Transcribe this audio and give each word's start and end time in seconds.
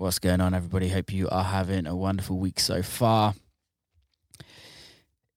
What's 0.00 0.18
going 0.18 0.40
on, 0.40 0.54
everybody? 0.54 0.88
Hope 0.88 1.12
you 1.12 1.28
are 1.28 1.44
having 1.44 1.86
a 1.86 1.94
wonderful 1.94 2.38
week 2.38 2.58
so 2.58 2.80
far. 2.82 3.34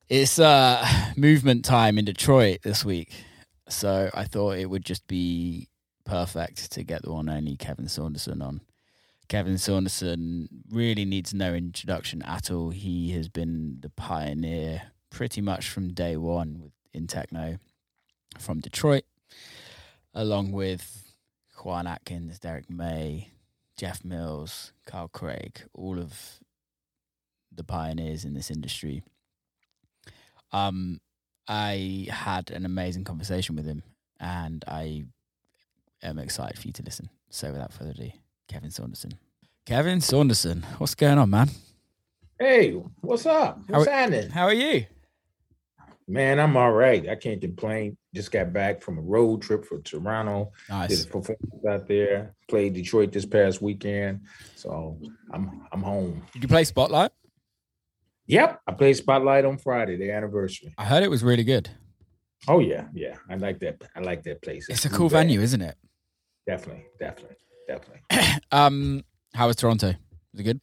It's 0.08 0.40
uh 0.40 0.88
movement 1.18 1.66
time 1.66 1.98
in 1.98 2.06
Detroit 2.06 2.60
this 2.64 2.86
week, 2.86 3.12
so 3.68 4.10
I 4.14 4.24
thought 4.24 4.58
it 4.58 4.70
would 4.70 4.86
just 4.86 5.06
be 5.06 5.68
perfect 6.06 6.72
to 6.72 6.84
get 6.86 7.02
the 7.02 7.12
one 7.12 7.28
only 7.28 7.58
Kevin 7.58 7.90
Saunderson 7.90 8.42
on. 8.42 8.62
Kevin 9.28 9.58
Saunderson 9.58 10.48
really 10.70 11.04
needs 11.04 11.34
no 11.34 11.54
introduction 11.54 12.22
at 12.22 12.50
all. 12.50 12.70
He 12.70 13.12
has 13.12 13.28
been 13.28 13.80
the 13.82 13.90
pioneer 13.90 14.84
pretty 15.10 15.42
much 15.42 15.68
from 15.68 15.90
day 15.90 16.16
one 16.16 16.72
in 16.94 17.08
techno 17.08 17.58
from 18.40 18.62
Detroit, 18.62 19.04
along 20.14 20.54
with 20.54 21.04
Juan 21.66 21.86
Atkins, 21.86 22.40
Derrick 22.40 22.70
May, 22.70 23.33
Jeff 23.78 24.04
Mills, 24.04 24.74
Carl 24.86 25.08
Craig, 25.08 25.64
all 25.74 26.00
of 26.00 26.40
the 27.52 27.64
pioneers 27.64 28.26
in 28.26 28.34
this 28.34 28.52
industry. 28.52 29.04
Um, 30.52 31.02
I 31.48 32.08
had 32.10 32.52
an 32.52 32.66
amazing 32.66 33.04
conversation 33.04 33.56
with 33.56 33.66
him, 33.66 33.84
and 34.20 34.64
I 34.68 35.06
am 36.02 36.20
excited 36.20 36.60
for 36.60 36.68
you 36.68 36.74
to 36.74 36.84
listen. 36.84 37.10
So, 37.30 37.52
without 37.52 37.74
further 37.74 37.92
ado, 37.92 38.12
Kevin 38.48 38.72
Saunderson. 38.72 39.14
Kevin 39.66 40.02
Saunderson, 40.02 40.64
what's 40.78 40.96
going 40.96 41.18
on, 41.18 41.30
man? 41.30 41.50
Hey, 42.40 42.72
what's 43.02 43.26
up? 43.26 43.60
What's 43.68 43.88
how, 43.88 43.92
happening? 43.92 44.30
How 44.30 44.44
are 44.46 44.54
you? 44.54 44.86
Man, 46.08 46.40
I'm 46.40 46.58
all 46.58 46.72
right. 46.72 47.08
I 47.08 47.16
can't 47.16 47.40
complain. 47.40 47.98
Just 48.14 48.32
got 48.32 48.54
back 48.54 48.82
from 48.82 49.00
a 49.00 49.02
road 49.02 49.42
trip 49.42 49.66
for 49.66 49.80
Toronto. 49.80 50.52
Nice. 50.70 50.90
Did 50.90 51.08
a 51.08 51.10
performance 51.10 51.66
out 51.68 51.88
there. 51.88 52.36
Played 52.48 52.74
Detroit 52.74 53.12
this 53.12 53.26
past 53.26 53.62
weekend. 53.62 54.22
So 54.56 55.00
I'm 55.32 55.68
I'm 55.72 55.82
home. 55.82 56.24
Did 56.32 56.44
you 56.44 56.48
play 56.48 56.64
Spotlight? 56.64 57.12
Yep. 58.28 58.62
I 58.68 58.72
played 58.74 58.94
Spotlight 58.94 59.46
on 59.46 59.58
Friday, 59.58 59.98
the 59.98 60.12
anniversary. 60.12 60.74
I 60.78 60.86
heard 60.86 61.04
it 61.04 61.10
was 61.10 61.24
really 61.24 61.44
good. 61.44 61.70
Oh 62.48 62.60
yeah, 62.60 62.86
yeah. 62.94 63.16
I 63.30 63.36
like 63.36 63.60
that. 63.60 63.82
I 63.96 64.02
like 64.02 64.24
that 64.24 64.42
place. 64.42 64.68
It's, 64.70 64.86
a 64.86 64.90
cool 64.90 65.10
bad. 65.10 65.28
venue, 65.28 65.42
isn't 65.42 65.62
it? 65.62 65.76
Definitely, 66.46 66.86
definitely, 67.00 67.38
definitely. 67.68 68.02
um, 68.52 69.04
how 69.34 69.48
was 69.48 69.56
Toronto? 69.56 69.88
Was 70.34 70.40
it 70.40 70.44
good? 70.44 70.62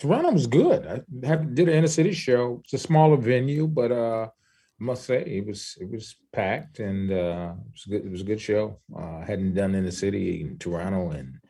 Toronto 0.00 0.32
was 0.32 0.46
good. 0.46 0.86
I 0.86 1.26
have, 1.26 1.54
did 1.54 1.68
an 1.68 1.74
inner 1.74 1.88
city 1.88 2.12
show. 2.12 2.60
It's 2.64 2.72
a 2.74 2.78
smaller 2.78 3.16
venue, 3.16 3.66
but 3.66 3.90
uh 3.90 4.28
must 4.78 5.04
say 5.04 5.22
it 5.22 5.46
was 5.46 5.76
it 5.80 5.90
was 5.90 6.16
packed 6.32 6.78
and 6.78 7.10
uh, 7.10 7.52
it 7.66 7.72
was 7.72 7.84
good. 7.88 8.04
It 8.06 8.10
was 8.10 8.20
a 8.20 8.24
good 8.24 8.40
show. 8.40 8.78
Uh, 8.96 9.20
hadn't 9.24 9.54
done 9.54 9.74
in 9.74 9.84
the 9.84 9.92
city 9.92 10.40
in 10.40 10.58
Toronto 10.58 11.10
in 11.10 11.40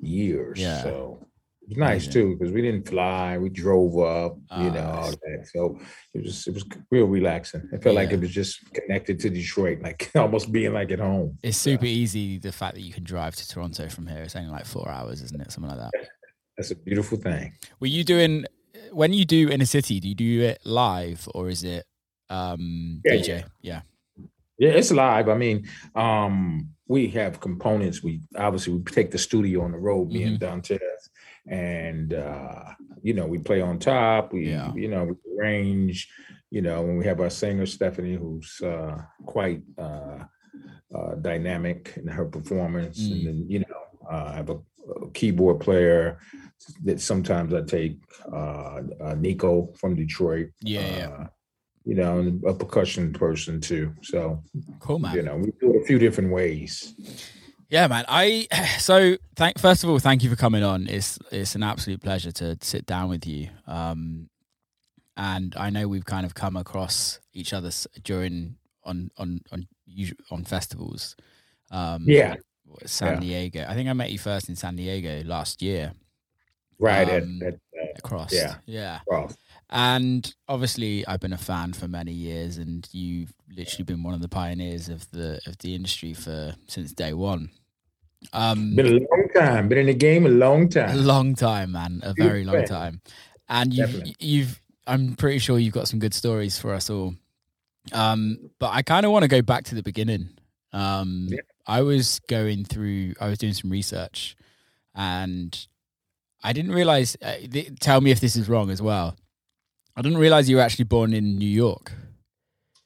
years, 0.00 0.60
yeah. 0.60 0.82
so 0.82 1.18
it 1.62 1.70
was 1.70 1.78
nice 1.78 2.06
too 2.06 2.36
because 2.36 2.52
we 2.52 2.62
didn't 2.62 2.88
fly. 2.88 3.38
We 3.38 3.48
drove 3.48 3.98
up, 3.98 4.36
you 4.58 4.68
uh, 4.68 4.74
know, 4.74 4.90
all 4.90 5.10
that. 5.10 5.48
So 5.52 5.80
it 6.14 6.22
was 6.22 6.46
it 6.46 6.54
was 6.54 6.64
real 6.90 7.06
relaxing. 7.06 7.68
It 7.72 7.82
felt 7.82 7.94
yeah. 7.94 8.02
like 8.02 8.12
it 8.12 8.20
was 8.20 8.30
just 8.30 8.72
connected 8.72 9.18
to 9.20 9.30
Detroit, 9.30 9.80
like 9.82 10.10
almost 10.14 10.52
being 10.52 10.72
like 10.72 10.92
at 10.92 11.00
home. 11.00 11.38
It's 11.42 11.58
super 11.58 11.86
easy. 11.86 12.38
The 12.38 12.52
fact 12.52 12.76
that 12.76 12.82
you 12.82 12.92
can 12.92 13.04
drive 13.04 13.34
to 13.36 13.48
Toronto 13.48 13.88
from 13.88 14.06
here. 14.06 14.22
It's 14.22 14.36
only 14.36 14.50
like 14.50 14.64
four 14.64 14.88
hours, 14.88 15.22
isn't 15.22 15.40
it? 15.40 15.50
Something 15.50 15.70
like 15.70 15.80
that. 15.80 16.08
That's 16.56 16.70
a 16.70 16.76
beautiful 16.76 17.18
thing. 17.18 17.52
Were 17.80 17.88
you 17.88 18.04
doing 18.04 18.46
when 18.92 19.12
you 19.12 19.24
do 19.24 19.48
in 19.48 19.60
a 19.60 19.66
city? 19.66 19.98
Do 19.98 20.08
you 20.08 20.14
do 20.14 20.42
it 20.42 20.60
live 20.64 21.28
or 21.34 21.48
is 21.48 21.64
it 21.64 21.84
um, 22.30 23.00
yeah, 23.04 23.12
DJ. 23.12 23.44
Yeah. 23.62 23.80
Yeah, 24.58 24.70
it's 24.70 24.90
live. 24.90 25.28
I 25.28 25.36
mean, 25.36 25.68
um, 25.94 26.70
we 26.88 27.08
have 27.08 27.40
components. 27.40 28.02
We 28.02 28.20
obviously 28.36 28.74
we 28.74 28.82
take 28.84 29.10
the 29.10 29.18
studio 29.18 29.62
on 29.62 29.72
the 29.72 29.78
road, 29.78 30.08
me 30.08 30.20
mm-hmm. 30.20 30.42
and 30.44 30.62
Dantiez, 30.62 30.80
and 31.46 32.14
uh, 32.14 32.64
you 33.02 33.12
know, 33.12 33.26
we 33.26 33.38
play 33.38 33.60
on 33.60 33.78
top. 33.78 34.32
We 34.32 34.50
yeah. 34.50 34.72
you 34.74 34.88
know, 34.88 35.04
we 35.04 35.14
arrange, 35.36 36.08
you 36.50 36.62
know, 36.62 36.82
when 36.82 36.96
we 36.96 37.04
have 37.04 37.20
our 37.20 37.30
singer 37.30 37.66
Stephanie, 37.66 38.14
who's 38.14 38.60
uh 38.62 38.98
quite 39.26 39.62
uh, 39.78 40.24
uh 40.94 41.14
dynamic 41.20 41.92
in 41.96 42.06
her 42.06 42.24
performance, 42.24 43.00
mm. 43.00 43.12
and 43.12 43.26
then 43.26 43.46
you 43.48 43.58
know, 43.60 44.10
uh, 44.10 44.30
I 44.32 44.36
have 44.36 44.50
a, 44.50 44.58
keyboard 45.14 45.58
player 45.58 46.20
that 46.84 47.00
sometimes 47.00 47.52
I 47.52 47.62
take 47.62 47.98
uh, 48.32 48.80
uh 49.00 49.14
Nico 49.18 49.72
from 49.78 49.96
Detroit. 49.96 50.50
Yeah, 50.62 50.96
yeah 50.96 51.08
uh, 51.08 51.26
you 51.86 51.94
know, 51.94 52.18
and 52.18 52.42
a 52.44 52.52
percussion 52.52 53.12
person 53.12 53.60
too. 53.60 53.94
So 54.02 54.42
cool, 54.80 54.98
man. 54.98 55.14
You 55.14 55.22
know, 55.22 55.36
we 55.36 55.52
do 55.60 55.72
it 55.72 55.82
a 55.82 55.86
few 55.86 55.98
different 55.98 56.32
ways. 56.32 56.94
Yeah, 57.70 57.86
man. 57.86 58.04
I 58.08 58.48
so 58.78 59.16
thank 59.36 59.58
first 59.58 59.84
of 59.84 59.90
all, 59.90 60.00
thank 60.00 60.22
you 60.22 60.28
for 60.28 60.36
coming 60.36 60.64
on. 60.64 60.88
It's 60.88 61.18
it's 61.30 61.54
an 61.54 61.62
absolute 61.62 62.02
pleasure 62.02 62.32
to 62.32 62.58
sit 62.60 62.86
down 62.86 63.08
with 63.08 63.26
you. 63.26 63.50
Um, 63.66 64.28
and 65.16 65.54
I 65.56 65.70
know 65.70 65.88
we've 65.88 66.04
kind 66.04 66.26
of 66.26 66.34
come 66.34 66.56
across 66.56 67.20
each 67.32 67.52
other 67.52 67.70
during 68.02 68.56
on 68.84 69.10
on 69.16 69.40
on 69.52 69.68
on 70.32 70.44
festivals. 70.44 71.14
Um, 71.70 72.04
yeah, 72.04 72.34
San 72.84 73.14
yeah. 73.14 73.20
Diego. 73.20 73.66
I 73.68 73.74
think 73.74 73.88
I 73.88 73.92
met 73.92 74.10
you 74.10 74.18
first 74.18 74.48
in 74.48 74.56
San 74.56 74.74
Diego 74.74 75.22
last 75.24 75.62
year. 75.62 75.92
Right 76.78 77.08
um, 77.08 77.40
at, 77.42 77.54
at 77.54 77.54
uh, 77.54 77.92
across. 77.96 78.32
Yeah, 78.32 78.56
yeah. 78.66 79.00
Cross. 79.08 79.36
And 79.70 80.32
obviously, 80.48 81.06
I've 81.06 81.20
been 81.20 81.32
a 81.32 81.38
fan 81.38 81.72
for 81.72 81.88
many 81.88 82.12
years, 82.12 82.58
and 82.58 82.88
you've 82.92 83.32
literally 83.54 83.84
been 83.84 84.02
one 84.02 84.14
of 84.14 84.20
the 84.20 84.28
pioneers 84.28 84.88
of 84.88 85.10
the 85.10 85.40
of 85.46 85.58
the 85.58 85.74
industry 85.74 86.14
for 86.14 86.54
since 86.68 86.92
day 86.92 87.12
one. 87.12 87.50
Um, 88.32 88.76
been 88.76 88.86
a 88.86 88.90
long 88.90 89.28
time. 89.34 89.68
Been 89.68 89.78
in 89.78 89.86
the 89.86 89.94
game 89.94 90.24
a 90.24 90.30
long 90.30 90.68
time. 90.68 90.90
A 90.90 91.00
long 91.00 91.34
time, 91.34 91.72
man. 91.72 92.00
A 92.04 92.14
very 92.14 92.44
long 92.44 92.64
time. 92.64 93.00
And 93.48 93.74
you've 93.74 93.90
Definitely. 93.90 94.16
you've. 94.20 94.60
I'm 94.86 95.16
pretty 95.16 95.38
sure 95.38 95.58
you've 95.58 95.74
got 95.74 95.88
some 95.88 95.98
good 95.98 96.14
stories 96.14 96.58
for 96.58 96.72
us 96.72 96.88
all. 96.88 97.14
Um, 97.92 98.50
but 98.60 98.70
I 98.72 98.82
kind 98.82 99.04
of 99.04 99.10
want 99.10 99.24
to 99.24 99.28
go 99.28 99.42
back 99.42 99.64
to 99.64 99.74
the 99.74 99.82
beginning. 99.82 100.30
Um, 100.72 101.26
yeah. 101.30 101.40
I 101.66 101.82
was 101.82 102.20
going 102.28 102.64
through. 102.64 103.14
I 103.20 103.28
was 103.28 103.38
doing 103.38 103.52
some 103.52 103.70
research, 103.70 104.36
and 104.94 105.66
I 106.42 106.52
didn't 106.52 106.70
realize. 106.72 107.16
Uh, 107.20 107.34
th- 107.50 107.80
tell 107.80 108.00
me 108.00 108.12
if 108.12 108.20
this 108.20 108.36
is 108.36 108.48
wrong 108.48 108.70
as 108.70 108.80
well. 108.80 109.16
I 109.96 110.02
didn't 110.02 110.18
realize 110.18 110.48
you 110.48 110.56
were 110.56 110.62
actually 110.62 110.84
born 110.84 111.14
in 111.14 111.38
New 111.38 111.48
York. 111.48 111.92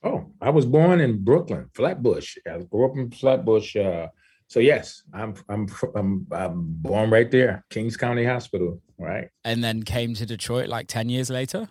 Oh, 0.05 0.31
I 0.41 0.51
was 0.51 0.65
born 0.65 1.01
in 1.01 1.25
Brooklyn, 1.25 1.69
Flatbush. 1.75 2.39
I 2.47 2.59
grew 2.59 2.87
up 2.87 2.97
in 2.97 3.11
Flatbush. 3.11 3.77
Uh, 3.77 4.07
so 4.47 4.61
yes, 4.61 5.03
I'm, 5.13 5.35
I'm 5.49 5.69
I'm 5.95 6.27
I'm 6.33 6.65
born 6.67 7.11
right 7.11 7.31
there, 7.31 7.65
Kings 7.71 7.97
County 7.97 8.25
Hospital, 8.25 8.81
right? 8.99 9.29
And 9.45 9.63
then 9.63 9.83
came 9.83 10.15
to 10.15 10.27
Detroit 10.27 10.69
like 10.69 10.87
ten 10.87 11.09
years 11.09 11.31
later. 11.31 11.69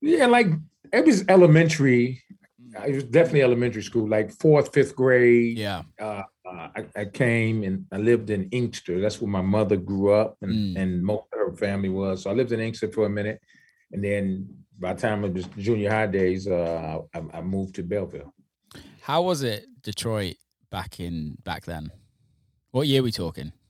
Yeah, 0.00 0.26
like 0.26 0.46
it 0.92 1.04
was 1.04 1.24
elementary. 1.28 2.22
It 2.86 2.94
was 2.94 3.04
definitely 3.04 3.42
elementary 3.42 3.82
school, 3.82 4.08
like 4.08 4.30
fourth, 4.30 4.72
fifth 4.72 4.94
grade. 4.94 5.58
Yeah. 5.58 5.82
Uh, 6.00 6.22
uh, 6.46 6.68
I, 6.76 6.86
I, 6.96 7.04
came 7.04 7.64
and 7.64 7.84
I 7.92 7.96
lived 7.96 8.30
in 8.30 8.48
Inkster. 8.50 9.00
That's 9.00 9.20
where 9.20 9.30
my 9.30 9.42
mother 9.42 9.76
grew 9.76 10.12
up, 10.12 10.36
and, 10.40 10.52
mm. 10.52 10.80
and 10.80 11.02
most 11.02 11.24
of 11.32 11.38
her 11.38 11.56
family 11.56 11.88
was. 11.88 12.22
So 12.22 12.30
I 12.30 12.32
lived 12.32 12.52
in 12.52 12.60
Inkster 12.60 12.90
for 12.92 13.06
a 13.06 13.10
minute, 13.10 13.40
and 13.92 14.04
then 14.04 14.48
by 14.78 14.94
the 14.94 15.00
time 15.00 15.24
it 15.24 15.34
was 15.34 15.46
junior 15.58 15.90
high 15.90 16.06
days, 16.06 16.46
uh, 16.46 16.98
I, 17.14 17.22
I 17.34 17.40
moved 17.42 17.74
to 17.76 17.82
Belleville. 17.82 18.32
How 19.02 19.22
was 19.22 19.42
it 19.42 19.66
Detroit 19.82 20.36
back 20.70 21.00
in 21.00 21.36
back 21.44 21.64
then? 21.64 21.90
What 22.70 22.86
year 22.86 23.02
we 23.02 23.12
talking? 23.12 23.52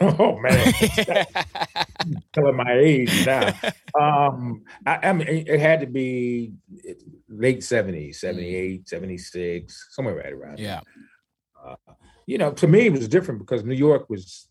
Oh 0.00 0.38
man, 0.38 0.74
telling 2.34 2.56
my 2.56 2.72
age 2.72 3.26
now. 3.26 3.52
Um, 3.98 4.62
I, 4.86 5.08
I, 5.08 5.12
mean, 5.12 5.26
it 5.28 5.58
had 5.58 5.80
to 5.80 5.86
be 5.86 6.52
late 7.28 7.58
70s, 7.58 8.14
78, 8.16 8.84
mm. 8.84 8.88
76, 8.88 9.88
somewhere 9.90 10.14
right 10.14 10.32
around. 10.32 10.60
Yeah. 10.60 10.80
Uh, 11.60 11.74
you 12.24 12.38
know, 12.38 12.52
to 12.52 12.68
me, 12.68 12.86
it 12.86 12.92
was 12.92 13.08
different 13.08 13.40
because 13.40 13.64
New 13.64 13.74
York 13.74 14.08
was, 14.08 14.48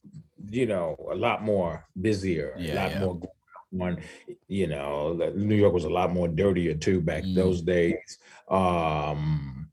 you 0.50 0.66
know, 0.66 0.98
a 1.10 1.16
lot 1.16 1.42
more 1.42 1.86
busier, 2.00 2.54
yeah, 2.58 2.74
a 2.74 2.76
lot 2.76 2.92
yeah. 2.92 3.00
more 3.00 3.22
one, 3.72 4.02
you 4.48 4.68
know, 4.68 5.14
New 5.36 5.56
York 5.56 5.74
was 5.74 5.86
a 5.86 5.90
lot 5.90 6.12
more 6.12 6.28
dirtier 6.28 6.76
too 6.76 7.02
back 7.02 7.24
mm. 7.24 7.36
those 7.36 7.62
days. 7.62 8.18
Um, 8.50 9.70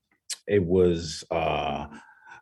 it 0.47 0.63
was 0.63 1.25
uh, 1.31 1.87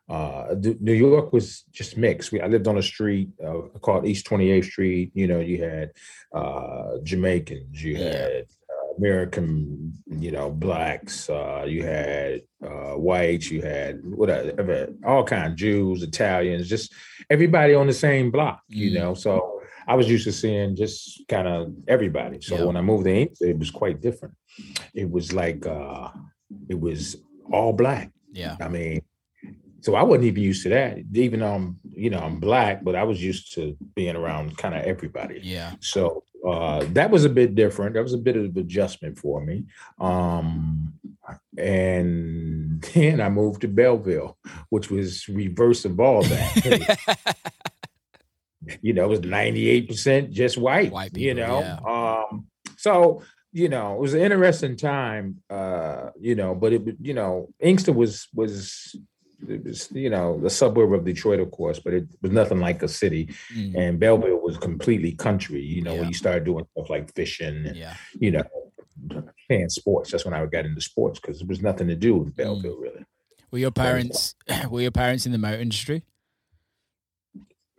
uh, 0.08 0.54
New 0.80 0.92
York 0.92 1.32
was 1.32 1.62
just 1.72 1.96
mixed. 1.96 2.30
We, 2.30 2.40
I 2.40 2.46
lived 2.46 2.68
on 2.68 2.76
a 2.76 2.82
street 2.82 3.30
uh, 3.44 3.62
called 3.80 4.06
East 4.06 4.26
28th 4.26 4.64
Street. 4.64 5.12
You 5.14 5.26
know, 5.26 5.40
you 5.40 5.62
had 5.62 5.92
uh, 6.32 6.98
Jamaicans, 7.02 7.82
you 7.82 7.96
had 7.96 8.44
uh, 8.68 8.94
American, 8.98 9.94
you 10.06 10.30
know, 10.30 10.50
blacks, 10.50 11.30
uh, 11.30 11.64
you 11.66 11.84
had 11.84 12.42
uh, 12.62 12.98
whites, 12.98 13.50
you 13.50 13.62
had 13.62 14.04
whatever, 14.04 14.92
all 15.06 15.24
kind 15.24 15.46
of 15.46 15.56
Jews, 15.56 16.02
Italians, 16.02 16.68
just 16.68 16.92
everybody 17.30 17.74
on 17.74 17.86
the 17.86 17.94
same 17.94 18.30
block. 18.30 18.62
You 18.68 18.90
mm. 18.90 18.94
know, 18.94 19.14
so 19.14 19.53
I 19.86 19.94
was 19.94 20.08
used 20.08 20.24
to 20.24 20.32
seeing 20.32 20.76
just 20.76 21.22
kind 21.28 21.48
of 21.48 21.74
everybody. 21.88 22.40
So 22.40 22.56
yeah. 22.56 22.64
when 22.64 22.76
I 22.76 22.80
moved 22.80 23.04
to 23.04 23.10
England, 23.10 23.36
it 23.40 23.58
was 23.58 23.70
quite 23.70 24.00
different. 24.00 24.34
It 24.94 25.10
was 25.10 25.32
like 25.32 25.66
uh 25.66 26.08
it 26.68 26.78
was 26.78 27.16
all 27.52 27.72
black. 27.72 28.10
Yeah. 28.32 28.56
I 28.60 28.68
mean, 28.68 29.02
so 29.80 29.94
I 29.94 30.02
wasn't 30.02 30.24
even 30.24 30.42
used 30.42 30.62
to 30.62 30.70
that. 30.70 30.98
Even 31.12 31.40
though 31.40 31.54
I'm, 31.54 31.78
you 31.92 32.08
know, 32.10 32.20
I'm 32.20 32.40
black, 32.40 32.82
but 32.82 32.96
I 32.96 33.04
was 33.04 33.22
used 33.22 33.52
to 33.54 33.76
being 33.94 34.16
around 34.16 34.56
kind 34.56 34.74
of 34.74 34.82
everybody. 34.82 35.40
Yeah. 35.42 35.74
So 35.80 36.24
uh, 36.46 36.84
that 36.92 37.10
was 37.10 37.24
a 37.24 37.28
bit 37.28 37.54
different. 37.54 37.94
That 37.94 38.02
was 38.02 38.14
a 38.14 38.18
bit 38.18 38.36
of 38.36 38.56
adjustment 38.56 39.18
for 39.18 39.44
me. 39.44 39.64
Um, 40.00 40.94
and 41.58 42.82
then 42.94 43.20
I 43.20 43.28
moved 43.28 43.60
to 43.60 43.68
Belleville, 43.68 44.36
which 44.70 44.90
was 44.90 45.28
reverse 45.28 45.84
of 45.84 46.00
all 46.00 46.22
that. 46.22 47.36
you 48.82 48.92
know, 48.92 49.04
it 49.04 49.08
was 49.08 49.20
98% 49.20 50.30
just 50.30 50.58
white, 50.58 50.92
white 50.92 51.12
people, 51.12 51.22
you 51.22 51.34
know. 51.34 51.60
Yeah. 51.60 51.78
Um, 52.30 52.46
so 52.76 53.22
you 53.54 53.68
know, 53.68 53.94
it 53.94 54.00
was 54.00 54.14
an 54.14 54.20
interesting 54.20 54.76
time, 54.76 55.40
uh, 55.48 56.10
you 56.20 56.34
know, 56.34 56.56
but 56.56 56.72
it, 56.72 56.82
you 57.00 57.14
know, 57.14 57.48
Inkster 57.60 57.92
was 57.92 58.26
was 58.34 58.96
it 59.48 59.64
was 59.64 59.88
you 59.92 60.10
know 60.10 60.40
the 60.40 60.50
suburb 60.50 60.92
of 60.92 61.04
Detroit, 61.04 61.38
of 61.38 61.52
course, 61.52 61.78
but 61.78 61.94
it 61.94 62.08
was 62.20 62.32
nothing 62.32 62.58
like 62.58 62.82
a 62.82 62.88
city. 62.88 63.32
Mm. 63.54 63.76
And 63.76 64.00
Belleville 64.00 64.40
was 64.40 64.58
completely 64.58 65.12
country. 65.12 65.62
You 65.62 65.82
know, 65.82 65.94
yeah. 65.94 66.00
when 66.00 66.08
you 66.08 66.14
started 66.14 66.44
doing 66.44 66.66
stuff 66.72 66.90
like 66.90 67.14
fishing, 67.14 67.66
and, 67.66 67.76
yeah. 67.76 67.94
you 68.18 68.32
know, 68.32 69.24
playing 69.46 69.68
sports. 69.68 70.10
That's 70.10 70.24
when 70.24 70.34
I 70.34 70.44
got 70.46 70.66
into 70.66 70.80
sports 70.80 71.20
because 71.20 71.38
there 71.38 71.46
was 71.46 71.62
nothing 71.62 71.86
to 71.88 71.96
do 71.96 72.16
in 72.22 72.32
mm. 72.32 72.36
Belleville, 72.36 72.76
mm. 72.76 72.82
really. 72.82 73.04
Were 73.52 73.58
your 73.58 73.70
parents 73.70 74.34
were 74.68 74.80
your 74.80 74.90
parents 74.90 75.26
in 75.26 75.32
the 75.32 75.38
motor 75.38 75.60
industry? 75.60 76.02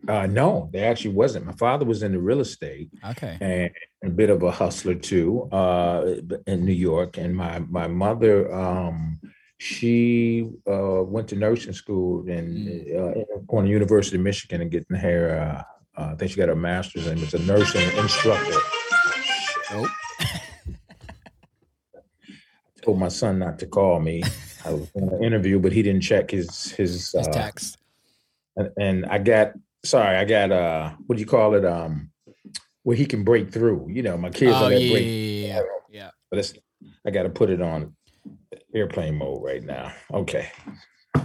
Uh, 0.07 0.27
no, 0.27 0.69
there 0.71 0.89
actually 0.89 1.13
wasn't. 1.13 1.45
My 1.45 1.53
father 1.53 1.85
was 1.85 2.03
in 2.03 2.11
the 2.11 2.19
real 2.19 2.39
estate. 2.39 2.89
Okay. 3.11 3.37
And 3.41 3.71
a 4.03 4.13
bit 4.13 4.29
of 4.29 4.43
a 4.43 4.51
hustler 4.51 4.95
too, 4.95 5.49
uh, 5.51 6.15
in 6.47 6.65
New 6.65 6.73
York. 6.73 7.17
And 7.17 7.35
my 7.35 7.59
my 7.59 7.87
mother, 7.87 8.53
um, 8.53 9.19
she 9.57 10.47
uh, 10.69 11.03
went 11.03 11.27
to 11.29 11.35
nursing 11.35 11.73
school 11.73 12.27
and 12.29 12.67
mm. 12.67 12.95
uh, 12.95 13.41
going 13.47 13.65
to 13.65 13.71
University 13.71 14.17
of 14.17 14.23
Michigan 14.23 14.61
and 14.61 14.71
getting 14.71 14.97
her. 14.97 15.39
Uh, 15.39 15.63
uh, 15.97 16.11
I 16.11 16.15
think 16.15 16.31
she 16.31 16.37
got 16.37 16.49
a 16.49 16.55
master's 16.55 17.07
and 17.07 17.19
was 17.19 17.33
a 17.33 17.39
nursing 17.39 17.89
instructor. 17.97 18.59
Nope. 19.71 19.87
I 20.19 20.41
told 22.83 22.99
my 22.99 23.07
son 23.07 23.39
not 23.39 23.59
to 23.59 23.65
call 23.65 24.01
me. 24.01 24.21
I 24.65 24.73
was 24.73 24.91
in 24.95 25.07
an 25.07 25.23
interview, 25.23 25.59
but 25.59 25.71
he 25.71 25.81
didn't 25.81 26.01
check 26.01 26.31
his 26.31 26.71
his, 26.71 27.11
his 27.11 27.15
uh, 27.15 27.31
text. 27.31 27.77
And, 28.57 28.69
and, 28.79 29.05
I 29.05 29.17
got 29.17 29.53
sorry, 29.85 30.17
I 30.17 30.25
got 30.25 30.51
uh, 30.51 30.91
what 31.07 31.15
do 31.15 31.19
you 31.19 31.27
call 31.27 31.55
it? 31.55 31.65
Um, 31.65 32.11
where 32.83 32.95
he 32.95 33.05
can 33.05 33.23
break 33.23 33.51
through. 33.51 33.87
You 33.89 34.03
know, 34.03 34.17
my 34.17 34.29
kids 34.29 34.53
oh, 34.55 34.65
are 34.65 34.69
that 34.69 34.81
yeah, 34.81 34.91
break. 34.91 35.05
Yeah, 35.05 35.61
yeah. 35.89 36.09
But 36.29 36.39
it's, 36.39 36.53
I 37.05 37.11
got 37.11 37.23
to 37.23 37.29
put 37.29 37.49
it 37.49 37.61
on 37.61 37.95
airplane 38.73 39.17
mode 39.17 39.43
right 39.43 39.63
now. 39.63 39.91
Okay. 40.13 40.49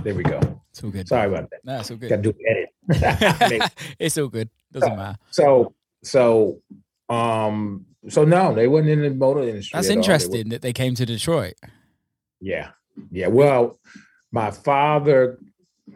There 0.03 0.15
we 0.15 0.23
go. 0.23 0.41
It's 0.71 0.83
all 0.83 0.91
good. 0.91 1.09
Sorry 1.09 1.29
about 1.29 1.51
that. 1.51 1.61
No, 1.65 1.79
it's 1.81 1.91
all 1.91 1.97
good. 1.97 2.09
Got 2.09 2.23
to 2.23 2.33
do 2.33 2.35
edit. 2.49 3.73
it's 3.99 4.17
all 4.17 4.29
good. 4.29 4.49
Doesn't 4.73 4.97
matter. 4.97 5.19
So, 5.31 5.75
so, 6.03 6.63
um, 7.09 7.85
so 8.09 8.25
no, 8.25 8.55
they 8.55 8.69
weren't 8.69 8.89
in 8.89 9.03
the 9.03 9.11
motor 9.11 9.43
industry. 9.43 9.77
That's 9.77 9.89
interesting 9.89 10.49
they 10.49 10.57
that 10.57 10.63
they 10.63 10.73
came 10.73 10.95
to 10.95 11.05
Detroit. 11.05 11.55
Yeah, 12.41 12.71
yeah. 13.11 13.27
Well, 13.27 13.79
my 14.33 14.51
father 14.51 15.39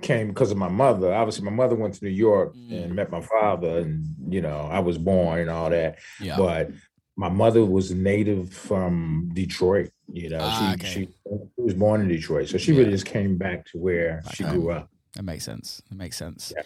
came 0.02 0.28
because 0.28 0.50
of 0.50 0.56
my 0.56 0.68
mother. 0.68 1.12
Obviously, 1.12 1.44
my 1.44 1.50
mother 1.50 1.74
went 1.74 1.94
to 1.94 2.04
New 2.04 2.10
York 2.10 2.54
mm. 2.54 2.84
and 2.84 2.94
met 2.94 3.10
my 3.10 3.20
father, 3.20 3.78
and 3.78 4.14
you 4.28 4.40
know, 4.40 4.68
I 4.70 4.80
was 4.80 4.98
born 4.98 5.40
and 5.40 5.50
all 5.50 5.70
that. 5.70 5.98
Yeah. 6.20 6.36
But 6.36 6.70
my 7.16 7.28
mother 7.28 7.64
was 7.64 7.92
native 7.92 8.52
from 8.52 9.30
Detroit. 9.32 9.90
You 10.12 10.30
know, 10.30 10.40
ah, 10.40 10.58
she, 10.58 10.74
okay. 10.74 10.92
she, 10.92 11.06
she 11.06 11.62
was 11.62 11.74
born 11.74 12.00
in 12.00 12.08
Detroit, 12.08 12.48
so 12.48 12.58
she 12.58 12.72
yeah. 12.72 12.80
really 12.80 12.90
just 12.90 13.06
came 13.06 13.36
back 13.36 13.64
to 13.66 13.78
where 13.78 14.22
back 14.24 14.34
she 14.34 14.44
home. 14.44 14.60
grew 14.60 14.70
up. 14.72 14.90
That 15.14 15.22
makes 15.22 15.44
sense. 15.44 15.82
That 15.88 15.96
makes 15.96 16.16
sense. 16.16 16.52
Yeah. 16.54 16.62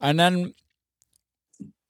And 0.00 0.18
then, 0.18 0.54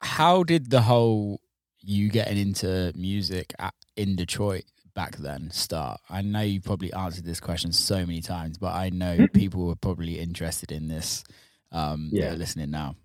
how 0.01 0.43
did 0.43 0.69
the 0.69 0.81
whole 0.81 1.41
you 1.81 2.09
getting 2.09 2.37
into 2.37 2.91
music 2.95 3.53
at, 3.59 3.73
in 3.95 4.15
Detroit 4.15 4.65
back 4.95 5.17
then 5.17 5.51
start? 5.51 5.99
I 6.09 6.21
know 6.21 6.41
you 6.41 6.61
probably 6.61 6.91
answered 6.93 7.25
this 7.25 7.39
question 7.39 7.71
so 7.71 7.97
many 7.97 8.21
times, 8.21 8.57
but 8.57 8.73
I 8.73 8.89
know 8.89 9.15
mm-hmm. 9.17 9.37
people 9.37 9.67
were 9.67 9.75
probably 9.75 10.19
interested 10.19 10.71
in 10.71 10.87
this. 10.87 11.23
Um, 11.71 12.09
yeah, 12.11 12.33
listening 12.33 12.71
now. 12.71 12.95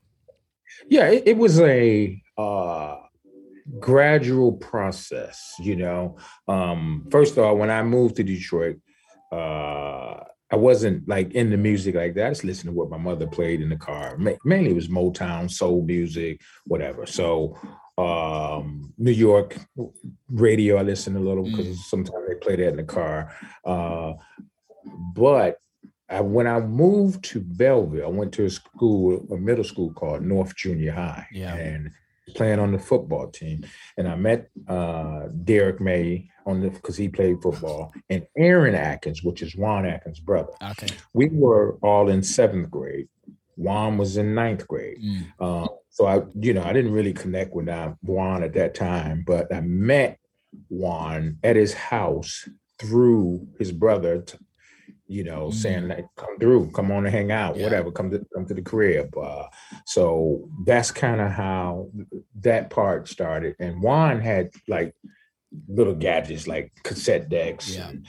Yeah, 0.89 1.09
it, 1.09 1.25
it 1.27 1.37
was 1.37 1.61
a. 1.61 2.23
Uh, 2.39 2.97
gradual 3.79 4.53
process 4.53 5.55
you 5.61 5.77
know 5.77 6.17
um 6.49 7.07
first 7.11 7.37
of 7.37 7.45
all 7.45 7.57
when 7.57 7.71
i 7.71 7.83
moved 7.83 8.17
to 8.17 8.25
detroit 8.25 8.77
uh 9.31 10.17
i 10.51 10.57
wasn't 10.57 11.07
like 11.07 11.33
in 11.35 11.51
the 11.51 11.57
music 11.57 11.95
like 11.95 12.15
that 12.15 12.27
i 12.27 12.31
just 12.31 12.43
listened 12.43 12.69
to 12.69 12.73
what 12.73 12.91
my 12.91 12.97
mother 12.97 13.27
played 13.27 13.61
in 13.61 13.69
the 13.69 13.77
car 13.77 14.17
mainly 14.45 14.71
it 14.71 14.75
was 14.75 14.89
motown 14.89 15.49
soul 15.49 15.83
music 15.83 16.41
whatever 16.67 17.07
so 17.07 17.57
um 18.01 18.93
new 18.99 19.11
york 19.11 19.57
radio 20.31 20.77
i 20.77 20.83
listen 20.83 21.17
a 21.17 21.21
little 21.21 21.45
because 21.45 21.67
mm. 21.67 21.77
sometimes 21.77 22.27
they 22.29 22.35
play 22.35 22.57
that 22.57 22.69
in 22.69 22.77
the 22.77 22.85
car 22.85 23.35
uh 23.65 24.13
but 25.15 25.57
I, 26.09 26.21
when 26.21 26.47
I 26.47 26.61
moved 26.61 27.23
to 27.27 27.41
Belleville, 27.41 28.07
I 28.07 28.09
went 28.09 28.33
to 28.35 28.45
a 28.45 28.51
school, 28.51 29.25
a 29.31 29.37
middle 29.37 29.63
school 29.63 29.93
called 29.93 30.23
North 30.23 30.57
Junior 30.57 30.93
High. 30.93 31.27
Yeah. 31.31 31.55
And 31.55 31.93
playing 32.35 32.59
on 32.59 32.73
the 32.73 32.79
football 32.79 33.29
team, 33.29 33.65
and 33.97 34.09
I 34.09 34.15
met 34.15 34.51
uh, 34.69 35.29
Derrick 35.45 35.81
May 35.81 36.29
on 36.47 36.61
the 36.61 36.71
because 36.71 36.97
he 36.97 37.09
played 37.09 37.43
football, 37.43 37.93
and 38.09 38.27
Aaron 38.37 38.75
Atkins, 38.75 39.23
which 39.23 39.43
is 39.43 39.57
Juan 39.57 39.87
Atkins' 39.87 40.21
brother. 40.21 40.53
Okay, 40.63 40.95
we 41.13 41.29
were 41.29 41.77
all 41.83 42.09
in 42.09 42.23
seventh 42.23 42.71
grade. 42.71 43.09
Juan 43.57 43.99
was 43.99 44.17
in 44.17 44.35
ninth 44.35 44.67
grade. 44.69 44.99
Mm. 45.03 45.41
Um, 45.41 45.69
so 45.91 46.07
I, 46.07 46.23
you 46.35 46.55
know, 46.55 46.63
I 46.63 46.73
didn't 46.73 46.93
really 46.93 47.13
connect 47.13 47.55
with 47.55 47.69
Juan 48.03 48.43
at 48.43 48.55
that 48.55 48.75
time, 48.75 49.25
but 49.27 49.53
I 49.55 49.61
met 49.61 50.19
Juan 50.69 51.39
at 51.43 51.57
his 51.57 51.75
house 51.75 52.49
through 52.79 53.47
his 53.59 53.73
brother 53.73 54.25
you 55.11 55.25
know, 55.25 55.47
mm-hmm. 55.47 55.57
saying 55.57 55.89
like, 55.89 56.07
come 56.17 56.39
through, 56.39 56.71
come 56.71 56.93
on 56.93 57.05
and 57.05 57.13
hang 57.13 57.33
out, 57.33 57.57
yeah. 57.57 57.65
whatever, 57.65 57.91
come 57.91 58.13
to 58.13 58.25
come 58.33 58.47
to 58.47 58.55
the 58.55 58.63
crib. 58.63 59.13
Uh, 59.19 59.47
so 59.85 60.49
that's 60.65 60.93
kind 60.93 61.21
of 61.21 61.33
how 61.33 61.91
that 62.37 62.71
part 62.71 63.09
started. 63.09 63.57
And 63.59 63.83
Juan 63.83 64.21
had 64.21 64.51
like 64.69 64.95
little 65.67 65.97
gadgets 65.97 66.47
like 66.47 66.73
cassette 66.85 67.29
decks 67.29 67.75
yeah. 67.75 67.89
and, 67.89 68.07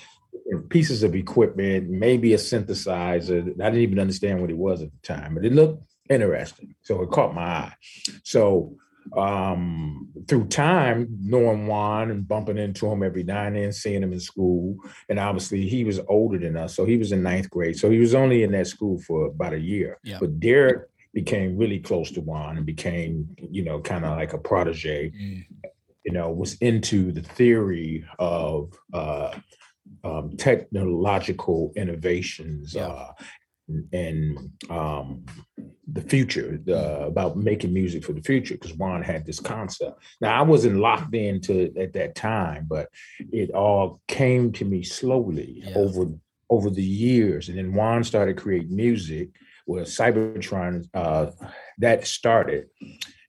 pieces 0.69 1.01
of 1.01 1.15
equipment, 1.15 1.89
maybe 1.89 2.33
a 2.33 2.37
synthesizer. 2.37 3.39
I 3.39 3.69
didn't 3.69 3.79
even 3.79 3.99
understand 3.99 4.41
what 4.41 4.49
it 4.49 4.57
was 4.57 4.81
at 4.81 4.91
the 4.91 5.07
time, 5.07 5.33
but 5.35 5.45
it 5.45 5.53
looked 5.53 5.81
interesting. 6.11 6.75
So 6.81 7.01
it 7.01 7.09
caught 7.09 7.33
my 7.33 7.41
eye. 7.41 7.73
So 8.23 8.75
um, 9.17 10.09
through 10.27 10.47
time, 10.47 11.07
knowing 11.19 11.67
Juan 11.67 12.11
and 12.11 12.27
bumping 12.27 12.57
into 12.57 12.87
him 12.87 13.03
every 13.03 13.23
now 13.23 13.45
and 13.45 13.55
then, 13.55 13.71
seeing 13.71 14.03
him 14.03 14.13
in 14.13 14.19
school. 14.19 14.77
And 15.09 15.19
obviously, 15.19 15.67
he 15.67 15.83
was 15.83 15.99
older 16.07 16.37
than 16.37 16.57
us. 16.57 16.75
So 16.75 16.85
he 16.85 16.97
was 16.97 17.11
in 17.11 17.23
ninth 17.23 17.49
grade. 17.49 17.77
So 17.77 17.89
he 17.89 17.99
was 17.99 18.13
only 18.13 18.43
in 18.43 18.51
that 18.51 18.67
school 18.67 18.99
for 18.99 19.27
about 19.27 19.53
a 19.53 19.59
year. 19.59 19.97
Yeah. 20.03 20.17
But 20.19 20.39
Derrick 20.39 20.87
became 21.13 21.57
really 21.57 21.79
close 21.79 22.11
to 22.11 22.21
Juan 22.21 22.57
and 22.57 22.65
became, 22.65 23.35
you 23.37 23.63
know, 23.63 23.81
kind 23.81 24.05
of 24.05 24.17
like 24.17 24.33
a 24.33 24.37
protege, 24.37 25.09
mm. 25.09 25.45
you 26.05 26.13
know, 26.13 26.31
was 26.31 26.53
into 26.61 27.11
the 27.11 27.21
theory 27.21 28.05
of, 28.19 28.71
uh, 28.93 29.35
um, 30.03 30.35
technological 30.37 31.73
innovations 31.75 32.73
yeah. 32.73 32.87
uh, 32.87 33.11
and 33.91 34.51
um, 34.69 35.25
the 35.91 36.01
future 36.01 36.59
uh, 36.67 37.07
about 37.11 37.37
making 37.37 37.73
music 37.73 38.03
for 38.03 38.13
the 38.13 38.21
future 38.21 38.55
because 38.55 38.73
Juan 38.73 39.01
had 39.03 39.25
this 39.25 39.39
concept. 39.39 40.01
Now 40.21 40.39
I 40.39 40.43
wasn't 40.43 40.79
locked 40.79 41.13
into 41.15 41.53
it 41.59 41.77
at 41.77 41.93
that 41.93 42.15
time, 42.15 42.65
but 42.69 42.87
it 43.19 43.51
all 43.51 44.01
came 44.07 44.51
to 44.53 44.65
me 44.65 44.83
slowly 44.83 45.63
yeah. 45.65 45.75
over 45.75 46.05
over 46.49 46.69
the 46.69 46.83
years. 46.83 47.49
And 47.49 47.57
then 47.57 47.73
Juan 47.73 48.03
started 48.03 48.37
creating 48.37 48.75
music 48.75 49.29
with 49.65 49.87
Cybotron. 49.87 50.87
Uh, 50.93 51.31
that 51.79 52.05
started. 52.05 52.67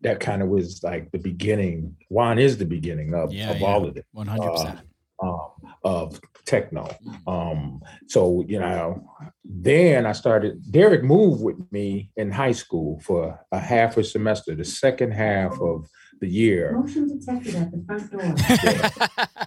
That 0.00 0.18
kind 0.18 0.42
of 0.42 0.48
was 0.48 0.82
like 0.82 1.12
the 1.12 1.18
beginning. 1.18 1.96
Juan 2.08 2.38
is 2.38 2.58
the 2.58 2.64
beginning 2.64 3.14
of, 3.14 3.32
yeah, 3.32 3.50
of 3.52 3.60
yeah. 3.60 3.66
all 3.66 3.86
of 3.86 3.96
it. 3.96 4.06
One 4.12 4.26
hundred 4.26 4.50
percent. 4.50 4.80
Um, 5.22 5.52
of 5.84 6.20
techno. 6.44 6.88
Mm. 7.26 7.28
Um, 7.28 7.80
so 8.08 8.44
you 8.46 8.58
know, 8.58 9.04
then 9.44 10.06
I 10.06 10.12
started. 10.12 10.62
Derrick 10.70 11.02
moved 11.02 11.42
with 11.42 11.60
me 11.70 12.10
in 12.16 12.30
high 12.30 12.52
school 12.52 13.00
for 13.00 13.38
a 13.50 13.58
half 13.58 13.96
a 13.96 14.04
semester, 14.04 14.54
the 14.54 14.64
second 14.64 15.12
half 15.12 15.60
of 15.60 15.88
the 16.20 16.28
year. 16.28 16.78
Motion 16.78 17.18
detected 17.18 17.54
at 17.56 17.70
the 17.70 17.84
front 17.86 18.10
door. 18.10 19.36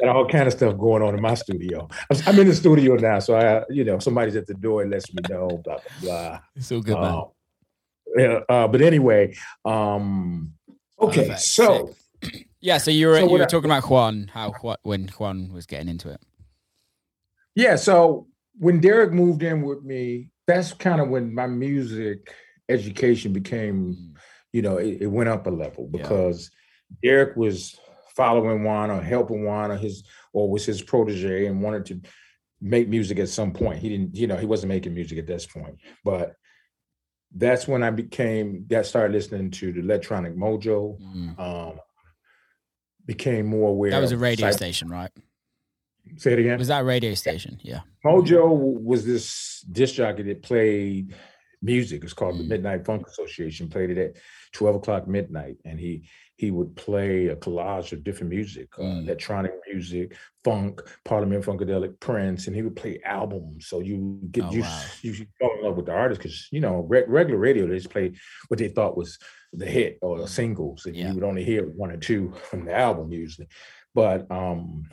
and 0.00 0.10
all 0.10 0.28
kind 0.28 0.46
of 0.46 0.52
stuff 0.52 0.76
going 0.76 1.02
on 1.02 1.14
in 1.14 1.22
my 1.22 1.34
studio. 1.34 1.88
I'm 2.26 2.38
in 2.38 2.48
the 2.48 2.54
studio 2.54 2.96
now, 2.96 3.18
so 3.18 3.36
I, 3.36 3.64
you 3.70 3.84
know, 3.84 3.98
somebody's 3.98 4.36
at 4.36 4.46
the 4.46 4.54
door 4.54 4.82
and 4.82 4.90
lets 4.90 5.12
me 5.12 5.20
know. 5.28 5.48
Blah 5.64 5.78
blah 5.78 6.00
blah. 6.00 6.40
So 6.58 6.80
good, 6.80 6.98
man. 6.98 7.14
Um, 7.14 7.24
yeah, 8.16 8.40
uh, 8.48 8.68
but 8.68 8.80
anyway, 8.80 9.34
um, 9.64 10.52
okay, 11.00 11.22
Perfect. 11.22 11.40
so. 11.40 11.86
Sick. 11.86 11.96
Yeah, 12.66 12.78
so 12.78 12.90
you 12.90 13.06
were 13.06 13.20
so 13.20 13.26
you 13.26 13.38
were 13.38 13.42
I, 13.44 13.46
talking 13.46 13.70
about 13.70 13.88
Juan, 13.88 14.28
how 14.34 14.52
when 14.82 15.06
Juan 15.06 15.52
was 15.52 15.66
getting 15.66 15.88
into 15.88 16.10
it. 16.10 16.20
Yeah, 17.54 17.76
so 17.76 18.26
when 18.58 18.80
Derrick 18.80 19.12
moved 19.12 19.44
in 19.44 19.62
with 19.62 19.84
me, 19.84 20.30
that's 20.48 20.72
kind 20.72 21.00
of 21.00 21.08
when 21.08 21.32
my 21.32 21.46
music 21.46 22.34
education 22.68 23.32
became, 23.32 23.94
mm. 23.94 24.20
you 24.52 24.62
know, 24.62 24.78
it, 24.78 25.02
it 25.02 25.06
went 25.06 25.28
up 25.28 25.46
a 25.46 25.50
level 25.50 25.86
because 25.86 26.50
yeah. 27.04 27.10
Derrick 27.10 27.36
was 27.36 27.78
following 28.16 28.64
Juan 28.64 28.90
or 28.90 29.00
helping 29.00 29.44
Juan 29.44 29.70
or 29.70 29.76
his 29.76 30.02
or 30.32 30.50
was 30.50 30.66
his 30.66 30.82
protege 30.82 31.46
and 31.46 31.62
wanted 31.62 31.86
to 31.86 32.00
make 32.60 32.88
music 32.88 33.20
at 33.20 33.28
some 33.28 33.52
point. 33.52 33.78
He 33.78 33.90
didn't, 33.90 34.16
you 34.16 34.26
know, 34.26 34.36
he 34.36 34.46
wasn't 34.46 34.70
making 34.70 34.92
music 34.92 35.18
at 35.18 35.28
this 35.28 35.46
point, 35.46 35.76
but 36.02 36.34
that's 37.32 37.68
when 37.68 37.84
I 37.84 37.90
became 37.90 38.66
that 38.70 38.86
started 38.86 39.12
listening 39.12 39.52
to 39.52 39.72
the 39.72 39.78
Electrifying 39.78 40.34
Mojo. 40.34 41.00
Mm. 41.00 41.38
Um, 41.38 41.80
became 43.06 43.46
more 43.46 43.70
aware. 43.70 43.90
That 43.90 44.00
was 44.00 44.12
a 44.12 44.18
radio 44.18 44.50
station, 44.50 44.88
right? 44.88 45.10
Say 46.16 46.32
it 46.32 46.38
again. 46.38 46.58
Was 46.58 46.68
that 46.68 46.84
radio 46.84 47.14
station? 47.14 47.58
Yeah. 47.62 47.80
Mojo 48.04 48.48
was 48.80 49.04
this 49.04 49.64
disc 49.72 49.94
jockey 49.94 50.22
that 50.24 50.42
played 50.42 51.14
music. 51.62 52.04
It's 52.04 52.12
called 52.12 52.36
mm. 52.36 52.38
the 52.38 52.44
Midnight 52.44 52.84
Funk 52.84 53.06
Association. 53.06 53.68
Played 53.68 53.90
it 53.90 53.98
at 53.98 54.16
twelve 54.52 54.76
o'clock 54.76 55.08
midnight, 55.08 55.56
and 55.64 55.80
he 55.80 56.08
he 56.36 56.50
would 56.50 56.76
play 56.76 57.28
a 57.28 57.36
collage 57.36 57.92
of 57.92 58.04
different 58.04 58.30
music, 58.30 58.68
uh, 58.78 58.82
mm. 58.82 59.04
electronic 59.04 59.52
music, 59.66 60.16
funk, 60.44 60.82
Parliament 61.04 61.44
Funkadelic, 61.44 61.98
Prince, 61.98 62.46
and 62.46 62.54
he 62.54 62.62
would 62.62 62.76
play 62.76 63.00
albums. 63.04 63.68
So 63.68 63.80
you 63.80 64.18
get 64.30 64.44
oh, 64.44 64.50
you 64.50 64.60
wow. 64.60 64.82
you 65.02 65.26
fall 65.40 65.56
in 65.58 65.64
love 65.64 65.76
with 65.76 65.86
the 65.86 65.92
artist 65.92 66.20
because 66.20 66.48
you 66.52 66.60
know 66.60 66.86
re- 66.88 67.04
regular 67.08 67.38
radio 67.38 67.66
they 67.66 67.76
just 67.76 67.90
play 67.90 68.12
what 68.48 68.58
they 68.58 68.68
thought 68.68 68.98
was 68.98 69.18
the 69.52 69.66
hit 69.66 69.98
or 70.02 70.18
the 70.18 70.24
mm. 70.24 70.28
singles, 70.28 70.84
and 70.84 70.94
yeah. 70.94 71.08
you 71.08 71.14
would 71.14 71.24
only 71.24 71.44
hear 71.44 71.66
one 71.66 71.90
or 71.90 71.96
two 71.96 72.32
from 72.50 72.66
the 72.66 72.74
album 72.74 73.10
usually. 73.10 73.48
But 73.94 74.30
um, 74.30 74.84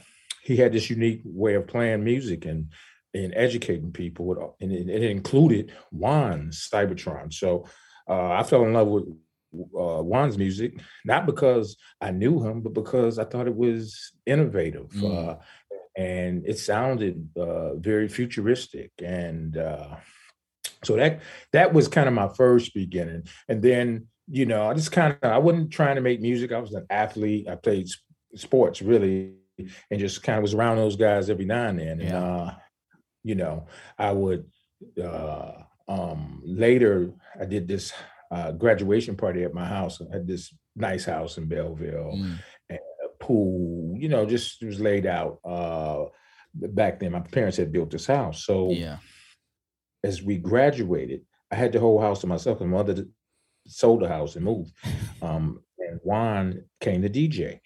he 0.41 0.55
had 0.55 0.71
this 0.71 0.89
unique 0.89 1.21
way 1.25 1.55
of 1.55 1.67
playing 1.67 2.03
music 2.05 2.45
and 2.45 2.71
and 3.13 3.33
educating 3.35 3.91
people, 3.91 4.55
and 4.61 4.71
it, 4.71 4.89
it 4.89 5.03
included 5.03 5.73
Juan 5.91 6.49
Cybotron. 6.51 7.33
So 7.33 7.65
uh, 8.07 8.31
I 8.31 8.43
fell 8.43 8.63
in 8.63 8.73
love 8.73 8.87
with 8.87 9.05
uh, 9.53 10.01
Juan's 10.01 10.37
music, 10.37 10.79
not 11.05 11.25
because 11.25 11.77
I 12.01 12.11
knew 12.11 12.43
him, 12.45 12.61
but 12.61 12.73
because 12.73 13.19
I 13.19 13.25
thought 13.25 13.47
it 13.47 13.55
was 13.55 14.11
innovative. 14.25 14.89
Mm. 14.91 15.29
Uh, 15.29 15.35
and 15.95 16.43
it 16.47 16.57
sounded 16.57 17.29
uh, 17.37 17.75
very 17.75 18.07
futuristic. 18.07 18.91
And 19.03 19.57
uh, 19.57 19.97
so 20.83 20.95
that 20.95 21.21
that 21.51 21.73
was 21.73 21.87
kind 21.87 22.07
of 22.07 22.13
my 22.13 22.29
first 22.29 22.73
beginning. 22.73 23.27
And 23.47 23.61
then, 23.61 24.07
you 24.27 24.45
know, 24.45 24.69
I 24.69 24.73
just 24.73 24.91
kind 24.91 25.17
of, 25.21 25.31
I 25.31 25.37
wasn't 25.37 25.71
trying 25.71 25.95
to 25.95 26.01
make 26.01 26.19
music. 26.19 26.51
I 26.51 26.59
was 26.59 26.73
an 26.73 26.87
athlete. 26.89 27.47
I 27.47 27.55
played 27.55 27.87
sports 28.35 28.81
really 28.81 29.33
and 29.91 29.99
just 29.99 30.23
kind 30.23 30.37
of 30.37 30.41
was 30.41 30.55
around 30.55 30.77
those 30.77 30.95
guys 30.95 31.29
every 31.29 31.45
now 31.45 31.67
and 31.67 31.79
then. 31.79 31.99
Yeah. 31.99 32.05
And, 32.05 32.15
uh, 32.15 32.53
you 33.23 33.35
know, 33.35 33.67
I 33.97 34.11
would, 34.11 34.49
uh, 35.01 35.51
um, 35.87 36.41
later 36.43 37.13
I 37.39 37.45
did 37.45 37.67
this 37.67 37.93
uh, 38.33 38.51
graduation 38.51 39.15
party 39.15 39.43
at 39.43 39.53
my 39.53 39.65
house. 39.65 40.01
Had 40.11 40.27
this 40.27 40.53
nice 40.75 41.05
house 41.05 41.37
in 41.37 41.47
Belleville 41.47 42.13
mm. 42.15 42.35
and 42.69 42.79
a 43.05 43.23
pool, 43.23 43.95
you 43.97 44.09
know, 44.09 44.25
just 44.25 44.63
was 44.63 44.79
laid 44.79 45.05
out. 45.05 45.39
Uh, 45.45 46.05
back 46.55 46.99
then, 46.99 47.11
my 47.11 47.19
parents 47.19 47.57
had 47.57 47.71
built 47.71 47.91
this 47.91 48.07
house. 48.07 48.45
So 48.45 48.71
yeah. 48.71 48.97
as 50.03 50.23
we 50.23 50.37
graduated, 50.37 51.21
I 51.51 51.55
had 51.55 51.71
the 51.71 51.79
whole 51.79 52.01
house 52.01 52.21
to 52.21 52.27
myself. 52.27 52.61
And 52.61 52.71
mother 52.71 53.05
sold 53.67 54.01
the 54.01 54.07
house 54.07 54.35
and 54.35 54.45
moved. 54.45 54.71
Um, 55.21 55.61
and 55.79 56.01
Juan 56.03 56.65
came 56.81 57.01
to 57.01 57.09
DJ. 57.09 57.61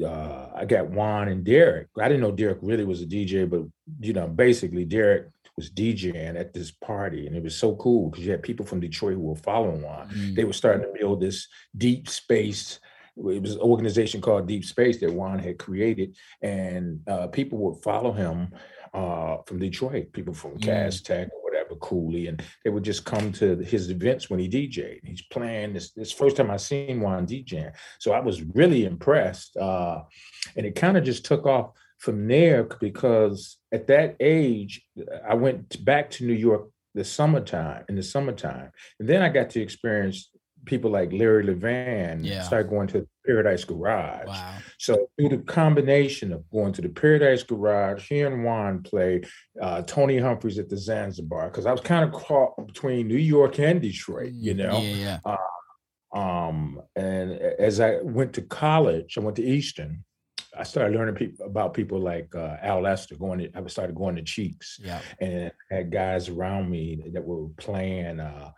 Uh, 0.00 0.46
I 0.54 0.64
got 0.64 0.90
Juan 0.90 1.26
and 1.26 1.42
Derrick. 1.42 1.88
I 2.00 2.06
didn't 2.06 2.20
know 2.20 2.30
Derrick 2.30 2.58
really 2.62 2.84
was 2.84 3.02
a 3.02 3.06
DJ, 3.06 3.50
but 3.50 3.62
you 3.98 4.12
know, 4.12 4.28
basically 4.28 4.84
Derrick 4.84 5.26
was 5.56 5.70
DJing 5.70 6.38
at 6.38 6.52
this 6.52 6.70
party, 6.70 7.26
and 7.26 7.36
it 7.36 7.42
was 7.42 7.54
so 7.56 7.76
cool 7.76 8.10
because 8.10 8.24
you 8.24 8.32
had 8.32 8.42
people 8.42 8.66
from 8.66 8.80
Detroit 8.80 9.14
who 9.14 9.20
were 9.20 9.36
following 9.36 9.82
Juan. 9.82 10.08
Mm. 10.08 10.34
They 10.34 10.44
were 10.44 10.52
starting 10.52 10.82
to 10.82 10.98
build 10.98 11.20
this 11.20 11.48
deep 11.76 12.08
space. 12.08 12.80
It 13.16 13.42
was 13.42 13.54
an 13.54 13.60
organization 13.60 14.20
called 14.20 14.48
Deep 14.48 14.64
Space 14.64 14.98
that 15.00 15.12
Juan 15.12 15.38
had 15.38 15.58
created, 15.58 16.16
and 16.42 17.00
uh, 17.06 17.28
people 17.28 17.58
would 17.58 17.82
follow 17.82 18.10
him 18.12 18.52
uh, 18.92 19.38
from 19.46 19.60
Detroit. 19.60 20.12
People 20.12 20.34
from 20.34 20.52
mm. 20.52 20.62
Cass 20.62 21.00
Tech 21.00 21.28
or 21.28 21.42
whatever, 21.42 21.76
Cooley, 21.76 22.26
and 22.26 22.42
they 22.64 22.70
would 22.70 22.82
just 22.82 23.04
come 23.04 23.30
to 23.34 23.56
his 23.58 23.90
events 23.90 24.28
when 24.28 24.40
he 24.40 24.48
DJed. 24.48 25.00
He's 25.04 25.22
playing 25.22 25.74
this. 25.74 25.92
This 25.92 26.10
first 26.10 26.36
time 26.36 26.50
I 26.50 26.56
seen 26.56 27.00
Juan 27.00 27.28
DJing, 27.28 27.72
so 28.00 28.12
I 28.12 28.18
was 28.18 28.42
really 28.42 28.84
impressed, 28.86 29.56
uh, 29.56 30.02
and 30.56 30.66
it 30.66 30.74
kind 30.74 30.96
of 30.96 31.04
just 31.04 31.24
took 31.24 31.46
off 31.46 31.70
from 32.04 32.28
there 32.28 32.64
because 32.80 33.56
at 33.72 33.86
that 33.86 34.16
age, 34.20 34.82
I 35.26 35.34
went 35.34 35.82
back 35.84 36.10
to 36.12 36.26
New 36.26 36.34
York 36.34 36.68
the 36.94 37.04
summertime 37.04 37.84
in 37.88 37.96
the 37.96 38.02
summertime, 38.02 38.70
and 39.00 39.08
then 39.08 39.22
I 39.22 39.30
got 39.30 39.50
to 39.50 39.60
experience 39.60 40.30
people 40.66 40.90
like 40.90 41.12
Larry 41.12 41.44
Levan. 41.44 42.24
Yeah. 42.24 42.42
Started 42.42 42.68
going 42.68 42.88
to 42.88 43.08
Paradise 43.26 43.64
Garage. 43.64 44.26
Wow. 44.26 44.54
So 44.78 45.06
through 45.16 45.30
the 45.30 45.38
combination 45.38 46.32
of 46.32 46.48
going 46.50 46.72
to 46.74 46.82
the 46.82 46.88
Paradise 46.88 47.42
Garage, 47.42 48.06
hearing 48.08 48.42
Juan 48.42 48.82
play, 48.82 49.22
uh, 49.60 49.82
Tony 49.82 50.18
Humphries 50.18 50.58
at 50.58 50.68
the 50.68 50.76
Zanzibar, 50.76 51.48
because 51.48 51.66
I 51.66 51.72
was 51.72 51.80
kind 51.80 52.04
of 52.04 52.12
caught 52.12 52.66
between 52.66 53.08
New 53.08 53.16
York 53.16 53.58
and 53.58 53.80
Detroit, 53.80 54.32
you 54.34 54.54
mm, 54.54 54.58
know. 54.58 54.78
Yeah, 54.80 55.18
yeah. 55.24 55.36
Uh, 56.12 56.18
um, 56.18 56.80
and 56.94 57.32
as 57.32 57.80
I 57.80 57.96
went 58.02 58.34
to 58.34 58.42
college, 58.42 59.16
I 59.16 59.20
went 59.20 59.36
to 59.36 59.44
Eastern. 59.44 60.04
I 60.56 60.62
started 60.62 60.96
learning 60.96 61.14
people 61.14 61.46
about 61.46 61.74
people 61.74 62.00
like 62.00 62.34
uh, 62.34 62.56
Al 62.62 62.82
Lester 62.82 63.16
going. 63.16 63.38
To, 63.40 63.50
I 63.54 63.66
started 63.66 63.94
going 63.94 64.16
to 64.16 64.22
Cheeks, 64.22 64.78
yeah, 64.82 65.00
and 65.20 65.52
had 65.70 65.90
guys 65.90 66.28
around 66.28 66.70
me 66.70 67.02
that 67.12 67.24
were 67.24 67.48
playing 67.56 68.20
uh, 68.20 68.50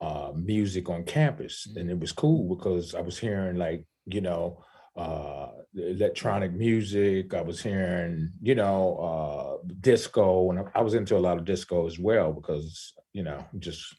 uh, 0.00 0.32
music 0.34 0.88
on 0.88 1.04
campus, 1.04 1.66
mm-hmm. 1.68 1.80
and 1.80 1.90
it 1.90 1.98
was 1.98 2.12
cool 2.12 2.54
because 2.54 2.94
I 2.94 3.00
was 3.00 3.18
hearing 3.18 3.56
like 3.56 3.84
you 4.06 4.20
know 4.20 4.64
uh, 4.96 5.48
electronic 5.74 6.52
music. 6.52 7.34
I 7.34 7.42
was 7.42 7.60
hearing 7.60 8.32
you 8.40 8.54
know 8.54 9.60
uh, 9.62 9.66
disco, 9.80 10.50
and 10.50 10.68
I 10.74 10.82
was 10.82 10.94
into 10.94 11.16
a 11.16 11.18
lot 11.18 11.38
of 11.38 11.44
disco 11.44 11.86
as 11.86 11.98
well 11.98 12.32
because 12.32 12.92
you 13.12 13.22
know 13.22 13.44
just 13.58 13.96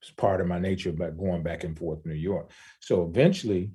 it's 0.00 0.10
part 0.10 0.40
of 0.40 0.46
my 0.46 0.58
nature 0.58 0.90
about 0.90 1.16
going 1.16 1.42
back 1.42 1.64
and 1.64 1.78
forth 1.78 2.02
to 2.02 2.08
New 2.08 2.14
York. 2.14 2.50
So 2.80 3.04
eventually, 3.04 3.70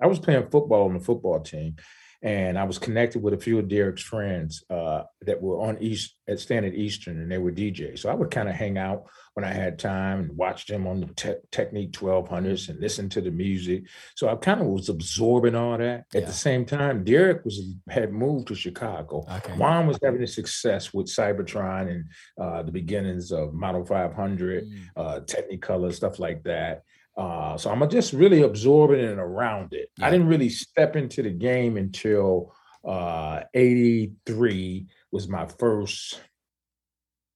I 0.00 0.06
was 0.06 0.18
playing 0.18 0.48
football 0.50 0.88
on 0.88 0.94
the 0.94 1.00
football 1.00 1.40
team 1.40 1.76
and 2.22 2.56
I 2.56 2.64
was 2.64 2.78
connected 2.78 3.20
with 3.20 3.34
a 3.34 3.38
few 3.38 3.58
of 3.58 3.68
Derrick's 3.68 4.02
friends 4.02 4.62
uh, 4.70 5.02
that 5.22 5.42
were 5.42 5.60
on 5.60 5.78
East 5.80 6.14
at 6.28 6.38
Standard 6.38 6.74
Eastern, 6.74 7.20
and 7.20 7.30
they 7.30 7.38
were 7.38 7.50
DJs. 7.50 7.98
So 7.98 8.10
I 8.10 8.14
would 8.14 8.30
kind 8.30 8.48
of 8.48 8.54
hang 8.54 8.78
out 8.78 9.06
when 9.34 9.44
I 9.44 9.52
had 9.52 9.78
time 9.78 10.20
and 10.20 10.36
watch 10.36 10.66
them 10.66 10.86
on 10.86 11.00
the 11.00 11.06
te- 11.14 11.40
Technics 11.50 11.98
1200s 11.98 12.68
and 12.68 12.78
listen 12.78 13.08
to 13.10 13.20
the 13.20 13.30
music. 13.32 13.84
So 14.14 14.28
I 14.28 14.36
kind 14.36 14.60
of 14.60 14.68
was 14.68 14.88
absorbing 14.88 15.56
all 15.56 15.76
that. 15.78 16.04
At 16.14 16.20
yeah. 16.20 16.26
the 16.26 16.32
same 16.32 16.64
time, 16.64 17.02
Derrick 17.02 17.44
was 17.44 17.60
had 17.88 18.12
moved 18.12 18.48
to 18.48 18.54
Chicago. 18.54 19.24
Okay. 19.38 19.54
Juan 19.54 19.88
was 19.88 19.98
having 20.02 20.22
a 20.22 20.26
success 20.26 20.94
with 20.94 21.06
Cybotron 21.06 21.90
and 21.90 22.04
uh, 22.40 22.62
the 22.62 22.72
beginnings 22.72 23.32
of 23.32 23.52
Model 23.52 23.84
500, 23.84 24.64
mm. 24.64 24.82
uh, 24.96 25.20
Technicolor, 25.20 25.92
stuff 25.92 26.20
like 26.20 26.44
that. 26.44 26.82
Uh, 27.16 27.56
so 27.58 27.70
I'm 27.70 27.88
just 27.90 28.12
really 28.12 28.42
absorbing 28.42 29.00
it 29.00 29.10
and 29.10 29.20
around 29.20 29.72
it. 29.72 29.90
Yeah. 29.96 30.06
I 30.06 30.10
didn't 30.10 30.28
really 30.28 30.48
step 30.48 30.96
into 30.96 31.22
the 31.22 31.30
game 31.30 31.76
until 31.76 32.54
uh, 32.84 33.42
83 33.54 34.86
was 35.10 35.28
my 35.28 35.46
first 35.46 36.20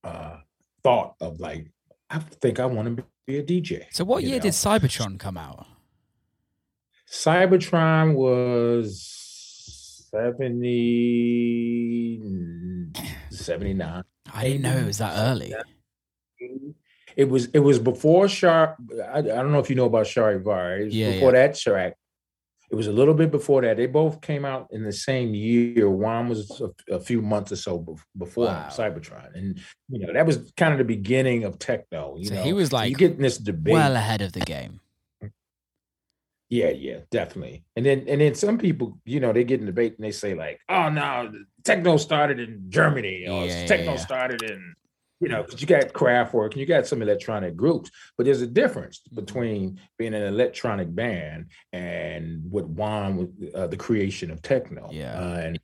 uh, 0.03 0.39
thought 0.83 1.15
of 1.21 1.41
like, 1.41 1.71
I 2.09 2.19
think 2.19 2.61
I 2.61 2.67
want 2.67 2.97
to 2.97 3.05
be 3.27 3.39
a 3.39 3.43
DJ. 3.43 3.85
So 3.91 4.05
what 4.05 4.23
year 4.23 4.37
know? 4.37 4.43
did 4.43 4.53
Cybotron 4.53 5.19
come 5.19 5.37
out? 5.37 5.67
Cybotron 7.11 8.15
was 8.15 10.07
70, 10.11 12.21
79. 13.31 14.03
I 14.33 14.43
didn't 14.43 14.63
know 14.63 14.77
it 14.77 14.87
was 14.87 14.99
that 14.99 15.15
early. 15.17 15.55
It 17.17 17.29
was 17.31 17.47
it 17.47 17.61
was 17.61 17.79
before 17.79 18.29
Sharp. 18.29 18.77
I, 19.11 19.19
I 19.19 19.23
don't 19.23 19.51
know 19.51 19.59
if 19.59 19.71
you 19.71 19.77
know 19.77 19.87
about 19.87 20.07
Sharevari. 20.07 20.81
It 20.81 20.85
was 20.85 20.95
yeah, 20.95 21.13
before 21.13 21.33
yeah. 21.35 21.47
that 21.47 21.59
track. 21.59 21.97
It 22.71 22.75
was 22.75 22.89
a 22.89 22.93
little 22.93 23.15
bit 23.15 23.31
before 23.31 23.63
that. 23.63 23.77
They 23.77 23.87
both 23.87 24.21
came 24.21 24.45
out 24.45 24.69
in 24.73 24.83
the 24.83 24.93
same 24.93 25.35
year. 25.35 25.89
Juan 25.89 26.29
was 26.29 26.61
a, 26.61 26.95
a 26.95 27.01
few 27.01 27.23
months 27.23 27.53
or 27.53 27.57
so 27.57 27.97
before 28.19 28.47
wow. 28.47 28.69
Cybotron, 28.71 29.35
and 29.35 29.61
you 29.89 30.07
know 30.07 30.13
that 30.13 30.27
was 30.27 30.53
kind 30.57 30.73
of 30.73 30.79
the 30.79 30.85
beginning 30.85 31.45
of 31.45 31.59
techno. 31.59 32.17
You 32.19 32.27
so 32.27 32.35
know, 32.35 32.43
he 32.43 32.53
was 32.53 32.73
like 32.73 32.91
you 32.91 32.97
getting 32.97 33.23
this 33.23 33.39
debate 33.39 33.75
well 33.75 33.97
ahead 33.97 34.21
of 34.21 34.33
the 34.33 34.41
game. 34.41 34.81
Yeah, 36.49 36.71
yeah, 36.71 36.99
definitely. 37.11 37.65
And 37.75 37.85
then 37.85 38.05
and 38.09 38.21
then 38.21 38.35
some 38.35 38.59
people, 38.59 38.99
you 39.05 39.21
know, 39.21 39.33
they 39.33 39.43
get 39.43 39.61
in 39.61 39.67
debate 39.67 39.97
and 39.97 40.05
they 40.05 40.13
say 40.13 40.35
like, 40.35 40.61
"Oh 40.69 40.89
no, 40.89 41.33
techno 41.65 41.97
started 41.97 42.39
in 42.39 42.67
Germany, 42.69 43.27
or 43.27 43.47
yeah, 43.47 43.67
techno 43.67 43.93
yeah. 43.93 43.97
started 43.97 44.43
in 44.43 44.75
you 45.21 45.29
know, 45.29 45.43
because 45.43 45.61
you 45.61 45.67
got 45.67 45.93
Kraftwerk 45.93 46.53
and 46.53 46.61
you 46.61 46.67
got 46.67 46.87
some 46.87 47.03
electronic 47.03 47.57
groups, 47.57 47.91
but 48.17 48.27
there's 48.27 48.43
a 48.43 48.47
difference 48.47 49.01
mm-hmm. 49.01 49.17
between 49.17 49.81
being 49.99 50.15
an 50.15 50.23
electronic 50.23 50.95
band 50.95 51.47
and 51.73 52.43
what 52.51 52.69
Juan 52.69 53.17
with 53.17 53.55
uh, 53.55 53.67
the 53.67 53.77
creation 53.77 54.31
of 54.31 54.43
techno. 54.43 54.89
Yeah. 54.93 55.19
Uh, 55.19 55.37
and 55.37 55.61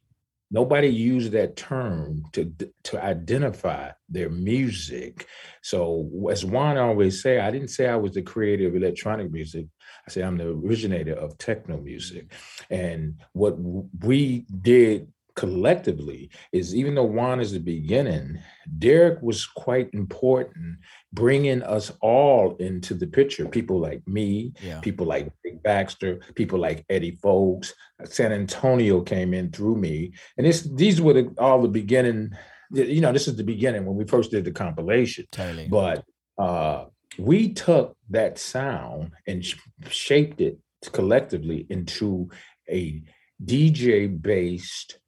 nobody 0.50 0.88
used 0.88 1.32
that 1.32 1.56
term 1.56 2.24
to 2.32 2.52
to 2.84 3.02
identify 3.02 3.90
their 4.08 4.30
music. 4.30 5.26
So 5.62 6.28
as 6.30 6.44
Juan 6.44 6.78
always 6.78 7.22
say, 7.22 7.40
I 7.40 7.50
didn't 7.50 7.68
say 7.68 7.88
I 7.88 7.96
was 7.96 8.12
the 8.12 8.22
creator 8.22 8.68
of 8.68 8.76
electronic 8.76 9.30
music. 9.30 9.66
I 10.06 10.10
say 10.10 10.22
I'm 10.22 10.38
the 10.38 10.48
originator 10.48 11.14
of 11.14 11.36
techno 11.38 11.78
music. 11.78 12.32
And 12.70 13.20
what 13.32 13.56
we 13.58 14.46
did 14.60 15.08
collectively 15.34 16.30
is 16.52 16.74
even 16.74 16.94
though 16.94 17.04
Juan 17.04 17.40
is 17.40 17.52
the 17.52 17.58
beginning, 17.58 18.38
Derrick 18.78 19.20
was 19.22 19.46
quite 19.46 19.88
important 19.92 20.78
bringing 21.12 21.62
us 21.62 21.92
all 22.00 22.56
into 22.56 22.94
the 22.94 23.06
picture. 23.06 23.46
People 23.46 23.78
like 23.78 24.06
me, 24.06 24.52
yeah. 24.62 24.80
people 24.80 25.06
like 25.06 25.32
Blake 25.42 25.62
Baxter, 25.62 26.20
people 26.34 26.58
like 26.58 26.84
Eddie 26.88 27.18
Fowlkes, 27.22 27.72
Santonio 28.04 29.00
came 29.00 29.34
in 29.34 29.50
through 29.50 29.76
me, 29.76 30.12
and 30.36 30.46
this 30.46 30.62
these 30.62 31.00
were 31.00 31.14
the, 31.14 31.34
all 31.38 31.62
the 31.62 31.68
beginning. 31.68 32.30
You 32.70 33.02
know, 33.02 33.12
this 33.12 33.28
is 33.28 33.36
the 33.36 33.44
beginning 33.44 33.84
when 33.84 33.96
we 33.96 34.04
first 34.04 34.30
did 34.30 34.44
the 34.44 34.50
compilation. 34.50 35.26
Totally. 35.30 35.68
But 35.68 36.04
uh, 36.38 36.86
we 37.18 37.52
took 37.52 37.96
that 38.10 38.38
sound 38.38 39.12
and 39.26 39.44
sh- 39.44 39.56
shaped 39.88 40.40
it 40.40 40.58
collectively 40.92 41.66
into 41.68 42.30
a 42.70 43.02
DJ 43.44 44.20
based 44.20 44.98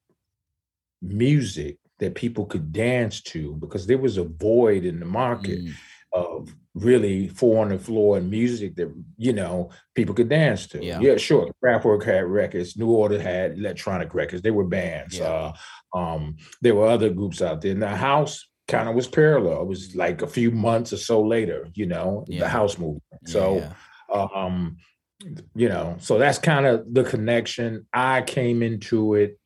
music 1.05 1.79
that 1.99 2.15
people 2.15 2.47
could 2.47 2.73
dance 2.73 3.21
to 3.23 3.55
because 3.57 3.87
there 3.87 3.99
was 3.99 4.17
a 4.17 4.25
void 4.25 4.85
in 4.85 5.01
the 5.01 5.07
market. 5.07 5.65
Mm 5.65 5.75
of 6.15 6.55
really 6.75 7.29
four 7.29 7.63
on 7.63 7.71
the 7.71 7.79
floor 7.79 8.17
and 8.17 8.31
music 8.31 8.77
that 8.77 8.93
you 9.19 9.33
know 9.33 9.71
people 9.95 10.15
could 10.15 10.29
dance 10.29 10.67
to. 10.69 10.83
Yeah, 10.83 11.01
yeah 11.01 11.17
sure. 11.17 11.51
Kraftwerk 11.63 12.05
had 12.05 12.25
records. 12.25 12.77
New 12.77 12.91
Order 12.91 13.21
had 13.21 13.59
electronic 13.59 14.15
records. 14.15 14.41
They 14.43 14.53
were 14.53 14.65
bands. 14.65 15.19
Yeah. 15.19 15.53
Uh, 15.93 15.99
um, 15.99 16.37
there 16.63 16.75
were 16.75 16.87
other 16.87 17.11
groups 17.11 17.43
out 17.43 17.61
there. 17.61 17.73
And 17.73 17.83
the 17.83 17.89
house 17.89 18.49
kind 18.69 18.89
of 18.89 18.95
was 18.95 19.09
parallel. 19.09 19.63
It 19.63 19.69
was 19.69 19.95
like 19.97 20.23
a 20.23 20.27
few 20.27 20.51
months 20.51 20.93
or 20.93 20.97
so 20.97 21.21
later. 21.21 21.69
You 21.75 21.87
know, 21.87 22.25
yeah. 22.29 22.41
the 22.41 22.49
house 22.49 22.79
movement. 22.79 23.03
So, 23.27 23.69
um, 24.13 24.77
you 25.55 25.69
know, 25.69 25.97
so 25.99 26.19
that's 26.19 26.39
kind 26.39 26.65
of 26.67 26.93
the 26.93 27.05
connection. 27.05 27.87
I 27.93 28.23
came 28.23 28.63
into 28.63 29.15
it 29.15 29.39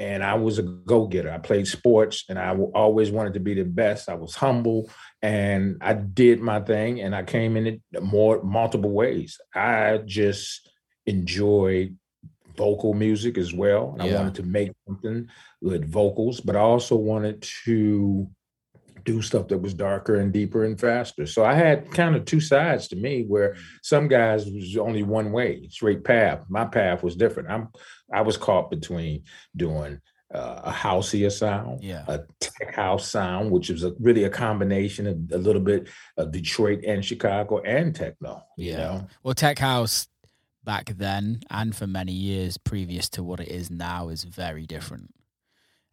and 0.00 0.24
I 0.24 0.34
was 0.34 0.58
a 0.58 0.62
go 0.62 1.06
getter. 1.06 1.30
I 1.30 1.36
played 1.36 1.68
sports 1.68 2.24
and 2.30 2.38
I 2.38 2.56
always 2.56 3.10
wanted 3.10 3.34
to 3.34 3.40
be 3.40 3.52
the 3.52 3.64
best. 3.64 4.08
I 4.08 4.14
was 4.14 4.34
humble 4.34 4.90
and 5.20 5.76
I 5.82 5.92
did 5.92 6.40
my 6.40 6.60
thing 6.60 7.02
and 7.02 7.14
I 7.14 7.22
came 7.22 7.54
in 7.58 7.66
it 7.66 7.82
more 8.02 8.42
multiple 8.42 8.90
ways. 8.90 9.38
I 9.54 9.98
just 10.06 10.70
enjoyed 11.04 11.98
vocal 12.56 12.94
music 12.94 13.36
as 13.36 13.52
well. 13.52 13.94
And 13.98 14.08
yeah. 14.08 14.14
I 14.14 14.18
wanted 14.20 14.36
to 14.36 14.42
make 14.42 14.72
something 14.88 15.28
with 15.60 15.90
vocals, 15.90 16.40
but 16.40 16.56
I 16.56 16.60
also 16.60 16.96
wanted 16.96 17.46
to 17.66 18.26
do 19.04 19.22
stuff 19.22 19.48
that 19.48 19.58
was 19.58 19.74
darker 19.74 20.16
and 20.16 20.32
deeper 20.32 20.64
and 20.64 20.78
faster. 20.80 21.26
So 21.26 21.44
I 21.44 21.54
had 21.54 21.90
kind 21.90 22.16
of 22.16 22.24
two 22.24 22.40
sides 22.40 22.88
to 22.88 22.96
me 22.96 23.24
where 23.26 23.56
some 23.82 24.08
guys 24.08 24.46
was 24.46 24.76
only 24.76 25.02
one 25.02 25.32
way, 25.32 25.68
straight 25.70 26.04
path. 26.04 26.44
My 26.48 26.64
path 26.64 27.02
was 27.02 27.16
different. 27.16 27.50
I'm 27.50 27.68
I 28.12 28.22
was 28.22 28.36
caught 28.36 28.70
between 28.70 29.24
doing 29.56 30.00
uh, 30.32 30.60
a 30.64 30.70
houseier 30.70 31.30
sound, 31.30 31.82
yeah. 31.82 32.04
a 32.06 32.20
tech 32.40 32.74
house 32.74 33.10
sound, 33.10 33.50
which 33.50 33.70
is 33.70 33.84
a, 33.84 33.92
really 33.98 34.24
a 34.24 34.30
combination 34.30 35.06
of 35.06 35.16
a 35.32 35.38
little 35.38 35.62
bit 35.62 35.88
of 36.16 36.30
Detroit 36.30 36.84
and 36.86 37.04
Chicago 37.04 37.58
and 37.58 37.94
techno. 37.94 38.44
Yeah. 38.56 38.76
know? 38.76 39.06
Well, 39.22 39.34
tech 39.34 39.58
house 39.58 40.06
back 40.64 40.92
then 40.96 41.40
and 41.50 41.74
for 41.74 41.86
many 41.86 42.12
years 42.12 42.58
previous 42.58 43.08
to 43.08 43.22
what 43.22 43.40
it 43.40 43.48
is 43.48 43.70
now 43.70 44.08
is 44.08 44.24
very 44.24 44.66
different. 44.66 45.12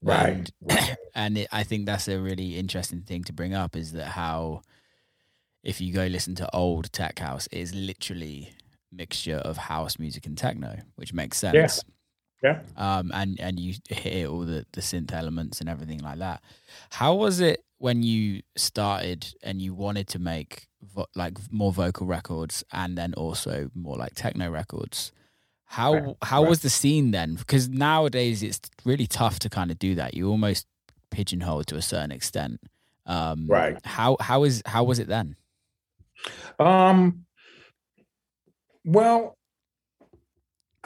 Right. 0.02 0.52
And, 0.70 0.98
and 1.16 1.38
it, 1.40 1.48
I 1.52 1.64
think 1.64 1.86
that's 1.86 2.08
a 2.08 2.20
really 2.20 2.58
interesting 2.58 3.02
thing 3.02 3.24
to 3.26 3.34
bring 3.34 3.56
up 3.56 3.76
is 3.76 3.94
that 3.94 4.06
how, 4.06 4.62
if 5.64 5.82
you 5.82 5.92
go 5.94 6.06
listen 6.06 6.36
to 6.36 6.56
old 6.56 6.92
tech 6.94 7.18
house, 7.20 7.48
it 7.52 7.58
is 7.58 7.74
literally 7.74 8.54
mixture 8.92 9.38
of 9.38 9.58
house 9.58 9.98
music 9.98 10.26
and 10.28 10.38
techno, 10.38 10.78
which 10.96 11.14
makes 11.14 11.38
sense. 11.38 11.56
Yeah. 11.56 11.94
Yeah. 12.44 12.62
Um, 12.76 13.12
and 13.14 13.40
and 13.40 13.60
you 13.60 13.76
hear 13.90 14.28
all 14.30 14.42
the 14.42 14.66
the 14.74 14.82
synth 14.82 15.12
elements 15.14 15.60
and 15.60 15.70
everything 15.70 16.00
like 16.00 16.20
that. 16.20 16.44
How 16.92 17.16
was 17.16 17.40
it 17.40 17.64
when 17.80 18.04
you 18.04 18.42
started 18.56 19.34
and 19.44 19.62
you 19.62 19.74
wanted 19.74 20.08
to 20.10 20.20
make 20.20 20.68
vo- 20.82 21.08
like 21.16 21.38
more 21.52 21.72
vocal 21.72 22.06
records 22.06 22.64
and 22.72 22.98
then 22.98 23.14
also 23.16 23.70
more 23.74 23.98
like 23.98 24.14
techno 24.14 24.50
records? 24.52 25.12
How 25.66 25.94
right. 25.94 26.16
how 26.22 26.44
right. 26.44 26.50
was 26.50 26.62
the 26.62 26.70
scene 26.70 27.12
then? 27.12 27.36
Because 27.36 27.68
nowadays 27.68 28.44
it's 28.44 28.62
really 28.86 29.08
tough 29.08 29.40
to 29.40 29.50
kind 29.50 29.72
of 29.72 29.80
do 29.80 29.96
that. 29.96 30.14
You 30.14 30.30
almost 30.30 30.68
pigeonhole 31.10 31.64
to 31.66 31.76
a 31.76 31.82
certain 31.82 32.12
extent. 32.12 32.62
Um, 33.06 33.48
right. 33.48 33.78
How 33.84 34.18
how 34.20 34.44
is 34.44 34.62
how 34.66 34.84
was 34.84 35.00
it 35.00 35.08
then? 35.08 35.36
Um. 36.60 37.26
Well, 38.86 39.37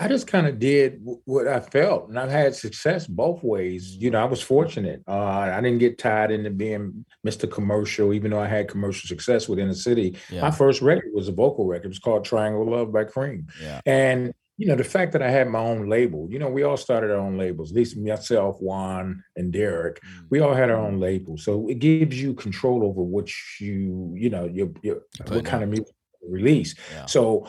I 0.01 0.07
just 0.07 0.25
kind 0.25 0.47
of 0.47 0.57
did 0.57 0.99
what 1.25 1.47
I 1.47 1.59
felt, 1.59 2.09
and 2.09 2.17
I've 2.17 2.31
had 2.31 2.55
success 2.55 3.05
both 3.05 3.43
ways. 3.43 3.95
You 3.97 4.09
know, 4.09 4.19
I 4.19 4.25
was 4.25 4.41
fortunate. 4.41 5.03
Uh, 5.07 5.11
I 5.13 5.61
didn't 5.61 5.77
get 5.77 5.99
tied 5.99 6.31
into 6.31 6.49
being 6.49 7.05
Mr. 7.25 7.49
Commercial, 7.49 8.11
even 8.11 8.31
though 8.31 8.39
I 8.39 8.47
had 8.47 8.67
commercial 8.67 9.07
success 9.07 9.47
within 9.47 9.67
the 9.67 9.75
city. 9.75 10.17
Yeah. 10.31 10.41
My 10.41 10.49
first 10.49 10.81
record 10.81 11.11
was 11.13 11.27
a 11.27 11.31
vocal 11.31 11.67
record. 11.67 11.85
It 11.85 11.89
was 11.89 11.99
called 11.99 12.25
Triangle 12.25 12.67
Love 12.67 12.91
by 12.91 13.03
Kreem. 13.03 13.47
Yeah. 13.61 13.79
And 13.85 14.33
you 14.57 14.67
know, 14.67 14.75
the 14.75 14.83
fact 14.83 15.11
that 15.13 15.21
I 15.21 15.29
had 15.29 15.49
my 15.49 15.59
own 15.59 15.87
label, 15.87 16.27
you 16.31 16.39
know, 16.39 16.49
we 16.49 16.63
all 16.63 16.77
started 16.77 17.11
our 17.11 17.17
own 17.17 17.37
labels, 17.37 17.71
at 17.71 17.77
least 17.77 17.95
myself, 17.95 18.59
Juan, 18.59 19.23
and 19.35 19.53
Derrick, 19.53 20.01
mm. 20.03 20.25
we 20.31 20.39
all 20.39 20.53
had 20.53 20.71
our 20.71 20.77
own 20.77 20.99
labels. 20.99 21.43
So 21.43 21.67
it 21.67 21.79
gives 21.79 22.19
you 22.19 22.33
control 22.33 22.83
over 22.83 23.01
what 23.03 23.29
you, 23.59 24.13
you 24.17 24.31
know, 24.31 24.45
your, 24.45 24.71
your 24.81 25.01
what 25.27 25.45
kind 25.45 25.63
of 25.63 25.69
music 25.69 25.93
release. 26.27 26.75
Yeah. 26.93 27.05
So 27.05 27.47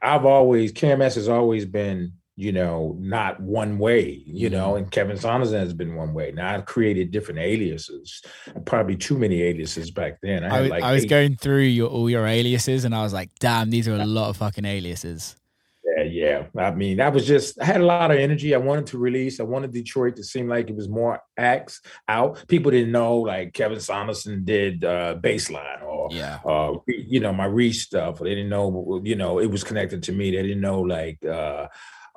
I've 0.00 0.24
always, 0.24 0.72
KMS 0.72 1.14
has 1.16 1.28
always 1.28 1.64
been, 1.64 2.12
you 2.36 2.52
know, 2.52 2.96
not 2.98 3.40
one 3.40 3.78
way, 3.78 4.22
you 4.26 4.48
mm. 4.48 4.52
know, 4.52 4.76
and 4.76 4.90
Kevin 4.90 5.16
Saunderson 5.16 5.60
has 5.60 5.74
been 5.74 5.94
one 5.94 6.14
way. 6.14 6.32
Now 6.32 6.54
I've 6.54 6.64
created 6.64 7.10
different 7.10 7.40
aliases, 7.40 8.22
probably 8.64 8.96
too 8.96 9.18
many 9.18 9.42
aliases 9.42 9.90
back 9.90 10.18
then. 10.22 10.44
I, 10.44 10.56
I, 10.56 10.60
like 10.68 10.82
I 10.82 10.92
was 10.92 11.04
going 11.04 11.36
through 11.36 11.62
your 11.62 11.90
all 11.90 12.08
your 12.08 12.26
aliases 12.26 12.84
and 12.84 12.94
I 12.94 13.02
was 13.02 13.12
like, 13.12 13.30
damn, 13.38 13.70
these 13.70 13.86
are 13.86 13.94
a 13.94 14.06
lot 14.06 14.30
of 14.30 14.38
fucking 14.38 14.64
aliases. 14.64 15.36
Yeah, 15.84 16.02
yeah. 16.04 16.46
I 16.56 16.70
mean, 16.70 17.00
I 17.00 17.08
was 17.08 17.26
just 17.26 17.60
I 17.60 17.64
had 17.64 17.80
a 17.80 17.84
lot 17.84 18.10
of 18.10 18.18
energy. 18.18 18.54
I 18.54 18.58
wanted 18.58 18.86
to 18.88 18.98
release. 18.98 19.40
I 19.40 19.44
wanted 19.44 19.72
Detroit 19.72 20.16
to 20.16 20.24
seem 20.24 20.48
like 20.48 20.70
it 20.70 20.76
was 20.76 20.88
more 20.88 21.20
acts 21.36 21.80
out. 22.08 22.44
People 22.48 22.70
didn't 22.70 22.92
know 22.92 23.16
like 23.16 23.52
Kevin 23.52 23.80
Saunderson 23.80 24.44
did 24.44 24.84
uh 24.84 25.16
baseline 25.20 25.82
or 25.82 26.08
yeah, 26.12 26.38
uh 26.44 26.74
you 26.86 27.20
know, 27.20 27.32
my 27.32 27.46
Reese 27.46 27.82
stuff. 27.82 28.20
They 28.20 28.34
didn't 28.34 28.50
know, 28.50 29.00
you 29.04 29.16
know, 29.16 29.40
it 29.40 29.50
was 29.50 29.64
connected 29.64 30.02
to 30.04 30.12
me. 30.12 30.30
They 30.30 30.42
didn't 30.42 30.60
know 30.60 30.80
like 30.80 31.24
uh 31.24 31.66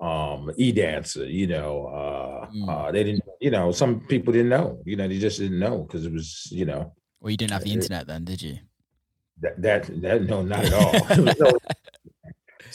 um 0.01 0.51
e 0.57 0.73
dancer 0.73 1.25
you 1.25 1.47
know 1.47 1.85
uh, 1.87 2.49
mm. 2.51 2.67
uh 2.67 2.91
they 2.91 3.01
didn't 3.01 3.23
you 3.39 3.49
know 3.49 3.71
some 3.71 4.01
people 4.01 4.33
didn't 4.33 4.49
know 4.49 4.81
you 4.85 4.97
know 4.97 5.07
they 5.07 5.17
just 5.17 5.39
didn't 5.39 5.57
know 5.57 5.83
because 5.83 6.05
it 6.05 6.11
was 6.11 6.49
you 6.51 6.65
know 6.65 6.93
well 7.21 7.31
you 7.31 7.37
didn't 7.37 7.53
have 7.53 7.63
the 7.63 7.71
internet 7.71 8.05
then 8.05 8.25
did 8.25 8.41
you 8.41 8.57
that 9.39 9.61
that, 9.61 10.01
that 10.01 10.23
no 10.23 10.41
not 10.41 10.65
at 10.65 10.73
all 10.73 11.51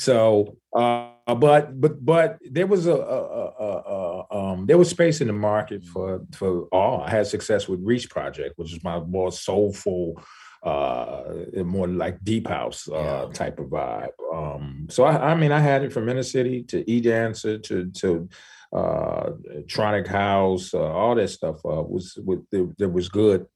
so 0.01 0.57
uh, 0.77 1.11
but 1.27 1.79
but 1.81 2.05
but 2.05 2.39
there 2.51 2.67
was 2.67 2.87
a, 2.87 2.95
a, 2.95 3.23
a, 3.67 4.27
um, 4.31 4.67
there 4.67 4.79
was 4.79 4.89
space 4.89 5.21
in 5.21 5.27
the 5.27 5.33
market 5.33 5.85
for 5.85 6.25
for 6.33 6.69
all. 6.73 7.03
I 7.03 7.11
had 7.11 7.27
success 7.27 7.69
with 7.69 7.81
Reese 7.83 8.07
Project, 8.07 8.55
which 8.57 8.73
is 8.73 8.83
my 8.83 9.01
more 9.01 9.31
soulful, 9.31 10.23
uh, 10.63 11.25
more 11.65 11.87
like 11.87 12.23
deep 12.25 12.47
house 12.49 12.89
uh, 12.89 13.27
yeah. 13.27 13.33
type 13.33 13.59
of 13.59 13.67
vibe. 13.67 14.15
Um, 14.33 14.87
so 14.89 15.05
I, 15.05 15.33
I 15.33 15.35
mean, 15.35 15.53
I 15.53 15.61
had 15.61 15.83
it 15.83 15.93
from 15.93 16.09
Inner 16.09 16.23
City 16.23 16.63
to 16.65 16.89
E 16.91 17.01
Dancer 17.01 17.59
to 17.59 17.91
to 17.91 18.29
uh, 18.73 19.31
Tronikhouse, 19.67 20.73
uh, 20.73 20.79
all 20.79 21.15
that 21.17 21.29
stuff 21.29 21.57
uh, 21.65 21.83
was 21.83 22.17
with 22.25 22.49
that 22.51 22.89
was 22.89 23.09
good 23.09 23.47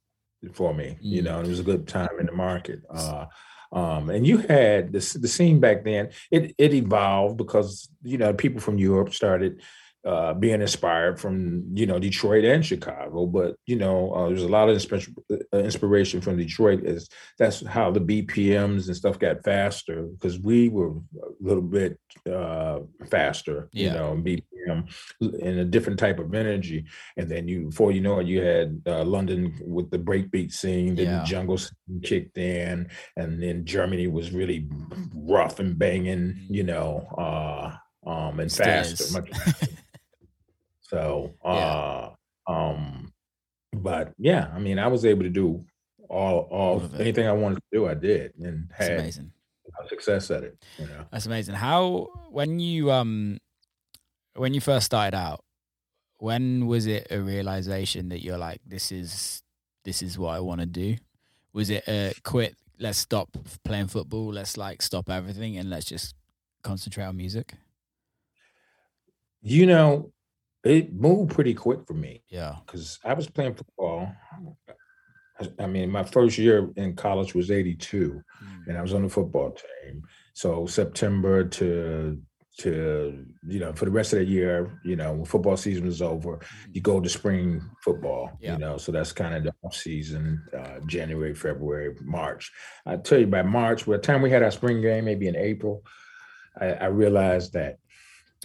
for 0.53 0.75
me. 0.75 0.99
You 1.01 1.23
mm. 1.23 1.27
know, 1.27 1.41
it 1.41 1.47
was 1.47 1.61
a 1.61 1.65
good 1.65 1.89
time 1.89 2.19
in 2.21 2.27
the 2.27 2.33
market. 2.33 2.83
Uh, 2.91 3.27
um, 3.73 4.11
and 4.11 4.27
you 4.27 4.39
had 4.39 4.93
this, 4.93 5.13
the 5.15 5.29
scene 5.29 5.61
back 5.61 5.85
then. 5.85 6.11
It 6.31 6.55
it 6.59 6.75
evolved 6.75 7.37
because 7.37 7.89
you 8.03 8.19
know 8.19 8.33
people 8.33 8.61
from 8.61 8.79
Europe 8.79 9.13
started 9.15 9.63
uh, 10.05 10.35
being 10.35 10.61
inspired 10.61 11.19
from 11.19 11.65
you 11.73 11.87
know 11.87 11.99
Detroit 11.99 12.45
and 12.45 12.65
Chicago, 12.65 13.27
but 13.27 13.57
you 13.67 13.77
know 13.77 14.13
uh, 14.13 14.29
there's 14.29 14.43
a 14.43 14.49
lot 14.49 14.69
of 14.69 14.75
inspiration, 14.75 15.15
uh, 15.31 15.59
inspiration 15.59 16.21
from 16.21 16.37
Detroit. 16.37 16.85
Is 16.85 17.09
that's 17.39 17.67
how 17.67 17.91
the 17.91 18.01
BPMs 18.01 18.87
and 18.87 18.97
stuff 18.97 19.19
got 19.19 19.43
faster 19.45 20.03
because 20.03 20.39
we 20.39 20.69
were 20.69 20.91
a 20.91 21.31
little 21.41 21.63
bit 21.63 21.99
uh, 22.31 22.81
faster, 23.11 23.69
yeah. 23.73 23.87
you 23.87 23.93
know, 23.95 24.15
BPM 24.17 24.91
in 25.41 25.59
a 25.59 25.65
different 25.65 25.99
type 25.99 26.19
of 26.19 26.35
energy. 26.35 26.85
And 27.17 27.31
then 27.31 27.49
you, 27.49 27.67
before 27.67 27.93
you 27.93 28.01
know 28.01 28.21
it, 28.21 28.27
you 28.27 28.43
had 28.43 28.83
uh, 28.87 29.05
London 29.05 29.59
with 29.61 29.91
the 29.91 29.99
breakbeat 29.99 30.53
scene, 30.53 30.95
then 30.95 31.07
yeah. 31.07 31.19
the 31.21 31.25
jungle 31.25 31.59
scene 31.59 32.01
kicked 32.03 32.39
in, 32.39 32.89
and 33.17 33.43
then 33.43 33.65
Germany 33.65 34.07
was 34.07 34.33
really 34.33 34.69
rough 35.15 35.61
and 35.61 35.79
banging, 35.79 36.47
you 36.49 36.63
know, 36.63 37.07
uh, 37.19 37.75
um, 38.09 38.41
and 38.41 38.53
faster, 38.53 39.05
much. 39.13 39.31
So, 40.95 41.35
uh, 41.45 42.11
Um, 42.47 43.13
but 43.73 44.15
yeah, 44.19 44.51
I 44.55 44.59
mean, 44.61 44.79
I 44.79 44.87
was 44.87 45.05
able 45.05 45.25
to 45.25 45.31
do 45.31 45.65
all 46.09 46.47
all, 46.51 46.81
all 46.81 46.91
anything 47.01 47.27
I 47.27 47.33
wanted 47.33 47.57
to 47.57 47.63
do, 47.73 47.89
I 47.89 47.95
did, 47.95 48.33
and 48.39 48.69
That's 48.69 48.89
had 48.89 49.01
amazing. 49.01 49.33
success 49.89 50.31
at 50.31 50.45
it. 50.45 50.63
You 50.79 50.87
know? 50.87 51.05
That's 51.11 51.27
amazing. 51.27 51.57
How 51.57 52.09
when 52.31 52.61
you 52.61 52.93
um 52.93 53.39
when 54.37 54.55
you 54.55 54.61
first 54.61 54.87
started 54.87 55.17
out, 55.17 55.43
when 56.19 56.67
was 56.67 56.87
it 56.87 57.09
a 57.11 57.19
realization 57.21 58.11
that 58.11 58.23
you're 58.23 58.39
like, 58.39 58.61
this 58.65 58.93
is 58.93 59.43
this 59.85 60.01
is 60.03 60.17
what 60.17 60.35
I 60.35 60.41
want 60.41 60.61
to 60.61 60.67
do? 60.67 60.97
Was 61.53 61.71
it 61.71 61.89
a 61.89 62.15
quit? 62.23 62.55
Let's 62.79 62.99
stop 62.99 63.37
playing 63.65 63.89
football. 63.89 64.33
Let's 64.33 64.57
like 64.57 64.81
stop 64.83 65.11
everything 65.11 65.57
and 65.57 65.71
let's 65.71 65.87
just 65.87 66.15
concentrate 66.63 67.05
on 67.05 67.17
music. 67.17 67.55
You 69.43 69.67
know, 69.67 70.14
it 70.65 70.95
moved 70.95 71.33
pretty 71.33 71.55
quick 71.55 71.87
for 71.87 71.95
me. 71.95 72.23
Yeah, 72.29 72.57
because 72.65 72.99
I 73.05 73.15
was 73.15 73.29
playing 73.29 73.55
football. 73.55 74.13
I 75.59 75.67
mean, 75.67 75.91
my 75.91 76.05
first 76.05 76.39
year 76.39 76.71
in 76.77 76.95
college 76.95 77.35
was 77.35 77.51
'82, 77.51 78.23
mm. 78.45 78.67
and 78.69 78.79
I 78.79 78.83
was 78.83 78.95
on 78.95 79.03
the 79.03 79.09
football 79.09 79.51
team. 79.51 80.03
So 80.33 80.67
September 80.67 81.45
to 81.45 82.21
to 82.57 83.27
you 83.49 83.59
know 83.59 83.73
for 83.73 83.85
the 83.85 83.91
rest 83.91 84.13
of 84.13 84.21
the 84.21 84.25
year 84.25 84.81
you 84.85 84.95
know 84.95 85.13
when 85.13 85.25
football 85.25 85.57
season 85.57 85.89
is 85.89 86.01
over 86.01 86.39
you 86.73 86.81
go 86.81 87.01
to 87.01 87.09
spring 87.09 87.61
football 87.83 88.31
yeah. 88.41 88.53
you 88.53 88.59
know 88.59 88.77
so 88.77 88.93
that's 88.93 89.11
kind 89.11 89.35
of 89.35 89.43
the 89.43 89.53
off 89.65 89.75
season 89.75 90.41
uh, 90.57 90.79
january 90.87 91.35
february 91.35 91.97
march 92.03 92.53
i 92.87 92.95
tell 92.97 93.19
you 93.19 93.27
by 93.27 93.43
march 93.43 93.87
by 93.87 93.97
the 93.97 93.99
time 93.99 94.23
we 94.23 94.31
had 94.31 94.45
our 94.45 94.53
spring 94.53 94.81
game 94.81 95.05
maybe 95.05 95.27
in 95.27 95.35
april 95.35 95.83
I, 96.61 96.67
I 96.67 96.87
realized 96.87 97.53
that 97.55 97.79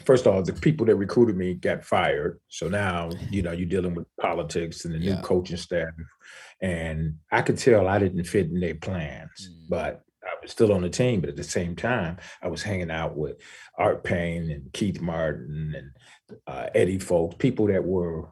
first 0.05 0.25
of 0.25 0.33
all 0.33 0.41
the 0.41 0.53
people 0.53 0.85
that 0.85 0.95
recruited 0.95 1.35
me 1.35 1.53
got 1.53 1.83
fired 1.83 2.39
so 2.47 2.67
now 2.67 3.09
you 3.29 3.41
know 3.41 3.51
you're 3.51 3.67
dealing 3.67 3.95
with 3.95 4.07
politics 4.19 4.85
and 4.85 4.93
the 4.93 4.99
yeah. 4.99 5.15
new 5.15 5.21
coaching 5.21 5.57
staff 5.57 5.89
and 6.61 7.15
i 7.31 7.41
could 7.41 7.57
tell 7.57 7.87
i 7.87 7.99
didn't 7.99 8.23
fit 8.23 8.47
in 8.47 8.59
their 8.59 8.75
plans 8.75 9.49
mm. 9.51 9.69
but 9.69 10.03
I 10.21 10.35
was 10.41 10.51
still 10.51 10.73
on 10.73 10.81
the 10.81 10.89
team, 10.89 11.21
but 11.21 11.29
at 11.29 11.37
the 11.37 11.43
same 11.43 11.75
time, 11.75 12.17
I 12.41 12.49
was 12.49 12.61
hanging 12.61 12.91
out 12.91 13.15
with 13.15 13.37
Art 13.77 14.03
Payne 14.03 14.51
and 14.51 14.71
Keith 14.73 15.01
Martin 15.01 15.73
and 15.75 16.39
uh, 16.45 16.67
Eddie 16.75 16.99
Fowlkes, 16.99 17.39
people 17.39 17.67
that 17.67 17.83
were 17.83 18.29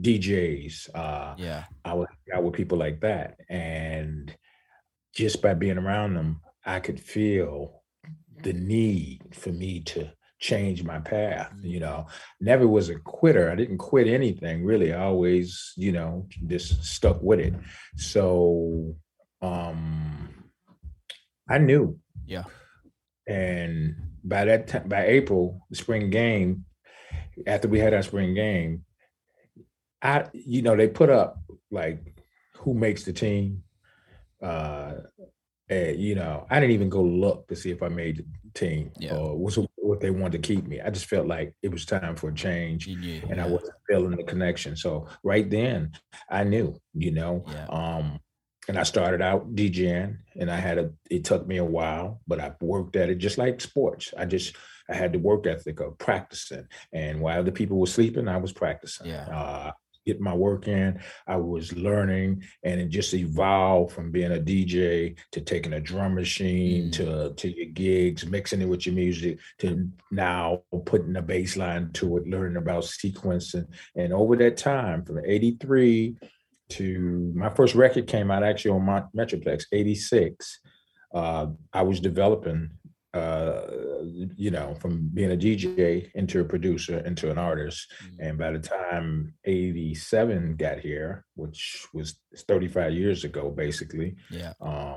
DJs. 0.00 0.94
Uh, 0.94 1.34
yeah, 1.36 1.64
I 1.84 1.94
was 1.94 2.08
out 2.34 2.44
with 2.44 2.54
people 2.54 2.78
like 2.78 3.00
that, 3.00 3.36
and 3.48 4.34
just 5.14 5.42
by 5.42 5.54
being 5.54 5.78
around 5.78 6.14
them, 6.14 6.40
I 6.64 6.80
could 6.80 7.00
feel 7.00 7.82
the 8.42 8.52
need 8.52 9.22
for 9.32 9.50
me 9.50 9.80
to 9.80 10.12
change 10.38 10.84
my 10.84 11.00
path. 11.00 11.50
Mm-hmm. 11.56 11.66
You 11.66 11.80
know, 11.80 12.06
never 12.40 12.66
was 12.66 12.88
a 12.88 12.98
quitter. 12.98 13.50
I 13.50 13.54
didn't 13.54 13.78
quit 13.78 14.06
anything 14.06 14.64
really. 14.64 14.92
I 14.92 15.04
always, 15.04 15.72
you 15.76 15.92
know, 15.92 16.26
just 16.46 16.84
stuck 16.84 17.20
with 17.22 17.40
it. 17.40 17.54
So 17.96 18.96
um 19.42 20.28
I 21.48 21.58
knew. 21.58 21.98
Yeah. 22.26 22.44
And 23.26 23.96
by 24.24 24.44
that 24.44 24.68
time, 24.68 24.88
by 24.88 25.06
April, 25.06 25.66
the 25.70 25.76
spring 25.76 26.10
game, 26.10 26.64
after 27.46 27.68
we 27.68 27.78
had 27.78 27.94
our 27.94 28.02
spring 28.02 28.34
game, 28.34 28.84
I, 30.02 30.26
you 30.32 30.62
know, 30.62 30.76
they 30.76 30.88
put 30.88 31.10
up 31.10 31.42
like 31.70 32.22
who 32.56 32.74
makes 32.74 33.04
the 33.04 33.12
team. 33.12 33.64
Uh, 34.42 34.94
and, 35.68 35.98
you 35.98 36.14
know, 36.14 36.46
I 36.50 36.60
didn't 36.60 36.74
even 36.74 36.88
go 36.88 37.02
look 37.02 37.48
to 37.48 37.56
see 37.56 37.70
if 37.70 37.82
I 37.82 37.88
made 37.88 38.18
the 38.18 38.24
team 38.58 38.90
yeah. 38.98 39.14
or 39.14 39.36
was 39.36 39.58
what 39.76 40.00
they 40.00 40.10
wanted 40.10 40.42
to 40.42 40.54
keep 40.54 40.66
me. 40.66 40.80
I 40.80 40.90
just 40.90 41.06
felt 41.06 41.26
like 41.26 41.54
it 41.62 41.70
was 41.70 41.84
time 41.84 42.16
for 42.16 42.30
a 42.30 42.34
change, 42.34 42.86
and 42.86 43.04
yeah. 43.04 43.44
I 43.44 43.48
wasn't 43.48 43.74
feeling 43.88 44.16
the 44.16 44.24
connection. 44.24 44.76
So 44.76 45.08
right 45.22 45.48
then, 45.48 45.92
I 46.30 46.44
knew, 46.44 46.78
you 46.94 47.10
know, 47.10 47.44
yeah. 47.48 47.66
um, 47.66 48.20
and 48.68 48.78
I 48.78 48.82
started 48.82 49.22
out 49.22 49.54
DJing, 49.54 50.18
and 50.36 50.50
I 50.50 50.56
had 50.56 50.78
a. 50.78 50.90
It 51.10 51.24
took 51.24 51.46
me 51.46 51.56
a 51.56 51.64
while, 51.64 52.20
but 52.26 52.38
I 52.38 52.52
worked 52.60 52.96
at 52.96 53.08
it 53.08 53.16
just 53.16 53.38
like 53.38 53.60
sports. 53.62 54.12
I 54.16 54.26
just 54.26 54.56
I 54.90 54.94
had 54.94 55.12
the 55.12 55.18
work 55.18 55.46
ethic 55.46 55.80
of 55.80 55.96
practicing, 55.96 56.66
and 56.92 57.20
while 57.20 57.42
the 57.42 57.52
people 57.52 57.78
were 57.78 57.86
sleeping, 57.86 58.28
I 58.28 58.36
was 58.36 58.52
practicing. 58.52 59.06
Yeah. 59.06 59.26
Uh, 59.26 59.72
get 60.08 60.20
my 60.20 60.34
work 60.34 60.66
in. 60.68 61.00
I 61.26 61.36
was 61.36 61.72
learning, 61.74 62.42
and 62.62 62.80
it 62.80 62.88
just 62.88 63.12
evolved 63.12 63.92
from 63.92 64.10
being 64.10 64.32
a 64.32 64.40
DJ 64.40 65.16
to 65.32 65.40
taking 65.40 65.74
a 65.74 65.80
drum 65.80 66.14
machine 66.14 66.88
mm. 66.88 66.92
to 66.92 67.34
to 67.34 67.56
your 67.56 67.72
gigs, 67.72 68.26
mixing 68.26 68.62
it 68.62 68.68
with 68.68 68.86
your 68.86 68.94
music, 68.94 69.38
to 69.58 69.88
now 70.10 70.62
putting 70.86 71.16
a 71.16 71.22
bass 71.22 71.56
line 71.56 71.92
to 71.94 72.16
it, 72.16 72.26
learning 72.26 72.56
about 72.56 72.84
sequencing. 72.84 73.66
And 73.94 74.12
over 74.12 74.34
that 74.36 74.56
time, 74.56 75.04
from 75.04 75.20
'83 75.24 76.16
to 76.70 77.32
my 77.34 77.50
first 77.50 77.74
record 77.74 78.06
came 78.06 78.30
out 78.30 78.42
actually 78.42 78.72
on 78.72 78.84
my 78.84 79.02
Metroplex, 79.16 79.64
86. 79.72 80.60
Uh, 81.14 81.46
I 81.72 81.82
was 81.82 82.00
developing, 82.00 82.70
uh, 83.14 83.62
you 84.36 84.50
know, 84.50 84.74
from 84.74 85.08
being 85.14 85.32
a 85.32 85.36
DJ 85.36 86.10
into 86.14 86.40
a 86.40 86.44
producer 86.44 86.98
into 87.00 87.30
an 87.30 87.38
artist. 87.38 87.92
Mm-hmm. 88.04 88.22
And 88.22 88.38
by 88.38 88.50
the 88.52 88.58
time 88.58 89.34
87 89.44 90.56
got 90.56 90.78
here, 90.78 91.24
which 91.34 91.86
was 91.94 92.18
35 92.36 92.92
years 92.92 93.24
ago, 93.24 93.50
basically, 93.50 94.16
yeah. 94.30 94.52
Uh, 94.60 94.96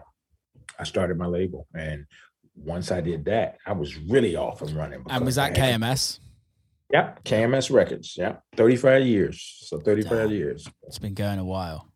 I 0.79 0.83
started 0.83 1.17
my 1.17 1.27
label. 1.27 1.67
And 1.75 2.05
once 2.55 2.91
I 2.91 3.01
did 3.01 3.25
that, 3.25 3.57
I 3.65 3.73
was 3.73 3.97
really 3.97 4.35
off 4.35 4.61
and 4.61 4.71
running. 4.71 5.03
And 5.09 5.25
was 5.25 5.35
that 5.35 5.53
KMS? 5.53 6.19
Yep, 6.91 7.23
KMS 7.23 7.71
Records. 7.71 8.15
Yeah, 8.17 8.37
35 8.57 9.05
years. 9.05 9.59
So 9.67 9.79
35 9.79 10.11
Damn. 10.11 10.31
years. 10.31 10.67
It's 10.83 10.99
been 10.99 11.13
going 11.13 11.39
a 11.39 11.45
while. 11.45 11.87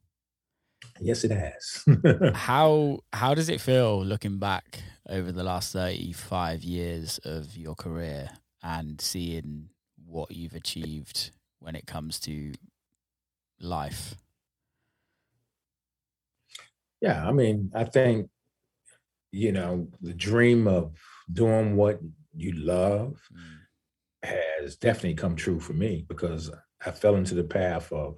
Yes, 1.01 1.25
it 1.25 1.31
has. 1.31 2.33
how 2.35 2.99
how 3.11 3.33
does 3.33 3.49
it 3.49 3.59
feel 3.59 4.05
looking 4.05 4.39
back 4.39 4.81
over 5.09 5.31
the 5.31 5.43
last 5.43 5.73
35 5.73 6.63
years 6.63 7.19
of 7.23 7.55
your 7.55 7.75
career 7.75 8.29
and 8.63 8.99
seeing 8.99 9.69
what 10.05 10.31
you've 10.31 10.55
achieved 10.55 11.31
when 11.59 11.75
it 11.75 11.85
comes 11.85 12.19
to 12.21 12.53
life? 13.59 14.15
Yeah, 17.01 17.27
I 17.27 17.31
mean, 17.31 17.71
I 17.75 17.83
think 17.83 18.29
you 19.31 19.51
know, 19.51 19.89
the 19.99 20.13
dream 20.13 20.65
of 20.65 20.93
doing 21.31 21.75
what 21.75 21.99
you 22.33 22.53
love. 22.53 23.21
Mm 23.33 23.65
has 24.25 24.75
definitely 24.75 25.13
come 25.13 25.35
true 25.35 25.59
for 25.59 25.73
me 25.73 26.05
because 26.07 26.51
I 26.85 26.91
fell 26.91 27.15
into 27.15 27.35
the 27.35 27.43
path 27.43 27.91
of 27.91 28.17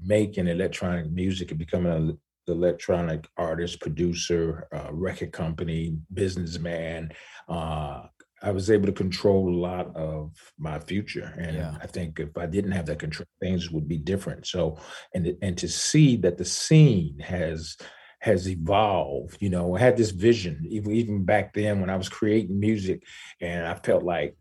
making 0.00 0.46
electronic 0.46 1.10
music 1.10 1.50
and 1.50 1.58
becoming 1.58 2.18
electronic 2.48 3.26
artist, 3.36 3.80
producer, 3.80 4.66
uh, 4.72 4.92
record 4.92 5.32
company, 5.32 5.96
businessman. 6.12 7.10
Uh, 7.48 8.02
I 8.42 8.50
was 8.50 8.70
able 8.70 8.86
to 8.86 8.92
control 8.92 9.48
a 9.48 9.58
lot 9.58 9.96
of 9.96 10.32
my 10.58 10.78
future, 10.78 11.34
and 11.38 11.56
yeah. 11.56 11.74
I 11.80 11.86
think 11.86 12.20
if 12.20 12.36
I 12.36 12.46
didn't 12.46 12.72
have 12.72 12.86
that 12.86 12.98
control, 12.98 13.26
things 13.40 13.70
would 13.70 13.88
be 13.88 13.96
different. 13.98 14.46
So, 14.46 14.78
and 15.14 15.36
and 15.42 15.56
to 15.58 15.68
see 15.68 16.16
that 16.18 16.36
the 16.36 16.44
scene 16.44 17.18
has 17.20 17.76
has 18.20 18.48
evolved. 18.48 19.38
You 19.40 19.50
know, 19.50 19.74
I 19.74 19.80
had 19.80 19.96
this 19.96 20.10
vision 20.10 20.64
even 20.68 20.92
even 20.92 21.24
back 21.24 21.54
then 21.54 21.80
when 21.80 21.90
I 21.90 21.96
was 21.96 22.08
creating 22.08 22.60
music, 22.60 23.02
and 23.40 23.66
I 23.66 23.74
felt 23.74 24.02
like 24.02 24.36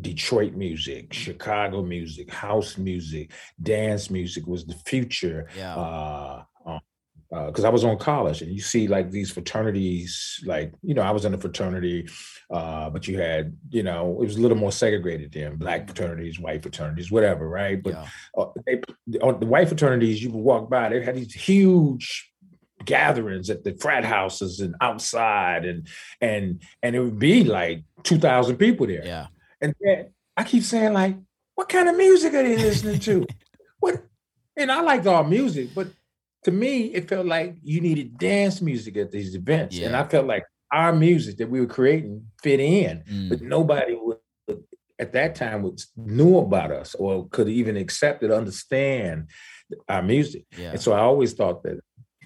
Detroit 0.00 0.54
music, 0.54 1.12
Chicago 1.12 1.82
music, 1.82 2.30
house 2.30 2.76
music, 2.76 3.32
dance 3.62 4.10
music 4.10 4.46
was 4.46 4.66
the 4.66 4.74
future. 4.84 5.48
Yeah. 5.56 5.74
Uh, 5.74 6.42
because 7.30 7.64
uh, 7.64 7.68
I 7.68 7.70
was 7.70 7.84
on 7.84 7.98
college 7.98 8.42
and 8.42 8.52
you 8.52 8.60
see 8.60 8.88
like 8.88 9.10
these 9.10 9.30
fraternities, 9.30 10.40
like, 10.44 10.72
you 10.82 10.94
know, 10.94 11.02
I 11.02 11.10
was 11.10 11.24
in 11.24 11.34
a 11.34 11.38
fraternity, 11.38 12.08
uh, 12.50 12.90
but 12.90 13.08
you 13.08 13.18
had, 13.18 13.56
you 13.70 13.82
know, 13.82 14.12
it 14.20 14.24
was 14.24 14.36
a 14.36 14.40
little 14.40 14.56
more 14.56 14.72
segregated 14.72 15.32
then 15.32 15.56
black 15.56 15.82
mm-hmm. 15.82 15.94
fraternities, 15.94 16.38
white 16.38 16.62
fraternities, 16.62 17.10
whatever, 17.10 17.48
right? 17.48 17.82
But 17.82 17.94
yeah. 17.94 18.06
uh, 18.38 18.46
they, 18.64 18.80
the 19.06 19.46
white 19.46 19.68
fraternities, 19.68 20.22
you 20.22 20.30
would 20.30 20.42
walk 20.42 20.70
by, 20.70 20.88
they 20.88 21.02
had 21.02 21.16
these 21.16 21.34
huge 21.34 22.30
gatherings 22.84 23.50
at 23.50 23.64
the 23.64 23.74
frat 23.80 24.04
houses 24.04 24.60
and 24.60 24.76
outside 24.80 25.64
and 25.64 25.88
and 26.20 26.62
and 26.84 26.94
it 26.94 27.00
would 27.00 27.18
be 27.18 27.42
like 27.42 27.82
2000 28.04 28.58
people 28.58 28.86
there 28.86 29.04
yeah 29.04 29.26
and 29.60 29.74
then 29.80 30.10
I 30.36 30.44
keep 30.44 30.62
saying, 30.62 30.92
like, 30.92 31.16
what 31.54 31.68
kind 31.68 31.88
of 31.88 31.96
music 31.96 32.34
are 32.34 32.42
they 32.42 32.56
listening 32.56 33.00
to? 33.00 33.26
what? 33.80 34.04
And 34.56 34.70
I 34.70 34.80
liked 34.80 35.06
all 35.06 35.24
music, 35.24 35.70
but 35.74 35.88
to 36.46 36.52
me, 36.52 36.94
it 36.94 37.08
felt 37.08 37.26
like 37.26 37.56
you 37.64 37.80
needed 37.80 38.18
dance 38.18 38.62
music 38.62 38.96
at 38.96 39.10
these 39.10 39.34
events. 39.34 39.74
Yeah. 39.74 39.88
And 39.88 39.96
I 39.96 40.04
felt 40.04 40.26
like 40.26 40.44
our 40.70 40.92
music 40.92 41.38
that 41.38 41.50
we 41.50 41.58
were 41.60 41.66
creating 41.66 42.24
fit 42.40 42.60
in, 42.60 43.02
mm. 43.02 43.28
but 43.28 43.40
nobody 43.42 43.96
would 44.00 44.18
at 45.00 45.12
that 45.12 45.34
time 45.34 45.62
was 45.62 45.88
knew 45.96 46.38
about 46.38 46.70
us 46.70 46.94
or 46.94 47.26
could 47.30 47.48
even 47.48 47.76
accept 47.76 48.22
it, 48.22 48.30
understand 48.30 49.28
our 49.88 50.02
music. 50.02 50.46
Yeah. 50.56 50.70
And 50.70 50.80
so 50.80 50.92
I 50.92 51.00
always 51.00 51.32
thought 51.32 51.64
that 51.64 51.80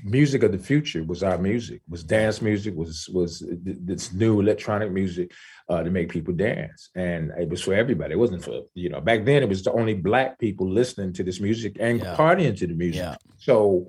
music 0.04 0.42
of 0.42 0.52
the 0.52 0.58
future 0.58 1.02
was 1.02 1.22
our 1.22 1.38
music, 1.38 1.80
was 1.88 2.04
dance 2.04 2.42
music, 2.42 2.74
was 2.76 3.08
was 3.08 3.42
this 3.62 4.12
new 4.12 4.38
electronic 4.40 4.92
music 4.92 5.32
uh, 5.70 5.82
to 5.82 5.90
make 5.90 6.10
people 6.10 6.34
dance, 6.34 6.90
and 6.94 7.30
it 7.38 7.48
was 7.48 7.62
for 7.62 7.72
everybody. 7.72 8.12
It 8.12 8.18
wasn't 8.18 8.44
for 8.44 8.64
you 8.74 8.90
know 8.90 9.00
back 9.00 9.24
then. 9.24 9.42
It 9.42 9.48
was 9.48 9.62
the 9.62 9.72
only 9.72 9.94
black 9.94 10.38
people 10.38 10.70
listening 10.70 11.14
to 11.14 11.24
this 11.24 11.40
music 11.40 11.78
and 11.80 12.00
yeah. 12.00 12.14
partying 12.16 12.56
to 12.58 12.66
the 12.66 12.74
music. 12.74 13.02
Yeah. 13.02 13.16
So, 13.38 13.88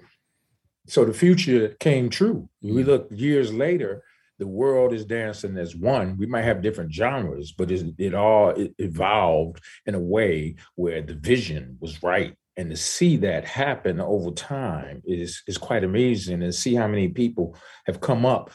so 0.88 1.06
the 1.06 1.14
future 1.14 1.76
came 1.80 2.10
true. 2.10 2.50
We 2.62 2.84
look 2.84 3.08
years 3.12 3.54
later. 3.54 4.04
The 4.40 4.48
world 4.48 4.92
is 4.92 5.06
dancing 5.06 5.56
as 5.56 5.76
one. 5.76 6.18
We 6.18 6.26
might 6.26 6.42
have 6.42 6.64
different 6.64 6.92
genres, 6.92 7.52
but 7.52 7.70
it, 7.70 7.94
it 8.00 8.16
all 8.16 8.56
evolved 8.80 9.62
in 9.86 9.94
a 9.94 10.00
way 10.00 10.56
where 10.74 11.04
the 11.04 11.14
vision 11.14 11.78
was 11.80 12.02
right 12.02 12.36
and 12.58 12.70
to 12.70 12.78
see 12.78 13.18
that 13.18 13.46
happen 13.46 14.00
over 14.00 14.32
time 14.32 15.02
is 15.06 15.42
is 15.48 15.58
quite 15.58 15.84
amazing 15.84 16.44
and 16.44 16.54
see 16.54 16.76
how 16.76 16.88
many 16.88 17.08
people 17.08 17.56
have 17.86 18.02
come 18.02 18.26
up 18.26 18.52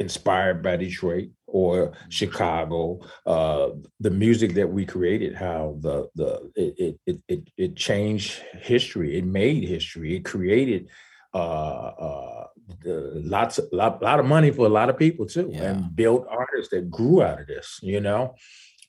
inspired 0.00 0.62
by 0.62 0.76
detroit 0.76 1.28
or 1.46 1.88
mm-hmm. 1.88 2.10
chicago 2.10 2.98
uh, 3.26 3.68
the 4.00 4.10
music 4.10 4.54
that 4.54 4.68
we 4.68 4.84
created 4.84 5.34
how 5.34 5.76
the 5.80 6.08
the 6.14 6.50
it 6.56 6.98
it 7.06 7.22
it, 7.28 7.48
it 7.56 7.76
changed 7.76 8.42
history 8.60 9.18
it 9.18 9.24
made 9.24 9.64
history 9.64 10.16
it 10.16 10.24
created 10.24 10.88
uh, 11.34 11.36
uh, 11.36 12.46
lots 12.86 13.58
of 13.58 13.66
lot, 13.72 14.00
lot 14.02 14.20
of 14.20 14.26
money 14.26 14.50
for 14.50 14.66
a 14.66 14.70
lot 14.70 14.88
of 14.88 14.96
people 14.96 15.26
too 15.26 15.50
yeah. 15.52 15.72
and 15.72 15.96
built 15.96 16.26
artists 16.30 16.70
that 16.70 16.90
grew 16.90 17.22
out 17.22 17.40
of 17.40 17.46
this 17.46 17.78
you 17.82 18.00
know 18.00 18.34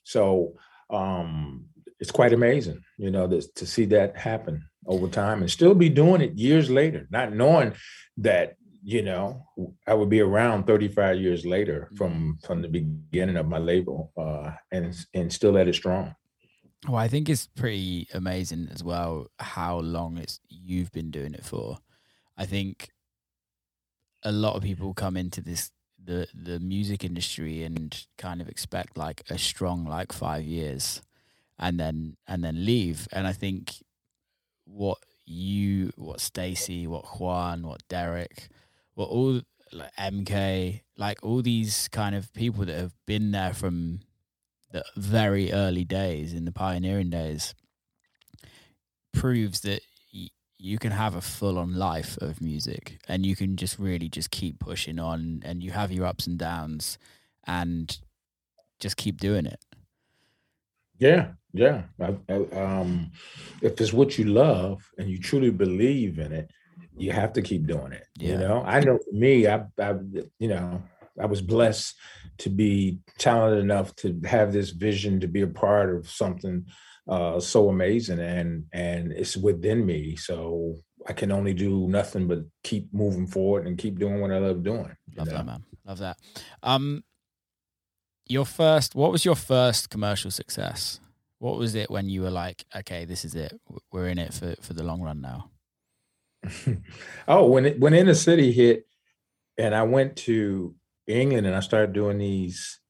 so 0.04 0.54
um 0.90 1.66
it's 1.98 2.10
quite 2.10 2.32
amazing, 2.32 2.82
you 2.98 3.10
know, 3.10 3.26
this, 3.26 3.50
to 3.52 3.66
see 3.66 3.86
that 3.86 4.16
happen 4.16 4.64
over 4.86 5.08
time 5.08 5.40
and 5.40 5.50
still 5.50 5.74
be 5.74 5.88
doing 5.88 6.20
it 6.20 6.36
years 6.36 6.70
later, 6.70 7.06
not 7.10 7.32
knowing 7.32 7.72
that 8.18 8.56
you 8.82 9.02
know 9.02 9.44
I 9.86 9.94
would 9.94 10.08
be 10.08 10.20
around 10.20 10.66
35 10.66 11.18
years 11.20 11.44
later 11.44 11.90
from 11.96 12.12
mm-hmm. 12.12 12.46
from 12.46 12.62
the 12.62 12.68
beginning 12.68 13.36
of 13.36 13.48
my 13.48 13.58
label, 13.58 14.12
uh, 14.16 14.52
and 14.70 14.94
and 15.14 15.32
still 15.32 15.58
at 15.58 15.68
it 15.68 15.74
strong. 15.74 16.14
Well, 16.86 16.96
I 16.96 17.08
think 17.08 17.28
it's 17.28 17.46
pretty 17.46 18.06
amazing 18.14 18.68
as 18.72 18.84
well 18.84 19.26
how 19.40 19.78
long 19.78 20.18
it's 20.18 20.38
you've 20.48 20.92
been 20.92 21.10
doing 21.10 21.34
it 21.34 21.44
for. 21.44 21.78
I 22.36 22.46
think 22.46 22.90
a 24.22 24.32
lot 24.32 24.56
of 24.56 24.62
people 24.62 24.94
come 24.94 25.16
into 25.16 25.40
this 25.40 25.70
the 26.02 26.28
the 26.34 26.60
music 26.60 27.04
industry 27.04 27.64
and 27.64 28.06
kind 28.18 28.40
of 28.40 28.48
expect 28.48 28.96
like 28.96 29.22
a 29.30 29.38
strong 29.38 29.84
like 29.84 30.12
five 30.12 30.44
years 30.44 31.02
and 31.58 31.78
then 31.80 32.16
and 32.26 32.44
then 32.44 32.64
leave. 32.64 33.08
And 33.12 33.26
I 33.26 33.32
think 33.32 33.74
what 34.64 34.98
you, 35.24 35.90
what 35.96 36.20
Stacy, 36.20 36.86
what 36.86 37.18
Juan, 37.18 37.66
what 37.66 37.86
Derrick, 37.88 38.48
what 38.94 39.08
all 39.08 39.40
like 39.72 39.94
MK, 39.96 40.82
like 40.96 41.18
all 41.22 41.42
these 41.42 41.88
kind 41.88 42.14
of 42.14 42.32
people 42.32 42.64
that 42.64 42.78
have 42.78 42.94
been 43.06 43.32
there 43.32 43.52
from 43.52 44.00
the 44.72 44.84
very 44.96 45.52
early 45.52 45.84
days 45.84 46.32
in 46.32 46.44
the 46.44 46.52
pioneering 46.52 47.10
days 47.10 47.54
proves 49.12 49.60
that 49.60 49.80
you 50.58 50.78
can 50.78 50.92
have 50.92 51.14
a 51.14 51.20
full 51.20 51.58
on 51.58 51.74
life 51.74 52.16
of 52.18 52.40
music 52.40 52.98
and 53.08 53.26
you 53.26 53.36
can 53.36 53.56
just 53.56 53.78
really 53.78 54.08
just 54.08 54.30
keep 54.30 54.58
pushing 54.58 54.98
on 54.98 55.42
and 55.44 55.62
you 55.62 55.70
have 55.70 55.92
your 55.92 56.06
ups 56.06 56.26
and 56.26 56.38
downs 56.38 56.98
and 57.46 57.98
just 58.80 58.96
keep 58.96 59.20
doing 59.20 59.46
it. 59.46 59.60
Yeah, 60.98 61.32
yeah. 61.52 61.82
I, 62.00 62.16
I, 62.28 62.34
um, 62.58 63.10
if 63.60 63.80
it's 63.80 63.92
what 63.92 64.18
you 64.18 64.26
love 64.26 64.82
and 64.98 65.10
you 65.10 65.18
truly 65.18 65.50
believe 65.50 66.18
in 66.18 66.32
it, 66.32 66.50
you 66.96 67.12
have 67.12 67.34
to 67.34 67.42
keep 67.42 67.66
doing 67.66 67.92
it. 67.92 68.06
Yeah. 68.18 68.32
You 68.32 68.38
know, 68.38 68.62
I 68.64 68.80
know 68.80 68.96
for 68.96 69.14
me, 69.14 69.46
I, 69.46 69.64
I, 69.78 69.94
you 70.38 70.48
know, 70.48 70.82
I 71.20 71.26
was 71.26 71.42
blessed 71.42 71.94
to 72.38 72.50
be 72.50 73.00
talented 73.18 73.62
enough 73.62 73.94
to 73.96 74.20
have 74.24 74.52
this 74.52 74.70
vision 74.70 75.20
to 75.20 75.28
be 75.28 75.42
a 75.42 75.46
part 75.46 75.94
of 75.94 76.08
something 76.08 76.66
uh, 77.08 77.40
so 77.40 77.68
amazing, 77.68 78.20
and 78.20 78.64
and 78.72 79.12
it's 79.12 79.36
within 79.36 79.84
me. 79.86 80.16
So 80.16 80.76
I 81.06 81.12
can 81.12 81.32
only 81.32 81.54
do 81.54 81.86
nothing 81.88 82.26
but 82.26 82.40
keep 82.62 82.92
moving 82.92 83.26
forward 83.26 83.66
and 83.66 83.78
keep 83.78 83.98
doing 83.98 84.20
what 84.20 84.32
I 84.32 84.38
love 84.38 84.62
doing. 84.62 84.96
Love 85.16 85.28
know? 85.28 85.32
that, 85.32 85.46
man. 85.46 85.64
Love 85.84 85.98
that. 85.98 86.16
Um, 86.62 87.04
your 88.26 88.44
first 88.44 88.94
what 88.94 89.12
was 89.12 89.24
your 89.24 89.36
first 89.36 89.88
commercial 89.88 90.30
success 90.30 91.00
what 91.38 91.58
was 91.58 91.74
it 91.74 91.90
when 91.90 92.08
you 92.08 92.22
were 92.22 92.30
like 92.30 92.64
okay 92.74 93.04
this 93.04 93.24
is 93.24 93.34
it 93.34 93.58
we're 93.92 94.08
in 94.08 94.18
it 94.18 94.34
for 94.34 94.54
for 94.60 94.74
the 94.74 94.82
long 94.82 95.00
run 95.00 95.20
now 95.20 95.50
oh 97.28 97.46
when 97.46 97.66
it 97.66 97.80
when 97.80 97.94
inner 97.94 98.14
city 98.14 98.52
hit 98.52 98.86
and 99.58 99.74
i 99.74 99.82
went 99.82 100.16
to 100.16 100.74
england 101.06 101.46
and 101.46 101.54
i 101.54 101.60
started 101.60 101.92
doing 101.92 102.18
these 102.18 102.80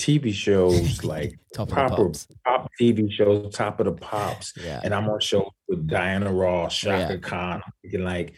tv 0.00 0.32
shows 0.32 1.04
like 1.04 1.38
top 1.54 1.68
proper 1.68 2.10
pop 2.44 2.70
tv 2.80 3.10
shows 3.10 3.54
top 3.54 3.80
of 3.80 3.86
the 3.86 3.92
pops 3.92 4.52
yeah. 4.56 4.80
and 4.82 4.94
i'm 4.94 5.08
on 5.08 5.20
shows 5.20 5.50
with 5.68 5.86
diana 5.86 6.32
ross 6.32 6.76
chaka 6.76 7.14
yeah. 7.14 7.20
khan 7.20 7.62
i'm 7.64 7.72
thinking 7.82 8.04
like 8.04 8.34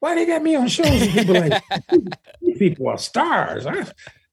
why 0.00 0.14
they 0.14 0.26
got 0.26 0.42
me 0.42 0.54
on 0.54 0.68
shows 0.68 1.08
people 1.08 1.34
like 1.34 1.62
these 2.42 2.58
people 2.58 2.88
are 2.88 2.98
stars 2.98 3.64
huh? 3.64 3.84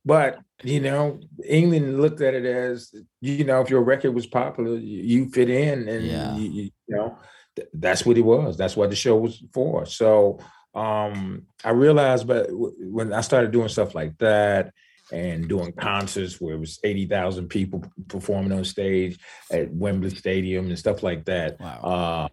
But 0.06 0.40
you 0.64 0.80
know, 0.80 1.20
England 1.46 2.02
looked 2.02 2.22
at 2.22 2.34
it 2.34 2.46
as 2.46 2.94
you 3.22 3.44
know, 3.44 3.62
if 3.62 3.70
your 3.70 3.84
record 3.84 4.12
was 4.12 4.28
popular, 4.28 4.76
you 4.76 5.30
fit 5.30 5.50
in, 5.50 5.88
and 5.88 6.06
yeah. 6.06 6.36
you, 6.36 6.50
you, 6.50 6.70
know, 6.90 7.18
th- 7.56 7.70
that's 7.74 8.06
what 8.06 8.18
it 8.18 8.22
was. 8.22 8.58
That's 8.58 8.76
what 8.76 8.90
the 8.90 8.96
show 8.96 9.18
was 9.18 9.44
for. 9.54 9.86
So 9.86 10.40
um, 10.76 11.44
I 11.64 11.72
realized, 11.72 12.28
but 12.28 12.48
when 12.52 13.14
I 13.14 13.22
started 13.22 13.52
doing 13.52 13.70
stuff 13.70 13.96
like 13.96 14.18
that 14.18 14.74
and 15.14 15.48
doing 15.48 15.72
concerts 15.74 16.42
where 16.42 16.56
it 16.56 16.60
was 16.60 16.80
eighty 16.84 17.06
thousand 17.06 17.48
people 17.48 17.84
performing 18.08 18.52
on 18.52 18.66
stage 18.66 19.20
at 19.52 19.72
Wembley 19.72 20.10
Stadium 20.10 20.68
and 20.68 20.80
stuff 20.80 21.04
like 21.04 21.26
that, 21.26 21.60
wow. 21.60 21.80
uh, 21.82 22.28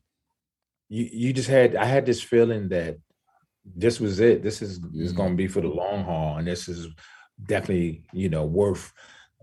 you 0.89 1.09
you 1.13 1.33
just 1.33 1.49
had 1.49 1.77
I 1.77 1.85
had 1.85 2.07
this 2.07 2.23
feeling 2.23 2.71
that 2.71 2.97
this 3.65 4.01
was 4.01 4.21
it. 4.21 4.43
This 4.43 4.63
is 4.63 4.81
mm-hmm. 4.81 5.03
is 5.03 5.13
going 5.13 5.31
to 5.31 5.37
be 5.37 5.47
for 5.47 5.61
the 5.61 5.69
long 5.69 6.05
haul, 6.05 6.39
and 6.39 6.47
this 6.47 6.69
is 6.69 6.89
definitely 7.47 8.03
you 8.13 8.29
know 8.29 8.45
worth 8.45 8.93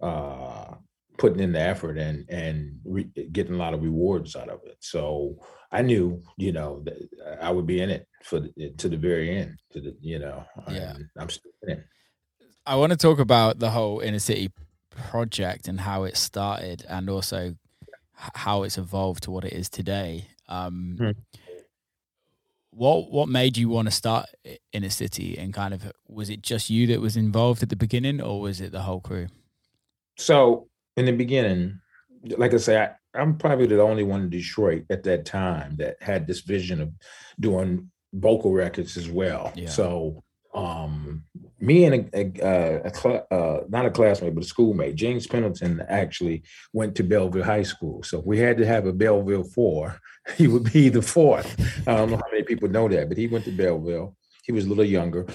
uh, 0.01 0.73
putting 1.17 1.39
in 1.39 1.51
the 1.51 1.61
effort 1.61 1.97
and 1.97 2.25
and 2.29 2.79
re- 2.83 3.11
getting 3.31 3.53
a 3.53 3.57
lot 3.57 3.73
of 3.73 3.83
rewards 3.83 4.35
out 4.35 4.49
of 4.49 4.61
it. 4.65 4.77
So 4.79 5.39
I 5.71 5.83
knew 5.83 6.23
you 6.37 6.53
know 6.53 6.81
that 6.85 6.97
I 7.41 7.51
would 7.51 7.67
be 7.67 7.81
in 7.81 7.91
it 7.91 8.07
for 8.23 8.39
the, 8.39 8.73
to 8.77 8.89
the 8.89 8.97
very 8.97 9.37
end. 9.37 9.59
To 9.73 9.81
the 9.81 9.95
you 10.01 10.19
know, 10.19 10.43
yeah, 10.69 10.97
I'm 11.19 11.29
still 11.29 11.51
in 11.63 11.77
it. 11.77 11.85
I 12.67 12.75
want 12.75 12.91
to 12.91 12.97
talk 12.97 13.19
about 13.19 13.59
the 13.59 13.71
whole 13.71 13.99
inner 14.01 14.19
city 14.19 14.51
project 15.09 15.67
and 15.67 15.81
how 15.81 16.03
it 16.03 16.17
started, 16.17 16.85
and 16.89 17.09
also 17.09 17.55
how 18.13 18.63
it's 18.63 18.77
evolved 18.77 19.23
to 19.23 19.31
what 19.31 19.45
it 19.45 19.53
is 19.53 19.69
today. 19.69 20.27
Um, 20.49 20.97
hmm 20.99 21.11
what 22.77 23.11
what 23.11 23.27
made 23.27 23.57
you 23.57 23.67
want 23.67 23.87
to 23.87 23.91
start 23.91 24.27
inner 24.71 24.89
city 24.89 25.37
and 25.37 25.53
kind 25.53 25.73
of 25.73 25.91
was 26.07 26.29
it 26.29 26.43
just 26.43 26.69
you 26.69 26.85
that 26.85 27.01
was 27.01 27.17
involved 27.17 27.63
at 27.63 27.69
the 27.69 27.75
beginning 27.75 28.21
or 28.21 28.39
was 28.39 28.61
it 28.61 28.71
the 28.71 28.81
whole 28.81 29.01
crew 29.01 29.27
so 30.15 30.67
in 30.95 31.05
the 31.05 31.11
beginning 31.11 31.79
like 32.37 32.53
i 32.53 32.57
say 32.57 32.79
I, 32.79 32.91
i'm 33.19 33.35
probably 33.37 33.65
the 33.65 33.81
only 33.81 34.03
one 34.03 34.21
in 34.21 34.29
detroit 34.29 34.85
at 34.91 35.03
that 35.03 35.25
time 35.25 35.75
that 35.77 35.95
had 36.01 36.27
this 36.27 36.41
vision 36.41 36.79
of 36.79 36.91
doing 37.39 37.89
vocal 38.13 38.53
records 38.53 38.95
as 38.95 39.09
well 39.09 39.51
yeah. 39.55 39.69
so 39.69 40.23
um, 40.53 41.23
me 41.59 41.85
and 41.85 42.09
a, 42.13 42.31
a, 42.41 42.81
a 42.85 42.93
cl- 42.93 43.27
uh, 43.31 43.59
not 43.69 43.85
a 43.85 43.91
classmate, 43.91 44.35
but 44.35 44.43
a 44.43 44.47
schoolmate, 44.47 44.95
James 44.95 45.27
Pendleton, 45.27 45.83
actually 45.87 46.43
went 46.73 46.95
to 46.95 47.03
Belleville 47.03 47.43
High 47.43 47.63
School. 47.63 48.03
So 48.03 48.19
we 48.19 48.37
had 48.39 48.57
to 48.57 48.65
have 48.65 48.85
a 48.85 48.93
Belleville 48.93 49.43
four. 49.43 49.99
He 50.35 50.45
would 50.45 50.73
be 50.73 50.89
the 50.89 51.01
fourth. 51.01 51.55
I 51.87 51.95
don't 51.95 52.11
know 52.11 52.17
how 52.17 52.31
many 52.33 52.43
people 52.43 52.67
know 52.67 52.89
that, 52.89 53.07
but 53.07 53.17
he 53.17 53.27
went 53.27 53.45
to 53.45 53.51
Belleville. 53.51 54.13
He 54.47 54.53
was 54.53 54.65
a 54.65 54.69
little 54.69 54.85
younger, 54.85 55.27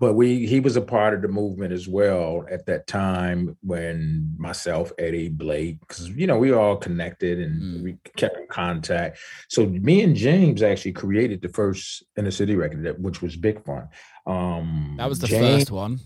but 0.00 0.14
we 0.14 0.44
he 0.44 0.58
was 0.58 0.74
a 0.74 0.80
part 0.80 1.14
of 1.14 1.22
the 1.22 1.28
movement 1.28 1.72
as 1.72 1.86
well 1.86 2.44
at 2.50 2.66
that 2.66 2.88
time 2.88 3.56
when 3.62 4.34
myself, 4.36 4.92
Eddie, 4.98 5.28
Blake, 5.28 5.78
because 5.80 6.08
you 6.10 6.26
know 6.26 6.36
we 6.36 6.52
all 6.52 6.76
connected 6.76 7.38
and 7.38 7.62
mm. 7.62 7.82
we 7.84 7.96
kept 8.16 8.36
in 8.36 8.48
contact. 8.48 9.18
So 9.48 9.66
me 9.66 10.02
and 10.02 10.16
James 10.16 10.64
actually 10.64 10.94
created 10.94 11.42
the 11.42 11.48
first 11.48 12.02
inner 12.18 12.32
city 12.32 12.56
record, 12.56 13.00
which 13.00 13.22
was 13.22 13.36
Big 13.36 13.64
Fun. 13.64 13.88
Um, 14.26 14.96
that 14.98 15.08
was 15.08 15.20
the 15.20 15.28
James, 15.28 15.60
first 15.60 15.70
one. 15.70 16.00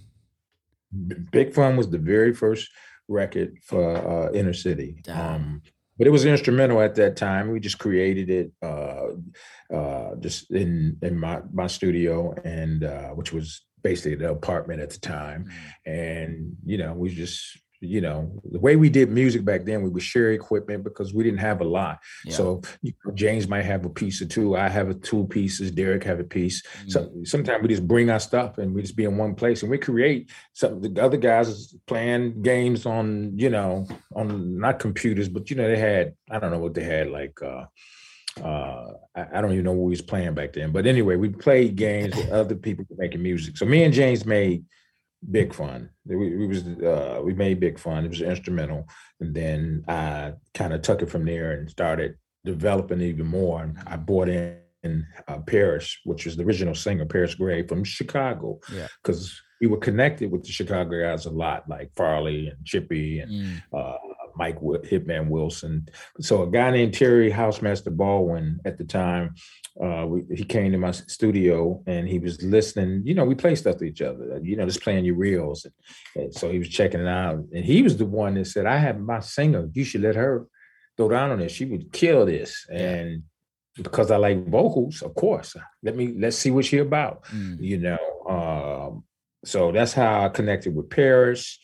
Big 1.32 1.54
Fun 1.54 1.78
was 1.78 1.88
the 1.88 1.98
very 1.98 2.34
first 2.34 2.68
record 3.08 3.58
for 3.64 3.96
uh, 3.96 4.32
Inner 4.32 4.52
City. 4.52 5.02
Um, 5.08 5.62
but 6.00 6.06
it 6.06 6.10
was 6.10 6.24
instrumental 6.24 6.80
at 6.80 6.94
that 6.94 7.14
time. 7.14 7.50
We 7.50 7.60
just 7.60 7.78
created 7.78 8.30
it 8.30 8.52
uh, 8.62 9.08
uh, 9.70 10.16
just 10.18 10.50
in 10.50 10.96
in 11.02 11.20
my 11.20 11.42
my 11.52 11.66
studio, 11.66 12.34
and 12.42 12.84
uh, 12.84 13.08
which 13.10 13.34
was 13.34 13.60
basically 13.82 14.14
the 14.14 14.30
apartment 14.30 14.80
at 14.80 14.88
the 14.88 14.98
time. 14.98 15.44
Mm. 15.44 15.92
And 15.92 16.56
you 16.64 16.78
know, 16.78 16.94
we 16.94 17.14
just 17.14 17.60
you 17.80 18.00
know, 18.02 18.30
the 18.44 18.58
way 18.58 18.76
we 18.76 18.90
did 18.90 19.10
music 19.10 19.44
back 19.44 19.64
then, 19.64 19.82
we 19.82 19.88
would 19.88 20.02
share 20.02 20.32
equipment 20.32 20.84
because 20.84 21.14
we 21.14 21.24
didn't 21.24 21.40
have 21.40 21.60
a 21.60 21.64
lot. 21.64 21.98
Yeah. 22.24 22.34
So 22.34 22.62
you 22.82 22.92
know, 23.04 23.12
James 23.12 23.48
might 23.48 23.64
have 23.64 23.84
a 23.86 23.88
piece 23.88 24.20
or 24.20 24.26
two. 24.26 24.56
I 24.56 24.68
have 24.68 24.90
a 24.90 24.94
two 24.94 25.26
pieces. 25.26 25.70
Derrick 25.70 26.04
have 26.04 26.20
a 26.20 26.24
piece. 26.24 26.62
Mm-hmm. 26.62 26.90
So 26.90 27.10
sometimes 27.24 27.62
we 27.62 27.68
just 27.68 27.88
bring 27.88 28.10
our 28.10 28.20
stuff 28.20 28.58
and 28.58 28.74
we 28.74 28.82
just 28.82 28.96
be 28.96 29.04
in 29.04 29.16
one 29.16 29.34
place 29.34 29.62
and 29.62 29.70
we 29.70 29.78
create 29.78 30.30
some. 30.52 30.82
The 30.82 31.02
other 31.02 31.16
guys 31.16 31.74
playing 31.86 32.42
games 32.42 32.84
on, 32.84 33.38
you 33.38 33.48
know, 33.48 33.86
on 34.14 34.58
not 34.58 34.78
computers, 34.78 35.28
but 35.28 35.48
you 35.48 35.56
know, 35.56 35.66
they 35.66 35.78
had 35.78 36.14
I 36.30 36.38
don't 36.38 36.50
know 36.50 36.60
what 36.60 36.74
they 36.74 36.84
had 36.84 37.10
like. 37.10 37.40
uh 37.42 37.64
uh 38.42 38.86
I, 39.16 39.26
I, 39.34 39.40
don't 39.40 39.52
even 39.52 39.64
know 39.64 39.72
what 39.72 39.86
we 39.86 39.90
was 39.90 40.02
playing 40.02 40.34
back 40.34 40.52
then. 40.52 40.70
But 40.70 40.86
anyway, 40.86 41.16
we 41.16 41.30
played 41.30 41.74
games 41.74 42.14
with 42.14 42.30
other 42.30 42.54
people 42.54 42.86
making 42.96 43.22
music. 43.22 43.56
So 43.56 43.66
me 43.66 43.82
and 43.82 43.92
James 43.92 44.24
made 44.24 44.64
Big 45.30 45.54
Fun. 45.54 45.90
We, 46.06 46.36
we 46.36 46.46
was 46.46 46.66
uh, 46.66 47.20
we 47.22 47.34
made 47.34 47.60
Big 47.60 47.78
Fun. 47.78 48.04
It 48.04 48.10
was 48.10 48.22
instrumental, 48.22 48.86
and 49.20 49.34
then 49.34 49.84
I 49.88 50.32
kind 50.54 50.72
of 50.72 50.82
took 50.82 51.02
it 51.02 51.10
from 51.10 51.24
there 51.24 51.52
and 51.52 51.70
started 51.70 52.16
developing 52.44 53.00
even 53.00 53.26
more. 53.26 53.62
And 53.62 53.78
I 53.86 53.96
bought 53.96 54.28
in 54.28 55.06
uh, 55.28 55.38
Paris, 55.46 55.98
which 56.04 56.24
was 56.24 56.36
the 56.36 56.44
original 56.44 56.74
singer, 56.74 57.04
Paris 57.04 57.34
Grey 57.34 57.66
from 57.66 57.84
Chicago, 57.84 58.58
because 59.02 59.28
yeah. 59.28 59.58
we 59.60 59.66
were 59.66 59.78
connected 59.78 60.30
with 60.30 60.42
the 60.42 60.52
Chicago 60.52 61.02
guys 61.02 61.26
a 61.26 61.30
lot, 61.30 61.68
like 61.68 61.92
Farley 61.94 62.48
and 62.48 62.64
Chippy 62.64 63.20
and 63.20 63.30
mm. 63.30 63.62
uh, 63.74 63.98
Mike 64.40 64.58
Hitman 64.60 65.28
Wilson. 65.28 65.86
So 66.20 66.42
a 66.44 66.50
guy 66.50 66.70
named 66.70 66.94
Terry 66.94 67.30
Housemaster 67.30 67.94
Baldwin 67.94 68.58
at 68.64 68.78
the 68.78 68.84
time 68.84 69.34
uh, 69.78 70.06
we, 70.06 70.24
he 70.34 70.44
came 70.44 70.72
to 70.72 70.78
my 70.78 70.92
studio 70.92 71.82
and 71.86 72.08
he 72.08 72.18
was 72.18 72.42
listening. 72.42 73.02
You 73.04 73.14
know, 73.14 73.26
we 73.26 73.34
play 73.34 73.54
stuff 73.54 73.76
to 73.76 73.84
each 73.84 74.00
other. 74.00 74.40
You 74.42 74.56
know, 74.56 74.64
just 74.64 74.82
playing 74.82 75.04
your 75.04 75.16
reels. 75.16 75.66
And, 75.66 75.74
and, 76.16 76.34
so 76.34 76.50
he 76.50 76.58
was 76.58 76.70
checking 76.70 77.00
it 77.00 77.06
out, 77.06 77.34
and 77.54 77.64
he 77.64 77.82
was 77.82 77.98
the 77.98 78.06
one 78.06 78.34
that 78.34 78.46
said, 78.46 78.66
"I 78.66 78.78
have 78.78 78.98
my 78.98 79.20
singer. 79.20 79.68
You 79.72 79.84
should 79.84 80.02
let 80.02 80.16
her 80.16 80.46
go 80.96 81.08
down 81.08 81.30
on 81.30 81.38
this. 81.38 81.52
She 81.52 81.66
would 81.66 81.92
kill 81.92 82.24
this." 82.26 82.66
And 82.70 83.24
because 83.76 84.10
I 84.10 84.16
like 84.16 84.48
vocals, 84.48 85.02
of 85.02 85.14
course, 85.14 85.54
let 85.82 85.96
me 85.96 86.14
let's 86.18 86.38
see 86.38 86.50
what 86.50 86.64
she 86.64 86.78
about. 86.78 87.24
Mm. 87.26 87.60
You 87.60 87.78
know, 87.78 88.04
um, 88.28 89.04
so 89.44 89.70
that's 89.70 89.92
how 89.92 90.24
I 90.24 90.28
connected 90.30 90.74
with 90.74 90.90
Paris 90.90 91.58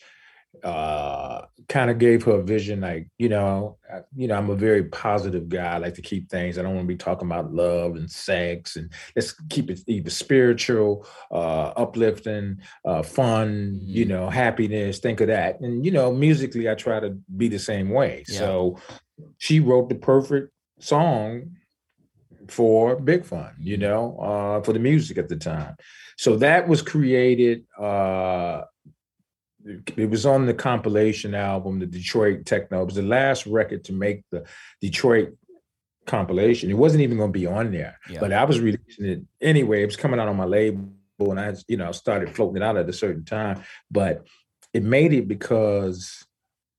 uh 0.63 1.41
kind 1.69 1.91
of 1.91 1.97
gave 1.97 2.23
her 2.23 2.33
a 2.33 2.43
vision 2.43 2.81
like 2.81 3.09
you 3.17 3.27
know 3.27 3.77
I, 3.91 3.99
you 4.15 4.27
know 4.27 4.35
i'm 4.35 4.49
a 4.49 4.55
very 4.55 4.85
positive 4.85 5.49
guy 5.49 5.73
i 5.73 5.77
like 5.77 5.95
to 5.95 6.01
keep 6.01 6.29
things 6.29 6.57
i 6.57 6.61
don't 6.61 6.75
want 6.75 6.85
to 6.85 6.93
be 6.93 6.95
talking 6.95 7.27
about 7.27 7.53
love 7.53 7.95
and 7.95 8.09
sex 8.09 8.77
and 8.77 8.91
let's 9.15 9.33
keep 9.49 9.69
it 9.69 9.81
either 9.85 10.09
spiritual 10.09 11.05
uh 11.31 11.71
uplifting 11.75 12.61
uh 12.85 13.03
fun 13.03 13.73
mm-hmm. 13.75 13.85
you 13.85 14.05
know 14.05 14.29
happiness 14.29 14.99
think 14.99 15.19
of 15.19 15.27
that 15.27 15.59
and 15.59 15.85
you 15.85 15.91
know 15.91 16.13
musically 16.13 16.69
i 16.69 16.75
try 16.75 16.99
to 16.99 17.17
be 17.35 17.49
the 17.49 17.59
same 17.59 17.89
way 17.89 18.23
yeah. 18.29 18.39
so 18.39 18.79
she 19.37 19.59
wrote 19.59 19.89
the 19.89 19.95
perfect 19.95 20.51
song 20.79 21.51
for 22.47 22.95
big 22.95 23.25
fun 23.25 23.51
you 23.59 23.77
mm-hmm. 23.77 23.83
know 23.83 24.17
uh 24.19 24.61
for 24.61 24.71
the 24.71 24.79
music 24.79 25.17
at 25.17 25.27
the 25.27 25.35
time 25.35 25.75
so 26.17 26.37
that 26.37 26.67
was 26.67 26.81
created 26.81 27.65
uh 27.77 28.61
it 29.97 30.09
was 30.09 30.25
on 30.25 30.45
the 30.45 30.53
compilation 30.53 31.35
album, 31.35 31.79
the 31.79 31.85
Detroit 31.85 32.45
Techno. 32.45 32.81
It 32.81 32.85
was 32.85 32.95
the 32.95 33.01
last 33.01 33.45
record 33.45 33.83
to 33.85 33.93
make 33.93 34.23
the 34.31 34.45
Detroit 34.81 35.35
compilation. 36.05 36.69
It 36.69 36.77
wasn't 36.77 37.01
even 37.01 37.17
going 37.17 37.33
to 37.33 37.39
be 37.39 37.45
on 37.45 37.71
there, 37.71 37.99
yeah. 38.09 38.19
but 38.19 38.31
I 38.31 38.45
was 38.45 38.59
releasing 38.59 39.05
it 39.05 39.21
anyway. 39.41 39.83
It 39.83 39.87
was 39.87 39.97
coming 39.97 40.19
out 40.19 40.27
on 40.27 40.37
my 40.37 40.45
label, 40.45 40.89
and 41.19 41.39
I, 41.39 41.55
you 41.67 41.77
know, 41.77 41.91
started 41.91 42.35
floating 42.35 42.57
it 42.57 42.63
out 42.63 42.77
at 42.77 42.89
a 42.89 42.93
certain 42.93 43.25
time. 43.25 43.63
But 43.91 44.25
it 44.73 44.83
made 44.83 45.13
it 45.13 45.27
because 45.27 46.25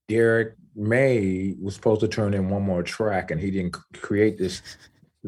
Derrick 0.08 0.54
May 0.74 1.54
was 1.60 1.74
supposed 1.74 2.00
to 2.00 2.08
turn 2.08 2.34
in 2.34 2.48
one 2.48 2.62
more 2.62 2.82
track, 2.82 3.30
and 3.30 3.40
he 3.40 3.50
didn't 3.50 3.76
create 3.94 4.38
this 4.38 4.62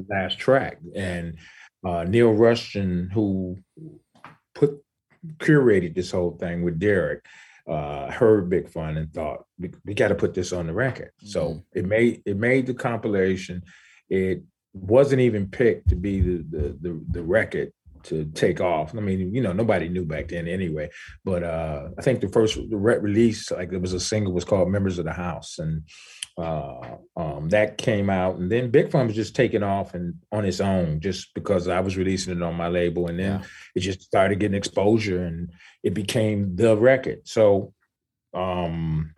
last 0.08 0.38
track. 0.38 0.78
And 0.94 1.36
uh, 1.84 2.04
Neil 2.04 2.32
Rushton, 2.32 3.10
who 3.12 3.58
put 4.54 4.82
curated 5.36 5.94
this 5.94 6.10
whole 6.10 6.32
thing 6.32 6.62
with 6.62 6.78
Derrick, 6.78 7.24
uh, 7.70 8.10
heard 8.10 8.50
Big 8.50 8.68
Fun 8.68 8.96
and 8.96 9.12
thought 9.12 9.44
we, 9.58 9.70
we 9.84 9.94
got 9.94 10.08
to 10.08 10.14
put 10.14 10.34
this 10.34 10.52
on 10.52 10.66
the 10.66 10.72
record. 10.72 11.12
Mm-hmm. 11.22 11.28
So 11.28 11.64
it 11.72 11.86
made 11.86 12.22
it 12.26 12.36
made 12.36 12.66
the 12.66 12.74
compilation. 12.74 13.62
It 14.08 14.42
wasn't 14.72 15.20
even 15.20 15.48
picked 15.48 15.88
to 15.88 15.96
be 15.96 16.20
the 16.20 16.44
the 16.50 16.78
the, 16.80 17.04
the 17.10 17.22
record 17.22 17.72
to 18.02 18.24
take 18.34 18.60
off. 18.60 18.94
I 18.96 19.00
mean, 19.00 19.34
you 19.34 19.42
know, 19.42 19.52
nobody 19.52 19.88
knew 19.88 20.04
back 20.04 20.28
then 20.28 20.48
anyway. 20.48 20.90
But 21.24 21.42
uh, 21.42 21.90
I 21.98 22.02
think 22.02 22.20
the 22.20 22.28
first 22.28 22.56
the 22.56 22.76
release, 22.76 23.50
like 23.50 23.72
it 23.72 23.80
was 23.80 23.92
a 23.92 24.00
single, 24.00 24.32
was 24.32 24.44
called 24.44 24.70
"Members 24.70 24.98
of 24.98 25.04
the 25.04 25.12
House," 25.12 25.58
and 25.58 25.82
uh, 26.40 26.96
um, 27.16 27.48
that 27.50 27.76
came 27.76 28.08
out, 28.08 28.36
and 28.36 28.50
then 28.50 28.70
Big 28.70 28.90
Fun 28.90 29.06
was 29.06 29.16
just 29.16 29.36
taking 29.36 29.62
off 29.62 29.94
and 29.94 30.14
on 30.32 30.44
its 30.44 30.60
own, 30.60 31.00
just 31.00 31.34
because 31.34 31.68
I 31.68 31.80
was 31.80 31.96
releasing 31.96 32.36
it 32.36 32.42
on 32.42 32.54
my 32.54 32.68
label, 32.68 33.08
and 33.08 33.18
then 33.18 33.40
yeah. 33.40 33.46
it 33.74 33.80
just 33.80 34.02
started 34.02 34.40
getting 34.40 34.56
exposure, 34.56 35.24
and 35.24 35.52
it 35.82 35.94
became 35.94 36.56
the 36.56 36.76
record. 36.76 37.20
So 37.24 37.74
um, 38.32 39.14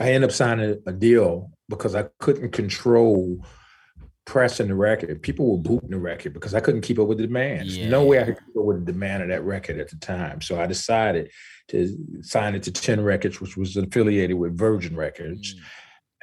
I 0.00 0.12
ended 0.12 0.30
up 0.30 0.34
signing 0.34 0.80
a 0.86 0.92
deal 0.92 1.50
because 1.68 1.94
I 1.94 2.06
couldn't 2.18 2.52
control 2.52 3.44
pressing 4.24 4.68
the 4.68 4.74
record. 4.74 5.20
People 5.22 5.50
were 5.50 5.62
booting 5.62 5.90
the 5.90 5.98
record 5.98 6.32
because 6.32 6.54
I 6.54 6.60
couldn't 6.60 6.82
keep 6.82 6.98
up 6.98 7.08
with 7.08 7.18
the 7.18 7.26
demand. 7.26 7.68
Yeah. 7.68 7.88
No 7.88 8.04
way 8.04 8.20
I 8.20 8.24
could 8.24 8.38
keep 8.38 8.56
up 8.56 8.64
with 8.64 8.84
the 8.84 8.92
demand 8.92 9.22
of 9.22 9.28
that 9.30 9.42
record 9.42 9.78
at 9.80 9.90
the 9.90 9.96
time. 9.96 10.40
So 10.40 10.60
I 10.60 10.66
decided 10.66 11.30
to 11.68 12.22
sign 12.22 12.54
it 12.54 12.62
to 12.64 12.72
10 12.72 13.02
Records, 13.02 13.40
which 13.40 13.56
was 13.56 13.76
affiliated 13.76 14.38
with 14.38 14.56
Virgin 14.56 14.96
Records. 14.96 15.54
Mm 15.54 15.60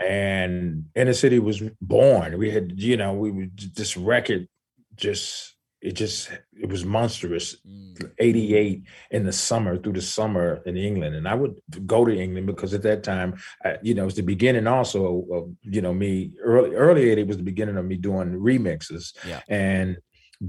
and 0.04 0.86
Inner 0.96 1.14
City 1.14 1.40
was 1.40 1.62
born. 1.82 2.38
We 2.38 2.52
had, 2.52 2.80
you 2.80 2.98
know, 2.98 3.14
we 3.14 3.32
were 3.32 3.48
this 3.76 3.96
record 3.96 4.48
just 4.96 5.56
it 5.82 5.94
just 5.94 6.32
it 6.60 6.70
was 6.70 6.84
monstrous. 6.84 7.58
Mm. 7.68 8.12
88 8.20 8.84
in 9.12 9.24
the 9.24 9.32
summer 9.32 9.78
through 9.78 9.94
the 9.94 10.02
summer 10.02 10.62
in 10.66 10.78
England. 10.78 11.16
And 11.16 11.28
I 11.28 11.36
would 11.36 11.56
go 11.86 12.06
to 12.06 12.16
England 12.16 12.48
because 12.48 12.74
at 12.74 12.82
that 12.84 13.04
time, 13.04 13.36
I, 13.64 13.78
you 13.82 13.94
know, 13.94 14.04
it 14.04 14.06
was 14.06 14.16
the 14.16 14.24
beginning 14.24 14.68
also 14.68 15.26
of, 15.32 15.56
you 15.62 15.82
know, 15.82 15.94
me 15.94 16.32
early 16.42 16.76
early 16.76 17.10
80 17.10 17.24
was 17.24 17.38
the 17.38 17.44
beginning 17.44 17.78
of 17.78 17.86
me 17.86 17.98
doing 17.98 18.34
remixes. 18.34 19.14
Yeah. 19.28 19.42
And 19.48 19.98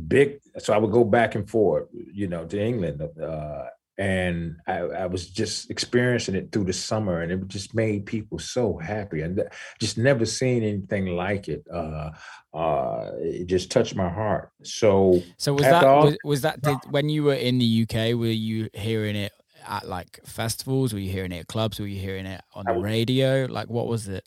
big 0.09 0.41
so 0.59 0.73
I 0.73 0.79
would 0.79 0.91
go 0.91 1.05
back 1.05 1.35
and 1.35 1.49
forth, 1.49 1.89
you 1.93 2.29
know, 2.29 2.47
to 2.47 2.61
England. 2.61 3.03
Uh, 3.03 3.65
and 3.99 4.57
I, 4.67 4.79
I, 4.79 5.07
was 5.07 5.29
just 5.29 5.71
experiencing 5.71 6.35
it 6.35 6.53
through 6.53 6.65
the 6.65 6.73
summer 6.73 7.23
and 7.23 7.33
it 7.33 7.49
just 7.49 7.75
made 7.75 8.05
people 8.05 8.39
so 8.39 8.77
happy 8.77 9.23
and 9.23 9.43
just 9.81 9.97
never 9.97 10.27
seen 10.27 10.63
anything 10.63 11.07
like 11.07 11.49
it 11.49 11.65
uh, 11.73 12.11
uh, 12.53 13.13
it 13.21 13.47
just 13.47 13.71
touched 13.71 13.97
my 13.97 14.09
heart 14.09 14.51
so 14.63 15.23
so 15.39 15.55
was 15.55 15.63
that 15.63 15.85
all, 15.85 16.07
was, 16.07 16.19
was, 16.25 16.41
that 16.43 16.61
did, 16.61 16.77
when 16.91 17.09
you 17.09 17.25
were 17.25 17.35
in 17.35 17.59
the 17.59 17.87
uk 17.89 17.95
were 18.19 18.27
you 18.27 18.69
hearing 18.75 19.17
it 19.17 19.33
at 19.67 19.89
like 19.89 20.21
festivals 20.27 20.93
were 20.93 21.01
you 21.01 21.11
hearing 21.11 21.33
it 21.33 21.41
at 21.41 21.47
clubs 21.47 21.81
were 21.81 21.87
you 21.87 22.01
hearing 22.01 22.27
it 22.27 22.43
on 22.55 22.65
the 22.67 22.75
was, 22.75 22.83
radio 22.83 23.47
like 23.49 23.71
what 23.71 23.87
was 23.87 24.09
it 24.09 24.25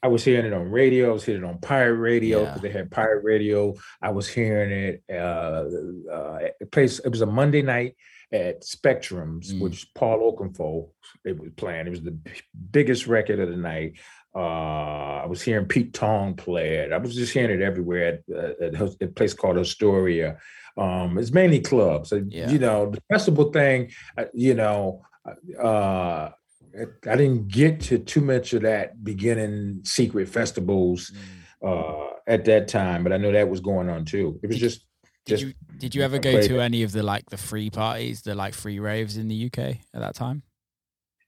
I 0.00 0.06
was 0.06 0.22
hearing 0.24 0.46
it 0.46 0.52
on 0.52 0.70
radio. 0.70 1.10
I 1.10 1.12
was 1.12 1.24
hearing 1.24 1.42
it 1.42 1.48
on 1.48 1.58
pirate 1.58 1.96
radio 1.96 2.44
because 2.44 2.62
yeah. 2.62 2.62
they 2.62 2.70
had 2.70 2.88
pirate 2.88 3.24
radio. 3.24 3.74
I 4.00 4.10
was 4.10 4.28
hearing 4.28 4.70
it. 4.70 5.02
Uh, 5.10 5.64
uh, 6.08 6.38
it, 6.60 6.70
plays, 6.70 7.00
it 7.00 7.08
was 7.08 7.20
a 7.20 7.26
Monday 7.26 7.62
night 7.62 7.96
at 8.32 8.62
Spectrums, 8.62 9.52
mm. 9.52 9.60
which 9.60 9.92
Paul 9.94 10.20
Oakenfold 10.20 10.90
it 11.24 11.38
was 11.38 11.50
playing. 11.56 11.86
It 11.86 11.90
was 11.90 12.02
the 12.02 12.18
biggest 12.70 13.06
record 13.06 13.40
of 13.40 13.48
the 13.48 13.56
night. 13.56 13.94
Uh, 14.34 15.22
I 15.22 15.26
was 15.26 15.42
hearing 15.42 15.66
Pete 15.66 15.94
Tong 15.94 16.34
play 16.34 16.76
it. 16.76 16.92
I 16.92 16.98
was 16.98 17.14
just 17.14 17.32
hearing 17.32 17.58
it 17.58 17.64
everywhere 17.64 18.20
at, 18.30 18.36
uh, 18.36 18.64
at 18.64 18.96
a 19.00 19.06
place 19.08 19.32
called 19.32 19.58
Astoria. 19.58 20.38
Um, 20.76 21.18
it's 21.18 21.32
mainly 21.32 21.60
clubs. 21.60 22.12
Yeah. 22.28 22.50
You 22.50 22.58
know, 22.58 22.90
the 22.90 23.02
festival 23.10 23.50
thing, 23.50 23.90
uh, 24.16 24.26
you 24.32 24.54
know, 24.54 25.02
uh, 25.60 26.30
I 26.78 27.16
didn't 27.16 27.48
get 27.48 27.80
to 27.82 27.98
too 27.98 28.20
much 28.20 28.52
of 28.52 28.62
that 28.62 29.02
beginning 29.02 29.80
secret 29.84 30.28
festivals 30.28 31.10
mm. 31.62 32.10
uh, 32.10 32.14
at 32.26 32.44
that 32.44 32.68
time, 32.68 33.02
but 33.02 33.12
I 33.12 33.16
know 33.16 33.32
that 33.32 33.48
was 33.48 33.60
going 33.60 33.88
on 33.88 34.04
too. 34.04 34.38
It 34.42 34.48
was 34.48 34.58
just 34.58 34.84
did 35.28 35.40
you 35.40 35.54
did 35.78 35.94
you 35.94 36.02
ever 36.02 36.18
go 36.18 36.40
to 36.40 36.60
any 36.60 36.82
of 36.82 36.92
the 36.92 37.02
like 37.02 37.28
the 37.30 37.36
free 37.36 37.70
parties, 37.70 38.22
the 38.22 38.34
like 38.34 38.54
free 38.54 38.78
raves 38.78 39.16
in 39.16 39.28
the 39.28 39.46
UK 39.46 39.58
at 39.58 40.00
that 40.00 40.14
time? 40.14 40.42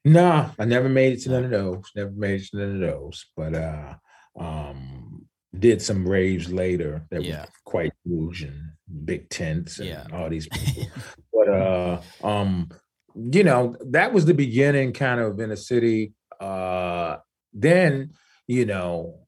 No, 0.05 0.51
I 0.59 0.65
never 0.65 0.89
made 0.89 1.13
it 1.13 1.23
to 1.23 1.31
none 1.31 1.45
of 1.45 1.51
those. 1.51 1.85
Never 1.95 2.11
made 2.11 2.41
it 2.41 2.47
to 2.51 2.57
none 2.57 2.75
of 2.77 2.81
those. 2.81 3.27
But 3.37 3.55
uh 3.55 3.95
um 4.39 5.27
did 5.57 5.83
some 5.83 6.09
raves 6.09 6.51
later 6.53 7.07
that 7.11 7.25
yeah. 7.25 7.43
were 7.43 7.49
quite 7.65 7.93
huge 8.05 8.43
and 8.43 8.73
big 9.05 9.29
tents 9.29 9.79
and 9.79 9.89
yeah. 9.89 10.07
all 10.13 10.31
these 10.31 10.49
people. 10.53 11.03
but 11.33 11.48
uh 11.48 12.01
um 12.23 12.69
you 13.15 13.44
know, 13.44 13.77
that 13.90 14.13
was 14.13 14.25
the 14.25 14.35
beginning 14.35 14.92
kind 14.92 15.21
of 15.21 15.40
Inner 15.40 15.57
City. 15.57 16.13
Uh 16.40 17.19
then, 17.53 18.15
you 18.46 18.65
know, 18.65 19.27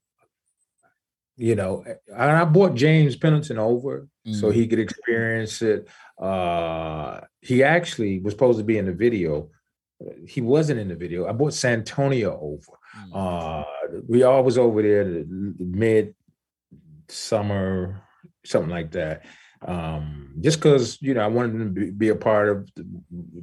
you 1.37 1.55
know, 1.55 1.85
I 2.17 2.45
brought 2.45 2.75
James 2.75 3.17
Pendleton 3.17 3.59
over 3.59 4.09
mm. 4.27 4.35
so 4.35 4.51
he 4.51 4.67
could 4.67 4.79
experience 4.79 5.63
it. 5.63 5.89
Uh, 6.21 7.21
he 7.41 7.63
actually 7.63 8.21
was 8.21 8.35
supposed 8.35 8.59
to 8.59 8.65
be 8.65 8.79
in 8.79 8.87
the 8.87 8.93
video 8.93 9.51
he 10.27 10.41
wasn't 10.41 10.81
in 10.81 10.89
the 10.89 10.95
video. 10.95 11.29
I 11.29 11.33
brought 11.33 11.55
Santonio 11.55 12.39
over. 12.41 12.79
Mm. 13.09 13.11
Uh, 13.15 14.01
we 14.09 14.23
all 14.23 14.43
was 14.43 14.59
over 14.59 14.83
there 14.83 15.25
mid 15.29 16.15
summer, 17.09 18.03
something 18.45 18.71
like 18.71 18.93
that. 18.93 19.25
Um, 19.67 20.35
just 20.41 20.59
because 20.59 21.01
you 21.01 21.15
know 21.15 21.21
I 21.21 21.29
wanted 21.29 21.59
to 21.59 21.65
be, 21.67 21.91
be 21.91 22.09
a 22.09 22.17
part 22.17 22.49
of 22.49 22.69
the, 22.75 22.85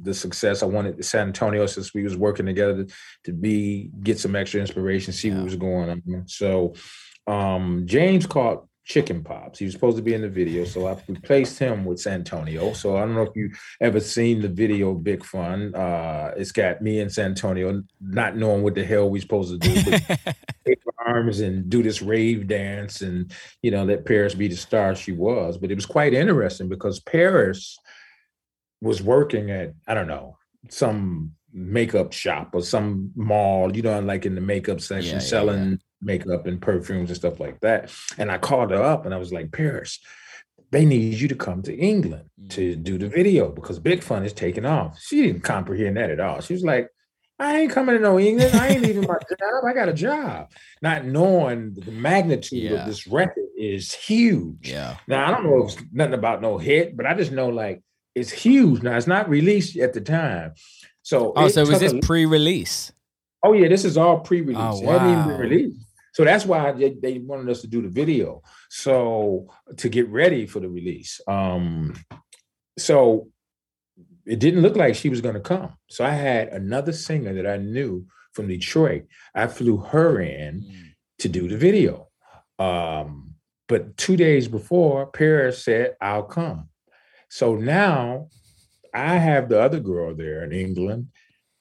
the, 0.02 0.14
success. 0.14 0.62
I 0.62 0.66
wanted 0.66 1.02
Santonio 1.02 1.64
since 1.64 1.94
we 1.94 2.02
was 2.02 2.14
working 2.14 2.44
together 2.44 2.84
to, 2.84 2.94
to 3.24 3.32
be 3.32 3.90
get 4.02 4.18
some 4.18 4.36
extra 4.36 4.60
inspiration, 4.60 5.14
see 5.14 5.28
yeah. 5.28 5.36
what 5.36 5.44
was 5.44 5.56
going 5.56 5.88
on. 5.88 6.24
So 6.26 6.74
um, 7.26 7.82
James 7.86 8.26
caught 8.26 8.66
chicken 8.90 9.22
pops. 9.22 9.60
He 9.60 9.64
was 9.64 9.74
supposed 9.74 9.96
to 9.98 10.02
be 10.02 10.14
in 10.14 10.22
the 10.22 10.28
video, 10.28 10.64
so 10.64 10.86
I 10.86 10.96
replaced 11.06 11.58
him 11.58 11.84
with 11.84 12.00
Santonio. 12.00 12.72
So 12.72 12.96
I 12.96 13.00
don't 13.00 13.14
know 13.14 13.22
if 13.22 13.36
you 13.36 13.52
ever 13.80 14.00
seen 14.00 14.40
the 14.40 14.48
video 14.48 14.94
Big 14.94 15.24
Fun. 15.24 15.74
Uh, 15.74 16.32
it's 16.36 16.50
got 16.50 16.82
me 16.82 17.00
and 17.00 17.12
Santonio 17.12 17.82
not 18.00 18.36
knowing 18.36 18.62
what 18.62 18.74
the 18.74 18.84
hell 18.84 19.08
we 19.08 19.20
supposed 19.20 19.60
to 19.60 19.68
do. 19.68 19.82
Take 20.66 20.80
arms 21.06 21.40
and 21.40 21.70
do 21.70 21.82
this 21.82 22.02
rave 22.02 22.46
dance 22.46 23.00
and 23.00 23.32
you 23.62 23.70
know 23.70 23.84
let 23.84 24.04
Paris 24.04 24.34
be 24.34 24.48
the 24.48 24.56
star 24.56 24.94
she 24.94 25.12
was. 25.12 25.56
But 25.56 25.70
it 25.70 25.76
was 25.76 25.86
quite 25.86 26.12
interesting 26.12 26.68
because 26.68 26.98
Paris 27.00 27.78
was 28.80 29.02
working 29.02 29.50
at 29.50 29.72
I 29.86 29.94
don't 29.94 30.08
know 30.08 30.36
some 30.68 31.32
makeup 31.52 32.12
shop 32.12 32.50
or 32.54 32.62
some 32.62 33.12
mall, 33.14 33.74
you 33.74 33.82
know, 33.82 33.98
like 34.00 34.26
in 34.26 34.34
the 34.34 34.40
makeup 34.40 34.80
section, 34.80 35.14
yeah, 35.14 35.20
selling 35.20 35.70
yeah 35.70 35.76
makeup 36.02 36.46
and 36.46 36.60
perfumes 36.60 37.10
and 37.10 37.16
stuff 37.16 37.40
like 37.40 37.60
that. 37.60 37.92
And 38.18 38.30
I 38.30 38.38
called 38.38 38.70
her 38.70 38.82
up 38.82 39.04
and 39.04 39.14
I 39.14 39.18
was 39.18 39.32
like, 39.32 39.52
Paris, 39.52 39.98
they 40.70 40.84
need 40.84 41.14
you 41.14 41.28
to 41.28 41.34
come 41.34 41.62
to 41.62 41.76
England 41.76 42.30
to 42.50 42.76
mm. 42.76 42.82
do 42.82 42.98
the 42.98 43.08
video 43.08 43.50
because 43.50 43.78
Big 43.78 44.02
Fun 44.02 44.24
is 44.24 44.32
taking 44.32 44.64
off. 44.64 44.98
She 45.00 45.22
didn't 45.22 45.42
comprehend 45.42 45.96
that 45.96 46.10
at 46.10 46.20
all. 46.20 46.40
She 46.40 46.52
was 46.52 46.62
like, 46.62 46.88
I 47.40 47.60
ain't 47.60 47.72
coming 47.72 47.96
to 47.96 48.02
no 48.02 48.20
England. 48.20 48.54
I 48.54 48.68
ain't 48.68 48.82
leaving 48.82 49.06
my 49.06 49.14
job. 49.38 49.64
I 49.66 49.72
got 49.72 49.88
a 49.88 49.94
job. 49.94 50.52
Not 50.82 51.06
knowing 51.06 51.74
the 51.74 51.90
magnitude 51.90 52.70
yeah. 52.70 52.72
of 52.72 52.86
this 52.86 53.06
record 53.06 53.46
is 53.56 53.92
huge. 53.92 54.68
Yeah. 54.68 54.96
Now 55.08 55.26
I 55.26 55.30
don't 55.30 55.44
know 55.44 55.64
if 55.64 55.72
it's 55.72 55.82
nothing 55.90 56.14
about 56.14 56.42
no 56.42 56.58
hit, 56.58 56.96
but 56.96 57.06
I 57.06 57.14
just 57.14 57.32
know 57.32 57.48
like 57.48 57.82
it's 58.14 58.30
huge. 58.30 58.82
Now 58.82 58.96
it's 58.96 59.06
not 59.06 59.28
released 59.28 59.78
at 59.78 59.94
the 59.94 60.02
time. 60.02 60.52
So 61.02 61.32
Oh, 61.34 61.48
so 61.48 61.64
was 61.64 61.80
this 61.80 61.94
a, 61.94 62.00
pre-release? 62.00 62.92
Oh 63.42 63.54
yeah, 63.54 63.68
this 63.68 63.86
is 63.86 63.96
all 63.96 64.20
pre-release. 64.20 64.56
Oh, 64.58 64.80
wow. 64.80 64.96
It 64.96 64.98
hadn't 64.98 65.12
even 65.12 65.28
been 65.28 65.40
released. 65.40 65.80
So 66.12 66.24
that's 66.24 66.44
why 66.44 66.72
they, 66.72 66.90
they, 66.90 67.18
wanted 67.18 67.48
us 67.48 67.60
to 67.62 67.68
do 67.68 67.82
the 67.82 67.88
video. 67.88 68.42
So 68.68 69.48
to 69.76 69.88
get 69.88 70.08
ready 70.08 70.46
for 70.46 70.60
the 70.60 70.68
release. 70.68 71.20
Um, 71.26 71.94
so 72.78 73.28
it 74.26 74.38
didn't 74.38 74.62
look 74.62 74.76
like 74.76 74.94
she 74.94 75.08
was 75.08 75.20
going 75.20 75.34
to 75.34 75.40
come. 75.40 75.74
So 75.88 76.04
I 76.04 76.10
had 76.10 76.48
another 76.48 76.92
singer 76.92 77.32
that 77.34 77.46
I 77.46 77.56
knew 77.56 78.06
from 78.32 78.48
Detroit. 78.48 79.06
I 79.34 79.46
flew 79.46 79.78
her 79.78 80.20
in 80.20 80.62
mm. 80.62 80.86
to 81.18 81.28
do 81.28 81.48
the 81.48 81.56
video. 81.56 82.08
Um, 82.58 83.34
but 83.68 83.96
two 83.96 84.16
days 84.16 84.48
before, 84.48 85.06
Paris 85.06 85.64
said, 85.64 85.96
I'll 86.00 86.24
come. 86.24 86.68
So 87.28 87.54
now 87.54 88.28
I 88.92 89.16
have 89.16 89.48
the 89.48 89.60
other 89.60 89.80
girl 89.80 90.14
there 90.14 90.42
in 90.44 90.52
England 90.52 91.08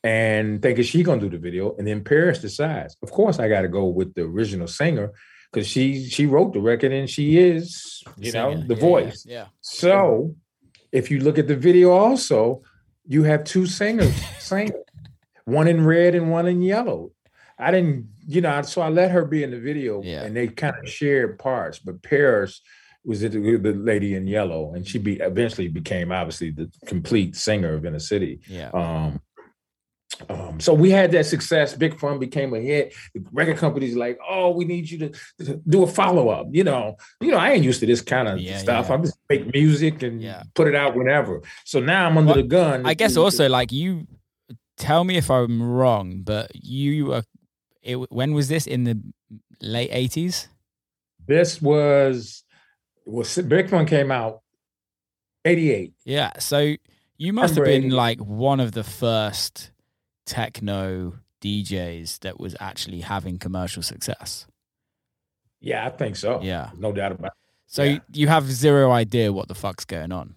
and 0.04 0.62
thinking 0.62 0.84
she 0.84 1.04
gonna 1.04 1.22
do 1.22 1.30
the 1.30 1.38
video, 1.38 1.76
and 1.78 1.88
then 1.88 2.04
Paris 2.04 2.40
decides. 2.40 2.96
Of 3.04 3.12
course, 3.12 3.40
I 3.40 3.50
got 3.50 3.62
to 3.62 3.68
go 3.68 3.86
with 3.86 4.14
the 4.14 4.24
original 4.24 4.68
singer 4.68 5.12
because 5.52 5.68
she 5.68 6.08
she 6.10 6.26
wrote 6.26 6.54
the 6.54 6.62
record 6.62 6.92
and 6.92 7.10
she 7.10 7.38
is 7.38 8.04
you 8.18 8.32
know 8.32 8.56
the 8.56 8.76
yeah, 8.76 8.82
voice. 8.82 9.26
Yeah, 9.26 9.34
yeah. 9.34 9.46
So 9.62 10.36
if 10.92 11.12
you 11.12 11.20
look 11.20 11.38
at 11.38 11.48
the 11.48 11.56
video, 11.56 11.92
also 11.92 12.62
you 13.06 13.24
have 13.24 13.44
two 13.44 13.66
singers 13.66 14.16
singing, 14.40 14.74
one 15.46 15.68
in 15.68 15.86
red 15.86 16.16
and 16.16 16.32
one 16.32 16.48
in 16.48 16.62
yellow. 16.62 17.12
I 17.58 17.72
didn't, 17.72 18.08
you 18.26 18.40
know, 18.40 18.62
so 18.62 18.82
I 18.82 18.88
let 18.88 19.12
her 19.12 19.26
be 19.26 19.44
in 19.44 19.52
the 19.52 19.60
video, 19.60 20.02
yeah. 20.02 20.24
and 20.24 20.34
they 20.34 20.48
kind 20.48 20.76
of 20.82 20.90
shared 20.90 21.38
parts. 21.40 21.78
But 21.80 22.02
Paris 22.02 22.62
was 23.04 23.20
the, 23.20 23.28
the 23.28 23.74
lady 23.74 24.16
in 24.16 24.28
yellow, 24.28 24.74
and 24.74 24.88
she 24.88 24.98
be 24.98 25.18
eventually 25.18 25.68
became 25.68 26.12
obviously 26.12 26.52
the 26.52 26.72
complete 26.86 27.36
singer 27.36 27.74
of 27.74 27.86
Inner 27.86 28.00
City. 28.00 28.40
Yeah. 28.48 28.70
Um, 28.70 29.22
um, 30.28 30.60
so 30.60 30.74
we 30.74 30.90
had 30.92 31.12
that 31.12 31.26
success. 31.26 31.74
Big 31.74 31.98
Fun 32.00 32.20
became 32.20 32.54
a 32.54 32.60
hit. 32.60 32.94
The 33.14 33.24
record 33.32 33.58
companies 33.58 33.96
like, 33.96 34.20
oh, 34.28 34.52
we 34.52 34.66
need 34.66 34.90
you 34.90 35.10
to, 35.10 35.62
do 35.68 35.84
a 35.84 35.88
follow 35.88 36.30
up. 36.30 36.48
You 36.52 36.64
know, 36.64 36.98
you 37.22 37.32
know, 37.32 37.38
I 37.38 37.52
ain't 37.52 37.64
used 37.64 37.80
to 37.80 37.86
this 37.86 38.02
kind 38.02 38.28
of 38.28 38.40
yeah, 38.40 38.58
stuff. 38.58 38.90
Yeah. 38.90 38.96
I 38.96 38.98
just 38.98 39.18
make 39.30 39.54
music 39.54 40.04
and 40.04 40.22
yeah. 40.22 40.44
put 40.56 40.68
it 40.68 40.76
out 40.76 40.96
whenever. 40.96 41.42
So 41.66 41.80
now 41.80 42.06
I'm 42.06 42.18
under 42.18 42.34
well, 42.34 42.42
the 42.42 42.48
gun. 42.48 42.86
I 42.86 42.94
guess 42.94 43.16
also 43.16 43.48
like 43.48 43.72
you. 43.72 44.08
Tell 44.78 45.04
me 45.04 45.18
if 45.18 45.30
I'm 45.30 45.62
wrong, 45.62 46.22
but 46.24 46.52
you 46.54 47.08
were. 47.08 47.24
It, 47.82 47.96
when 48.12 48.34
was 48.34 48.48
this 48.50 48.68
in 48.68 48.84
the 48.84 49.02
late 49.62 49.92
'80s? 49.92 50.48
This 51.28 51.62
was 51.62 52.44
was 53.06 53.38
Big 53.38 53.70
Fun 53.70 53.86
came 53.86 54.12
out 54.12 54.42
'88. 55.46 55.94
Yeah, 56.06 56.32
so 56.40 56.76
you 57.18 57.34
must 57.34 57.56
have 57.56 57.66
been 57.66 57.90
like 57.90 58.20
one 58.20 58.60
of 58.60 58.72
the 58.72 58.84
first 58.84 59.72
techno 60.30 61.14
DJs 61.42 62.20
that 62.20 62.40
was 62.40 62.56
actually 62.60 63.02
having 63.02 63.40
commercial 63.40 63.82
success. 63.82 64.46
Yeah, 65.60 65.86
I 65.86 65.90
think 65.90 66.16
so. 66.16 66.40
Yeah. 66.42 66.70
No 66.78 66.92
doubt 66.92 67.14
about 67.14 67.28
it. 67.28 67.34
So 67.66 67.84
yeah. 67.84 68.00
you 68.14 68.28
have 68.28 68.46
zero 68.46 68.92
idea 68.92 69.34
what 69.34 69.48
the 69.48 69.56
fuck's 69.56 69.86
going 69.86 70.12
on. 70.12 70.36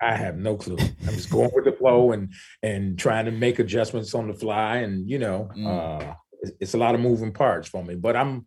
I 0.00 0.14
have 0.14 0.38
no 0.38 0.56
clue. 0.56 0.78
I'm 0.78 1.14
just 1.14 1.30
going 1.30 1.50
with 1.54 1.64
the 1.64 1.72
flow 1.72 2.12
and 2.12 2.32
and 2.62 2.98
trying 2.98 3.26
to 3.26 3.32
make 3.32 3.58
adjustments 3.58 4.14
on 4.14 4.28
the 4.28 4.34
fly, 4.34 4.78
and 4.78 5.08
you 5.10 5.18
know, 5.18 5.50
mm. 5.56 5.66
uh, 5.66 6.14
it's, 6.40 6.52
it's, 6.60 6.74
a 6.74 6.78
lot 6.78 6.94
of 6.94 7.00
moving 7.00 7.32
parts 7.32 7.68
for 7.68 7.82
me. 7.82 7.96
But 7.96 8.14
I'm 8.14 8.46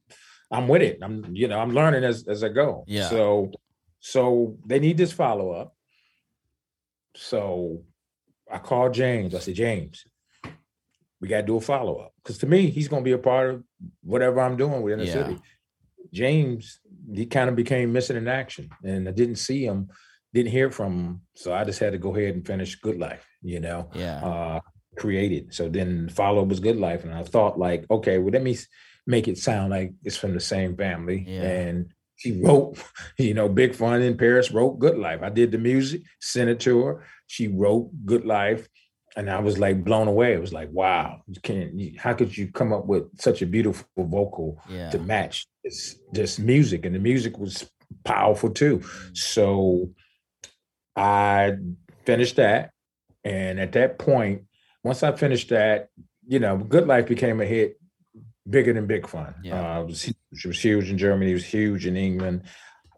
I'm 0.50 0.70
with 0.70 0.82
it. 0.82 1.00
I'm 1.02 1.26
you 1.34 1.50
know 1.50 1.60
I'm 1.60 1.74
learning 1.74 2.06
as 2.06 2.26
as 2.28 2.42
I 2.44 2.50
go. 2.50 2.86
Yeah. 2.88 3.10
So 3.10 3.52
so 4.00 4.58
they 4.66 4.80
need 4.80 4.98
this 4.98 5.12
follow 5.12 5.52
up. 5.52 5.76
So 7.16 7.84
I 8.50 8.58
called 8.58 8.94
James. 8.94 9.36
I 9.36 9.40
said, 9.40 9.56
James, 9.56 10.06
we 11.22 11.28
got 11.28 11.38
to 11.38 11.44
do 11.44 11.56
a 11.56 11.62
follow 11.62 11.98
up 12.00 12.14
because 12.22 12.40
to 12.40 12.48
me, 12.48 12.70
he's 12.70 12.88
going 12.88 13.04
to 13.04 13.08
be 13.08 13.14
a 13.14 13.18
part 13.18 13.52
of 13.52 13.64
whatever 14.04 14.42
I'm 14.42 14.58
doing 14.58 14.82
within 14.82 15.00
the 15.00 15.06
yeah. 15.06 15.14
city. 15.14 15.40
James, 16.12 16.80
he 17.14 17.28
kind 17.28 17.48
of 17.48 17.56
became 17.56 17.94
missing 17.94 18.18
in 18.18 18.28
action, 18.28 18.70
and 18.84 19.08
I 19.08 19.12
didn't 19.12 19.36
see 19.36 19.64
him, 19.64 19.90
didn't 20.34 20.52
hear 20.52 20.72
from 20.72 20.94
him, 20.94 21.22
so 21.36 21.54
I 21.54 21.64
just 21.64 21.80
had 21.80 21.94
to 21.94 22.00
go 22.00 22.16
ahead 22.16 22.36
and 22.36 22.46
finish 22.46 22.76
Good 22.76 22.98
Life. 22.98 23.26
You 23.42 23.60
know, 23.60 23.90
yeah, 23.94 24.26
uh, 24.26 24.60
created. 24.98 25.54
So 25.54 25.70
then 25.70 26.10
follow 26.10 26.42
up 26.42 26.48
was 26.48 26.60
Good 26.60 26.78
Life, 26.78 27.04
and 27.04 27.14
I 27.14 27.24
thought 27.24 27.60
like, 27.60 27.86
okay, 27.90 28.18
well, 28.18 28.34
let 28.34 28.44
me 28.44 28.58
make 29.08 29.28
it 29.28 29.38
sound 29.38 29.70
like 29.70 29.94
it's 30.04 30.18
from 30.18 30.34
the 30.34 30.40
same 30.40 30.76
family, 30.76 31.24
yeah. 31.28 31.44
and 31.44 31.94
she 32.16 32.42
wrote, 32.42 32.78
you 33.18 33.36
know, 33.36 33.48
Big 33.48 33.76
Fun 33.76 34.02
in 34.02 34.18
Paris 34.18 34.52
wrote 34.52 34.80
Good 34.80 34.98
Life. 34.98 35.22
I 35.22 35.30
did 35.30 35.52
the 35.52 35.60
music, 35.60 36.02
sent 36.20 36.50
it 36.50 36.60
to 36.62 36.84
her. 36.84 37.06
She 37.28 37.48
wrote 37.48 37.92
Good 38.06 38.26
Life 38.26 38.68
and 39.16 39.30
I 39.30 39.40
was 39.40 39.58
like 39.58 39.84
blown 39.84 40.08
away. 40.08 40.34
It 40.34 40.42
was 40.42 40.54
like, 40.54 40.70
wow, 40.72 41.22
you 41.28 41.42
can't. 41.42 41.74
You, 41.78 41.94
how 41.98 42.14
could 42.14 42.38
you 42.38 42.52
come 42.52 42.72
up 42.74 42.86
with 42.86 43.04
such 43.20 43.42
a 43.42 43.46
beautiful 43.46 43.86
vocal 43.98 44.62
yeah. 44.70 44.90
to 44.90 45.00
match 45.00 45.48
this 45.64 46.00
this 46.12 46.40
music? 46.40 46.86
And 46.86 46.96
the 46.96 47.00
music 47.00 47.38
was 47.38 47.70
powerful 48.04 48.50
too. 48.50 48.80
Mm-hmm. 48.80 49.14
So 49.14 49.92
I 50.96 51.54
finished 52.06 52.38
that, 52.38 52.72
and 53.24 53.60
at 53.60 53.74
that 53.74 54.00
point, 54.00 54.44
once 54.84 55.04
I 55.04 55.12
finished 55.12 55.50
that, 55.50 55.90
you 56.28 56.40
know, 56.40 56.58
Good 56.58 56.88
Life 56.88 57.08
became 57.08 57.42
a 57.42 57.46
hit, 57.46 57.78
bigger 58.50 58.74
than 58.74 58.88
Big 58.88 59.08
Fun. 59.08 59.36
Yeah. 59.44 59.78
Uh, 59.78 59.82
it, 59.82 59.88
was, 59.88 60.08
it 60.08 60.16
was 60.46 60.60
huge 60.60 60.90
in 60.90 60.98
Germany. 60.98 61.32
It 61.32 61.36
was 61.36 61.46
huge 61.46 61.86
in 61.86 61.98
England. 61.98 62.44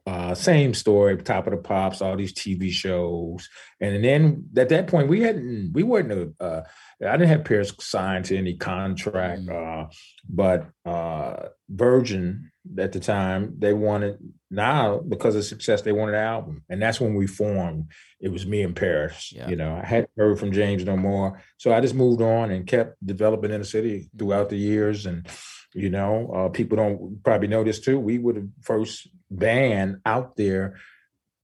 Uh, 0.05 0.35
same 0.35 0.73
story, 0.73 1.15
top 1.15 1.47
of 1.47 1.51
the 1.51 1.57
pops, 1.57 2.01
all 2.01 2.17
these 2.17 2.33
TV 2.33 2.69
shows, 2.69 3.47
and 3.79 4.03
then 4.03 4.43
at 4.57 4.67
that 4.67 4.87
point 4.87 5.07
we 5.07 5.21
hadn't, 5.21 5.71
we 5.71 5.81
weren't 5.81 6.11
a, 6.11 6.43
uh, 6.43 6.61
I 7.01 7.13
didn't 7.13 7.29
have 7.29 7.45
Paris 7.45 7.73
signed 7.79 8.25
to 8.25 8.37
any 8.37 8.55
contract, 8.55 9.45
mm. 9.45 9.85
uh, 9.85 9.89
but 10.27 10.67
uh, 10.85 11.47
Virgin 11.69 12.51
at 12.77 12.91
the 12.91 12.99
time 12.99 13.55
they 13.59 13.71
wanted 13.71 14.17
now 14.51 14.99
because 14.99 15.35
of 15.35 15.45
success 15.45 15.81
they 15.81 15.93
wanted 15.93 16.15
an 16.15 16.21
album, 16.21 16.63
and 16.67 16.81
that's 16.81 16.99
when 16.99 17.15
we 17.15 17.25
formed. 17.25 17.89
It 18.19 18.29
was 18.29 18.45
me 18.45 18.61
and 18.61 18.75
Paris. 18.75 19.31
Yeah. 19.33 19.47
You 19.47 19.55
know, 19.55 19.79
I 19.81 19.85
hadn't 19.85 20.11
heard 20.17 20.37
from 20.37 20.51
James 20.51 20.83
no 20.83 20.97
more, 20.97 21.41
so 21.55 21.73
I 21.73 21.79
just 21.79 21.95
moved 21.95 22.21
on 22.21 22.51
and 22.51 22.67
kept 22.67 22.97
developing 23.05 23.51
Inner 23.51 23.63
City 23.63 24.09
throughout 24.17 24.49
the 24.49 24.57
years 24.57 25.05
and. 25.05 25.27
You 25.73 25.89
know, 25.89 26.31
uh, 26.33 26.49
people 26.49 26.77
don't 26.77 27.23
probably 27.23 27.47
know 27.47 27.63
this 27.63 27.79
too. 27.79 27.99
We 27.99 28.19
were 28.19 28.33
the 28.33 28.49
first 28.61 29.07
band 29.31 29.97
out 30.05 30.35
there 30.35 30.79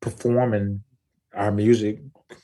performing 0.02 0.84
our 1.34 1.52
music, 1.52 2.02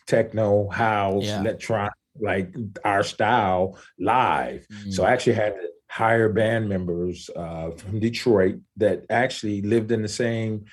techno, 0.08 0.70
house, 0.70 1.26
yeah. 1.26 1.42
electronic, 1.42 1.94
like 2.20 2.54
our 2.84 3.04
style 3.04 3.78
live. 4.00 4.66
Mm-hmm. 4.72 4.92
So 4.92 5.04
I 5.04 5.12
actually 5.12 5.34
had 5.34 5.56
to 5.56 5.70
hire 5.90 6.30
band 6.30 6.68
members 6.70 7.30
uh, 7.36 7.72
from 7.72 8.00
Detroit 8.00 8.60
that 8.78 9.06
actually 9.10 9.62
lived 9.62 9.92
in 9.92 10.02
the 10.02 10.08
same 10.08 10.66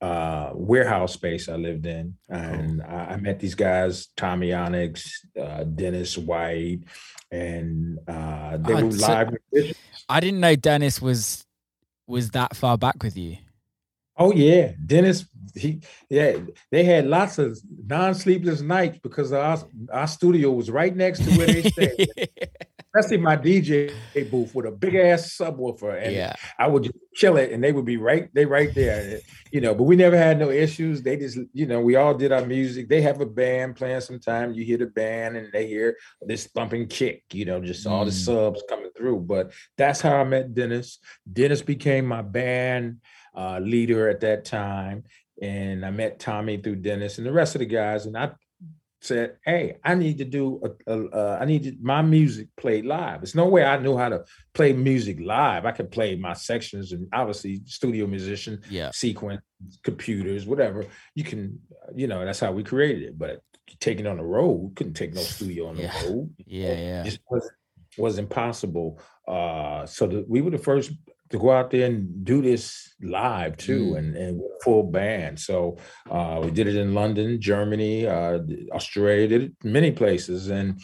uh, 0.00 0.50
warehouse 0.54 1.14
space 1.14 1.48
I 1.48 1.56
lived 1.56 1.86
in, 1.86 2.16
and 2.28 2.82
cool. 2.82 2.90
I, 2.90 3.14
I, 3.14 3.16
met 3.16 3.40
these 3.40 3.54
guys: 3.54 4.08
Tommy 4.16 4.52
Onyx, 4.52 5.26
uh, 5.40 5.64
Dennis 5.64 6.18
White, 6.18 6.80
and 7.30 7.98
uh, 8.06 8.58
they 8.58 8.74
oh, 8.74 8.86
were 8.86 8.92
live. 8.92 9.36
I 10.08 10.20
didn't 10.20 10.40
know 10.40 10.56
Dennis 10.56 11.00
was 11.00 11.44
was 12.06 12.30
that 12.30 12.56
far 12.56 12.78
back 12.78 13.02
with 13.02 13.16
you. 13.16 13.38
Oh 14.16 14.32
yeah, 14.32 14.72
Dennis. 14.84 15.26
He 15.54 15.80
yeah. 16.08 16.36
They 16.70 16.84
had 16.84 17.06
lots 17.06 17.38
of 17.38 17.58
non-sleepless 17.86 18.60
nights 18.60 18.98
because 19.02 19.32
our 19.32 19.58
our 19.92 20.06
studio 20.06 20.50
was 20.52 20.70
right 20.70 20.94
next 20.94 21.24
to 21.24 21.30
where 21.36 21.46
they 21.46 21.62
stayed. 21.62 22.08
Especially 22.96 23.22
my 23.22 23.36
DJ 23.36 23.92
booth 24.30 24.54
with 24.54 24.66
a 24.66 24.70
big 24.70 24.94
ass 24.94 25.36
subwoofer, 25.36 26.02
and 26.02 26.14
yeah. 26.14 26.32
I 26.58 26.66
would 26.66 26.84
just 26.84 26.96
chill 27.14 27.36
it, 27.36 27.52
and 27.52 27.62
they 27.62 27.72
would 27.72 27.84
be 27.84 27.96
right. 27.96 28.32
They 28.34 28.46
right 28.46 28.74
there, 28.74 29.20
you 29.52 29.60
know. 29.60 29.74
But 29.74 29.84
we 29.84 29.96
never 29.96 30.16
had 30.16 30.38
no 30.38 30.50
issues. 30.50 31.02
They 31.02 31.16
just, 31.16 31.38
you 31.52 31.66
know, 31.66 31.80
we 31.80 31.96
all 31.96 32.14
did 32.14 32.32
our 32.32 32.44
music. 32.44 32.88
They 32.88 33.02
have 33.02 33.20
a 33.20 33.26
band 33.26 33.76
playing. 33.76 34.00
Sometimes 34.00 34.56
you 34.56 34.64
hear 34.64 34.78
the 34.78 34.86
band, 34.86 35.36
and 35.36 35.52
they 35.52 35.66
hear 35.66 35.96
this 36.22 36.46
thumping 36.46 36.88
kick, 36.88 37.24
you 37.32 37.44
know, 37.44 37.60
just 37.60 37.86
mm. 37.86 37.90
all 37.90 38.04
the 38.04 38.10
mm. 38.10 38.24
subs 38.24 38.62
coming 38.68 38.90
through. 38.96 39.20
But 39.20 39.52
that's 39.76 40.00
how 40.00 40.16
I 40.16 40.24
met 40.24 40.54
Dennis. 40.54 40.98
Dennis 41.30 41.62
became 41.62 42.06
my 42.06 42.22
band 42.22 43.00
uh, 43.36 43.58
leader 43.58 44.08
at 44.08 44.20
that 44.20 44.44
time. 44.44 45.04
And 45.42 45.84
I 45.84 45.90
met 45.90 46.18
Tommy 46.18 46.56
through 46.56 46.76
Dennis 46.76 47.18
and 47.18 47.26
the 47.26 47.32
rest 47.32 47.54
of 47.54 47.58
the 47.58 47.66
guys. 47.66 48.06
And 48.06 48.16
I 48.16 48.30
said, 49.00 49.36
"Hey, 49.44 49.76
I 49.84 49.94
need 49.94 50.18
to 50.18 50.24
do 50.24 50.60
a, 50.64 50.92
a 50.92 51.08
uh, 51.08 51.38
I 51.40 51.44
need 51.44 51.62
to, 51.64 51.76
my 51.80 52.02
music 52.02 52.48
played 52.56 52.84
live. 52.84 53.20
There's 53.20 53.34
no 53.34 53.46
way 53.46 53.64
I 53.64 53.78
knew 53.78 53.96
how 53.96 54.08
to 54.08 54.24
play 54.54 54.72
music 54.72 55.18
live. 55.20 55.64
I 55.64 55.72
could 55.72 55.90
play 55.90 56.16
my 56.16 56.32
sections 56.32 56.92
and 56.92 57.08
obviously 57.12 57.60
studio 57.66 58.06
musician, 58.06 58.62
yeah, 58.70 58.90
sequence, 58.92 59.42
computers, 59.82 60.46
whatever. 60.46 60.84
You 61.14 61.24
can, 61.24 61.60
you 61.94 62.06
know, 62.06 62.24
that's 62.24 62.40
how 62.40 62.52
we 62.52 62.64
created 62.64 63.02
it. 63.02 63.18
But 63.18 63.40
taking 63.80 64.06
on 64.06 64.16
the 64.18 64.24
road, 64.24 64.72
couldn't 64.76 64.94
take 64.94 65.14
no 65.14 65.20
studio 65.36 65.68
on 65.68 65.76
the 65.76 65.82
yeah. 65.82 66.02
road. 66.04 66.34
Yeah, 66.46 66.72
yeah, 66.72 67.04
it 67.04 67.18
was, 67.30 67.50
was 67.98 68.18
impossible. 68.18 69.00
Uh, 69.26 69.86
so 69.86 70.06
the, 70.06 70.24
we 70.28 70.40
were 70.40 70.50
the 70.50 70.58
first 70.58 70.92
to 71.30 71.38
go 71.38 71.50
out 71.50 71.70
there 71.70 71.86
and 71.86 72.24
do 72.24 72.40
this 72.40 72.94
live 73.02 73.56
too 73.56 73.92
mm. 73.92 73.98
and, 73.98 74.16
and 74.16 74.40
full 74.62 74.82
band 74.82 75.38
so 75.38 75.76
uh, 76.10 76.40
we 76.42 76.50
did 76.50 76.66
it 76.66 76.76
in 76.76 76.94
london 76.94 77.40
germany 77.40 78.06
uh, 78.06 78.38
australia 78.72 79.28
did 79.28 79.42
it 79.42 79.52
many 79.62 79.90
places 79.90 80.48
and 80.48 80.80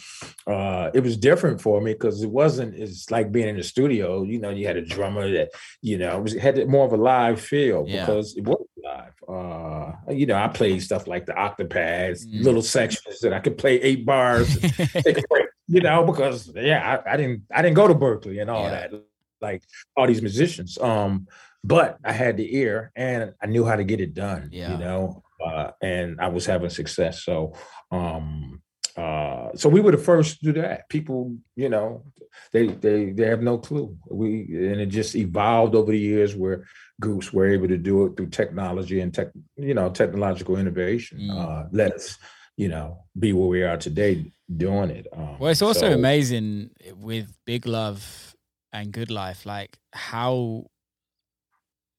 uh, 0.47 0.89
it 0.93 1.01
was 1.01 1.17
different 1.17 1.59
for 1.59 1.81
me 1.81 1.93
because 1.93 2.21
it 2.21 2.29
wasn't 2.29 2.73
it's 2.75 3.09
like 3.09 3.31
being 3.31 3.47
in 3.47 3.57
the 3.57 3.63
studio 3.63 4.23
you 4.23 4.39
know 4.39 4.49
you 4.49 4.67
had 4.67 4.77
a 4.77 4.85
drummer 4.85 5.31
that 5.31 5.49
you 5.81 5.97
know 5.97 6.17
it 6.17 6.23
was, 6.23 6.33
had 6.35 6.67
more 6.67 6.85
of 6.85 6.93
a 6.93 6.97
live 6.97 7.39
feel 7.39 7.85
yeah. 7.87 8.01
because 8.01 8.35
it 8.37 8.43
was 8.43 8.65
live 8.83 9.13
uh, 9.29 9.91
you 10.11 10.25
know 10.25 10.35
i 10.35 10.47
played 10.47 10.81
stuff 10.81 11.07
like 11.07 11.25
the 11.25 11.33
octopads 11.33 12.25
mm. 12.25 12.43
little 12.43 12.61
sections 12.61 13.19
that 13.21 13.33
i 13.33 13.39
could 13.39 13.57
play 13.57 13.81
eight 13.81 14.05
bars 14.05 14.57
you 15.67 15.81
know 15.81 16.05
because 16.05 16.51
yeah 16.55 17.01
I, 17.05 17.13
I, 17.13 17.17
didn't 17.17 17.43
i 17.51 17.61
didn't 17.61 17.75
go 17.75 17.87
to 17.87 17.95
Berklee 17.95 18.41
and 18.41 18.49
all 18.49 18.63
yeah. 18.63 18.87
that 18.87 19.03
like 19.43 19.63
all 19.95 20.07
these 20.07 20.21
musicians. 20.21 20.77
Um, 20.79 21.27
but 21.63 21.97
I 22.03 22.11
had 22.11 22.37
the 22.37 22.57
ear 22.57 22.91
and 22.95 23.33
I 23.41 23.45
knew 23.47 23.65
how 23.65 23.75
to 23.75 23.83
get 23.83 24.01
it 24.01 24.13
done. 24.13 24.49
Yeah. 24.51 24.71
You 24.71 24.77
know, 24.79 25.23
uh, 25.45 25.71
and 25.81 26.19
I 26.19 26.29
was 26.29 26.45
having 26.45 26.69
success. 26.69 27.23
So, 27.23 27.53
um, 27.91 28.61
uh, 28.97 29.49
so 29.55 29.69
we 29.69 29.81
were 29.81 29.91
the 29.91 29.97
first 29.97 30.39
to 30.39 30.53
do 30.53 30.61
that. 30.61 30.87
People, 30.89 31.35
you 31.55 31.69
know, 31.69 32.03
they 32.51 32.67
they 32.67 33.11
they 33.11 33.25
have 33.25 33.41
no 33.41 33.57
clue. 33.57 33.97
We 34.09 34.41
and 34.51 34.81
it 34.81 34.87
just 34.87 35.15
evolved 35.15 35.73
over 35.75 35.91
the 35.91 35.99
years 35.99 36.35
where 36.35 36.65
groups 37.01 37.33
were 37.33 37.47
able 37.47 37.67
to 37.67 37.77
do 37.77 38.05
it 38.05 38.15
through 38.15 38.29
technology 38.29 38.99
and 38.99 39.13
tech, 39.13 39.29
you 39.57 39.73
know, 39.73 39.89
technological 39.89 40.57
innovation. 40.57 41.19
Mm. 41.21 41.31
Uh, 41.35 41.67
let 41.71 41.93
us, 41.93 42.17
you 42.55 42.67
know, 42.67 43.03
be 43.17 43.33
where 43.33 43.47
we 43.47 43.63
are 43.63 43.77
today 43.77 44.31
doing 44.55 44.91
it. 44.91 45.07
Um, 45.11 45.39
well, 45.39 45.51
it's 45.51 45.63
also 45.63 45.89
so, 45.89 45.93
amazing 45.93 46.69
with 46.95 47.35
Big 47.45 47.65
Love 47.65 48.32
and 48.73 48.91
Good 48.91 49.11
Life, 49.11 49.45
like 49.45 49.77
how 49.93 50.65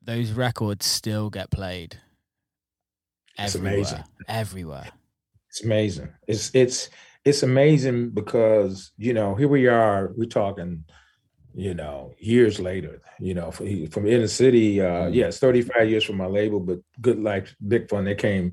those 0.03 0.33
records 0.33 0.85
still 0.85 1.31
get 1.31 1.51
played. 1.51 1.99
It's 3.39 3.55
amazing. 3.55 4.05
Everywhere. 4.29 4.89
It's 5.49 5.65
amazing. 5.65 6.13
It's 6.27 6.51
it's 6.55 6.91
it's 7.25 7.43
amazing 7.43 8.11
because 8.11 8.93
you 8.99 9.15
know 9.15 9.35
here 9.35 9.49
we 9.49 9.67
are. 9.67 10.13
We're 10.17 10.27
talking, 10.29 10.85
you 11.55 11.75
know, 11.75 12.13
years 12.19 12.61
later. 12.61 13.01
You 13.19 13.35
know, 13.35 13.51
from, 13.51 13.87
from 13.87 14.07
inner 14.07 14.29
city. 14.29 14.81
Uh, 14.81 15.07
mm. 15.07 15.15
Yeah, 15.15 15.27
it's 15.27 15.39
35 15.39 15.89
years 15.89 16.05
from 16.05 16.17
my 16.17 16.27
label, 16.27 16.61
but 16.61 16.81
Good 17.01 17.21
Life, 17.21 17.55
Big 17.67 17.89
Fun. 17.89 18.05
They 18.05 18.15
came 18.15 18.53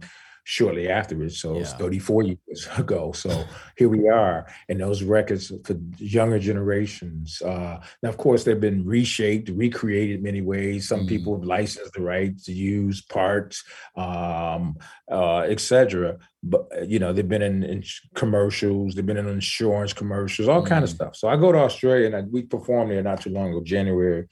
shortly 0.52 0.90
afterwards. 0.90 1.40
So 1.40 1.54
yeah. 1.54 1.62
it's 1.62 1.72
34 1.74 2.24
years 2.24 2.68
ago. 2.78 3.14
So 3.14 3.46
here 3.78 3.88
we 3.88 4.10
are. 4.10 4.46
And 4.68 4.82
those 4.82 5.02
records 5.02 5.48
for 5.64 5.78
younger 5.98 6.40
generations. 6.40 7.42
Uh, 7.42 7.80
now, 8.04 8.10
of 8.10 8.18
course, 8.18 8.44
they've 8.44 8.60
been 8.60 8.86
reshaped, 8.86 9.48
recreated 9.48 10.22
many 10.22 10.42
ways. 10.42 10.90
Some 10.90 11.06
mm. 11.06 11.08
people 11.08 11.38
have 11.38 11.46
licensed 11.46 11.94
the 11.94 12.02
rights 12.02 12.44
to 12.46 12.52
use 12.52 13.02
parts, 13.02 13.64
um, 13.96 14.76
uh, 15.10 15.44
etc. 15.54 16.18
But 16.44 16.90
you 16.90 16.98
know, 16.98 17.14
they've 17.14 17.28
been 17.28 17.44
in, 17.44 17.64
in, 17.64 17.84
commercials, 18.16 18.96
they've 18.96 19.06
been 19.06 19.18
in 19.18 19.28
insurance 19.28 19.94
commercials, 19.94 20.48
all 20.48 20.64
mm. 20.64 20.68
kind 20.68 20.84
of 20.84 20.90
stuff. 20.90 21.16
So 21.16 21.28
I 21.28 21.36
go 21.36 21.52
to 21.52 21.60
Australia 21.60 22.08
and 22.08 22.16
I, 22.16 22.22
we 22.22 22.42
performed 22.42 22.92
there 22.92 23.04
not 23.04 23.22
too 23.22 23.30
long 23.30 23.52
ago, 23.52 23.62
January 23.64 24.28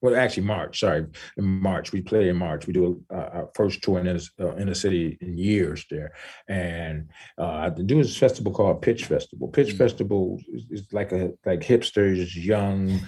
well, 0.00 0.16
actually 0.16 0.44
March. 0.44 0.80
Sorry, 0.80 1.06
in 1.36 1.44
March 1.44 1.92
we 1.92 2.00
play 2.00 2.28
in 2.28 2.36
March. 2.36 2.66
We 2.66 2.72
do 2.72 3.04
a, 3.10 3.14
our 3.14 3.50
first 3.54 3.82
tour 3.82 3.98
in 3.98 4.06
the 4.06 4.28
uh, 4.40 4.56
in 4.56 4.68
the 4.68 4.74
city 4.74 5.18
in 5.20 5.36
years 5.36 5.84
there, 5.90 6.12
and 6.48 7.08
uh, 7.38 7.46
I 7.46 7.68
do 7.70 8.02
this 8.02 8.16
festival 8.16 8.52
called 8.52 8.82
Pitch 8.82 9.04
Festival. 9.04 9.48
Pitch 9.48 9.68
mm-hmm. 9.68 9.78
Festival 9.78 10.40
is, 10.52 10.64
is, 10.70 10.92
like 10.92 11.12
a 11.12 11.32
like 11.44 11.60
hipsters, 11.60 12.34
young, 12.34 13.00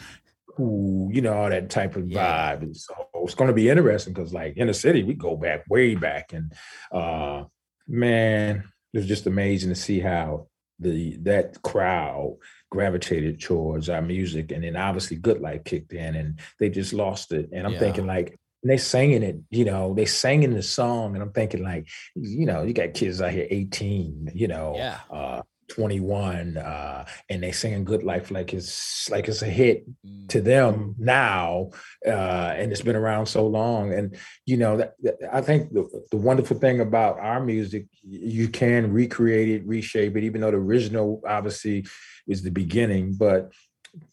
cool, 0.56 1.10
you 1.12 1.22
know, 1.22 1.34
all 1.34 1.50
that 1.50 1.70
type 1.70 1.96
of 1.96 2.10
yeah. 2.10 2.56
vibe. 2.56 2.62
And 2.62 2.76
so 2.76 2.94
it's 3.22 3.34
going 3.34 3.48
to 3.48 3.54
be 3.54 3.68
interesting 3.68 4.12
because 4.12 4.32
like 4.32 4.54
Inner 4.56 4.72
City 4.72 5.02
we 5.02 5.14
go 5.14 5.36
back 5.36 5.64
way 5.68 5.94
back, 5.94 6.32
and 6.32 6.52
uh, 6.92 7.44
man, 7.90 8.64
it 8.92 8.98
was 8.98 9.06
just 9.06 9.26
amazing 9.26 9.70
to 9.70 9.74
see 9.74 10.00
how 10.00 10.46
the 10.78 11.16
that 11.18 11.60
crowd 11.62 12.38
gravitated 12.70 13.40
towards 13.40 13.88
our 13.88 14.00
music. 14.00 14.52
And 14.52 14.64
then 14.64 14.76
obviously 14.76 15.16
Good 15.16 15.40
Life 15.40 15.64
kicked 15.64 15.92
in 15.92 16.14
and 16.14 16.40
they 16.58 16.70
just 16.70 16.92
lost 16.92 17.32
it. 17.32 17.50
And 17.52 17.66
I'm 17.66 17.74
yeah. 17.74 17.78
thinking 17.80 18.06
like, 18.06 18.38
they 18.62 18.76
singing 18.76 19.22
it, 19.22 19.36
you 19.50 19.64
know, 19.64 19.94
they 19.94 20.04
singing 20.04 20.52
the 20.52 20.62
song, 20.62 21.14
and 21.14 21.22
I'm 21.22 21.32
thinking 21.32 21.62
like, 21.62 21.88
you 22.14 22.44
know, 22.44 22.62
you 22.62 22.74
got 22.74 22.92
kids 22.92 23.22
out 23.22 23.32
here 23.32 23.46
18, 23.48 24.32
you 24.34 24.48
know, 24.48 24.74
yeah. 24.76 24.98
uh, 25.10 25.42
21, 25.70 26.56
uh, 26.56 27.06
and 27.28 27.42
they 27.42 27.52
singing 27.52 27.84
"Good 27.84 28.02
Life" 28.02 28.30
like 28.30 28.52
it's 28.52 29.08
like 29.10 29.28
it's 29.28 29.42
a 29.42 29.46
hit 29.46 29.86
mm. 30.04 30.28
to 30.28 30.40
them 30.40 30.94
now, 30.98 31.70
uh, 32.06 32.54
and 32.56 32.70
it's 32.70 32.82
been 32.82 32.96
around 32.96 33.26
so 33.26 33.46
long. 33.46 33.92
And 33.92 34.16
you 34.44 34.56
know, 34.56 34.76
that, 34.76 34.94
that, 35.02 35.16
I 35.32 35.40
think 35.40 35.72
the, 35.72 35.88
the 36.10 36.16
wonderful 36.16 36.58
thing 36.58 36.80
about 36.80 37.18
our 37.18 37.40
music, 37.40 37.86
you 38.02 38.48
can 38.48 38.92
recreate 38.92 39.48
it, 39.48 39.66
reshape 39.66 40.16
it, 40.16 40.24
even 40.24 40.40
though 40.40 40.50
the 40.50 40.58
original 40.58 41.22
obviously 41.26 41.86
is 42.26 42.42
the 42.42 42.50
beginning, 42.50 43.14
but 43.14 43.52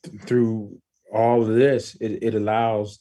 th- 0.04 0.22
through 0.22 0.80
all 1.14 1.42
of 1.42 1.48
this, 1.48 1.96
it, 1.96 2.20
it 2.22 2.36
allows 2.36 3.00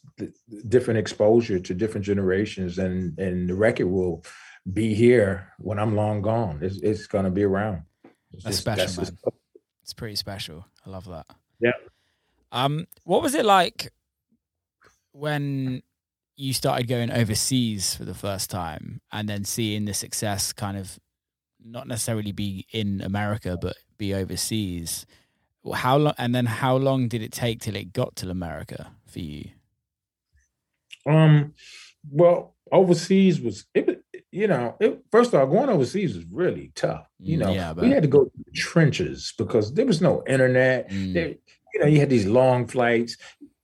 different 0.68 0.98
exposure 0.98 1.58
to 1.58 1.74
different 1.74 2.06
generations, 2.06 2.78
and 2.78 3.18
and 3.18 3.48
the 3.48 3.54
record 3.54 3.86
will 3.86 4.24
be 4.72 4.94
here 4.94 5.52
when 5.58 5.78
I'm 5.78 5.94
long 5.94 6.22
gone. 6.22 6.58
It's, 6.62 6.78
it's 6.78 7.06
going 7.06 7.24
to 7.24 7.30
be 7.30 7.44
around. 7.44 7.82
It's 8.32 8.44
that's 8.44 8.56
special, 8.58 9.04
man. 9.04 9.18
It's 9.82 9.94
pretty 9.94 10.16
special. 10.16 10.66
I 10.84 10.90
love 10.90 11.06
that. 11.06 11.26
Yeah. 11.60 11.72
Um, 12.52 12.86
what 13.04 13.22
was 13.22 13.34
it 13.34 13.44
like 13.44 13.92
when 15.12 15.82
you 16.36 16.52
started 16.52 16.86
going 16.86 17.10
overseas 17.10 17.94
for 17.94 18.04
the 18.04 18.14
first 18.14 18.50
time, 18.50 19.00
and 19.10 19.28
then 19.28 19.44
seeing 19.44 19.86
the 19.86 19.94
success 19.94 20.52
kind 20.52 20.76
of 20.76 20.98
not 21.64 21.88
necessarily 21.88 22.32
be 22.32 22.66
in 22.70 23.00
America, 23.00 23.58
but 23.60 23.76
be 23.98 24.14
overseas. 24.14 25.06
How 25.74 25.96
long? 25.96 26.14
And 26.18 26.34
then 26.34 26.46
how 26.46 26.76
long 26.76 27.08
did 27.08 27.22
it 27.22 27.32
take 27.32 27.60
till 27.60 27.74
it 27.74 27.92
got 27.92 28.14
to 28.16 28.30
America 28.30 28.92
for 29.06 29.20
you? 29.20 29.50
Um, 31.06 31.54
well, 32.10 32.54
overseas 32.70 33.40
was 33.40 33.66
it. 33.74 33.95
You 34.36 34.48
know, 34.48 34.76
it, 34.80 35.02
first 35.10 35.32
of 35.32 35.40
all, 35.40 35.46
going 35.46 35.70
overseas 35.70 36.14
was 36.14 36.26
really 36.26 36.72
tough. 36.74 37.06
You 37.18 37.36
mm, 37.36 37.40
know, 37.40 37.52
yeah, 37.52 37.72
we 37.72 37.90
had 37.90 38.02
to 38.02 38.08
go 38.08 38.24
to 38.24 38.30
the 38.44 38.50
trenches 38.52 39.32
because 39.38 39.72
there 39.72 39.86
was 39.86 40.02
no 40.02 40.22
internet. 40.26 40.90
Mm. 40.90 41.14
There, 41.14 41.28
you 41.72 41.80
know, 41.80 41.86
you 41.86 42.00
had 42.00 42.10
these 42.10 42.26
long 42.26 42.66
flights 42.66 43.16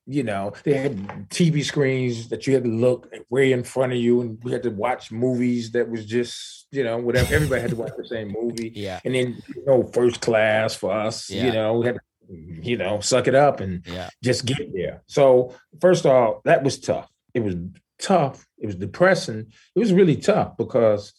you 0.07 0.23
know, 0.23 0.53
they 0.65 0.75
had 0.75 0.97
TV 1.31 1.65
screens 1.65 2.29
that 2.29 2.47
you 2.47 2.55
had 2.55 2.65
to 2.65 2.71
look 2.71 3.13
way 3.31 3.53
in 3.53 3.63
front 3.63 3.93
of 3.93 3.99
you, 3.99 4.21
and 4.21 4.43
we 4.43 4.53
had 4.53 4.63
to 4.65 4.71
watch 4.71 5.13
movies 5.13 5.71
that 5.73 5.89
was 5.89 6.05
just, 6.07 6.67
you 6.73 6.83
know, 6.83 6.99
whatever. 6.99 7.35
Everybody 7.35 7.61
had 7.61 7.71
to 7.71 7.77
watch 7.77 7.93
the 7.97 8.07
same 8.07 8.35
movie. 8.39 8.73
Yeah. 8.83 9.01
And 9.05 9.15
then, 9.15 9.41
you 9.55 9.65
know, 9.65 9.85
first 9.85 10.21
class 10.21 10.75
for 10.75 10.93
us, 10.93 11.31
yeah. 11.31 11.45
you 11.45 11.53
know, 11.53 11.75
we 11.79 11.87
had 11.87 11.97
to, 11.97 12.01
you 12.29 12.77
know, 12.77 13.01
suck 13.01 13.29
it 13.29 13.35
up 13.35 13.61
and 13.61 13.87
yeah. 13.87 14.09
just 14.25 14.45
get 14.45 14.73
there. 14.75 15.03
So, 15.07 15.55
first 15.81 16.05
of 16.05 16.11
all, 16.11 16.41
that 16.45 16.65
was 16.65 16.81
tough. 16.81 17.09
It 17.33 17.45
was 17.45 17.55
tough. 18.03 18.47
It 18.59 18.67
was 18.67 18.75
depressing. 18.75 19.47
It 19.75 19.79
was 19.79 19.93
really 19.93 20.17
tough 20.17 20.57
because 20.57 21.15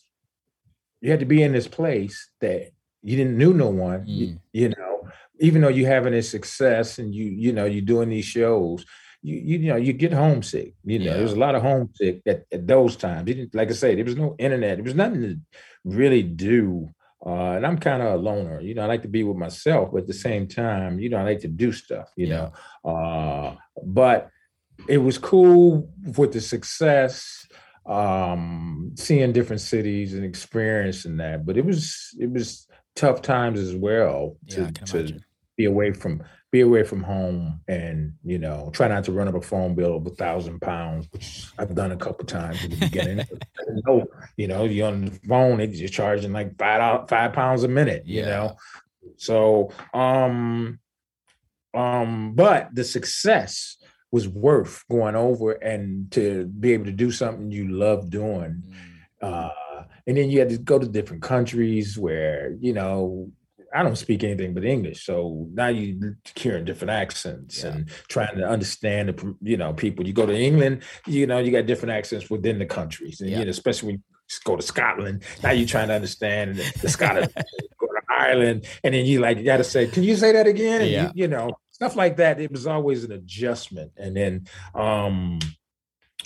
you 1.02 1.10
had 1.10 1.22
to 1.22 1.26
be 1.26 1.42
in 1.42 1.54
this 1.54 1.68
place 1.68 2.30
that 2.42 2.72
you 3.02 3.18
didn't 3.18 3.38
knew 3.38 3.54
no 3.54 3.70
one. 3.70 4.02
Mm. 4.02 4.08
You, 4.08 4.40
you, 4.52 4.70
know, 4.70 5.08
even 5.40 5.62
though 5.62 5.70
you 5.70 5.86
having 5.86 6.14
a 6.14 6.22
success 6.22 7.00
and 7.00 7.14
you 7.14 7.26
you 7.26 7.52
know 7.52 7.66
you're 7.66 7.82
doing 7.82 8.10
these 8.10 8.26
shows, 8.26 8.86
you 9.22 9.36
you, 9.36 9.60
you 9.60 9.68
know 9.70 9.76
you 9.78 9.94
get 9.94 10.14
homesick. 10.14 10.76
You 10.84 11.00
know, 11.00 11.06
yeah. 11.06 11.14
there 11.14 11.24
was 11.24 11.34
a 11.34 11.40
lot 11.40 11.56
of 11.56 11.62
homesick 11.62 12.22
at, 12.26 12.46
at 12.52 12.68
those 12.68 12.96
times. 12.96 13.30
like 13.54 13.70
I 13.70 13.74
said, 13.74 13.98
there 13.98 14.06
was 14.06 14.16
no 14.16 14.36
internet. 14.38 14.78
There 14.78 14.84
was 14.84 14.96
nothing 14.96 15.22
to 15.22 15.40
really 15.84 16.24
do. 16.24 16.94
Uh, 17.26 17.54
and 17.54 17.66
I'm 17.66 17.78
kind 17.78 18.02
of 18.02 18.14
a 18.14 18.18
loner. 18.18 18.60
You 18.60 18.74
know, 18.74 18.84
I 18.84 18.86
like 18.86 19.04
to 19.04 19.08
be 19.08 19.24
with 19.24 19.38
myself, 19.38 19.92
but 19.94 20.02
at 20.02 20.08
the 20.08 20.14
same 20.14 20.46
time, 20.46 21.00
you 21.00 21.08
know, 21.10 21.18
I 21.18 21.24
like 21.24 21.40
to 21.40 21.48
do 21.48 21.72
stuff. 21.72 22.12
You 22.18 22.28
yeah. 22.28 22.50
know, 22.84 22.92
uh, 22.92 23.56
but 23.82 24.30
it 24.88 24.98
was 24.98 25.18
cool 25.18 25.90
with 26.18 26.34
the 26.34 26.42
success 26.42 27.48
um 27.86 28.92
seeing 28.96 29.34
different 29.34 29.62
cities 29.62 30.14
and 30.14 30.24
experiencing 30.24 31.18
that 31.18 31.46
but 31.46 31.58
it 31.58 31.66
was 31.66 32.16
it 32.20 32.32
was 32.32 32.68
tough 32.96 33.22
times 33.22 33.60
as 33.60 33.76
well 33.76 34.38
to 34.48 34.62
yeah, 34.62 34.70
to 34.70 35.20
be 35.58 35.66
away 35.66 35.92
from 35.92 36.24
be 36.52 36.62
away 36.62 36.84
from 36.84 37.02
home 37.02 37.60
and 37.68 38.14
you 38.24 38.38
know 38.38 38.70
try 38.74 38.88
not 38.88 39.04
to 39.04 39.12
run 39.12 39.28
up 39.28 39.34
a 39.34 39.42
phone 39.42 39.74
bill 39.74 39.98
of 39.98 40.06
a 40.06 40.12
thousand 40.12 40.62
pounds 40.62 41.08
which 41.12 41.48
i've 41.58 41.74
done 41.74 41.92
a 41.92 41.98
couple 41.98 42.26
times 42.26 42.64
in 42.64 42.72
the 42.72 42.78
beginning. 42.78 43.26
Know, 43.88 44.06
you 44.38 44.48
know 44.48 44.66
you're 44.66 44.88
on 44.88 45.06
the 45.06 45.20
phone 45.28 45.60
you're 45.74 45.90
charging 45.90 46.32
like 46.32 46.58
five 46.60 47.10
five 47.10 47.34
pounds 47.34 47.64
a 47.64 47.68
minute 47.68 48.04
yeah. 48.06 48.20
you 48.20 48.26
know? 48.28 48.56
So 49.18 49.72
um 49.94 50.80
um 51.74 52.34
but 52.36 52.70
the 52.74 52.84
success 52.84 53.78
was 54.14 54.28
worth 54.28 54.84
going 54.92 55.16
over 55.16 55.54
and 55.54 56.12
to 56.12 56.46
be 56.46 56.72
able 56.72 56.86
to 56.86 56.92
do 56.92 57.12
something 57.12 57.50
you 57.50 57.68
love 57.68 58.12
doing. 58.12 58.62
Mm. 59.24 59.28
Uh, 59.28 59.84
and 60.06 60.16
then 60.16 60.30
you 60.30 60.38
had 60.38 60.50
to 60.50 60.58
go 60.60 60.78
to 60.78 60.88
different 60.88 61.24
countries 61.24 61.98
where, 61.98 62.56
you 62.60 62.74
know, 62.74 63.32
I 63.74 63.82
don't 63.82 63.96
speak 63.96 64.24
anything 64.24 64.54
but 64.54 64.66
English. 64.66 65.04
So 65.04 65.48
now 65.52 65.70
you 65.70 66.16
hearing 66.36 66.64
different 66.64 66.92
accents 66.92 67.64
yeah. 67.64 67.72
and 67.72 67.90
trying 68.08 68.38
to 68.38 68.48
understand 68.48 69.10
the, 69.10 69.36
you 69.42 69.58
know, 69.58 69.74
people. 69.74 70.06
You 70.06 70.14
go 70.14 70.28
to 70.28 70.38
England, 70.38 70.84
you 71.08 71.26
know, 71.26 71.40
you 71.40 71.52
got 71.52 71.66
different 71.66 71.94
accents 71.94 72.30
within 72.30 72.60
the 72.60 72.68
countries. 72.68 73.20
And, 73.20 73.32
yeah. 73.32 73.40
you 73.40 73.46
know, 73.46 73.50
especially 73.50 73.88
when 73.88 73.96
you 73.96 74.38
go 74.44 74.56
to 74.56 74.62
Scotland, 74.62 75.24
now 75.42 75.54
you're 75.54 75.68
trying 75.68 75.88
to 75.88 75.96
understand 75.96 76.58
the, 76.58 76.80
the 76.84 76.90
Scottish, 76.90 77.34
go 77.80 77.88
to 77.88 78.02
Ireland. 78.12 78.68
And 78.84 78.94
then 78.94 79.08
you 79.08 79.22
like, 79.22 79.40
you 79.40 79.44
got 79.44 79.58
to 79.58 79.64
say, 79.64 79.88
can 79.88 80.04
you 80.04 80.16
say 80.18 80.34
that 80.34 80.46
again? 80.46 80.82
And 80.82 80.92
yeah. 80.92 81.12
you, 81.16 81.24
you 81.24 81.28
know, 81.28 81.50
stuff 81.84 81.98
like 81.98 82.16
that 82.16 82.40
it 82.40 82.50
was 82.50 82.66
always 82.66 83.04
an 83.04 83.12
adjustment 83.12 83.92
and 83.98 84.16
then 84.16 84.48
um 84.74 85.38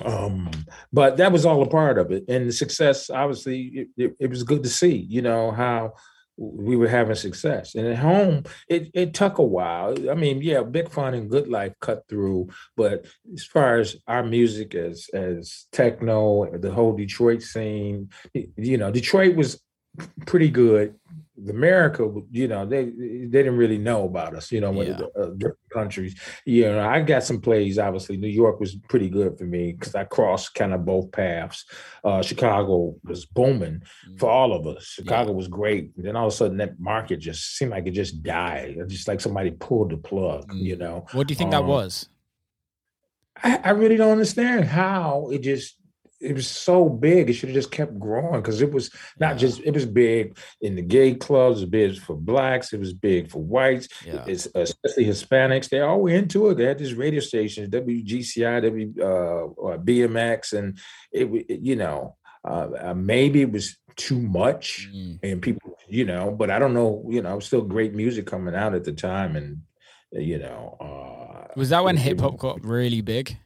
um 0.06 0.52
but 0.94 1.18
that 1.18 1.32
was 1.32 1.48
all 1.48 1.64
a 1.64 1.70
part 1.70 1.98
of 1.98 2.12
it 2.12 2.24
and 2.28 2.48
the 2.48 2.54
success 2.54 3.10
obviously 3.10 3.62
it, 3.74 3.88
it, 3.98 4.16
it, 4.20 4.30
was 4.30 4.44
good 4.44 4.62
to 4.62 4.70
see 4.70 4.96
you 4.96 5.20
know 5.20 5.50
how 5.50 5.92
we 6.38 6.76
were 6.78 6.88
having 6.88 7.16
success 7.16 7.74
and 7.74 7.88
at 7.88 7.98
home 7.98 8.44
it, 8.70 8.92
it 8.94 9.16
took 9.16 9.40
a 9.40 9.44
while 9.44 9.96
i 10.12 10.14
mean 10.14 10.44
yeah 10.44 10.62
big 10.62 10.92
fun 10.92 11.16
and 11.16 11.32
good 11.32 11.48
life 11.48 11.74
cut 11.82 12.04
through 12.08 12.48
but 12.76 13.08
as 13.34 13.44
far 13.44 13.80
as 13.80 13.96
our 14.08 14.22
music 14.22 14.76
as 14.76 15.10
as 15.16 15.66
techno 15.72 16.56
the 16.60 16.70
whole 16.70 16.96
detroit 16.96 17.42
scene 17.42 18.08
you 18.56 18.78
know 18.78 18.92
detroit 18.92 19.36
was 19.36 19.60
pretty 20.28 20.50
good 20.50 20.94
America, 21.50 22.12
you 22.32 22.48
know, 22.48 22.66
they 22.66 22.86
they 22.86 23.28
didn't 23.28 23.58
really 23.58 23.78
know 23.78 24.06
about 24.06 24.36
us, 24.36 24.52
you 24.52 24.60
know, 24.60 24.72
yeah. 24.82 25.00
uh, 25.20 25.28
different 25.38 25.70
countries. 25.72 26.20
You 26.46 26.72
know, 26.72 26.88
I 26.88 27.02
got 27.02 27.24
some 27.24 27.42
plays. 27.42 27.78
Obviously, 27.78 28.18
New 28.18 28.28
York 28.28 28.60
was 28.60 28.76
pretty 28.90 29.10
good 29.10 29.38
for 29.38 29.46
me 29.46 29.74
because 29.74 29.94
I 29.96 30.06
crossed 30.06 30.56
kind 30.56 30.74
of 30.74 30.86
both 30.86 31.12
paths. 31.12 31.66
Uh, 32.04 32.22
Chicago 32.22 32.96
was 33.04 33.26
booming 33.26 33.82
mm-hmm. 33.82 34.18
for 34.18 34.30
all 34.30 34.54
of 34.54 34.66
us. 34.66 34.86
Chicago 34.86 35.32
yeah. 35.32 35.38
was 35.38 35.48
great. 35.48 35.92
And 35.96 36.06
then 36.06 36.16
all 36.16 36.28
of 36.28 36.34
a 36.34 36.36
sudden, 36.36 36.58
that 36.58 36.80
market 36.80 37.18
just 37.18 37.58
seemed 37.58 37.72
like 37.72 37.86
it 37.88 37.92
just 37.92 38.24
died. 38.24 38.78
Just 38.88 39.08
like 39.08 39.22
somebody 39.22 39.52
pulled 39.52 39.92
the 39.92 39.98
plug. 39.98 40.48
Mm-hmm. 40.50 40.58
You 40.58 40.76
know, 40.78 41.06
what 41.12 41.28
do 41.28 41.32
you 41.32 41.38
think 41.38 41.54
um, 41.54 41.64
that 41.64 41.66
was? 41.66 42.10
I, 43.44 43.60
I 43.64 43.70
really 43.72 43.98
don't 43.98 44.12
understand 44.12 44.66
how 44.66 45.30
it 45.32 45.40
just 45.40 45.77
it 46.20 46.34
was 46.34 46.48
so 46.48 46.90
big. 46.90 47.30
It 47.30 47.34
should 47.34 47.50
have 47.50 47.56
just 47.56 47.72
kept 47.72 48.00
growing 48.00 48.42
because 48.42 48.62
it 48.62 48.72
was 48.72 48.90
not 49.20 49.34
yeah. 49.34 49.38
just 49.38 49.62
it 49.62 49.74
was 49.74 49.86
big 49.86 50.38
in 50.62 50.76
the 50.76 50.82
gay 50.82 51.14
clubs. 51.14 51.60
It 51.60 51.66
was 51.66 51.70
big 51.70 52.00
for 52.00 52.16
blacks. 52.16 52.74
It 52.74 52.80
was 52.80 52.94
big 52.94 53.30
for 53.30 53.42
whites. 53.42 53.88
Yeah. 54.06 54.24
It's 54.28 54.48
especially 54.56 55.06
Hispanics. 55.06 55.70
They 55.70 55.82
all 55.82 56.02
were 56.02 56.10
into 56.10 56.50
it. 56.50 56.56
They 56.56 56.66
had 56.66 56.80
these 56.80 56.96
radio 56.96 57.20
stations, 57.20 57.70
WGCI, 57.70 58.62
W 58.64 58.94
uh, 59.00 59.78
BMX, 59.78 60.54
and 60.54 60.80
it, 61.12 61.26
it 61.50 61.60
you 61.62 61.76
know 61.76 62.16
uh, 62.44 62.70
uh, 62.80 62.94
maybe 62.94 63.42
it 63.42 63.52
was 63.52 63.78
too 63.96 64.20
much 64.20 64.90
mm. 64.94 65.20
and 65.24 65.42
people 65.42 65.78
you 65.88 66.06
know. 66.06 66.32
But 66.32 66.50
I 66.50 66.60
don't 66.60 66.74
know. 66.74 67.06
You 67.10 67.22
know, 67.22 67.40
still 67.40 67.62
great 67.62 67.94
music 67.94 68.26
coming 68.26 68.56
out 68.56 68.74
at 68.74 68.84
the 68.84 68.94
time, 68.94 69.36
and 69.36 69.62
you 70.12 70.40
know. 70.40 70.78
Uh, 70.80 71.54
was 71.56 71.70
that 71.70 71.84
when 71.84 71.98
hip 71.98 72.20
hop 72.20 72.38
got 72.38 72.64
really 72.66 73.02
big? 73.02 73.38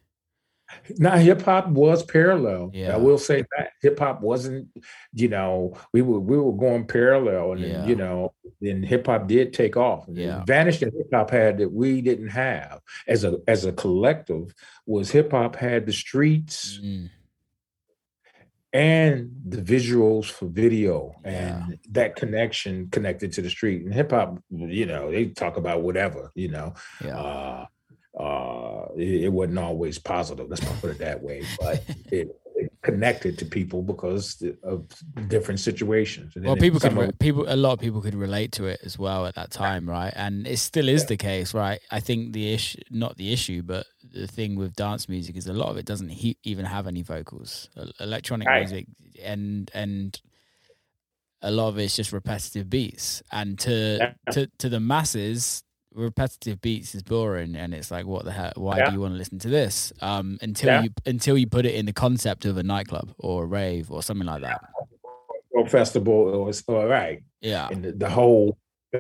Now 0.98 1.16
hip 1.16 1.42
hop 1.42 1.68
was 1.68 2.04
parallel. 2.04 2.72
Yeah. 2.74 2.94
I 2.94 2.98
will 2.98 3.18
say 3.18 3.44
that 3.58 3.72
hip 3.82 4.00
hop 4.00 4.22
wasn't, 4.22 4.70
you 5.14 5.28
know, 5.28 5.76
we 5.94 6.02
were 6.02 6.20
we 6.20 6.38
were 6.38 6.54
going 6.54 6.86
parallel, 6.86 7.54
and 7.54 7.62
yeah. 7.62 7.68
then, 7.74 7.90
you 7.90 7.96
know, 7.96 8.34
then 8.60 8.84
hip 8.84 9.08
hop 9.08 9.28
did 9.28 9.54
take 9.54 9.78
off. 9.78 10.08
And 10.08 10.18
yeah. 10.18 10.44
That 10.48 10.68
hip 10.74 10.94
hop 11.14 11.30
had 11.30 11.58
that 11.60 11.72
we 11.72 12.02
didn't 12.02 12.30
have 12.30 12.82
as 13.08 13.24
a 13.24 13.40
as 13.48 13.66
a 13.66 13.72
collective 13.72 14.54
was 14.86 15.12
hip 15.12 15.32
hop 15.32 15.56
had 15.56 15.86
the 15.86 15.94
streets. 15.94 16.80
Mm. 16.84 17.10
And 18.74 19.32
the 19.46 19.62
visuals 19.62 20.32
for 20.32 20.46
video 20.46 21.14
yeah. 21.26 21.66
and 21.66 21.80
that 21.90 22.16
connection 22.16 22.88
connected 22.90 23.34
to 23.34 23.42
the 23.42 23.50
street 23.50 23.84
and 23.84 23.94
hip 23.94 24.12
hop, 24.12 24.42
you 24.50 24.86
know, 24.86 25.12
they 25.12 25.26
talk 25.26 25.58
about 25.58 25.82
whatever, 25.82 26.32
you 26.36 26.48
know. 26.48 26.74
Yeah. 27.04 27.20
Uh, 27.20 27.66
uh, 28.20 28.86
it, 28.96 29.26
it, 29.26 29.30
wasn't 29.30 29.60
always 29.60 29.98
positive. 29.98 30.50
Let's 30.50 30.64
not 30.64 30.80
put 30.82 30.92
it 30.92 31.00
that 31.00 31.22
way, 31.22 31.44
but 31.60 31.84
it, 32.12 32.36
it 32.56 32.74
connected 32.82 33.38
to 33.40 33.46
people 33.46 33.82
because 33.82 34.44
of 34.64 34.86
different 35.28 35.60
situations. 35.60 36.36
And 36.36 36.46
well, 36.46 36.56
people 36.56 36.80
could 36.80 36.94
re- 36.94 37.12
people 37.20 37.46
a 37.48 37.56
lot 37.56 37.74
of 37.74 37.80
people 37.80 38.02
could 38.02 38.16
relate 38.16 38.52
to 38.54 38.66
it 38.66 38.82
as 38.84 39.00
well 39.00 39.26
at 39.26 39.36
that 39.36 39.52
time, 39.52 39.90
right? 39.90 40.12
And 40.16 40.46
it 40.46 40.58
still 40.58 40.90
is 40.90 41.04
yeah. 41.04 41.08
the 41.08 41.18
case, 41.18 41.54
right? 41.54 41.80
I 41.90 42.00
think 42.02 42.34
the 42.34 42.54
issue, 42.54 42.82
not 42.90 43.18
the 43.18 43.32
issue, 43.32 43.62
but 43.62 43.88
the 44.14 44.28
thing 44.28 44.56
with 44.56 44.76
dance 44.76 45.08
music 45.08 45.38
is 45.38 45.48
a 45.48 45.54
lot 45.54 45.70
of 45.70 45.78
it 45.78 45.86
doesn't 45.86 46.10
he- 46.10 46.38
even 46.44 46.66
have 46.66 46.88
any 46.88 47.02
vocals. 47.04 47.70
Electronic 48.00 48.48
right. 48.48 48.60
music 48.60 48.88
and 49.24 49.72
and 49.74 50.22
a 51.42 51.52
lot 51.52 51.70
of 51.70 51.80
it's 51.80 51.96
just 51.96 52.14
repetitive 52.14 52.70
beats, 52.70 53.24
and 53.32 53.58
to 53.60 53.98
yeah. 54.00 54.32
to 54.34 54.48
to 54.58 54.70
the 54.70 54.80
masses 54.80 55.64
repetitive 55.94 56.62
beats 56.62 56.96
is 56.96 57.04
boring 57.04 57.56
and 57.56 57.74
it's 57.74 57.92
like 57.92 58.06
what 58.06 58.24
the 58.24 58.32
hell 58.32 58.54
why 58.56 58.78
yeah. 58.78 58.88
do 58.88 58.94
you 58.94 59.02
want 59.02 59.14
to 59.14 59.18
listen 59.18 59.38
to 59.38 59.50
this 59.50 59.92
um 60.02 60.38
until 60.42 60.70
yeah. 60.70 60.84
you 60.84 60.90
until 61.06 61.38
you 61.38 61.46
put 61.46 61.66
it 61.66 61.76
in 61.76 61.86
the 61.86 61.94
concept 61.94 62.46
of 62.46 62.58
a 62.58 62.64
nightclub 62.64 63.14
or 63.18 63.44
a 63.44 63.46
rave 63.46 63.92
or 63.92 64.02
something 64.02 64.28
like 64.28 64.42
that 64.42 64.62
or 65.52 65.68
festival 65.68 66.14
or, 66.14 66.52
or 66.68 66.88
right 66.88 67.24
yeah 67.42 67.68
and 67.70 67.84
the, 67.84 67.92
the, 67.92 68.10
whole 68.10 68.58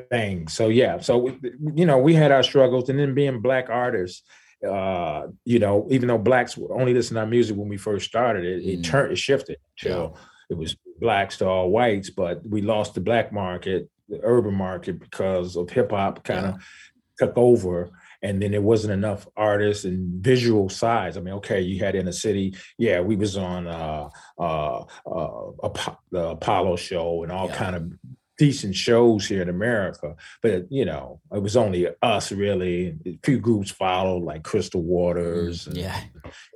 thing 0.10 0.48
so 0.50 0.68
yeah 0.68 1.00
so 1.00 1.30
you 1.76 1.86
know 1.86 1.98
we 1.98 2.14
had 2.14 2.32
our 2.32 2.44
struggles 2.44 2.90
and 2.90 3.00
then 3.00 3.14
being 3.14 3.40
black 3.40 3.70
artists 3.70 4.24
uh 4.68 5.28
you 5.46 5.60
know 5.60 5.88
even 5.90 6.08
though 6.08 6.18
blacks 6.18 6.58
were 6.58 6.78
only 6.78 6.94
listening 6.94 7.16
to 7.16 7.22
our 7.22 7.28
music 7.28 7.56
when 7.56 7.70
we 7.70 7.78
first 7.78 8.06
started 8.06 8.44
it 8.44 8.66
it 8.66 8.80
mm. 8.80 8.84
turned 8.84 9.12
it 9.12 9.18
shifted 9.18 9.58
so 9.78 10.14
yeah. 10.14 10.22
it 10.50 10.58
was 10.58 10.76
blacks 11.00 11.38
to 11.38 11.48
all 11.48 11.70
whites 11.70 12.10
but 12.10 12.46
we 12.48 12.62
lost 12.62 12.94
the 12.94 13.02
black 13.02 13.32
market 13.32 13.90
the 14.12 14.20
urban 14.24 14.54
market 14.54 15.00
because 15.00 15.56
of 15.56 15.70
hip 15.70 15.92
hop 15.92 16.24
kind 16.24 16.46
of 16.46 16.56
yeah. 16.56 17.26
took 17.26 17.38
over 17.38 17.90
and 18.24 18.42
then 18.42 18.52
there 18.52 18.62
wasn't 18.62 18.94
enough 18.94 19.28
artists 19.36 19.84
and 19.86 20.24
visual 20.24 20.70
sides. 20.70 21.18
I 21.18 21.22
mean, 21.22 21.34
okay, 21.36 21.62
you 21.62 21.84
had 21.84 21.96
Inner 21.96 22.12
City, 22.12 22.56
yeah, 22.78 23.00
we 23.00 23.16
was 23.16 23.36
on 23.36 23.68
uh, 23.68 24.10
uh, 24.38 24.84
uh, 25.06 25.70
the 26.12 26.30
Apollo 26.30 26.76
show 26.76 27.24
and 27.24 27.32
all 27.32 27.48
yeah. 27.48 27.56
kind 27.56 27.76
of 27.76 27.92
decent 28.38 28.76
shows 28.76 29.28
here 29.28 29.42
in 29.42 29.50
America, 29.50 30.16
but 30.42 30.66
you 30.72 30.86
know, 30.86 31.22
it 31.32 31.42
was 31.42 31.56
only 31.56 31.88
us 32.02 32.32
really. 32.32 32.96
A 33.06 33.20
few 33.24 33.40
groups 33.40 33.70
followed, 33.70 34.24
like 34.24 34.44
Crystal 34.44 34.82
Waters, 34.82 35.68
and, 35.68 35.78
yeah, 35.78 36.00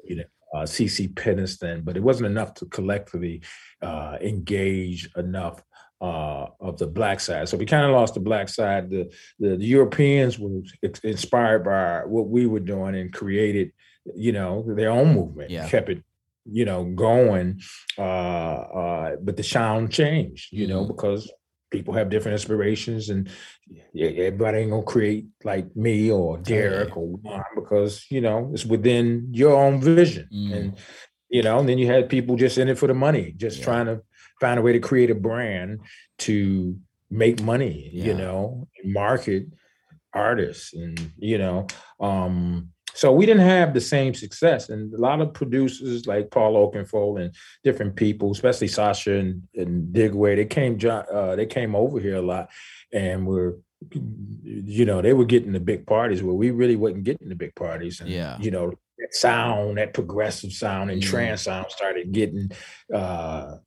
you 0.03 0.15
know, 0.15 0.23
uh, 0.55 0.63
CeCe 0.63 1.13
Peniston, 1.13 1.85
but 1.85 1.97
it 1.97 2.01
wasn't 2.01 2.27
enough 2.27 2.53
to 2.55 2.65
collectively 2.67 3.41
uh, 3.81 4.17
engage 4.21 5.09
enough 5.15 5.61
uh, 6.05 6.47
of 6.59 6.77
the 6.77 6.87
black 6.87 7.19
side. 7.19 7.49
So 7.49 7.57
we 7.57 7.65
kind 7.65 7.85
of 7.85 7.91
lost 7.91 8.13
the 8.13 8.19
black 8.19 8.49
side. 8.49 8.89
The, 8.89 9.11
the, 9.39 9.57
the 9.57 9.65
Europeans 9.65 10.37
were 10.37 10.61
inspired 11.03 11.63
by 11.63 12.01
what 12.05 12.27
we 12.27 12.45
were 12.45 12.59
doing 12.59 12.95
and 12.95 13.11
created, 13.11 13.71
you 14.15 14.31
know, 14.31 14.63
their 14.75 14.91
own 14.91 15.13
movement. 15.13 15.49
Yeah. 15.49 15.67
Kept 15.67 15.89
it, 15.89 16.03
you 16.45 16.65
know, 16.65 16.83
going. 16.83 17.61
Uh, 17.97 18.01
uh, 18.81 19.15
but 19.21 19.37
the 19.37 19.43
sound 19.43 19.91
changed, 19.91 20.51
you 20.51 20.67
mm-hmm. 20.67 20.73
know, 20.73 20.85
because 20.85 21.31
people 21.71 21.93
have 21.93 22.09
different 22.09 22.33
inspirations 22.33 23.09
and 23.09 23.29
everybody 23.99 24.59
ain't 24.59 24.71
gonna 24.71 24.83
create 24.83 25.25
like 25.43 25.75
me 25.75 26.11
or 26.11 26.37
Derrick 26.37 26.95
or 26.95 27.07
Juan 27.07 27.43
because 27.55 28.05
you 28.09 28.21
know 28.21 28.51
it's 28.53 28.63
within 28.63 29.27
your 29.31 29.57
own 29.57 29.81
vision 29.81 30.29
mm. 30.31 30.55
and 30.55 30.77
you 31.29 31.41
know, 31.41 31.59
and 31.59 31.67
then 31.67 31.77
you 31.77 31.87
had 31.87 32.07
people 32.07 32.35
just 32.35 32.57
in 32.57 32.69
it 32.69 32.77
for 32.77 32.87
the 32.87 32.93
money, 32.93 33.33
just 33.35 33.59
yeah. 33.59 33.65
trying 33.65 33.85
to 33.87 34.01
find 34.39 34.59
a 34.59 34.61
way 34.61 34.73
to 34.73 34.79
create 34.79 35.09
a 35.09 35.15
brand 35.15 35.79
to 36.19 36.77
make 37.09 37.41
money, 37.41 37.89
yeah. 37.93 38.05
you 38.05 38.13
know, 38.13 38.67
market 38.83 39.47
artists 40.13 40.73
and 40.73 41.11
you 41.17 41.37
know, 41.37 41.67
um 41.99 42.69
so 42.95 43.11
we 43.11 43.25
didn't 43.25 43.45
have 43.45 43.73
the 43.73 43.81
same 43.81 44.13
success. 44.13 44.69
And 44.69 44.93
a 44.93 44.97
lot 44.97 45.19
of 45.19 45.33
producers 45.33 46.07
like 46.07 46.31
Paul 46.31 46.55
Oakenfold 46.55 47.19
and 47.19 47.35
different 47.61 47.97
people, 47.97 48.31
especially 48.31 48.69
Sasha 48.69 49.15
and, 49.15 49.43
and 49.53 49.91
Digweed, 49.91 50.37
they 50.37 50.45
came 50.45 50.79
uh, 50.89 51.35
they 51.35 51.45
came 51.45 51.75
over 51.75 51.99
here 51.99 52.15
a 52.15 52.21
lot 52.21 52.49
and 52.93 53.27
were 53.27 53.59
you 53.91 54.85
know, 54.85 55.01
they 55.01 55.13
were 55.13 55.25
getting 55.25 55.51
the 55.51 55.59
big 55.59 55.85
parties 55.85 56.23
where 56.23 56.33
we 56.33 56.51
really 56.51 56.75
wasn't 56.75 57.03
getting 57.03 57.29
the 57.29 57.35
big 57.35 57.53
parties. 57.55 57.99
And, 57.99 58.09
yeah. 58.09 58.37
you 58.39 58.51
know, 58.51 58.73
that 58.97 59.13
sound, 59.13 59.77
that 59.77 59.93
progressive 59.93 60.53
sound 60.53 60.89
and 60.89 61.01
mm. 61.01 61.05
trance 61.05 61.43
sound 61.43 61.67
started 61.69 62.11
getting 62.11 62.51
uh, 62.93 63.57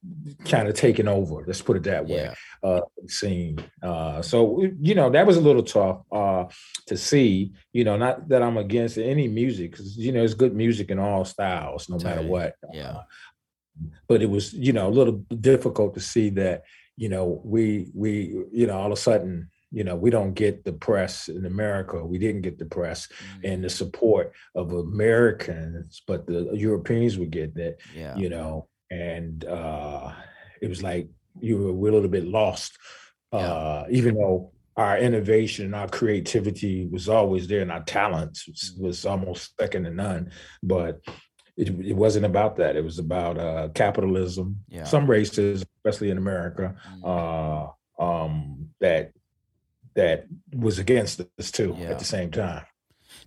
kind 0.45 0.69
of 0.69 0.75
taken 0.75 1.09
over. 1.09 1.45
Let's 1.47 1.63
put 1.63 1.77
it 1.77 1.83
that 1.85 2.07
way. 2.07 2.25
Yeah. 2.25 2.35
Uh, 2.63 2.81
scene. 3.07 3.59
Uh, 3.83 4.23
so 4.23 4.67
you 4.81 4.95
know 4.95 5.11
that 5.11 5.27
was 5.27 5.37
a 5.37 5.41
little 5.41 5.63
tough 5.63 6.01
uh, 6.11 6.45
to 6.87 6.97
see. 6.97 7.53
You 7.73 7.85
know, 7.85 7.97
not 7.97 8.29
that 8.29 8.43
I'm 8.43 8.57
against 8.57 8.99
any 8.99 9.29
music 9.29 9.73
because 9.73 9.97
you 9.97 10.13
know 10.13 10.23
it's 10.23 10.35
good 10.35 10.55
music 10.55 10.91
in 10.91 10.99
all 10.99 11.25
styles, 11.25 11.89
no 11.89 11.99
matter 11.99 12.23
what. 12.23 12.55
Yeah. 12.73 12.91
Uh, 12.91 13.03
but 14.09 14.23
it 14.23 14.31
was 14.31 14.53
you 14.55 14.73
know 14.73 14.89
a 14.89 14.91
little 14.91 15.25
difficult 15.41 15.95
to 15.95 16.01
see 16.01 16.31
that 16.31 16.63
you 16.97 17.09
know 17.09 17.41
we 17.45 17.91
we 17.95 18.45
you 18.53 18.67
know 18.67 18.79
all 18.79 18.87
of 18.87 18.93
a 18.93 18.97
sudden 18.97 19.51
you 19.71 19.85
know 19.85 19.97
we 19.97 20.11
don't 20.11 20.35
get 20.35 20.65
the 20.65 20.73
press 20.73 21.29
in 21.29 21.45
america 21.45 22.05
we 22.05 22.19
didn't 22.19 22.43
get 22.43 22.59
the 22.59 22.65
press 22.65 23.07
mm-hmm. 23.07 23.53
and 23.53 23.65
the 23.65 23.71
support 23.71 24.33
of 24.55 24.73
americans 24.73 26.03
but 26.07 26.27
the 26.27 26.51
europeans 26.55 27.19
would 27.19 27.31
get 27.31 27.55
that 27.55 27.77
yeah. 27.95 28.17
you 28.17 28.29
know 28.29 28.67
and 28.91 29.45
uh 29.45 30.13
it 30.63 30.69
was 30.69 30.83
like 30.83 31.09
you 31.41 31.59
were 31.59 31.71
a 31.71 31.93
little 31.93 32.09
bit 32.09 32.27
lost 32.27 32.79
yeah. 33.33 33.39
uh 33.41 33.87
even 33.91 34.15
though 34.15 34.51
our 34.77 34.97
innovation 34.97 35.67
and 35.67 35.75
our 35.75 35.89
creativity 35.89 36.87
was 36.87 37.09
always 37.09 37.49
there 37.49 37.63
and 37.63 37.73
our 37.73 37.83
talents 37.83 38.47
was, 38.47 38.73
mm-hmm. 38.75 38.87
was 38.87 39.05
almost 39.05 39.53
second 39.61 39.85
to 39.85 39.91
none 39.91 40.31
but 40.63 41.01
it, 41.57 41.69
it 41.81 41.97
wasn't 41.97 42.25
about 42.25 42.57
that 42.57 42.77
it 42.77 42.85
was 42.85 42.99
about 42.99 43.37
uh 43.37 43.69
capitalism 43.75 44.57
yeah. 44.69 44.85
some 44.85 45.11
races 45.11 45.63
especially 45.77 46.11
in 46.11 46.17
america 46.17 46.75
mm-hmm. 46.89 47.05
uh 47.05 47.67
um 48.03 48.69
that 48.81 49.11
that 49.99 50.27
was 50.55 50.79
against 50.79 51.21
us 51.41 51.51
too 51.51 51.77
yeah. 51.77 51.89
at 51.89 51.99
the 51.99 52.05
same 52.05 52.31
time. 52.31 52.65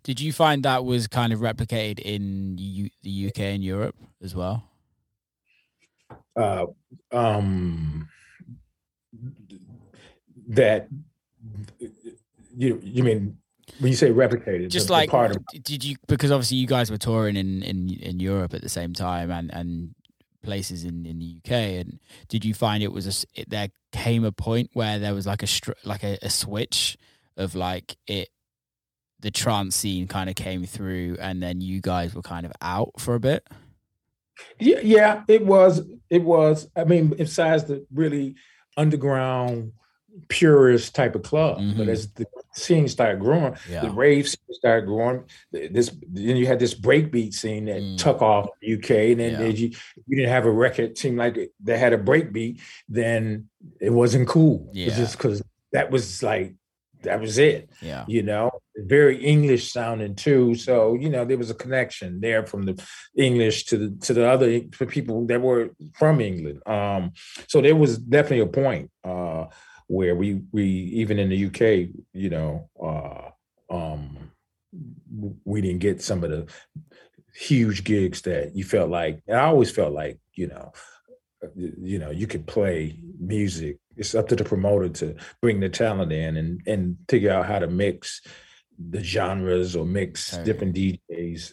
Did 0.03 0.22
you 0.22 0.32
find 0.32 0.63
that 0.63 0.86
was 0.86 1.05
kind 1.05 1.34
of 1.34 1.39
replicated 1.39 1.99
in 1.99 2.55
U- 2.57 2.89
the 3.03 3.28
UK 3.28 3.39
and 3.39 3.63
Europe 3.63 3.95
as 4.24 4.34
well? 4.34 4.63
Uh, 6.34 6.67
um, 7.11 8.07
that 10.47 10.88
you 12.55 12.80
you 12.82 13.03
mean 13.03 13.38
when 13.80 13.91
you 13.91 13.97
say 13.97 14.09
replicated? 14.09 14.69
Just 14.69 14.88
the, 14.88 14.93
like 14.93 15.09
the 15.09 15.11
part 15.11 15.32
of 15.32 15.43
did 15.63 15.84
you 15.84 15.97
because 16.07 16.32
obviously 16.32 16.55
you 16.55 16.67
guys 16.67 16.89
were 16.89 16.97
touring 16.97 17.36
in 17.36 17.61
in 17.63 17.89
in 17.89 18.19
Europe 18.22 18.53
at 18.53 18.61
the 18.61 18.69
same 18.69 18.93
time 18.93 19.30
and 19.30 19.53
and 19.53 19.93
places 20.42 20.84
in, 20.84 21.06
in 21.06 21.20
the 21.20 21.38
UK. 21.38 21.52
And 21.52 22.00
did 22.28 22.46
you 22.46 22.54
find 22.54 22.84
it 22.84 22.92
was 22.92 23.08
a, 23.08 23.39
it, 23.39 23.50
there 23.50 23.70
came 23.92 24.24
a 24.24 24.32
point 24.32 24.70
where 24.74 25.00
there 25.00 25.14
was 25.14 25.28
like 25.28 25.44
a 25.44 25.48
like 25.84 26.04
a, 26.04 26.18
a 26.22 26.30
switch 26.30 26.98
of 27.38 27.56
like 27.56 27.96
it 28.08 28.30
the 29.22 29.32
trance 29.32 29.76
scene 29.76 30.08
kind 30.08 30.30
of 30.30 30.36
came 30.36 30.66
through 30.66 31.16
and 31.20 31.42
then 31.42 31.62
you 31.62 31.80
guys 31.80 32.14
were 32.14 32.22
kind 32.22 32.46
of 32.46 32.52
out 32.62 33.00
for 33.00 33.16
a 33.16 33.20
bit? 33.20 33.48
Yeah, 34.60 34.80
yeah, 34.82 35.24
it 35.28 35.46
was. 35.46 35.82
It 36.10 36.24
was. 36.24 36.68
I 36.76 36.84
mean, 36.84 37.10
besides 37.10 37.66
the 37.66 37.86
really 37.94 38.36
underground 38.76 39.74
purist 40.28 40.96
type 40.96 41.16
of 41.16 41.24
club, 41.24 41.60
mm-hmm. 41.60 41.78
but 41.78 41.88
as 41.88 42.12
the 42.14 42.26
scene 42.54 42.88
started 42.88 43.20
growing, 43.20 43.56
yeah. 43.70 43.82
the 43.82 43.91
rave 43.91 44.28
scene 44.28 44.39
started 44.52 44.86
growing. 44.86 45.24
This 45.52 45.91
then 46.08 46.38
you 46.38 46.47
had 46.47 46.60
this 46.60 46.74
breakbeat 46.74 47.34
scene 47.34 47.66
that 47.66 47.82
mm. 47.82 47.97
took 47.97 48.22
off 48.22 48.49
UK, 48.60 48.91
and 48.91 49.20
then 49.20 49.41
yeah. 49.41 49.45
you 49.47 49.72
you 50.08 50.18
didn't 50.18 50.32
have 50.32 50.45
a 50.45 50.52
record 50.52 50.97
seemed 50.97 51.18
like 51.18 51.52
that 51.64 51.80
had 51.80 51.93
a 51.93 51.97
breakbeat, 51.97 52.62
then 52.88 53.49
it 53.80 53.91
wasn't 53.91 54.28
cool. 54.28 54.70
Yeah. 54.74 54.88
It's 54.88 54.97
just 54.97 55.18
because 55.18 55.41
that 55.72 55.91
was 55.91 56.22
like 56.24 56.56
that 57.04 57.20
was 57.20 57.38
it. 57.38 57.70
Yeah, 57.82 58.06
you 58.08 58.24
know, 58.24 58.52
very 58.78 59.24
English 59.24 59.72
sounding 59.72 60.16
too. 60.16 60.56
So 60.56 60.95
you 60.95 61.10
know 61.10 61.26
there 61.26 61.38
was 61.38 61.49
a 61.49 61.56
connection 61.56 62.22
there 62.22 62.45
from 62.45 62.64
the 62.64 62.84
English 63.16 63.66
to 63.66 63.78
the 63.78 64.06
to 64.06 64.14
the 64.14 64.28
other 64.28 64.62
for 64.74 64.86
people 64.86 65.26
that 65.28 65.41
were 65.41 65.70
from 65.93 66.22
England. 66.22 66.62
Um, 66.68 67.14
so 67.47 67.62
there 67.62 67.76
was 67.76 67.97
definitely 67.97 68.39
a 68.39 68.47
point. 68.47 68.91
Uh, 69.04 69.45
where 69.92 70.16
we 70.16 70.42
we 70.54 70.64
even 70.64 71.20
in 71.20 71.28
the 71.28 71.46
UK, 71.48 71.89
you 72.14 72.30
know, 72.30 72.70
uh, 72.82 73.30
um, 73.70 74.32
we 75.44 75.60
didn't 75.60 75.80
get 75.80 76.02
some 76.02 76.24
of 76.24 76.32
the 76.32 76.48
huge 77.36 77.84
gigs 77.84 78.22
that 78.22 78.56
you 78.56 78.64
felt 78.64 78.89
like. 78.89 79.22
I 79.30 79.39
always 79.39 79.70
felt 79.70 79.94
like, 79.94 80.18
you 80.34 80.48
know, 80.48 80.72
uh, 81.44 81.48
you 81.56 82.00
know, 82.00 82.10
you 82.10 82.26
could 82.26 82.48
play 82.48 82.98
music. 83.20 83.80
It's 83.98 84.16
up 84.16 84.30
to 84.30 84.36
the 84.38 84.46
promoter 84.46 84.88
to 84.89 85.16
bring 85.42 85.60
the 85.60 85.70
talent 85.70 86.14
in 86.14 86.38
and 86.38 86.62
and 86.66 86.98
figure 87.10 87.32
out 87.32 87.46
how 87.46 87.60
to 87.60 87.68
mix 87.68 88.22
the 88.80 89.04
genres 89.04 89.76
or 89.76 89.86
mix 89.86 90.34
right. 90.34 90.46
different 90.46 90.74
DJs 90.74 91.52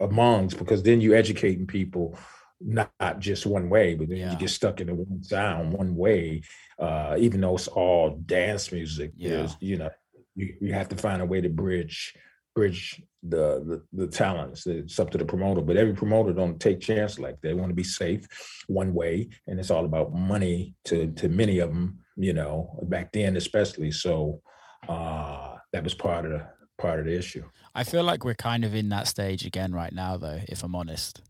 amongst 0.00 0.58
because 0.58 0.82
then 0.82 1.02
you're 1.02 1.14
educating 1.14 1.66
people 1.66 2.18
not, 2.64 2.90
just 3.18 3.46
one 3.46 3.68
way, 3.68 3.94
but 3.94 4.08
then 4.08 4.18
yeah. 4.18 4.32
you 4.32 4.38
get 4.38 4.50
stuck 4.50 4.80
in 4.80 4.96
one 4.96 5.22
sound, 5.22 5.72
one 5.72 5.94
way. 5.94 6.42
Uh, 6.78 7.16
even 7.18 7.40
though 7.40 7.54
it's 7.54 7.68
all 7.68 8.18
dance 8.24 8.72
music, 8.72 9.12
yeah. 9.16 9.48
you 9.60 9.76
know, 9.76 9.90
you, 10.34 10.54
you 10.60 10.72
have 10.72 10.88
to 10.88 10.96
find 10.96 11.22
a 11.22 11.26
way 11.26 11.40
to 11.40 11.48
bridge 11.48 12.14
bridge 12.54 13.02
the, 13.22 13.82
the 13.92 14.04
the 14.04 14.06
talents. 14.06 14.66
It's 14.66 14.98
up 14.98 15.10
to 15.10 15.18
the 15.18 15.24
promoter, 15.24 15.60
but 15.60 15.76
every 15.76 15.94
promoter 15.94 16.32
don't 16.32 16.60
take 16.60 16.80
chance 16.80 17.18
like 17.18 17.40
they 17.40 17.54
want 17.54 17.70
to 17.70 17.74
be 17.74 17.84
safe 17.84 18.26
one 18.66 18.94
way, 18.94 19.28
and 19.46 19.60
it's 19.60 19.70
all 19.70 19.84
about 19.84 20.14
money 20.14 20.74
to 20.86 21.12
to 21.12 21.28
many 21.28 21.58
of 21.58 21.68
them. 21.68 21.98
You 22.16 22.32
know, 22.32 22.78
back 22.84 23.12
then 23.12 23.36
especially. 23.36 23.90
So 23.90 24.40
uh, 24.88 25.56
that 25.72 25.84
was 25.84 25.94
part 25.94 26.24
of 26.24 26.32
the 26.32 26.46
part 26.78 27.00
of 27.00 27.06
the 27.06 27.16
issue. 27.16 27.44
I 27.74 27.84
feel 27.84 28.04
like 28.04 28.24
we're 28.24 28.34
kind 28.34 28.64
of 28.64 28.74
in 28.74 28.88
that 28.90 29.08
stage 29.08 29.44
again 29.44 29.72
right 29.72 29.92
now, 29.92 30.16
though. 30.16 30.40
If 30.48 30.62
I'm 30.62 30.76
honest, 30.76 31.20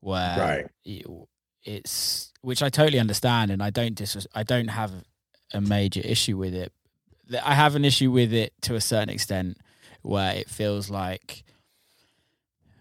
where 0.00 0.38
right. 0.38 0.66
it's 1.64 2.32
which 2.42 2.62
I 2.62 2.68
totally 2.70 2.98
understand, 2.98 3.50
and 3.50 3.62
I 3.62 3.70
don't 3.70 3.94
dis- 3.94 4.26
I 4.34 4.42
don't 4.42 4.68
have 4.68 4.92
a 5.52 5.60
major 5.60 6.00
issue 6.00 6.36
with 6.36 6.54
it. 6.54 6.72
I 7.44 7.54
have 7.54 7.76
an 7.76 7.84
issue 7.84 8.10
with 8.10 8.32
it 8.32 8.52
to 8.62 8.74
a 8.74 8.80
certain 8.80 9.10
extent, 9.10 9.58
where 10.02 10.34
it 10.34 10.48
feels 10.48 10.90
like, 10.90 11.44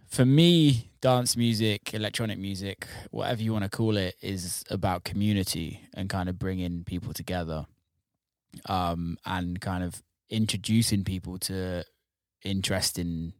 for 0.07 0.26
me, 0.26 0.91
dance 1.01 1.38
music, 1.38 1.93
electronic 1.93 2.39
music, 2.39 2.88
whatever 3.11 3.43
you 3.43 3.53
want 3.53 3.63
to 3.63 3.70
call 3.70 3.97
it, 3.97 4.15
is 4.22 4.63
about 4.70 5.03
community 5.03 5.82
and 5.93 6.09
kind 6.09 6.30
of 6.30 6.39
bringing 6.39 6.84
people 6.84 7.13
together, 7.13 7.65
um, 8.67 9.17
and 9.26 9.59
kind 9.61 9.84
of 9.84 10.01
introducing 10.30 11.03
people 11.03 11.38
to 11.38 11.84
interesting 12.43 13.34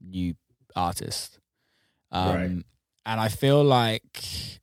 new 0.00 0.34
artists. 0.74 1.38
Um, 2.10 2.34
right 2.34 2.64
and 3.08 3.18
I 3.18 3.28
feel 3.28 3.64
like 3.64 4.60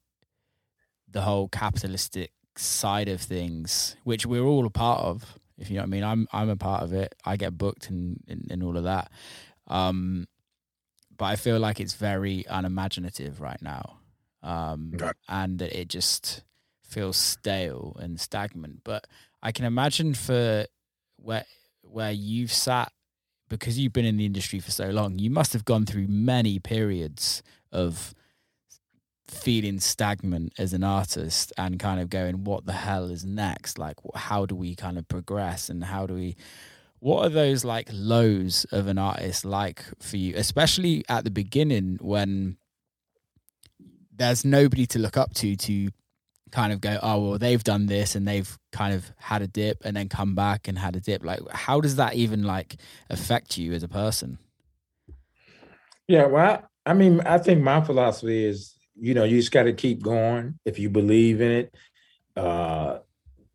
the 1.10 1.22
whole 1.22 1.48
capitalistic 1.48 2.32
side 2.56 3.10
of 3.10 3.20
things, 3.20 3.96
which 4.04 4.28
we're 4.28 4.46
all 4.46 4.68
a 4.68 4.70
part 4.70 5.02
of, 5.02 5.40
if 5.58 5.70
you 5.70 5.78
know 5.78 5.82
what 5.82 5.88
I 5.88 5.90
mean, 5.90 6.04
I'm 6.04 6.28
I'm 6.32 6.50
a 6.50 6.56
part 6.56 6.84
of 6.84 6.94
it. 6.94 7.16
I 7.26 7.38
get 7.38 7.58
booked 7.58 7.90
and 7.90 8.24
and, 8.28 8.46
and 8.52 8.62
all 8.62 8.78
of 8.78 8.84
that. 8.84 9.10
Um, 9.68 10.28
but 11.18 11.26
I 11.26 11.38
feel 11.38 11.60
like 11.60 11.80
it's 11.80 11.96
very 11.96 12.46
unimaginative 12.48 13.42
right 13.42 13.62
now, 13.62 13.98
um, 14.44 14.94
and 15.28 15.58
that 15.58 15.78
it 15.78 15.88
just 15.88 16.44
feels 16.84 17.18
stale 17.18 17.98
and 18.00 18.20
stagnant. 18.20 18.82
But 18.84 19.08
I 19.42 19.52
can 19.52 19.66
imagine 19.66 20.14
for 20.14 20.68
where 21.16 21.46
where 21.82 22.12
you've 22.12 22.54
sat 22.54 22.92
because 23.50 23.80
you've 23.80 23.94
been 23.94 24.06
in 24.06 24.18
the 24.18 24.26
industry 24.26 24.60
for 24.60 24.72
so 24.72 24.92
long, 24.92 25.18
you 25.18 25.32
must 25.32 25.54
have 25.54 25.66
gone 25.66 25.88
through 25.88 26.08
many 26.08 26.60
periods 26.60 27.42
of 27.72 28.14
feeling 29.28 29.80
stagnant 29.80 30.54
as 30.58 30.74
an 30.74 30.84
artist 30.84 31.52
and 31.58 31.80
kind 31.80 32.00
of 32.00 32.10
going 32.10 32.44
what 32.44 32.66
the 32.66 32.74
hell 32.74 33.10
is 33.10 33.26
next? 33.26 33.78
Like 33.78 33.98
how 34.14 34.46
do 34.46 34.56
we 34.56 34.76
kind 34.76 34.98
of 34.98 35.08
progress? 35.08 35.70
And 35.70 35.84
how 35.84 36.06
do 36.06 36.14
we 36.14 36.36
what 37.00 37.26
are 37.26 37.30
those 37.30 37.66
like 37.66 37.90
lows 37.92 38.66
of 38.72 38.88
an 38.88 38.98
artist 38.98 39.46
like 39.46 39.84
for 40.02 40.18
you? 40.18 40.36
Especially 40.36 41.04
at 41.10 41.24
the 41.24 41.32
beginning 41.32 41.98
when 42.02 42.58
there's 44.16 44.46
nobody 44.46 44.86
to 44.88 45.00
look 45.00 45.18
up 45.18 45.34
to 45.36 45.56
to 45.56 45.90
kind 46.52 46.72
of 46.72 46.80
go 46.80 46.98
oh 47.04 47.20
well 47.20 47.38
they've 47.38 47.64
done 47.66 47.88
this 47.88 48.16
and 48.16 48.26
they've 48.26 48.58
kind 48.72 48.94
of 48.94 49.12
had 49.18 49.42
a 49.42 49.48
dip 49.48 49.84
and 49.84 49.98
then 49.98 50.08
come 50.08 50.36
back 50.36 50.68
and 50.68 50.78
had 50.78 50.96
a 50.96 51.00
dip. 51.00 51.26
Like 51.26 51.42
how 51.52 51.82
does 51.82 51.96
that 51.96 52.14
even 52.14 52.44
like 52.44 52.78
affect 53.10 53.58
you 53.58 53.74
as 53.74 53.84
a 53.84 53.90
person? 53.90 54.38
Yeah 56.08 56.28
well 56.28 56.64
i 56.86 56.94
mean 56.94 57.20
i 57.22 57.38
think 57.40 57.64
my 57.64 57.82
philosophy 57.82 58.46
is 58.46 58.75
you 59.00 59.14
know, 59.14 59.24
you 59.24 59.38
just 59.38 59.52
got 59.52 59.64
to 59.64 59.74
keep 59.74 60.02
going 60.02 60.60
if 60.66 60.80
you 60.80 60.90
believe 60.90 61.42
in 61.42 61.52
it. 61.52 61.76
Uh, 62.36 63.00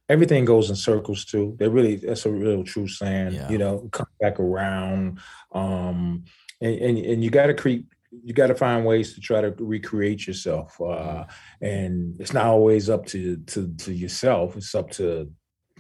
everything 0.09 0.45
goes 0.45 0.71
in 0.71 0.77
circles 0.77 1.25
too. 1.25 1.57
They 1.59 1.69
really, 1.69 1.97
that's 1.97 2.27
a 2.27 2.31
real 2.31 2.65
true 2.65 2.89
saying. 2.89 3.35
Yeah. 3.35 3.49
You 3.49 3.59
know, 3.59 3.89
come 3.93 4.07
back 4.21 4.41
around, 4.41 5.21
um, 5.53 6.25
and 6.61 6.75
and, 6.75 6.99
and 6.99 7.25
you 7.25 7.31
got 7.31 7.47
to 7.47 7.55
create. 7.55 7.85
You 8.25 8.35
got 8.35 8.49
to 8.49 8.57
find 8.57 8.85
ways 8.85 9.15
to 9.15 9.21
try 9.21 9.41
to 9.41 9.55
recreate 9.59 10.27
yourself, 10.27 10.81
uh, 10.81 10.85
mm-hmm. 10.85 11.65
and 11.65 12.21
it's 12.21 12.33
not 12.33 12.47
always 12.47 12.91
up 12.91 13.07
to 13.07 13.37
to 13.37 13.73
to 13.79 13.93
yourself. 13.93 14.57
It's 14.57 14.75
up 14.75 14.91
to 14.93 15.31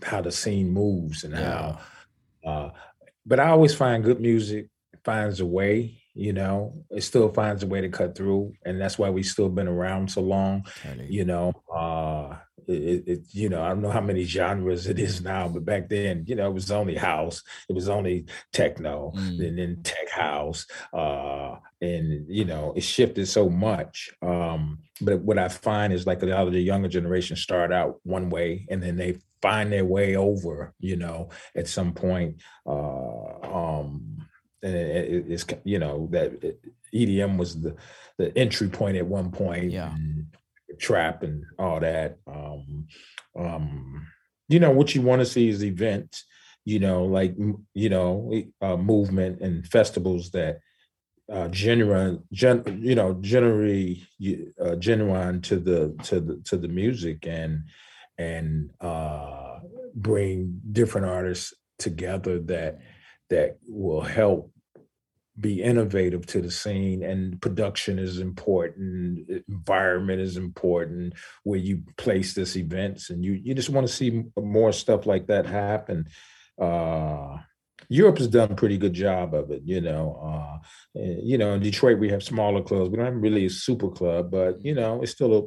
how 0.02 0.20
the 0.20 0.32
scene 0.32 0.70
moves 0.70 1.24
and 1.24 1.34
yeah. 1.34 1.42
how. 1.50 1.80
Uh, 2.48 2.70
but 3.26 3.40
I 3.40 3.48
always 3.48 3.74
find 3.74 4.04
good 4.04 4.20
music 4.20 4.68
finds 5.04 5.40
a 5.40 5.46
way 5.46 5.99
you 6.14 6.32
know 6.32 6.84
it 6.90 7.02
still 7.02 7.32
finds 7.32 7.62
a 7.62 7.66
way 7.66 7.80
to 7.80 7.88
cut 7.88 8.16
through 8.16 8.52
and 8.64 8.80
that's 8.80 8.98
why 8.98 9.10
we've 9.10 9.26
still 9.26 9.48
been 9.48 9.68
around 9.68 10.10
so 10.10 10.20
long 10.20 10.64
you 11.08 11.24
know 11.24 11.52
uh 11.74 12.36
it, 12.68 13.04
it, 13.06 13.20
you 13.30 13.48
know 13.48 13.62
i 13.62 13.68
don't 13.68 13.82
know 13.82 13.90
how 13.90 14.00
many 14.00 14.24
genres 14.24 14.86
it 14.86 14.98
is 14.98 15.22
now 15.22 15.48
but 15.48 15.64
back 15.64 15.88
then 15.88 16.24
you 16.26 16.34
know 16.34 16.48
it 16.48 16.54
was 16.54 16.70
only 16.70 16.94
house 16.94 17.42
it 17.68 17.72
was 17.72 17.88
only 17.88 18.24
techno 18.52 19.12
mm. 19.16 19.46
and 19.46 19.58
then 19.58 19.82
tech 19.82 20.08
house 20.10 20.66
uh 20.92 21.56
and 21.80 22.26
you 22.28 22.44
know 22.44 22.72
it 22.76 22.82
shifted 22.82 23.26
so 23.26 23.48
much 23.48 24.10
um 24.22 24.78
but 25.00 25.20
what 25.20 25.38
i 25.38 25.48
find 25.48 25.92
is 25.92 26.06
like 26.06 26.22
a 26.22 26.26
lot 26.26 26.46
of 26.46 26.52
the 26.52 26.60
younger 26.60 26.88
generation 26.88 27.36
start 27.36 27.72
out 27.72 28.00
one 28.04 28.30
way 28.30 28.66
and 28.70 28.82
then 28.82 28.96
they 28.96 29.18
find 29.42 29.72
their 29.72 29.86
way 29.86 30.16
over 30.16 30.74
you 30.80 30.96
know 30.96 31.28
at 31.56 31.66
some 31.66 31.92
point 31.92 32.36
uh 32.66 33.22
um 33.42 34.09
and 34.62 34.74
it, 34.74 35.24
it's 35.28 35.44
you 35.64 35.78
know 35.78 36.08
that 36.10 36.58
EDM 36.94 37.36
was 37.36 37.60
the 37.60 37.76
the 38.18 38.36
entry 38.36 38.68
point 38.68 38.96
at 38.96 39.06
one 39.06 39.30
point. 39.30 39.70
Yeah. 39.70 39.94
trap 40.78 41.22
and 41.22 41.44
all 41.58 41.80
that. 41.80 42.18
Um, 42.26 42.86
um, 43.36 44.06
you 44.48 44.60
know 44.60 44.70
what 44.70 44.94
you 44.94 45.02
want 45.02 45.20
to 45.20 45.26
see 45.26 45.48
is 45.48 45.64
events. 45.64 46.24
You 46.64 46.78
know, 46.78 47.04
like 47.04 47.34
you 47.74 47.88
know, 47.88 48.32
uh, 48.60 48.76
movement 48.76 49.40
and 49.40 49.66
festivals 49.66 50.30
that 50.32 50.60
uh, 51.30 51.48
genuine, 51.48 52.22
gen, 52.32 52.80
you 52.82 52.94
know, 52.94 53.14
generally 53.20 54.06
uh, 54.60 54.74
genuine 54.76 55.40
to 55.42 55.56
the 55.58 55.96
to 56.04 56.20
the 56.20 56.36
to 56.44 56.56
the 56.56 56.68
music 56.68 57.26
and 57.26 57.64
and 58.18 58.70
uh, 58.80 59.58
bring 59.94 60.60
different 60.72 61.06
artists 61.06 61.54
together 61.78 62.38
that 62.40 62.80
that 63.30 63.58
will 63.66 64.02
help 64.02 64.52
be 65.38 65.62
innovative 65.62 66.26
to 66.26 66.42
the 66.42 66.50
scene 66.50 67.02
and 67.02 67.40
production 67.40 67.98
is 67.98 68.18
important 68.18 69.26
environment 69.48 70.20
is 70.20 70.36
important 70.36 71.14
where 71.44 71.58
you 71.58 71.82
place 71.96 72.34
this 72.34 72.56
events 72.56 73.08
and 73.08 73.24
you 73.24 73.32
you 73.32 73.54
just 73.54 73.70
want 73.70 73.86
to 73.86 73.92
see 73.92 74.24
more 74.38 74.70
stuff 74.70 75.06
like 75.06 75.26
that 75.28 75.46
happen 75.46 76.06
uh 76.60 77.38
Europe 77.88 78.18
has 78.18 78.28
done 78.28 78.52
a 78.52 78.54
pretty 78.54 78.78
good 78.78 78.92
job 78.92 79.34
of 79.34 79.50
it, 79.50 79.62
you 79.64 79.80
know. 79.80 80.20
Uh, 80.22 80.58
you 80.94 81.36
know, 81.36 81.54
in 81.54 81.60
Detroit 81.60 81.98
we 81.98 82.08
have 82.10 82.22
smaller 82.22 82.62
clubs. 82.62 82.88
We 82.88 82.96
don't 82.96 83.06
have 83.06 83.16
really 83.16 83.46
a 83.46 83.50
super 83.50 83.88
club, 83.88 84.30
but 84.30 84.64
you 84.64 84.74
know, 84.74 85.02
it's 85.02 85.10
still 85.10 85.36
a, 85.36 85.42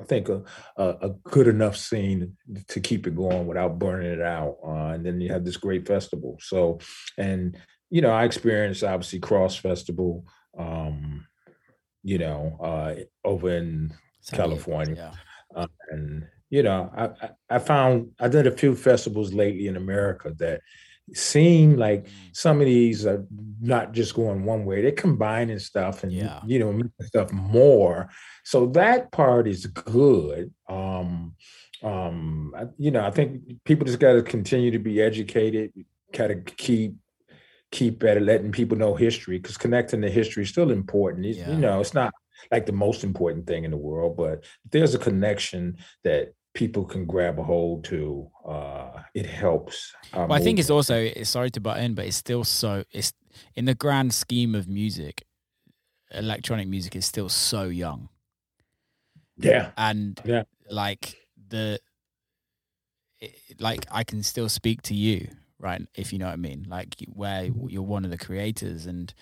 I 0.00 0.04
think 0.04 0.28
a, 0.28 0.42
a, 0.76 1.10
good 1.24 1.48
enough 1.48 1.76
scene 1.76 2.36
to 2.68 2.80
keep 2.80 3.06
it 3.06 3.16
going 3.16 3.46
without 3.46 3.78
burning 3.78 4.12
it 4.12 4.20
out. 4.20 4.58
Uh, 4.66 4.92
and 4.92 5.04
then 5.04 5.20
you 5.20 5.32
have 5.32 5.44
this 5.44 5.56
great 5.56 5.86
festival. 5.86 6.38
So, 6.40 6.80
and 7.16 7.56
you 7.90 8.02
know, 8.02 8.10
I 8.10 8.24
experienced 8.24 8.84
obviously 8.84 9.20
CRSSD 9.20 9.60
Festival, 9.60 10.24
um, 10.58 11.26
you 12.02 12.18
know, 12.18 12.58
uh, 12.60 12.94
over 13.24 13.50
in 13.56 13.94
San 14.20 14.38
California, 14.38 15.14
yeah. 15.54 15.62
uh, 15.62 15.66
and 15.90 16.26
you 16.50 16.62
know, 16.62 16.90
I, 16.96 17.30
I 17.48 17.58
found 17.58 18.12
I 18.20 18.28
did 18.28 18.46
a 18.46 18.56
few 18.56 18.76
festivals 18.76 19.32
lately 19.32 19.66
in 19.66 19.76
America 19.76 20.32
that 20.38 20.60
seem 21.14 21.76
like 21.76 22.04
mm. 22.04 22.10
some 22.32 22.60
of 22.60 22.66
these 22.66 23.06
are 23.06 23.24
not 23.60 23.92
just 23.92 24.14
going 24.14 24.44
one 24.44 24.64
way; 24.64 24.82
they're 24.82 24.92
combining 24.92 25.58
stuff 25.58 26.02
and 26.02 26.12
yeah. 26.12 26.40
you 26.46 26.58
know 26.58 26.72
making 26.72 26.90
stuff 27.02 27.32
more. 27.32 28.08
So 28.44 28.66
that 28.66 29.12
part 29.12 29.48
is 29.48 29.66
good. 29.66 30.52
Um, 30.68 31.34
um, 31.82 32.54
you 32.78 32.90
know, 32.90 33.04
I 33.04 33.10
think 33.10 33.42
people 33.64 33.86
just 33.86 34.00
got 34.00 34.14
to 34.14 34.22
continue 34.22 34.70
to 34.70 34.78
be 34.78 35.00
educated, 35.00 35.72
got 36.12 36.28
to 36.28 36.36
keep 36.36 36.94
keep 37.72 38.02
at 38.04 38.16
it, 38.16 38.22
letting 38.22 38.52
people 38.52 38.78
know 38.78 38.94
history 38.94 39.38
because 39.38 39.56
connecting 39.56 40.00
the 40.00 40.10
history 40.10 40.44
is 40.44 40.48
still 40.48 40.70
important. 40.70 41.26
Yeah. 41.26 41.50
You 41.50 41.58
know, 41.58 41.80
it's 41.80 41.94
not 41.94 42.14
like 42.50 42.66
the 42.66 42.72
most 42.72 43.04
important 43.04 43.46
thing 43.46 43.64
in 43.64 43.70
the 43.70 43.76
world, 43.76 44.16
but 44.16 44.44
there's 44.70 44.94
a 44.94 44.98
connection 44.98 45.78
that 46.04 46.32
people 46.56 46.84
can 46.84 47.04
grab 47.04 47.38
a 47.38 47.42
hold 47.42 47.84
to. 47.84 48.28
Uh, 48.46 49.02
it 49.14 49.26
helps. 49.26 49.94
Well, 50.12 50.32
I 50.32 50.40
think 50.40 50.58
it's 50.58 50.70
also 50.70 51.08
sorry 51.22 51.50
to 51.50 51.60
butt 51.60 51.78
in, 51.78 51.94
but 51.94 52.06
it's 52.06 52.16
still 52.16 52.42
so 52.42 52.82
it's 52.90 53.12
in 53.54 53.66
the 53.66 53.74
grand 53.74 54.12
scheme 54.12 54.54
of 54.54 54.66
music. 54.66 55.24
Electronic 56.10 56.66
music 56.66 56.96
is 56.96 57.06
still 57.06 57.28
so 57.28 57.64
young. 57.64 58.08
Yeah, 59.38 59.70
and 59.76 60.20
yeah, 60.24 60.44
like 60.70 61.16
the 61.48 61.78
like 63.60 63.86
I 63.90 64.02
can 64.02 64.22
still 64.22 64.48
speak 64.48 64.82
to 64.82 64.94
you 64.94 65.28
right? 65.58 65.82
If 65.94 66.12
you 66.12 66.18
know 66.18 66.26
what 66.26 66.32
I 66.32 66.36
mean, 66.36 66.66
like 66.68 66.94
where 67.12 67.44
you're 67.44 67.82
one 67.82 68.04
of 68.04 68.10
the 68.10 68.18
creators 68.18 68.86
and 68.86 69.12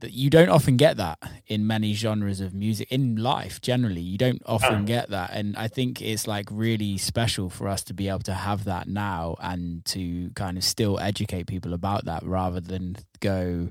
that 0.00 0.12
you 0.12 0.28
don't 0.28 0.48
often 0.48 0.76
get 0.76 0.96
that 0.96 1.18
in 1.46 1.66
many 1.66 1.94
genres 1.94 2.40
of 2.40 2.52
music 2.52 2.90
in 2.90 3.16
life 3.16 3.60
generally 3.60 4.00
you 4.00 4.18
don't 4.18 4.42
often 4.44 4.82
uh. 4.82 4.84
get 4.84 5.10
that. 5.10 5.30
And 5.32 5.56
i 5.56 5.68
think 5.68 6.02
it's 6.02 6.26
like 6.26 6.46
really 6.50 6.98
special 6.98 7.48
for 7.50 7.68
us 7.68 7.82
to 7.84 7.94
be 7.94 8.08
able 8.08 8.20
to 8.20 8.34
have 8.34 8.64
that 8.64 8.88
now 8.88 9.36
and 9.40 9.84
to 9.86 10.30
kind 10.30 10.56
of 10.56 10.64
still 10.64 10.98
educate 10.98 11.46
people 11.46 11.74
about 11.74 12.04
that 12.04 12.22
rather 12.24 12.60
than 12.60 12.96
go 13.20 13.70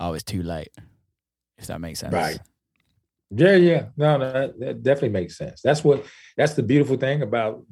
oh 0.00 0.12
it's 0.14 0.24
too 0.24 0.42
late 0.42 0.72
if 1.58 1.66
that 1.66 1.80
makes 1.80 2.00
sense. 2.00 2.12
Right. 2.12 2.38
Yeah 3.30 3.56
yeah. 3.56 3.86
No, 3.96 4.16
no 4.18 4.32
that, 4.32 4.60
that 4.60 4.82
definitely 4.82 5.08
makes 5.10 5.36
sense. 5.36 5.60
That's 5.62 5.82
what 5.82 6.04
that's 6.36 6.54
the 6.54 6.62
beautiful 6.62 6.96
thing 6.96 7.22
about 7.22 7.64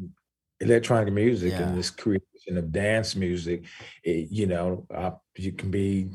electronic 0.60 1.12
music 1.12 1.52
yeah. 1.52 1.62
and 1.62 1.78
this 1.78 1.90
creation 1.90 2.56
of 2.56 2.70
dance 2.72 3.16
music, 3.16 3.64
it, 4.02 4.28
you 4.30 4.46
know, 4.46 4.86
uh, 4.94 5.10
you 5.36 5.52
can 5.52 5.70
be 5.70 6.10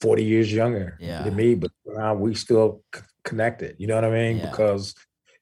40 0.00 0.24
years 0.24 0.52
younger 0.52 0.96
yeah. 1.00 1.22
than 1.22 1.36
me, 1.36 1.54
but 1.54 1.70
uh, 2.00 2.14
we 2.14 2.34
still 2.34 2.82
c- 2.94 3.02
connected. 3.24 3.76
You 3.78 3.86
know 3.86 3.94
what 3.94 4.04
I 4.04 4.10
mean? 4.10 4.38
Yeah. 4.38 4.50
Because 4.50 4.94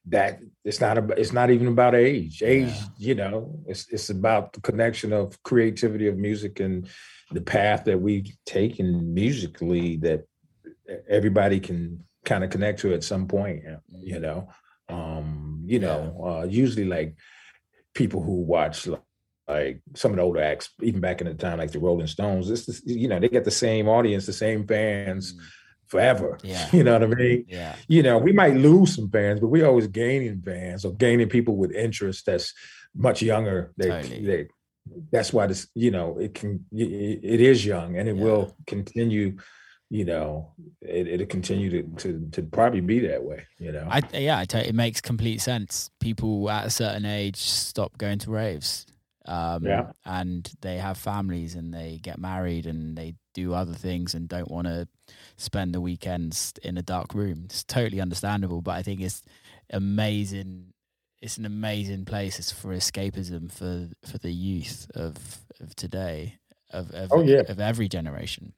that 0.07 0.39
it's 0.65 0.81
not 0.81 0.99
about 0.99 1.19
it's 1.19 1.33
not 1.33 1.51
even 1.51 1.69
about 1.69 1.95
age. 1.95 2.43
Age, 2.43 2.75
you 2.99 3.15
know, 3.15 3.59
it's 3.67 3.89
it's 3.89 4.11
about 4.11 4.53
the 4.53 4.61
connection 4.61 5.13
of 5.13 5.43
creativity 5.43 6.09
of 6.09 6.19
music 6.19 6.61
and 6.61 6.89
the 7.31 7.41
path 7.41 7.85
that 7.85 7.99
we 7.99 8.35
take 8.45 8.79
in 8.81 9.15
musically 9.15 9.97
that 9.97 10.25
everybody 11.09 11.59
can 11.59 12.05
kind 12.25 12.45
of 12.45 12.51
connect 12.51 12.81
to 12.81 12.93
at 12.93 13.03
some 13.03 13.27
point. 13.27 13.63
You 13.65 14.17
mm-hmm. 14.17 14.23
know, 14.23 14.49
um, 14.89 15.63
you 15.65 15.79
know, 15.79 16.21
uh, 16.23 16.47
usually 16.47 16.85
like 16.85 17.17
people 17.95 18.23
who 18.23 18.43
watch 18.43 18.87
like 19.49 19.83
some 19.95 20.11
of 20.13 20.17
the 20.17 20.23
older 20.23 20.43
acts, 20.43 20.71
even 20.83 21.01
back 21.01 21.21
in 21.21 21.27
the 21.27 21.35
time, 21.35 21.59
like 21.59 21.71
the 21.71 21.79
Rolling 21.79 22.07
Stones. 22.07 22.49
This, 22.49 22.69
is 22.69 22.83
you 22.85 23.09
know, 23.09 23.19
they 23.21 23.29
get 23.29 23.45
the 23.45 23.51
same 23.51 23.89
audience, 23.89 24.27
the 24.27 24.33
same 24.33 24.67
fans. 24.67 25.35
Mm. 25.35 25.41
Forever, 25.87 26.39
yeah. 26.43 26.67
You 26.73 26.83
know 26.83 26.95
what 26.95 27.03
I 27.03 27.07
mean? 27.07 27.45
Yeah. 27.47 27.77
You 27.89 28.03
know, 28.03 28.17
we 28.17 28.33
might 28.33 28.57
lose 28.57 28.97
some 28.97 29.11
fans, 29.11 29.39
but 29.39 29.49
we're 29.49 29.67
always 29.67 29.87
gaining 29.87 30.41
fans 30.41 30.85
or 30.85 30.95
gaining 30.95 31.29
people 31.29 31.57
with 31.57 31.73
interest 31.73 32.25
that's 32.25 32.55
much 32.97 33.21
younger. 33.21 33.71
They, 33.77 33.89
totally. 33.89 34.27
they, 34.27 34.49
that's 35.13 35.33
why 35.33 35.47
this, 35.47 35.69
you 35.75 35.91
know, 35.91 36.19
it 36.19 36.33
can, 36.35 36.65
it, 36.73 37.21
it 37.23 37.41
is 37.41 37.67
young 37.67 37.99
and 37.99 38.09
it 38.09 38.17
yeah. 38.17 38.23
will 38.23 38.57
continue 38.67 39.37
you 39.95 40.05
know, 40.05 40.51
it, 40.81 41.07
it'll 41.07 41.27
continue 41.27 41.71
to, 41.71 41.83
to, 41.99 42.29
to 42.33 42.43
probably 42.43 42.81
be 42.81 42.99
that 42.99 43.23
way, 43.23 43.47
you 43.61 43.71
know? 43.71 43.87
I, 43.89 44.03
yeah, 44.13 44.41
I 44.41 44.45
tell 44.45 44.61
you, 44.61 44.71
it 44.71 44.75
makes 44.75 45.01
complete 45.01 45.41
sense. 45.41 45.89
People 46.01 46.51
at 46.51 46.67
a 46.67 46.71
certain 46.71 47.07
age 47.07 47.37
stop 47.37 47.97
going 47.97 48.19
to 48.19 48.33
raves. 48.33 48.87
Um, 49.25 49.65
yeah. 49.65 49.93
and 50.05 50.53
they 50.63 50.79
have 50.79 50.99
families 50.99 51.55
and 51.55 51.73
they 51.73 52.01
get 52.03 52.19
married 52.19 52.67
and 52.67 52.99
they 52.99 53.15
do 53.35 53.55
other 53.55 53.73
things 53.73 54.15
and 54.15 54.29
don't 54.29 54.51
want 54.51 54.67
to 54.67 54.89
spend 55.37 55.73
the 55.73 55.81
weekends 55.81 56.53
in 56.65 56.77
a 56.77 56.83
dark 56.83 57.15
room. 57.15 57.43
It's 57.45 57.63
totally 57.63 58.01
understandable, 58.01 58.63
but 58.63 58.73
I 58.73 58.83
think 58.83 59.01
it's 59.01 59.23
amazing. 59.71 60.73
It's 61.23 61.39
an 61.39 61.47
amazing 61.47 62.05
place 62.05 62.41
it's 62.41 62.51
for 62.51 62.75
escapism 62.75 63.53
for 63.53 63.91
for 64.05 64.19
the 64.19 64.33
youth 64.33 64.91
of 64.93 65.15
of 65.61 65.77
today 65.77 66.41
of 66.71 66.91
of, 66.91 67.13
oh, 67.13 67.23
yeah. 67.23 67.43
of 67.49 67.61
every 67.61 67.89
generation. 67.89 68.55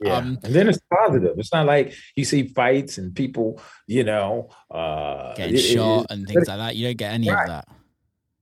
Yeah. 0.00 0.16
Um, 0.16 0.38
and 0.42 0.54
then 0.54 0.68
it's 0.68 0.80
positive. 0.90 1.38
It's 1.38 1.52
not 1.52 1.66
like 1.66 1.92
you 2.16 2.24
see 2.24 2.48
fights 2.48 2.96
and 2.98 3.14
people, 3.14 3.60
you 3.86 4.04
know, 4.04 4.48
uh, 4.70 5.34
getting 5.34 5.56
it, 5.56 5.58
shot 5.58 6.02
it, 6.02 6.06
and 6.10 6.26
things 6.26 6.48
like 6.48 6.58
that. 6.58 6.76
You 6.76 6.88
don't 6.88 6.96
get 6.96 7.12
any 7.12 7.30
right. 7.30 7.42
of 7.42 7.48
that. 7.48 7.68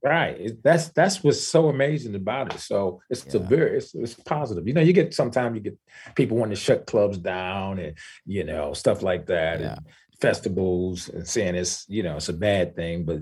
Right. 0.04 0.62
That's 0.62 0.90
that's 0.90 1.24
what's 1.24 1.40
so 1.40 1.68
amazing 1.68 2.14
about 2.14 2.54
it. 2.54 2.60
So 2.60 3.00
it's 3.10 3.26
yeah. 3.26 3.40
a 3.40 3.44
very 3.44 3.78
it's, 3.78 3.92
it's 3.94 4.14
positive. 4.14 4.68
You 4.68 4.74
know, 4.74 4.80
you 4.80 4.92
get 4.92 5.12
sometimes 5.12 5.56
you 5.56 5.60
get 5.60 5.78
people 6.14 6.36
wanting 6.36 6.54
to 6.54 6.60
shut 6.60 6.86
clubs 6.86 7.18
down 7.18 7.80
and 7.80 7.98
you 8.24 8.44
know 8.44 8.72
stuff 8.74 9.02
like 9.02 9.26
that. 9.26 9.60
Yeah. 9.60 9.72
And 9.72 9.86
festivals 10.20 11.08
and 11.10 11.26
saying 11.26 11.54
it's 11.54 11.86
you 11.88 12.02
know 12.02 12.16
it's 12.16 12.28
a 12.28 12.32
bad 12.32 12.74
thing, 12.74 13.04
but 13.04 13.18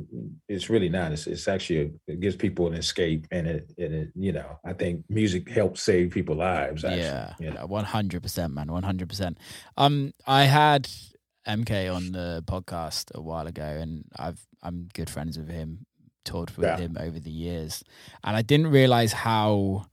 it's 0.48 0.70
really 0.70 0.88
not. 0.88 1.12
It's 1.12 1.26
it's 1.26 1.48
actually 1.48 1.80
a, 1.80 2.12
it 2.12 2.20
gives 2.20 2.36
people 2.36 2.66
an 2.66 2.74
escape, 2.74 3.26
and 3.30 3.46
it 3.46 3.72
and 3.78 3.94
it 3.94 4.12
you 4.14 4.32
know 4.32 4.58
I 4.64 4.72
think 4.72 5.04
music 5.08 5.48
helps 5.48 5.82
save 5.82 6.10
people 6.10 6.36
lives. 6.36 6.84
Actually, 6.84 7.02
yeah, 7.02 7.34
you 7.38 7.50
know, 7.50 7.66
one 7.66 7.84
hundred 7.84 8.22
percent, 8.22 8.54
man, 8.54 8.72
one 8.72 8.82
hundred 8.82 9.08
percent. 9.08 9.38
Um, 9.76 10.12
I 10.26 10.44
had 10.44 10.88
MK 11.46 11.94
on 11.94 12.12
the 12.12 12.42
podcast 12.46 13.14
a 13.14 13.20
while 13.20 13.46
ago, 13.46 13.62
and 13.62 14.04
I've 14.16 14.44
I'm 14.62 14.88
good 14.94 15.10
friends 15.10 15.38
with 15.38 15.48
him 15.48 15.86
toured 16.24 16.50
with 16.56 16.66
yeah. 16.66 16.78
him 16.78 16.96
over 16.98 17.20
the 17.20 17.30
years, 17.30 17.84
and 18.24 18.36
I 18.36 18.42
didn't 18.42 18.68
realize 18.68 19.12
how 19.12 19.86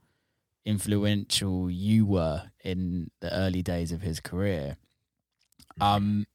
influential 0.65 1.69
you 1.69 2.05
were 2.05 2.43
in 2.63 3.11
the 3.19 3.33
early 3.33 3.61
days 3.61 3.91
of 3.91 4.01
his 4.01 4.21
career. 4.21 4.77
Um, 5.81 6.25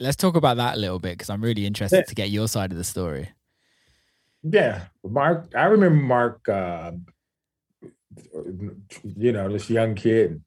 let's 0.00 0.16
talk 0.16 0.36
about 0.36 0.56
that 0.56 0.76
a 0.76 0.80
little 0.80 0.98
bit 0.98 1.12
because 1.12 1.30
I'm 1.30 1.42
really 1.42 1.66
interested 1.66 1.98
yeah. 1.98 2.04
to 2.04 2.14
get 2.14 2.30
your 2.30 2.48
side 2.48 2.72
of 2.72 2.78
the 2.78 2.84
story. 2.84 3.30
Yeah, 4.42 4.86
Mark. 5.02 5.52
I 5.56 5.64
remember 5.64 6.02
Mark. 6.02 6.48
Uh, 6.48 6.92
you 9.16 9.32
know, 9.32 9.50
this 9.50 9.68
young 9.70 9.94
kid 9.94 10.42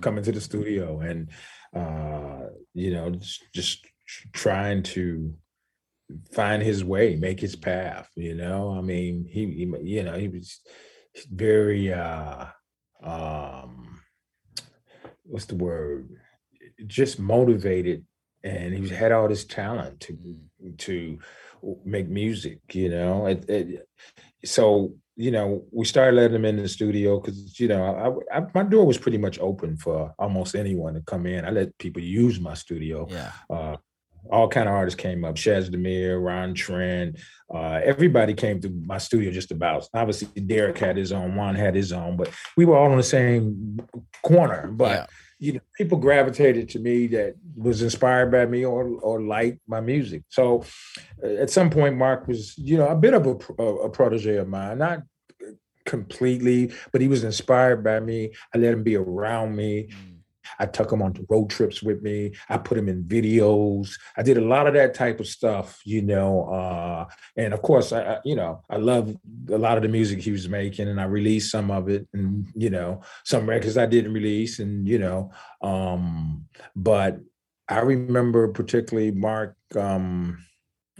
coming 0.00 0.22
to 0.22 0.30
the 0.30 0.40
studio 0.40 1.00
and 1.00 1.28
uh, 1.74 2.46
you 2.74 2.92
know 2.92 3.10
just, 3.10 3.42
just 3.52 3.84
trying 4.32 4.82
to 4.82 5.34
find 6.32 6.62
his 6.62 6.84
way, 6.84 7.16
make 7.16 7.40
his 7.40 7.56
path. 7.56 8.08
You 8.16 8.34
know, 8.34 8.76
I 8.76 8.80
mean, 8.80 9.26
he, 9.28 9.46
he 9.46 9.72
you 9.82 10.02
know, 10.02 10.18
he 10.18 10.28
was 10.28 10.60
very 11.30 11.92
uh 11.92 12.46
um 13.02 14.00
what's 15.24 15.46
the 15.46 15.56
word? 15.56 16.10
Just 16.86 17.18
motivated 17.18 18.04
and 18.42 18.74
he 18.74 18.88
had 18.88 19.12
all 19.12 19.28
this 19.28 19.44
talent 19.44 20.00
to 20.00 20.12
mm. 20.14 20.78
to 20.78 21.18
make 21.84 22.08
music, 22.08 22.60
you 22.72 22.88
know. 22.88 23.26
It, 23.26 23.48
it, 23.48 23.88
so 24.44 24.94
you 25.16 25.30
know, 25.30 25.64
we 25.70 25.84
started 25.84 26.16
letting 26.16 26.36
him 26.36 26.46
in 26.46 26.56
the 26.56 26.68
studio 26.68 27.20
because 27.20 27.58
you 27.60 27.68
know, 27.68 28.24
I, 28.32 28.38
I, 28.38 28.46
my 28.54 28.62
door 28.62 28.86
was 28.86 28.98
pretty 28.98 29.18
much 29.18 29.38
open 29.38 29.76
for 29.76 30.14
almost 30.18 30.54
anyone 30.54 30.94
to 30.94 31.02
come 31.02 31.26
in. 31.26 31.44
I 31.44 31.50
let 31.50 31.76
people 31.78 32.02
use 32.02 32.40
my 32.40 32.54
studio. 32.54 33.06
Yeah. 33.10 33.32
Uh, 33.48 33.76
all 34.30 34.48
kind 34.48 34.68
of 34.68 34.74
artists 34.74 35.00
came 35.00 35.24
up. 35.24 35.36
Chez 35.36 35.70
Damier, 35.70 36.22
Ron 36.22 36.54
Trent, 36.54 37.18
uh, 37.52 37.80
everybody 37.82 38.34
came 38.34 38.60
to 38.60 38.68
my 38.68 38.98
studio 38.98 39.30
just 39.30 39.50
about. 39.50 39.88
Obviously, 39.94 40.28
Derrick 40.40 40.78
had 40.78 40.96
his 40.96 41.12
own, 41.12 41.34
Juan 41.36 41.54
had 41.54 41.74
his 41.74 41.92
own, 41.92 42.16
but 42.16 42.30
we 42.56 42.64
were 42.64 42.76
all 42.76 42.90
in 42.90 42.96
the 42.96 43.02
same 43.02 43.78
corner. 44.22 44.68
But 44.68 44.90
yeah. 44.90 45.06
You 45.40 45.54
know, 45.54 45.60
people 45.74 45.98
gravitated 45.98 46.68
to 46.70 46.78
me 46.78 47.08
that 47.08 47.34
was 47.56 47.82
inspired 47.82 48.30
by 48.30 48.46
me 48.46 48.64
or 48.64 48.86
or 49.00 49.22
liked 49.22 49.58
my 49.66 49.80
music. 49.80 50.22
So 50.28 50.64
uh, 51.24 51.42
at 51.42 51.50
some 51.50 51.70
point, 51.70 51.96
Marc 51.96 52.28
was, 52.28 52.56
you 52.56 52.76
know, 52.76 52.88
a 52.88 52.96
bit 52.96 53.14
of 53.14 53.26
a, 53.26 53.36
a, 53.62 53.74
a 53.86 53.90
protege 53.90 54.36
of 54.36 54.48
mine, 54.48 54.78
not 54.78 55.02
completely, 55.86 56.72
but 56.92 57.00
he 57.00 57.08
was 57.08 57.24
inspired 57.24 57.82
by 57.82 57.98
me. 58.00 58.32
I 58.54 58.58
let 58.58 58.74
him 58.74 58.84
be 58.84 58.96
around 58.96 59.56
me. 59.56 59.88
Mm 59.90 60.19
I 60.58 60.66
took 60.66 60.92
him 60.92 61.02
on 61.02 61.14
road 61.28 61.50
trips 61.50 61.82
with 61.82 62.02
me. 62.02 62.32
I 62.48 62.58
put 62.58 62.78
him 62.78 62.88
in 62.88 63.04
videos. 63.04 63.92
I 64.16 64.22
did 64.22 64.36
a 64.36 64.44
lot 64.44 64.66
of 64.66 64.74
that 64.74 64.94
type 64.94 65.20
of 65.20 65.26
stuff, 65.26 65.80
you 65.84 66.02
know. 66.02 66.44
Uh, 66.44 67.06
and 67.36 67.54
of 67.54 67.62
course, 67.62 67.92
I, 67.92 68.02
I, 68.02 68.18
you 68.24 68.36
know, 68.36 68.62
I 68.68 68.76
love 68.76 69.16
a 69.50 69.58
lot 69.58 69.76
of 69.76 69.82
the 69.82 69.88
music 69.88 70.20
he 70.20 70.32
was 70.32 70.48
making, 70.48 70.88
and 70.88 71.00
I 71.00 71.04
released 71.04 71.50
some 71.50 71.70
of 71.70 71.88
it, 71.88 72.08
and 72.12 72.46
you 72.54 72.70
know, 72.70 73.02
some 73.24 73.48
records 73.48 73.76
I 73.76 73.86
didn't 73.86 74.12
release, 74.12 74.58
and 74.58 74.86
you 74.88 74.98
know, 74.98 75.32
um, 75.62 76.46
but 76.74 77.18
I 77.68 77.80
remember 77.80 78.48
particularly 78.48 79.12
Marc. 79.12 79.56
Um, 79.76 80.44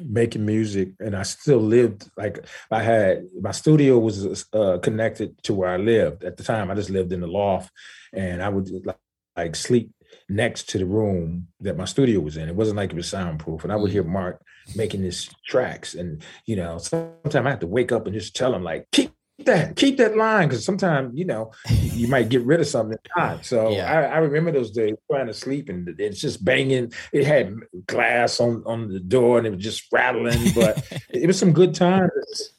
making 0.04 0.44
music 0.44 0.92
and 1.00 1.14
I 1.14 1.22
still 1.24 1.58
lived 1.58 2.08
like 2.16 2.46
I 2.70 2.82
had 2.82 3.26
my 3.40 3.50
studio 3.50 3.98
was 3.98 4.46
uh, 4.52 4.78
connected 4.78 5.42
to 5.44 5.54
where 5.54 5.70
I 5.70 5.76
lived 5.76 6.24
at 6.24 6.36
the 6.36 6.42
time 6.42 6.70
I 6.70 6.74
just 6.74 6.90
lived 6.90 7.12
in 7.12 7.20
the 7.20 7.26
loft 7.26 7.70
and 8.12 8.42
I 8.42 8.48
would 8.48 8.70
like 8.86 8.96
like 9.36 9.56
sleep 9.56 9.90
next 10.28 10.68
to 10.70 10.78
the 10.78 10.86
room 10.86 11.48
that 11.60 11.76
my 11.76 11.84
studio 11.84 12.20
was 12.20 12.36
in. 12.36 12.48
It 12.48 12.54
wasn't 12.54 12.76
like 12.76 12.90
it 12.90 12.96
was 12.96 13.08
soundproof. 13.08 13.64
And 13.64 13.72
I 13.72 13.76
would 13.76 13.90
hear 13.90 14.04
mm. 14.04 14.08
Marc 14.08 14.42
making 14.76 15.02
his 15.02 15.28
tracks. 15.46 15.94
And, 15.94 16.22
you 16.46 16.56
know, 16.56 16.78
sometimes 16.78 17.34
I 17.34 17.50
have 17.50 17.60
to 17.60 17.66
wake 17.66 17.92
up 17.92 18.06
and 18.06 18.14
just 18.14 18.36
tell 18.36 18.54
him, 18.54 18.62
like, 18.62 18.86
keep 18.92 19.12
that, 19.46 19.76
keep 19.76 19.96
that 19.98 20.16
line. 20.16 20.48
Cause 20.48 20.64
sometimes, 20.64 21.16
you 21.18 21.24
know, 21.24 21.52
you 21.68 22.08
might 22.08 22.28
get 22.28 22.42
rid 22.42 22.60
of 22.60 22.66
something 22.66 22.98
time. 23.16 23.42
So 23.42 23.70
yeah. 23.70 23.90
I, 23.90 24.14
I, 24.14 24.18
remember 24.18 24.52
those 24.52 24.70
days 24.70 24.94
trying 25.10 25.26
to 25.26 25.34
sleep 25.34 25.68
and 25.68 25.88
it's 25.98 26.20
just 26.20 26.44
banging. 26.44 26.92
It 27.12 27.26
had 27.26 27.54
glass 27.86 28.40
on, 28.40 28.62
on 28.66 28.88
the 28.88 29.00
door 29.00 29.38
and 29.38 29.46
it 29.46 29.50
was 29.50 29.62
just 29.62 29.84
rattling, 29.92 30.52
but 30.54 30.82
it 31.10 31.26
was 31.26 31.38
some 31.38 31.52
good 31.52 31.74
times, 31.74 32.10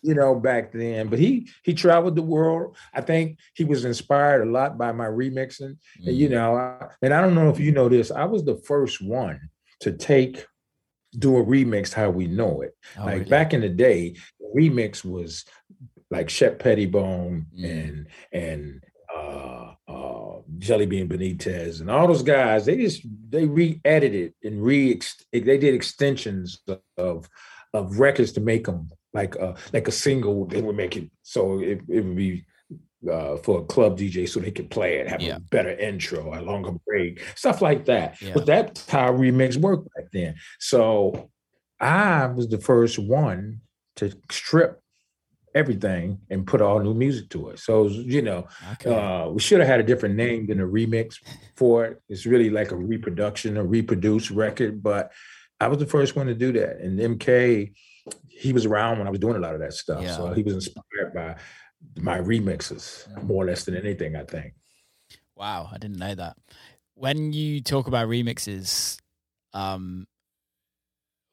you 0.01 0.15
know, 0.15 0.35
back 0.35 0.71
then. 0.71 1.07
But 1.07 1.19
he 1.19 1.49
he 1.63 1.73
traveled 1.73 2.15
the 2.15 2.21
world. 2.21 2.77
I 2.93 3.01
think 3.01 3.37
he 3.53 3.63
was 3.63 3.85
inspired 3.85 4.47
a 4.47 4.51
lot 4.51 4.77
by 4.77 4.91
my 4.91 5.07
remixing. 5.07 5.77
Mm. 6.01 6.07
And, 6.07 6.17
you 6.17 6.27
mm. 6.27 6.31
know, 6.31 6.89
and 7.01 7.13
I 7.13 7.21
don't 7.21 7.35
know 7.35 7.49
if 7.49 7.59
you 7.59 7.71
know 7.71 7.89
this, 7.89 8.11
I 8.11 8.25
was 8.25 8.43
the 8.43 8.57
first 8.57 9.01
one 9.01 9.39
to 9.81 9.91
take 9.91 10.45
do 11.17 11.37
a 11.37 11.43
remix 11.43 11.93
how 11.93 12.09
we 12.09 12.27
know 12.27 12.61
it. 12.61 12.75
Oh, 12.97 13.05
like 13.05 13.13
really? 13.13 13.29
back 13.29 13.53
in 13.53 13.61
the 13.61 13.69
day, 13.69 14.15
remix 14.55 15.03
was 15.03 15.45
like 16.11 16.29
Shep 16.29 16.59
Pettibone 16.59 17.47
mm. 17.57 17.65
and 17.65 18.07
and 18.31 18.83
uh, 19.13 19.73
uh, 19.87 20.41
Jellybean 20.59 21.07
Benitez 21.07 21.81
and 21.81 21.89
all 21.89 22.07
those 22.07 22.21
guys. 22.21 22.65
They 22.65 22.77
just 22.77 23.05
they 23.29 23.45
re-edited 23.45 24.33
and 24.43 24.63
re 24.63 24.99
they 25.31 25.57
did 25.57 25.73
extensions 25.73 26.59
of 26.97 27.29
of 27.73 27.99
records 27.99 28.33
to 28.33 28.41
make 28.41 28.65
them 28.65 28.89
like 29.13 29.35
a 29.35 29.55
like 29.73 29.87
a 29.87 29.91
single. 29.91 30.45
They 30.45 30.61
would 30.61 30.75
make 30.75 30.97
it 30.97 31.09
so 31.23 31.59
it, 31.59 31.81
it 31.87 32.01
would 32.01 32.17
be 32.17 32.45
uh, 33.09 33.37
for 33.37 33.61
a 33.61 33.65
club 33.65 33.97
DJ 33.97 34.27
so 34.29 34.39
they 34.39 34.51
could 34.51 34.69
play 34.69 34.97
it, 34.97 35.07
have 35.07 35.21
yeah. 35.21 35.37
a 35.37 35.39
better 35.39 35.71
intro, 35.71 36.37
a 36.37 36.41
longer 36.41 36.73
break, 36.85 37.21
stuff 37.35 37.61
like 37.61 37.85
that. 37.85 38.21
Yeah. 38.21 38.33
But 38.33 38.45
that's 38.45 38.87
how 38.89 39.11
remix 39.13 39.57
worked 39.57 39.87
back 39.95 40.11
then. 40.11 40.35
So 40.59 41.31
I 41.79 42.27
was 42.27 42.49
the 42.49 42.59
first 42.59 42.99
one 42.99 43.61
to 43.95 44.13
strip 44.29 44.80
everything 45.53 46.19
and 46.29 46.47
put 46.47 46.61
all 46.61 46.79
new 46.79 46.93
music 46.93 47.29
to 47.29 47.49
it. 47.49 47.59
So 47.59 47.87
you 47.87 48.21
know, 48.21 48.47
okay. 48.73 48.93
uh, 48.93 49.29
we 49.29 49.39
should 49.39 49.59
have 49.59 49.67
had 49.67 49.79
a 49.79 49.83
different 49.83 50.15
name 50.15 50.47
than 50.47 50.59
a 50.59 50.65
remix 50.65 51.15
for 51.55 51.85
it. 51.85 52.01
It's 52.09 52.25
really 52.25 52.49
like 52.49 52.71
a 52.71 52.75
reproduction, 52.75 53.57
a 53.57 53.63
reproduced 53.63 54.31
record. 54.31 54.81
But 54.81 55.11
I 55.59 55.67
was 55.67 55.79
the 55.79 55.85
first 55.85 56.15
one 56.15 56.27
to 56.27 56.33
do 56.33 56.51
that, 56.53 56.77
and 56.77 56.99
MK, 56.99 57.73
he 58.27 58.53
was 58.53 58.65
around 58.65 58.97
when 58.97 59.07
I 59.07 59.11
was 59.11 59.19
doing 59.19 59.35
a 59.35 59.39
lot 59.39 59.53
of 59.53 59.61
that 59.61 59.73
stuff. 59.73 60.01
Yeah. 60.01 60.15
So 60.15 60.33
he 60.33 60.43
was 60.43 60.53
inspired 60.53 61.13
by 61.13 61.35
my 61.97 62.19
remixes 62.19 63.07
more 63.23 63.43
or 63.43 63.47
less 63.47 63.63
than 63.63 63.75
anything. 63.75 64.15
I 64.15 64.23
think. 64.23 64.53
Wow, 65.35 65.69
I 65.71 65.77
didn't 65.77 65.97
know 65.97 66.15
that. 66.15 66.37
When 66.93 67.33
you 67.33 67.61
talk 67.61 67.87
about 67.87 68.07
remixes, 68.07 68.99
um, 69.53 70.07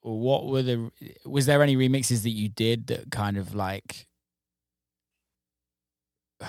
what 0.00 0.46
were 0.46 0.62
the 0.62 0.90
was 1.24 1.46
there 1.46 1.62
any 1.62 1.76
remixes 1.76 2.22
that 2.22 2.30
you 2.30 2.48
did 2.48 2.86
that 2.88 3.10
kind 3.10 3.36
of 3.36 3.54
like 3.54 4.07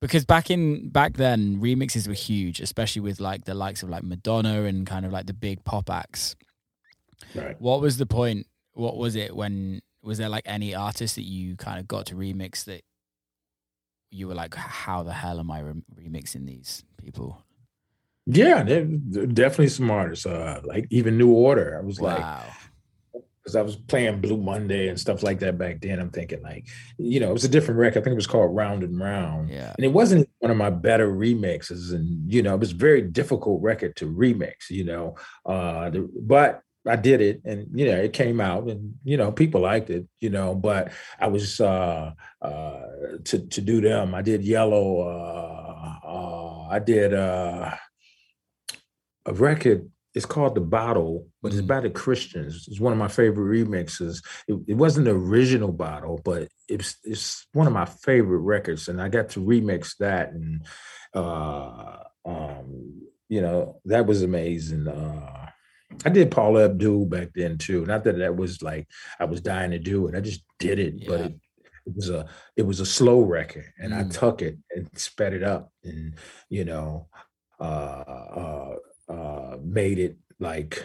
because 0.00 0.24
back 0.24 0.50
in 0.50 0.88
back 0.88 1.14
then 1.14 1.60
remixes 1.60 2.08
were 2.08 2.14
huge 2.14 2.60
especially 2.60 3.00
with 3.00 3.20
like 3.20 3.44
the 3.44 3.54
likes 3.54 3.82
of 3.82 3.88
like 3.88 4.02
madonna 4.02 4.62
and 4.62 4.86
kind 4.86 5.04
of 5.04 5.12
like 5.12 5.26
the 5.26 5.32
big 5.32 5.64
pop 5.64 5.90
acts. 5.90 6.36
Right. 7.34 7.60
What 7.60 7.80
was 7.80 7.98
the 7.98 8.06
point 8.06 8.46
what 8.72 8.96
was 8.96 9.14
it 9.16 9.34
when 9.36 9.82
was 10.02 10.18
there 10.18 10.28
like 10.28 10.44
any 10.46 10.74
artist 10.74 11.16
that 11.16 11.24
you 11.24 11.56
kind 11.56 11.78
of 11.78 11.86
got 11.86 12.06
to 12.06 12.14
remix 12.14 12.64
that 12.64 12.82
you 14.10 14.26
were 14.26 14.34
like 14.34 14.54
how 14.54 15.02
the 15.02 15.12
hell 15.12 15.38
am 15.38 15.50
i 15.50 15.60
re- 15.60 15.82
remixing 15.94 16.46
these 16.46 16.84
people? 16.96 17.44
Yeah 18.26 18.62
they're, 18.62 18.86
they're 18.88 19.26
definitely 19.26 19.68
some 19.68 19.90
artists 19.90 20.26
uh 20.26 20.60
like 20.64 20.86
even 20.90 21.18
new 21.18 21.30
order. 21.30 21.78
I 21.78 21.84
was 21.84 22.00
wow. 22.00 22.16
like 22.16 22.46
because 23.42 23.56
I 23.56 23.62
was 23.62 23.76
playing 23.76 24.20
Blue 24.20 24.36
Monday 24.36 24.88
and 24.88 25.00
stuff 25.00 25.22
like 25.22 25.38
that 25.40 25.58
back 25.58 25.80
then. 25.80 25.98
I'm 25.98 26.10
thinking 26.10 26.42
like, 26.42 26.68
you 26.98 27.20
know, 27.20 27.30
it 27.30 27.32
was 27.32 27.44
a 27.44 27.48
different 27.48 27.80
record. 27.80 28.00
I 28.00 28.04
think 28.04 28.12
it 28.12 28.16
was 28.16 28.26
called 28.26 28.54
Round 28.54 28.82
and 28.82 28.98
Round. 28.98 29.50
Yeah. 29.50 29.72
And 29.76 29.84
it 29.84 29.92
wasn't 29.92 30.28
one 30.40 30.50
of 30.50 30.56
my 30.56 30.70
better 30.70 31.10
remixes. 31.10 31.94
And, 31.94 32.30
you 32.30 32.42
know, 32.42 32.54
it 32.54 32.60
was 32.60 32.72
a 32.72 32.76
very 32.76 33.02
difficult 33.02 33.62
record 33.62 33.96
to 33.96 34.06
remix, 34.06 34.70
you 34.70 34.84
know. 34.84 35.16
Uh 35.46 35.90
the, 35.90 36.10
but 36.20 36.62
I 36.88 36.96
did 36.96 37.20
it 37.20 37.42
and 37.44 37.66
you 37.78 37.84
know 37.86 37.96
it 37.96 38.14
came 38.14 38.40
out 38.40 38.66
and 38.68 38.94
you 39.04 39.16
know 39.18 39.30
people 39.30 39.60
liked 39.60 39.90
it, 39.90 40.06
you 40.20 40.30
know, 40.30 40.54
but 40.54 40.92
I 41.18 41.28
was 41.28 41.60
uh 41.60 42.12
uh 42.40 42.80
to 43.24 43.38
to 43.38 43.60
do 43.60 43.80
them. 43.80 44.14
I 44.14 44.22
did 44.22 44.42
Yello 44.42 45.04
uh 45.04 46.06
uh 46.06 46.68
I 46.68 46.78
did 46.78 47.12
uh 47.12 47.74
a 49.26 49.32
record 49.34 49.90
it's 50.14 50.26
called 50.26 50.54
The 50.54 50.60
Bottle, 50.60 51.28
but 51.40 51.52
it's 51.52 51.62
mm. 51.62 51.68
by 51.68 51.80
the 51.80 51.90
Christians. 51.90 52.66
It's 52.68 52.80
one 52.80 52.92
of 52.92 52.98
my 52.98 53.08
favorite 53.08 53.66
remixes. 53.66 54.22
It, 54.48 54.58
it 54.66 54.74
wasn't 54.74 55.04
the 55.04 55.12
original 55.12 55.72
Bottle, 55.72 56.20
but 56.24 56.48
it's 56.68 56.96
it's 57.04 57.46
one 57.52 57.66
of 57.66 57.72
my 57.72 57.84
favorite 57.84 58.40
records, 58.40 58.88
and 58.88 59.00
I 59.00 59.08
got 59.08 59.30
to 59.30 59.40
remix 59.40 59.96
that, 59.98 60.32
and 60.32 60.66
uh, 61.14 61.98
um, 62.24 63.02
you 63.28 63.40
know 63.40 63.80
that 63.84 64.06
was 64.06 64.22
amazing. 64.22 64.88
Uh, 64.88 65.50
I 66.04 66.08
did 66.08 66.30
Paula 66.30 66.64
Abdul 66.64 67.06
back 67.06 67.28
then 67.34 67.58
too. 67.58 67.86
Not 67.86 68.04
that 68.04 68.18
that 68.18 68.36
was 68.36 68.62
like 68.62 68.88
I 69.20 69.26
was 69.26 69.40
dying 69.40 69.70
to 69.70 69.78
do 69.78 70.08
it. 70.08 70.16
I 70.16 70.20
just 70.20 70.42
did 70.58 70.80
it, 70.80 70.94
yeah. 70.96 71.08
but 71.08 71.20
it, 71.20 71.34
it, 71.86 71.94
was 71.94 72.10
a 72.10 72.26
it 72.56 72.62
was 72.62 72.80
a 72.80 72.86
slow 72.86 73.20
record, 73.20 73.72
and 73.78 73.92
mm. 73.92 73.98
I 73.98 74.08
took 74.08 74.42
it 74.42 74.58
and 74.74 74.88
sped 74.98 75.34
it 75.34 75.44
up, 75.44 75.72
and 75.84 76.14
you 76.48 76.64
know, 76.64 77.06
uh, 77.60 77.62
uh, 77.62 78.74
uh, 79.10 79.56
made 79.62 79.98
it 79.98 80.16
like 80.38 80.84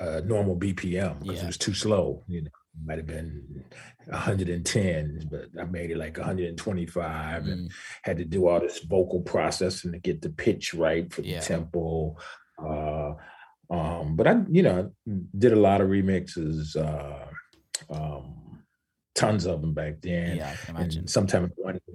a 0.00 0.20
normal 0.22 0.56
BPM 0.56 1.20
because 1.20 1.36
yeah. 1.36 1.44
it 1.44 1.46
was 1.46 1.58
too 1.58 1.74
slow. 1.74 2.22
You 2.28 2.42
know, 2.42 2.46
it 2.46 2.86
might 2.86 2.98
have 2.98 3.06
been 3.06 3.64
110, 4.06 5.28
but 5.30 5.46
I 5.60 5.64
made 5.64 5.90
it 5.90 5.96
like 5.96 6.16
125, 6.16 7.42
mm. 7.42 7.52
and 7.52 7.72
had 8.02 8.18
to 8.18 8.24
do 8.24 8.48
all 8.48 8.60
this 8.60 8.80
vocal 8.80 9.20
processing 9.22 9.92
to 9.92 9.98
get 9.98 10.22
the 10.22 10.30
pitch 10.30 10.74
right 10.74 11.12
for 11.12 11.22
yeah. 11.22 11.40
the 11.40 11.46
tempo. 11.46 12.16
Uh, 12.58 13.14
um, 13.70 14.16
but 14.16 14.26
I, 14.26 14.42
you 14.50 14.62
know, 14.62 14.90
did 15.36 15.52
a 15.52 15.60
lot 15.60 15.80
of 15.80 15.88
remixes, 15.88 16.76
uh, 16.76 17.26
um, 17.90 18.60
tons 19.14 19.46
of 19.46 19.60
them 19.60 19.74
back 19.74 20.00
then. 20.00 20.36
Yeah, 20.36 20.52
I 20.52 20.66
can 20.66 20.76
imagine. 20.76 21.00
And 21.00 21.10
sometimes 21.10 21.50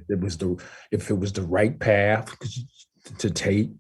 it 0.09 0.19
was 0.19 0.37
the 0.37 0.61
if 0.91 1.09
it 1.09 1.17
was 1.17 1.33
the 1.33 1.43
right 1.43 1.77
path 1.79 2.35
to 3.19 3.29
take, 3.29 3.71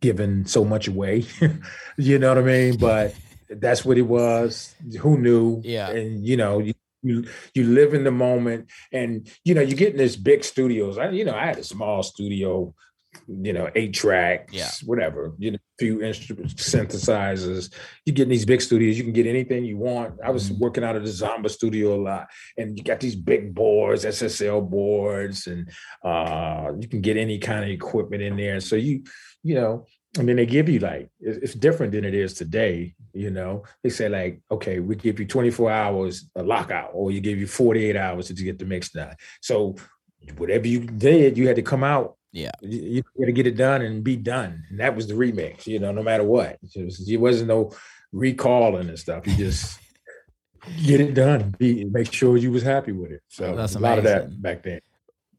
given 0.00 0.46
so 0.46 0.64
much 0.64 0.88
away. 0.88 1.24
you 1.96 2.18
know 2.18 2.28
what 2.28 2.38
I 2.38 2.42
mean? 2.42 2.76
But 2.76 3.14
that's 3.48 3.84
what 3.84 3.98
it 3.98 4.02
was. 4.02 4.74
Who 5.00 5.18
knew? 5.18 5.60
Yeah. 5.64 5.90
And 5.90 6.26
you 6.26 6.36
know, 6.36 6.58
you, 6.58 6.74
you 7.02 7.24
you 7.54 7.64
live 7.64 7.94
in 7.94 8.04
the 8.04 8.10
moment 8.10 8.70
and 8.92 9.28
you 9.44 9.54
know 9.54 9.62
you 9.62 9.74
get 9.74 9.92
in 9.92 9.96
this 9.96 10.16
big 10.16 10.44
studios 10.44 10.98
i 10.98 11.08
you 11.08 11.24
know 11.24 11.34
i 11.34 11.46
had 11.46 11.56
a 11.56 11.64
small 11.64 12.02
studio 12.02 12.74
you 13.26 13.52
know, 13.52 13.70
eight 13.74 13.94
tracks, 13.94 14.52
yeah. 14.52 14.70
whatever, 14.84 15.34
you 15.38 15.52
know, 15.52 15.56
a 15.56 15.78
few 15.78 16.02
instruments, 16.02 16.54
synthesizers. 16.54 17.72
You 18.04 18.12
get 18.12 18.24
in 18.24 18.28
these 18.28 18.44
big 18.44 18.60
studios, 18.60 18.96
you 18.96 19.04
can 19.04 19.12
get 19.12 19.26
anything 19.26 19.64
you 19.64 19.78
want. 19.78 20.14
I 20.24 20.30
was 20.30 20.50
mm-hmm. 20.50 20.60
working 20.60 20.84
out 20.84 20.96
of 20.96 21.04
the 21.04 21.10
Zomba 21.10 21.50
studio 21.50 21.94
a 21.94 22.00
lot, 22.00 22.28
and 22.56 22.76
you 22.76 22.84
got 22.84 23.00
these 23.00 23.16
big 23.16 23.54
boards, 23.54 24.04
SSL 24.04 24.68
boards, 24.68 25.46
and 25.46 25.70
uh, 26.04 26.72
you 26.78 26.88
can 26.88 27.00
get 27.00 27.16
any 27.16 27.38
kind 27.38 27.64
of 27.64 27.70
equipment 27.70 28.22
in 28.22 28.36
there. 28.36 28.60
So 28.60 28.76
you, 28.76 29.04
you 29.42 29.54
know, 29.54 29.86
I 30.18 30.22
mean, 30.22 30.36
they 30.36 30.46
give 30.46 30.68
you 30.68 30.80
like 30.80 31.10
it's 31.20 31.54
different 31.54 31.92
than 31.92 32.04
it 32.04 32.14
is 32.14 32.34
today. 32.34 32.94
You 33.12 33.30
know, 33.30 33.64
they 33.82 33.90
say 33.90 34.08
like, 34.08 34.42
okay, 34.50 34.80
we 34.80 34.96
give 34.96 35.20
you 35.20 35.26
24 35.26 35.70
hours 35.70 36.28
a 36.34 36.42
lockout, 36.42 36.90
or 36.94 37.10
you 37.10 37.20
give 37.20 37.38
you 37.38 37.46
48 37.46 37.96
hours 37.96 38.28
to 38.28 38.34
get 38.34 38.58
the 38.58 38.64
mix 38.64 38.90
done. 38.90 39.14
So 39.40 39.76
whatever 40.36 40.66
you 40.66 40.80
did, 40.80 41.38
you 41.38 41.46
had 41.46 41.56
to 41.56 41.62
come 41.62 41.84
out 41.84 42.16
yeah, 42.32 42.52
you, 42.60 42.80
you 42.80 43.02
got 43.18 43.26
to 43.26 43.32
get 43.32 43.46
it 43.46 43.56
done 43.56 43.82
and 43.82 44.04
be 44.04 44.16
done, 44.16 44.64
and 44.70 44.78
that 44.78 44.94
was 44.94 45.08
the 45.08 45.14
remix. 45.14 45.66
You 45.66 45.80
know, 45.80 45.90
no 45.90 46.02
matter 46.02 46.22
what, 46.22 46.58
it, 46.62 46.84
was, 46.84 47.08
it 47.08 47.16
wasn't 47.16 47.48
no 47.48 47.72
recalling 48.12 48.88
and 48.88 48.98
stuff. 48.98 49.26
You 49.26 49.34
just 49.34 49.78
get 50.84 51.00
it 51.00 51.14
done, 51.14 51.54
be 51.58 51.84
make 51.84 52.12
sure 52.12 52.36
you 52.36 52.52
was 52.52 52.62
happy 52.62 52.92
with 52.92 53.10
it. 53.10 53.22
So 53.28 53.56
that's 53.56 53.74
a 53.74 53.80
lot 53.80 53.98
of 53.98 54.04
that 54.04 54.40
back 54.40 54.62
then. 54.62 54.80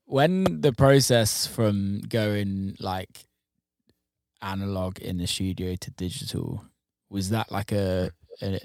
When 0.06 0.60
the 0.60 0.74
process 0.74 1.48
from 1.48 2.02
going 2.10 2.76
like 2.82 3.26
analog 4.42 5.00
in 5.00 5.18
the 5.18 5.28
studio 5.28 5.76
to 5.76 5.92
digital 5.92 6.66
was 7.10 7.30
that 7.30 7.52
like 7.52 7.72
a, 7.72 8.12
a 8.42 8.60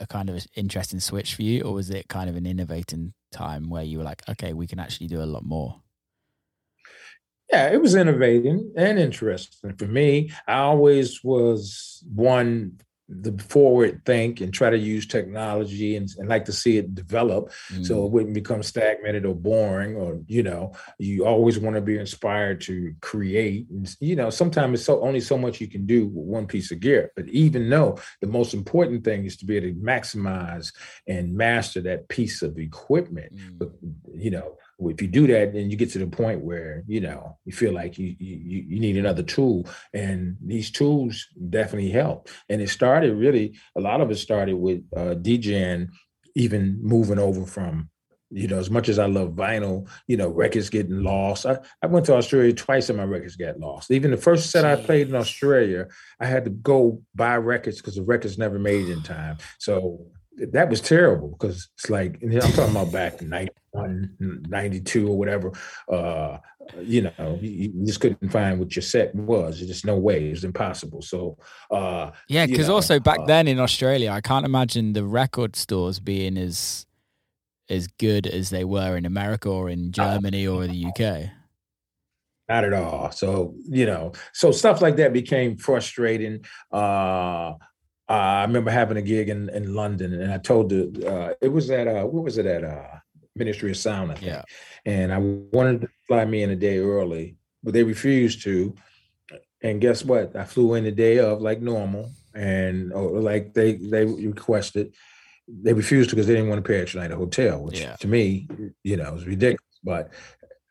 a 0.00 0.06
kind 0.06 0.28
of 0.28 0.44
interesting 0.56 1.00
switch 1.00 1.34
for 1.34 1.42
you, 1.42 1.62
or 1.62 1.74
was 1.74 1.88
it 1.90 2.08
kind 2.08 2.28
of 2.28 2.36
an 2.36 2.44
innovating 2.44 3.14
time 3.30 3.70
where 3.70 3.84
you 3.84 3.98
were 3.98 4.04
like, 4.04 4.22
okay, 4.28 4.52
we 4.52 4.66
can 4.66 4.80
actually 4.80 5.06
do 5.06 5.22
a 5.22 5.24
lot 5.24 5.44
more? 5.44 5.80
Yeah, 7.50 7.68
it 7.68 7.80
was 7.80 7.94
innovating 7.94 8.72
and 8.76 8.98
interesting 8.98 9.74
for 9.76 9.86
me. 9.86 10.32
I 10.46 10.54
always 10.54 11.22
was 11.22 12.02
one 12.12 12.80
the 13.20 13.36
forward 13.44 14.02
think 14.04 14.40
and 14.40 14.52
try 14.52 14.70
to 14.70 14.78
use 14.78 15.06
technology 15.06 15.96
and, 15.96 16.08
and 16.18 16.28
like 16.28 16.44
to 16.44 16.52
see 16.52 16.78
it 16.78 16.94
develop 16.94 17.50
mm. 17.70 17.84
so 17.84 18.04
it 18.04 18.08
mm. 18.08 18.10
wouldn't 18.10 18.34
become 18.34 18.62
stagnated 18.62 19.26
or 19.26 19.34
boring 19.34 19.96
or 19.96 20.20
you 20.26 20.42
know 20.42 20.72
you 20.98 21.26
always 21.26 21.58
want 21.58 21.76
to 21.76 21.82
be 21.82 21.98
inspired 21.98 22.60
to 22.60 22.94
create 23.00 23.68
and 23.70 23.94
you 24.00 24.16
know 24.16 24.30
sometimes 24.30 24.78
it's 24.78 24.86
so 24.86 25.00
only 25.02 25.20
so 25.20 25.36
much 25.36 25.60
you 25.60 25.68
can 25.68 25.84
do 25.84 26.06
with 26.06 26.24
one 26.26 26.46
piece 26.46 26.70
of 26.70 26.80
gear 26.80 27.12
but 27.14 27.28
even 27.28 27.68
though 27.68 27.98
the 28.20 28.26
most 28.26 28.54
important 28.54 29.04
thing 29.04 29.24
is 29.24 29.36
to 29.36 29.44
be 29.44 29.56
able 29.56 29.68
to 29.68 29.74
maximize 29.74 30.72
and 31.06 31.34
master 31.34 31.80
that 31.80 32.08
piece 32.08 32.42
of 32.42 32.58
equipment 32.58 33.34
mm. 33.36 33.58
but 33.58 33.70
you 34.14 34.30
know 34.30 34.56
if 34.80 35.00
you 35.00 35.08
do 35.08 35.26
that, 35.28 35.52
then 35.52 35.70
you 35.70 35.76
get 35.76 35.90
to 35.92 35.98
the 35.98 36.06
point 36.06 36.42
where 36.42 36.82
you 36.86 37.00
know 37.00 37.38
you 37.44 37.52
feel 37.52 37.72
like 37.72 37.98
you 37.98 38.16
you 38.18 38.64
you 38.68 38.80
need 38.80 38.96
another 38.96 39.22
tool, 39.22 39.66
and 39.92 40.36
these 40.44 40.70
tools 40.70 41.26
definitely 41.50 41.90
help. 41.90 42.28
And 42.48 42.60
it 42.60 42.68
started 42.68 43.16
really 43.16 43.58
a 43.76 43.80
lot 43.80 44.00
of 44.00 44.10
it 44.10 44.16
started 44.16 44.56
with 44.56 44.82
uh, 44.96 45.14
DJing, 45.14 45.88
even 46.34 46.78
moving 46.82 47.18
over 47.18 47.46
from 47.46 47.90
you 48.32 48.48
know, 48.48 48.58
as 48.58 48.70
much 48.70 48.88
as 48.88 48.98
I 48.98 49.06
love 49.06 49.30
vinyl, 49.32 49.86
you 50.06 50.16
know, 50.16 50.28
records 50.28 50.70
getting 50.70 51.02
lost. 51.02 51.44
I, 51.44 51.58
I 51.82 51.86
went 51.86 52.06
to 52.06 52.14
Australia 52.14 52.54
twice 52.54 52.88
and 52.88 52.96
my 52.96 53.04
records 53.04 53.36
got 53.36 53.60
lost. 53.60 53.90
Even 53.90 54.10
the 54.10 54.16
first 54.16 54.50
set 54.50 54.64
I 54.64 54.76
played 54.76 55.08
in 55.08 55.14
Australia, 55.14 55.88
I 56.18 56.26
had 56.26 56.44
to 56.44 56.50
go 56.50 57.02
buy 57.14 57.36
records 57.36 57.76
because 57.76 57.96
the 57.96 58.02
records 58.02 58.38
never 58.38 58.58
made 58.58 58.88
in 58.88 59.02
time. 59.02 59.36
So 59.58 60.06
that 60.50 60.68
was 60.68 60.80
terrible 60.80 61.28
because 61.28 61.68
it's 61.74 61.90
like 61.90 62.18
I'm 62.22 62.30
talking 62.40 62.76
about 62.76 62.92
back 62.92 63.22
in 63.22 63.28
91, 63.28 64.16
92 64.48 65.08
or 65.08 65.16
whatever. 65.16 65.52
Uh, 65.90 66.38
you 66.80 67.02
know, 67.02 67.38
you, 67.40 67.72
you, 67.74 67.86
just 67.86 68.00
couldn't 68.00 68.30
find 68.30 68.58
what 68.58 68.74
your 68.74 68.82
set 68.82 69.14
was. 69.14 69.58
There's 69.58 69.68
just 69.68 69.84
no 69.84 69.96
way. 69.96 70.28
It 70.28 70.30
was 70.30 70.44
impossible. 70.44 71.02
So 71.02 71.36
uh, 71.70 72.10
yeah, 72.28 72.46
because 72.46 72.68
also 72.68 73.00
back 73.00 73.20
uh, 73.20 73.26
then 73.26 73.48
in 73.48 73.60
Australia, 73.60 74.10
I 74.10 74.20
can't 74.20 74.44
imagine 74.44 74.92
the 74.92 75.04
record 75.04 75.56
stores 75.56 76.00
being 76.00 76.36
as 76.36 76.86
as 77.68 77.86
good 77.86 78.26
as 78.26 78.50
they 78.50 78.64
were 78.64 78.96
in 78.96 79.06
America 79.06 79.48
or 79.48 79.68
in 79.68 79.92
Germany 79.92 80.46
or 80.46 80.66
the 80.66 80.86
UK. 80.86 81.30
Not 82.48 82.64
at 82.64 82.72
all. 82.72 83.10
So 83.12 83.54
you 83.64 83.86
know, 83.86 84.12
so 84.32 84.50
stuff 84.52 84.80
like 84.80 84.96
that 84.96 85.12
became 85.12 85.56
frustrating. 85.56 86.44
Uh, 86.70 87.54
uh, 88.12 88.14
I 88.14 88.42
remember 88.42 88.70
having 88.70 88.98
a 88.98 89.02
gig 89.02 89.30
in, 89.30 89.48
in 89.48 89.74
London, 89.74 90.12
and 90.12 90.30
I 90.30 90.36
told 90.36 90.68
the 90.68 91.10
uh, 91.10 91.34
it 91.40 91.48
was 91.48 91.70
at 91.70 91.88
uh, 91.88 92.04
what 92.04 92.24
was 92.24 92.36
it 92.36 92.44
at 92.44 92.62
uh, 92.62 92.98
Ministry 93.34 93.70
of 93.70 93.78
Sound, 93.78 94.12
I 94.12 94.14
think. 94.16 94.26
Yeah. 94.26 94.42
And 94.84 95.14
I 95.14 95.18
wanted 95.18 95.80
to 95.80 95.88
fly 96.06 96.26
me 96.26 96.42
in 96.42 96.50
a 96.50 96.56
day 96.56 96.76
early, 96.76 97.36
but 97.62 97.72
they 97.72 97.84
refused 97.84 98.42
to. 98.42 98.74
And 99.62 99.80
guess 99.80 100.04
what? 100.04 100.36
I 100.36 100.44
flew 100.44 100.74
in 100.74 100.84
the 100.84 100.92
day 100.92 101.20
of 101.20 101.40
like 101.40 101.62
normal, 101.62 102.10
and 102.34 102.92
or 102.92 103.18
like 103.20 103.54
they 103.54 103.76
they 103.76 104.04
requested. 104.04 104.92
They 105.48 105.72
refused 105.72 106.10
because 106.10 106.26
they 106.26 106.34
didn't 106.34 106.50
want 106.50 106.62
to 106.62 106.68
pay 106.68 106.82
extra 106.82 107.00
night 107.00 107.12
at 107.12 107.12
a 107.12 107.16
hotel, 107.16 107.62
which 107.62 107.80
yeah. 107.80 107.96
to 107.96 108.08
me, 108.08 108.46
you 108.84 108.98
know, 108.98 109.10
was 109.14 109.24
ridiculous. 109.24 109.80
But 109.82 110.10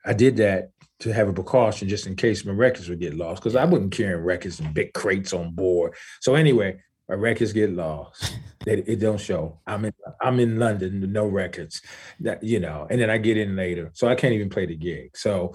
I 0.05 0.13
did 0.13 0.37
that 0.37 0.73
to 0.99 1.11
have 1.11 1.27
a 1.27 1.33
precaution 1.33 1.89
just 1.89 2.05
in 2.05 2.15
case 2.15 2.45
my 2.45 2.53
records 2.53 2.87
would 2.87 2.99
get 2.99 3.15
lost 3.15 3.41
because 3.41 3.55
I 3.55 3.65
wasn't 3.65 3.93
carrying 3.93 4.23
records 4.23 4.59
in 4.59 4.71
big 4.73 4.93
crates 4.93 5.33
on 5.33 5.55
board. 5.55 5.95
So 6.19 6.35
anyway, 6.35 6.77
my 7.11 7.17
records 7.17 7.51
get 7.51 7.73
lost. 7.73 8.37
it, 8.65 8.87
it, 8.87 8.99
don't 9.01 9.19
show. 9.19 9.59
I'm 9.67 9.83
in 9.83 9.93
I'm 10.21 10.39
in 10.39 10.57
London 10.57 11.11
no 11.11 11.27
records. 11.27 11.81
That 12.21 12.41
you 12.41 12.59
know, 12.59 12.87
and 12.89 13.01
then 13.01 13.09
I 13.09 13.17
get 13.17 13.35
in 13.37 13.55
later, 13.55 13.91
so 13.93 14.07
I 14.07 14.15
can't 14.15 14.33
even 14.33 14.49
play 14.49 14.65
the 14.65 14.75
gig. 14.75 15.17
So 15.17 15.53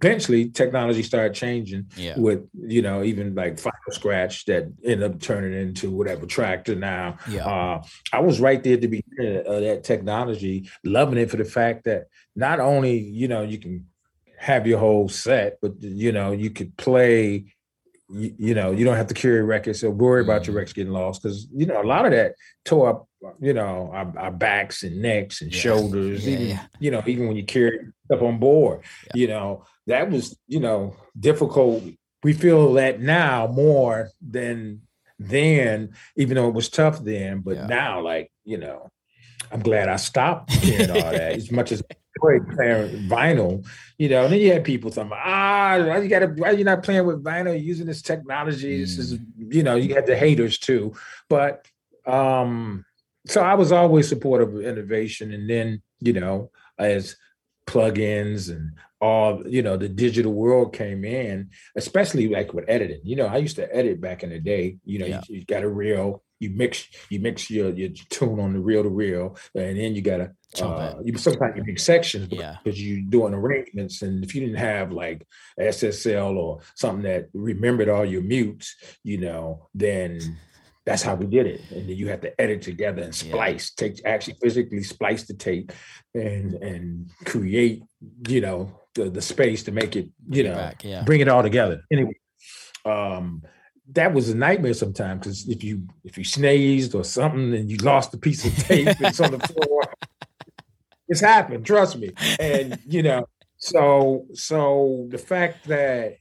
eventually, 0.00 0.48
technology 0.48 1.02
started 1.02 1.34
changing 1.34 1.90
yeah. 1.96 2.18
with 2.18 2.48
you 2.54 2.80
know 2.80 3.02
even 3.02 3.34
like 3.34 3.58
Final 3.58 3.78
Scratch 3.90 4.46
that 4.46 4.72
ended 4.82 5.02
up 5.02 5.20
turning 5.20 5.52
into 5.52 5.90
whatever 5.90 6.24
Traktor 6.24 6.78
now. 6.78 7.18
Yeah. 7.28 7.44
Uh, 7.44 7.82
I 8.12 8.20
was 8.20 8.40
right 8.40 8.62
there 8.62 8.74
at 8.74 8.80
the 8.80 8.86
beginning 8.86 9.46
of 9.46 9.60
that 9.60 9.84
technology, 9.84 10.70
loving 10.84 11.18
it 11.18 11.30
for 11.30 11.36
the 11.36 11.44
fact 11.44 11.84
that 11.84 12.04
not 12.34 12.60
only 12.60 12.96
you 12.96 13.28
know 13.28 13.42
you 13.42 13.58
can 13.58 13.86
have 14.38 14.66
your 14.66 14.78
whole 14.78 15.10
set, 15.10 15.58
but 15.60 15.82
you 15.82 16.12
know 16.12 16.32
you 16.32 16.48
could 16.48 16.74
play 16.78 17.53
you, 18.14 18.34
you, 18.38 18.54
know, 18.54 18.70
you 18.70 18.84
don't 18.84 18.96
have 18.96 19.08
to 19.08 19.14
carry 19.14 19.42
records, 19.42 19.80
so 19.80 19.90
worry 19.90 20.22
mm. 20.22 20.26
about 20.26 20.46
your 20.46 20.54
mm. 20.54 20.58
records 20.58 20.72
getting 20.72 20.92
lost 20.92 21.22
because 21.22 21.46
you 21.52 21.66
know 21.66 21.82
a 21.82 21.84
lot 21.84 22.04
of 22.04 22.12
that 22.12 22.34
tore 22.64 22.88
up, 22.88 23.08
you 23.40 23.52
know, 23.52 23.90
our, 23.92 24.12
our 24.18 24.30
backs 24.30 24.82
and 24.82 25.02
necks 25.02 25.40
and 25.40 25.52
yeah. 25.52 25.60
shoulders. 25.60 26.26
Yeah, 26.26 26.32
even 26.32 26.46
yeah. 26.48 26.66
you 26.78 26.90
know, 26.90 27.02
even 27.06 27.28
when 27.28 27.36
you 27.36 27.44
carry 27.44 27.80
stuff 28.06 28.22
on 28.22 28.38
board, 28.38 28.82
you 29.14 29.26
know, 29.26 29.64
that 29.86 30.10
was 30.10 30.36
you 30.46 30.60
know 30.60 30.96
difficult. 31.18 31.82
We 32.22 32.32
feel 32.32 32.72
that 32.74 33.00
now 33.00 33.46
more 33.48 34.10
than 34.26 34.82
then, 35.18 35.94
even 36.16 36.36
though 36.36 36.48
it 36.48 36.54
was 36.54 36.68
tough 36.68 37.02
then. 37.02 37.40
But 37.40 37.68
now, 37.68 38.00
like 38.00 38.30
you 38.44 38.58
know, 38.58 38.90
I'm 39.50 39.60
glad 39.60 39.88
I 39.88 39.96
stopped 39.96 40.52
hearing 40.52 40.90
all 40.90 41.10
that. 41.10 41.32
As 41.36 41.50
much 41.50 41.72
as 41.72 41.82
playing 42.20 42.42
vinyl, 43.08 43.66
you 43.98 44.08
know, 44.08 44.24
and 44.24 44.32
then 44.32 44.40
you 44.40 44.52
had 44.52 44.64
people 44.64 44.90
talking 44.90 45.08
about, 45.08 45.22
ah, 45.24 45.96
you 45.96 46.08
gotta 46.08 46.26
why 46.26 46.50
you 46.52 46.64
not 46.64 46.82
playing 46.82 47.06
with 47.06 47.22
vinyl, 47.22 47.60
using 47.60 47.86
this 47.86 48.02
technology. 48.02 48.80
This 48.80 48.98
is, 48.98 49.14
mm. 49.14 49.54
you 49.54 49.62
know, 49.62 49.76
you 49.76 49.94
had 49.94 50.06
the 50.06 50.16
haters 50.16 50.58
too. 50.58 50.94
But 51.28 51.66
um, 52.06 52.84
so 53.26 53.42
I 53.42 53.54
was 53.54 53.72
always 53.72 54.08
supportive 54.08 54.54
of 54.54 54.62
innovation. 54.62 55.32
And 55.32 55.48
then, 55.48 55.82
you 56.00 56.12
know, 56.12 56.50
as 56.78 57.16
plugins 57.66 58.50
and 58.50 58.72
all 59.00 59.42
you 59.46 59.62
know 59.62 59.76
the 59.76 59.88
digital 59.88 60.32
world 60.32 60.72
came 60.72 61.04
in 61.04 61.50
especially 61.76 62.28
like 62.28 62.52
with 62.52 62.64
editing 62.68 63.00
you 63.02 63.16
know 63.16 63.26
i 63.26 63.36
used 63.36 63.56
to 63.56 63.74
edit 63.74 64.00
back 64.00 64.22
in 64.22 64.30
the 64.30 64.38
day 64.38 64.76
you 64.84 64.98
know 64.98 65.06
yeah. 65.06 65.22
you, 65.28 65.38
you, 65.38 65.44
got 65.44 65.62
a 65.62 65.68
reel 65.68 66.22
you 66.40 66.50
mix 66.50 66.86
you 67.10 67.20
mix 67.20 67.50
your 67.50 67.70
your 67.70 67.88
tune 68.10 68.38
on 68.38 68.52
the 68.52 68.60
reel 68.60 68.82
to 68.82 68.88
reel 68.88 69.36
and 69.54 69.78
then 69.78 69.94
you 69.94 70.02
gotta 70.02 70.32
uh, 70.62 70.94
you 71.02 71.16
sometimes 71.18 71.56
you 71.56 71.64
make 71.64 71.78
sections 71.78 72.28
because 72.28 72.80
yeah. 72.80 72.94
you're 72.94 73.04
doing 73.08 73.34
arrangements 73.34 74.02
and 74.02 74.22
if 74.24 74.34
you 74.34 74.40
didn't 74.40 74.56
have 74.56 74.92
like 74.92 75.26
ssl 75.58 76.36
or 76.36 76.60
something 76.74 77.02
that 77.02 77.28
remembered 77.32 77.88
all 77.88 78.04
your 78.04 78.22
mutes 78.22 78.76
you 79.02 79.18
know 79.18 79.68
then 79.74 80.36
that's 80.84 81.02
how 81.02 81.14
we 81.14 81.26
did 81.26 81.46
it. 81.46 81.62
And 81.70 81.88
then 81.88 81.96
you 81.96 82.08
have 82.08 82.20
to 82.22 82.40
edit 82.40 82.62
together 82.62 83.02
and 83.02 83.14
splice, 83.14 83.72
yeah. 83.78 83.88
take 83.88 84.04
actually 84.04 84.34
physically 84.42 84.82
splice 84.82 85.24
the 85.24 85.34
tape 85.34 85.72
and 86.14 86.54
and 86.54 87.10
create, 87.24 87.82
you 88.28 88.40
know, 88.40 88.80
the, 88.94 89.08
the 89.08 89.22
space 89.22 89.62
to 89.64 89.72
make 89.72 89.96
it, 89.96 90.08
you 90.28 90.44
know, 90.44 90.54
back, 90.54 90.84
yeah. 90.84 91.02
bring 91.02 91.20
it 91.20 91.28
all 91.28 91.42
together. 91.42 91.82
Anyway, 91.90 92.16
um, 92.84 93.42
that 93.92 94.12
was 94.12 94.28
a 94.28 94.36
nightmare 94.36 94.74
sometimes 94.74 95.20
because 95.20 95.48
if 95.48 95.64
you 95.64 95.86
if 96.04 96.18
you 96.18 96.24
sneezed 96.24 96.94
or 96.94 97.04
something 97.04 97.54
and 97.54 97.70
you 97.70 97.76
lost 97.78 98.12
a 98.14 98.18
piece 98.18 98.44
of 98.44 98.54
tape, 98.56 98.88
it's 99.00 99.20
on 99.20 99.32
the 99.32 99.38
floor. 99.38 99.82
It's 101.08 101.20
happened, 101.20 101.66
trust 101.66 101.96
me. 101.96 102.12
And 102.38 102.78
you 102.86 103.02
know, 103.02 103.26
so 103.56 104.26
so 104.32 105.06
the 105.10 105.18
fact 105.18 105.66
that 105.68 106.16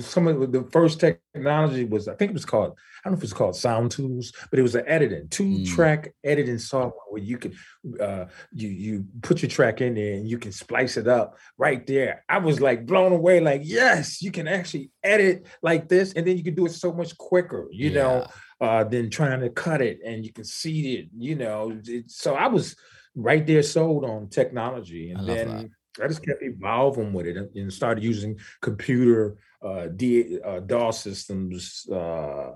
some 0.00 0.26
of 0.26 0.52
the 0.52 0.62
first 0.72 1.00
technology 1.00 1.84
was 1.84 2.08
I 2.08 2.14
think 2.14 2.30
it 2.30 2.34
was 2.34 2.44
called 2.44 2.72
I 2.72 3.08
don't 3.08 3.12
know 3.12 3.18
if 3.18 3.24
it's 3.24 3.32
called 3.32 3.54
Sound 3.54 3.90
Tools, 3.90 4.32
but 4.50 4.58
it 4.58 4.62
was 4.62 4.74
an 4.74 4.84
editing 4.86 5.28
two 5.28 5.44
mm. 5.44 5.66
track 5.66 6.14
editing 6.24 6.58
software 6.58 7.04
where 7.10 7.22
you 7.22 7.38
could 7.38 7.54
uh, 8.00 8.26
you 8.52 8.68
you 8.68 9.04
put 9.22 9.42
your 9.42 9.50
track 9.50 9.80
in 9.80 9.94
there 9.94 10.14
and 10.14 10.28
you 10.28 10.38
can 10.38 10.52
splice 10.52 10.96
it 10.96 11.06
up 11.06 11.36
right 11.58 11.86
there. 11.86 12.24
I 12.28 12.38
was 12.38 12.60
like 12.60 12.86
blown 12.86 13.12
away, 13.12 13.40
like 13.40 13.62
yes, 13.64 14.22
you 14.22 14.32
can 14.32 14.48
actually 14.48 14.90
edit 15.02 15.46
like 15.62 15.88
this, 15.88 16.12
and 16.14 16.26
then 16.26 16.36
you 16.36 16.44
can 16.44 16.54
do 16.54 16.66
it 16.66 16.72
so 16.72 16.92
much 16.92 17.16
quicker, 17.18 17.68
you 17.70 17.90
yeah. 17.90 18.02
know, 18.02 18.26
uh, 18.60 18.84
than 18.84 19.10
trying 19.10 19.40
to 19.40 19.50
cut 19.50 19.80
it 19.80 20.00
and 20.04 20.24
you 20.24 20.32
can 20.32 20.44
see 20.44 20.96
it, 20.96 21.08
you 21.16 21.34
know. 21.36 21.78
It, 21.84 22.10
so 22.10 22.34
I 22.34 22.48
was 22.48 22.74
right 23.14 23.46
there 23.46 23.62
sold 23.62 24.04
on 24.04 24.28
technology, 24.28 25.10
and 25.12 25.28
then. 25.28 25.70
I 26.00 26.06
just 26.06 26.24
kept 26.24 26.44
evolving 26.44 27.12
with 27.12 27.26
it 27.26 27.50
and 27.56 27.72
started 27.72 28.04
using 28.04 28.38
computer 28.60 29.36
uh, 29.60 29.88
D, 29.88 30.38
uh, 30.40 30.60
DOS 30.60 31.00
systems, 31.00 31.88
uh, 31.90 32.52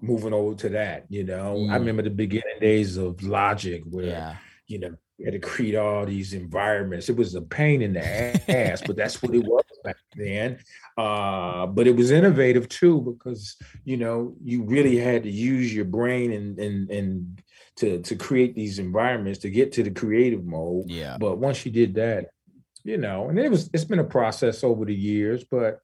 moving 0.00 0.32
over 0.32 0.54
to 0.56 0.68
that. 0.70 1.04
You 1.08 1.24
know, 1.24 1.56
mm. 1.56 1.70
I 1.70 1.76
remember 1.76 2.02
the 2.02 2.10
beginning 2.10 2.58
days 2.60 2.96
of 2.96 3.22
Logic 3.22 3.82
where, 3.84 4.06
yeah. 4.06 4.36
you 4.66 4.78
know, 4.78 4.94
you 5.18 5.26
had 5.26 5.34
to 5.34 5.38
create 5.38 5.74
all 5.74 6.06
these 6.06 6.32
environments. 6.32 7.10
It 7.10 7.16
was 7.16 7.34
a 7.34 7.42
pain 7.42 7.82
in 7.82 7.92
the 7.92 8.50
ass, 8.50 8.80
but 8.86 8.96
that's 8.96 9.22
what 9.22 9.34
it 9.34 9.44
was 9.44 9.64
back 9.84 9.96
then. 10.16 10.58
Uh, 10.96 11.66
but 11.66 11.86
it 11.86 11.94
was 11.94 12.10
innovative 12.10 12.68
too 12.70 13.00
because 13.02 13.56
you 13.84 13.98
know 13.98 14.34
you 14.42 14.62
really 14.62 14.96
had 14.96 15.24
to 15.24 15.30
use 15.30 15.74
your 15.74 15.84
brain 15.84 16.32
and 16.32 16.58
and 16.58 16.90
and 16.90 17.42
to 17.80 18.00
to 18.02 18.14
create 18.14 18.54
these 18.54 18.78
environments 18.78 19.40
to 19.40 19.50
get 19.50 19.72
to 19.72 19.82
the 19.82 19.90
creative 19.90 20.44
mode. 20.44 20.88
Yeah. 20.88 21.16
But 21.18 21.38
once 21.38 21.64
you 21.64 21.72
did 21.72 21.94
that, 21.94 22.26
you 22.84 22.98
know, 22.98 23.28
and 23.28 23.38
it 23.38 23.50
was 23.50 23.68
it's 23.72 23.84
been 23.84 23.98
a 23.98 24.04
process 24.04 24.62
over 24.62 24.84
the 24.84 24.94
years, 24.94 25.44
but 25.44 25.80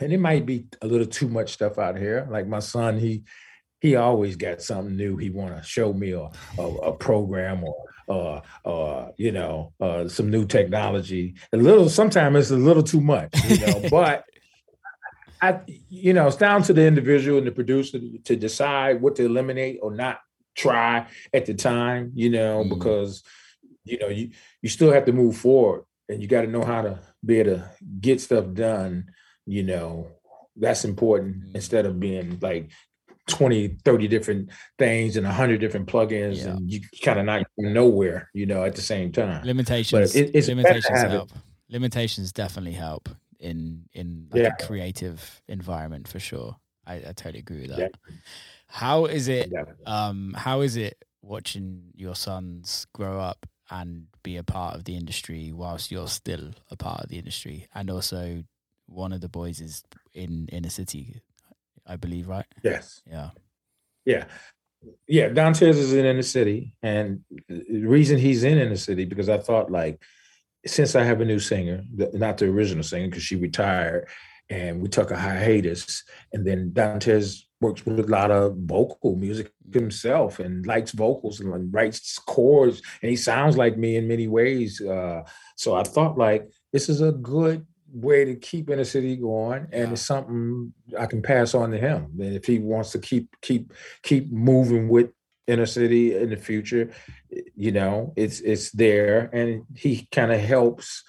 and 0.00 0.12
it 0.12 0.20
might 0.20 0.46
be 0.46 0.66
a 0.82 0.86
little 0.86 1.06
too 1.06 1.28
much 1.28 1.52
stuff 1.52 1.78
out 1.78 1.98
here. 1.98 2.26
Like 2.30 2.46
my 2.46 2.60
son, 2.60 2.98
he 2.98 3.24
he 3.80 3.96
always 3.96 4.36
got 4.36 4.60
something 4.60 4.94
new 4.94 5.16
he 5.16 5.30
want 5.30 5.56
to 5.56 5.62
show 5.62 5.92
me 5.92 6.12
or 6.12 6.30
a, 6.58 6.62
a, 6.62 6.92
program 6.92 7.64
or 7.64 8.42
uh, 8.66 8.68
uh, 8.68 9.10
you 9.16 9.32
know 9.32 9.72
uh, 9.80 10.06
some 10.08 10.30
new 10.30 10.46
technology. 10.46 11.34
A 11.52 11.56
little 11.56 11.88
sometimes 11.88 12.36
it's 12.36 12.50
a 12.50 12.56
little 12.56 12.82
too 12.82 13.00
much, 13.00 13.30
you 13.44 13.66
know. 13.66 13.82
but 13.90 14.24
I, 15.42 15.60
you 15.88 16.12
know, 16.12 16.26
it's 16.26 16.36
down 16.36 16.62
to 16.64 16.74
the 16.74 16.86
individual 16.86 17.38
and 17.38 17.46
the 17.46 17.52
producer 17.52 17.98
to 18.24 18.36
decide 18.36 19.00
what 19.00 19.16
to 19.16 19.24
eliminate 19.24 19.78
or 19.80 19.94
not 19.94 20.20
try 20.56 21.06
at 21.32 21.46
the 21.46 21.54
time, 21.54 22.12
you 22.14 22.30
know, 22.30 22.64
mm. 22.64 22.68
because 22.68 23.22
you 23.84 23.98
know 23.98 24.08
you 24.08 24.30
you 24.62 24.68
still 24.68 24.92
have 24.92 25.04
to 25.04 25.12
move 25.12 25.36
forward 25.36 25.84
and 26.08 26.20
you 26.20 26.28
got 26.28 26.42
to 26.42 26.46
know 26.46 26.64
how 26.64 26.82
to 26.82 26.98
be 27.24 27.38
able 27.40 27.56
to 27.56 27.70
get 28.00 28.20
stuff 28.20 28.44
done 28.52 29.10
you 29.46 29.62
know 29.62 30.06
that's 30.56 30.84
important 30.84 31.36
mm-hmm. 31.36 31.56
instead 31.56 31.86
of 31.86 31.98
being 31.98 32.38
like 32.40 32.70
20 33.28 33.76
30 33.84 34.08
different 34.08 34.50
things 34.78 35.16
and 35.16 35.26
100 35.26 35.60
different 35.60 35.86
plugins 35.86 36.38
yeah. 36.38 36.50
and 36.50 36.70
you 36.70 36.80
kind 37.02 37.18
of 37.18 37.24
not 37.24 37.42
nowhere 37.58 38.28
you 38.34 38.46
know 38.46 38.64
at 38.64 38.74
the 38.74 38.82
same 38.82 39.12
time 39.12 39.44
limitations 39.44 40.14
it, 40.16 40.30
it's 40.34 40.48
limitations 40.48 41.00
help 41.02 41.30
it. 41.30 41.36
limitations 41.68 42.32
definitely 42.32 42.72
help 42.72 43.08
in 43.38 43.84
in 43.92 44.26
like 44.32 44.42
yeah. 44.42 44.48
a 44.58 44.66
creative 44.66 45.42
environment 45.48 46.08
for 46.08 46.18
sure 46.18 46.56
I, 46.86 46.94
I 46.96 47.12
totally 47.14 47.38
agree 47.38 47.62
with 47.62 47.70
that 47.70 47.78
yeah. 47.78 48.16
How 48.70 49.06
is 49.06 49.28
it 49.28 49.52
um 49.86 50.34
how 50.36 50.60
is 50.60 50.76
it 50.76 50.96
watching 51.22 51.82
your 51.94 52.14
sons 52.14 52.86
grow 52.94 53.20
up 53.20 53.46
and 53.70 54.06
be 54.22 54.36
a 54.36 54.42
part 54.42 54.74
of 54.76 54.84
the 54.84 54.96
industry 54.96 55.52
whilst 55.52 55.90
you're 55.90 56.08
still 56.08 56.50
a 56.70 56.76
part 56.76 57.04
of 57.04 57.10
the 57.10 57.18
industry 57.18 57.68
and 57.74 57.90
also 57.90 58.42
one 58.86 59.12
of 59.12 59.20
the 59.20 59.28
boys 59.28 59.60
is 59.60 59.84
in 60.12 60.48
in 60.50 60.56
inner 60.56 60.70
city, 60.70 61.20
I 61.86 61.96
believe, 61.96 62.28
right? 62.28 62.46
Yes. 62.62 63.02
Yeah. 63.06 63.30
Yeah. 64.04 64.24
Yeah. 65.06 65.28
Dantiez 65.28 65.76
is 65.76 65.92
in 65.92 66.04
inner 66.04 66.22
city. 66.22 66.74
And 66.82 67.20
the 67.48 67.86
reason 67.86 68.18
he's 68.18 68.44
in 68.44 68.58
inner 68.58 68.76
city, 68.76 69.04
because 69.04 69.28
I 69.28 69.38
thought 69.38 69.70
like, 69.70 70.02
since 70.66 70.94
I 70.94 71.04
have 71.04 71.20
a 71.20 71.24
new 71.24 71.38
singer, 71.38 71.82
not 72.12 72.38
the 72.38 72.46
original 72.46 72.82
singer, 72.84 73.06
because 73.08 73.22
she 73.22 73.36
retired, 73.36 74.08
and 74.50 74.82
we 74.82 74.88
took 74.88 75.10
a 75.10 75.16
hiatus, 75.16 76.04
and 76.32 76.46
then 76.46 76.72
Dantiez 76.72 77.44
works 77.60 77.84
with 77.84 78.00
a 78.00 78.04
lot 78.04 78.30
of 78.30 78.56
vocal 78.56 79.16
music 79.16 79.52
himself 79.72 80.38
and 80.38 80.66
likes 80.66 80.92
vocals 80.92 81.40
and 81.40 81.72
writes 81.72 82.18
chords, 82.18 82.82
and 83.02 83.10
he 83.10 83.16
sounds 83.16 83.56
like 83.56 83.76
me 83.76 83.96
in 83.96 84.08
many 84.08 84.28
ways. 84.28 84.80
Uh, 84.80 85.22
so 85.56 85.74
I 85.74 85.82
thought 85.82 86.18
like 86.18 86.48
this 86.72 86.88
is 86.88 87.00
a 87.00 87.12
good 87.12 87.66
way 87.92 88.24
to 88.24 88.36
keep 88.36 88.70
inner 88.70 88.84
city 88.84 89.16
going 89.16 89.66
and 89.72 89.88
yeah. 89.88 89.92
it's 89.92 90.02
something 90.02 90.72
i 90.96 91.06
can 91.06 91.20
pass 91.20 91.54
on 91.54 91.72
to 91.72 91.78
him 91.78 92.06
and 92.20 92.34
if 92.36 92.44
he 92.44 92.60
wants 92.60 92.92
to 92.92 93.00
keep 93.00 93.34
keep 93.40 93.72
keep 94.04 94.30
moving 94.30 94.88
with 94.88 95.10
inner 95.48 95.66
city 95.66 96.14
in 96.14 96.30
the 96.30 96.36
future 96.36 96.92
you 97.56 97.72
know 97.72 98.12
it's 98.16 98.38
it's 98.40 98.70
there 98.70 99.28
and 99.32 99.64
he 99.74 100.06
kind 100.12 100.32
of 100.32 100.38
helps 100.38 101.02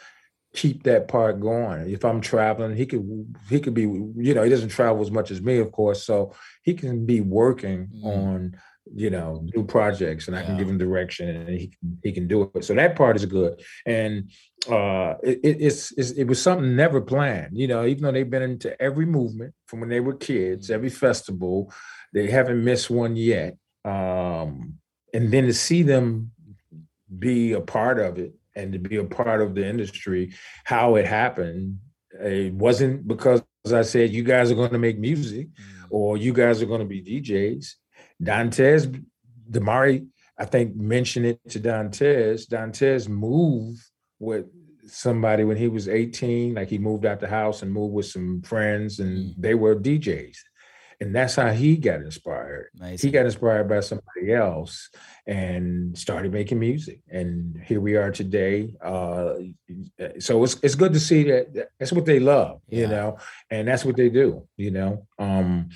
keep 0.54 0.84
that 0.84 1.08
part 1.08 1.40
going 1.40 1.90
if 1.90 2.04
i'm 2.04 2.20
traveling 2.20 2.76
he 2.76 2.86
could 2.86 3.36
he 3.50 3.60
could 3.60 3.74
be 3.74 3.84
you 3.84 4.34
know 4.34 4.44
he 4.44 4.50
doesn't 4.50 4.70
travel 4.70 5.02
as 5.02 5.12
much 5.12 5.32
as 5.32 5.42
me 5.42 5.60
of 5.60 5.72
course 5.72 6.04
so 6.04 6.34
he 6.64 6.74
can 6.74 7.06
be 7.06 7.22
working 7.22 7.88
mm. 7.96 8.06
on 8.06 8.58
you 8.94 9.10
know 9.10 9.46
new 9.56 9.64
projects 9.64 10.28
and 10.28 10.36
i 10.36 10.42
can 10.42 10.58
give 10.58 10.68
him 10.68 10.78
direction 10.78 11.30
and 11.30 11.50
he, 11.50 11.72
he 12.04 12.12
can 12.12 12.28
do 12.28 12.52
it 12.56 12.66
so 12.66 12.74
that 12.74 12.96
part 12.96 13.16
is 13.16 13.26
good 13.26 13.62
and 13.86 14.30
uh 14.70 15.14
it, 15.24 15.40
it's, 15.44 15.92
it's 15.94 16.12
it 16.12 16.26
was 16.26 16.42
something 16.42 16.76
never 16.76 17.00
planned 17.00 17.58
you 17.58 17.68
know 17.68 17.86
even 17.86 18.04
though 18.04 18.12
they've 18.12 18.30
been 18.30 18.42
into 18.42 18.80
every 18.82 19.06
movement 19.06 19.54
from 19.68 19.80
when 19.80 19.90
they 19.90 20.00
were 20.00 20.16
kids 20.16 20.66
mm-hmm. 20.66 20.76
every 20.76 20.90
festival 20.90 21.72
they 22.14 22.30
haven't 22.30 22.64
missed 22.64 22.90
one 22.90 23.16
yet 23.16 23.56
um 23.86 24.74
and 25.14 25.32
then 25.32 25.46
to 25.46 25.54
see 25.54 25.84
them 25.84 26.32
be 27.18 27.54
a 27.54 27.62
part 27.62 28.00
of 28.00 28.18
it 28.18 28.34
and 28.56 28.74
to 28.74 28.80
be 28.80 28.98
a 28.98 29.04
part 29.04 29.42
of 29.42 29.56
the 29.56 29.66
industry 29.66 30.34
how 30.64 30.96
it 30.96 31.06
happened 31.06 31.78
it 32.20 32.54
wasn't 32.54 33.08
because 33.08 33.42
i 33.74 33.82
said 33.82 34.12
you 34.12 34.24
guys 34.24 34.52
are 34.52 34.56
going 34.56 34.72
to 34.72 34.78
make 34.78 35.00
music 35.00 35.48
mm-hmm. 35.48 35.86
or 35.90 36.18
you 36.18 36.34
guys 36.34 36.62
are 36.62 36.68
going 36.68 36.82
to 36.82 36.86
be 36.86 37.02
djs 37.02 37.76
Dantiez, 38.22 39.04
Damari, 39.50 40.08
I 40.38 40.46
think 40.46 40.76
mentioned 40.76 41.26
it 41.26 41.40
to 41.50 41.60
Dantiez. 41.60 42.48
Dantiez 42.48 43.08
moved 43.08 43.82
with 44.20 44.46
somebody 44.86 45.44
when 45.44 45.58
he 45.58 45.68
was 45.68 45.88
18, 45.88 46.54
like 46.54 46.70
he 46.70 46.78
moved 46.78 47.06
out 47.06 47.20
the 47.20 47.28
house 47.28 47.62
and 47.62 47.72
moved 47.72 47.94
with 47.94 48.06
some 48.06 48.42
friends, 48.42 49.00
and 49.00 49.32
mm. 49.32 49.34
they 49.38 49.56
were 49.56 49.76
DJs. 49.76 50.38
And 51.02 51.16
that's 51.16 51.36
how 51.36 51.50
he 51.50 51.78
got 51.78 52.02
inspired. 52.02 52.70
He 53.00 53.10
got 53.10 53.26
inspired 53.26 53.68
by 53.68 53.80
somebody 53.80 54.34
else 54.34 54.90
and 55.26 55.98
started 55.98 56.32
making 56.32 56.60
music. 56.60 57.00
And 57.10 57.60
here 57.66 57.82
we 57.82 57.96
are 57.96 58.12
today. 58.12 58.76
Uh, 58.80 59.34
so 60.20 60.44
it's 60.44 60.58
it's 60.62 60.76
good 60.76 60.94
to 60.94 61.00
see 61.00 61.24
that 61.24 61.70
that's 61.80 61.92
what 61.92 62.06
they 62.06 62.20
love, 62.20 62.62
yeah. 62.70 62.82
you 62.82 62.88
know, 62.88 63.18
and 63.50 63.68
that's 63.68 63.84
what 63.84 63.98
they 63.98 64.10
do, 64.10 64.48
you 64.58 64.70
know. 64.70 65.08
Um, 65.18 65.70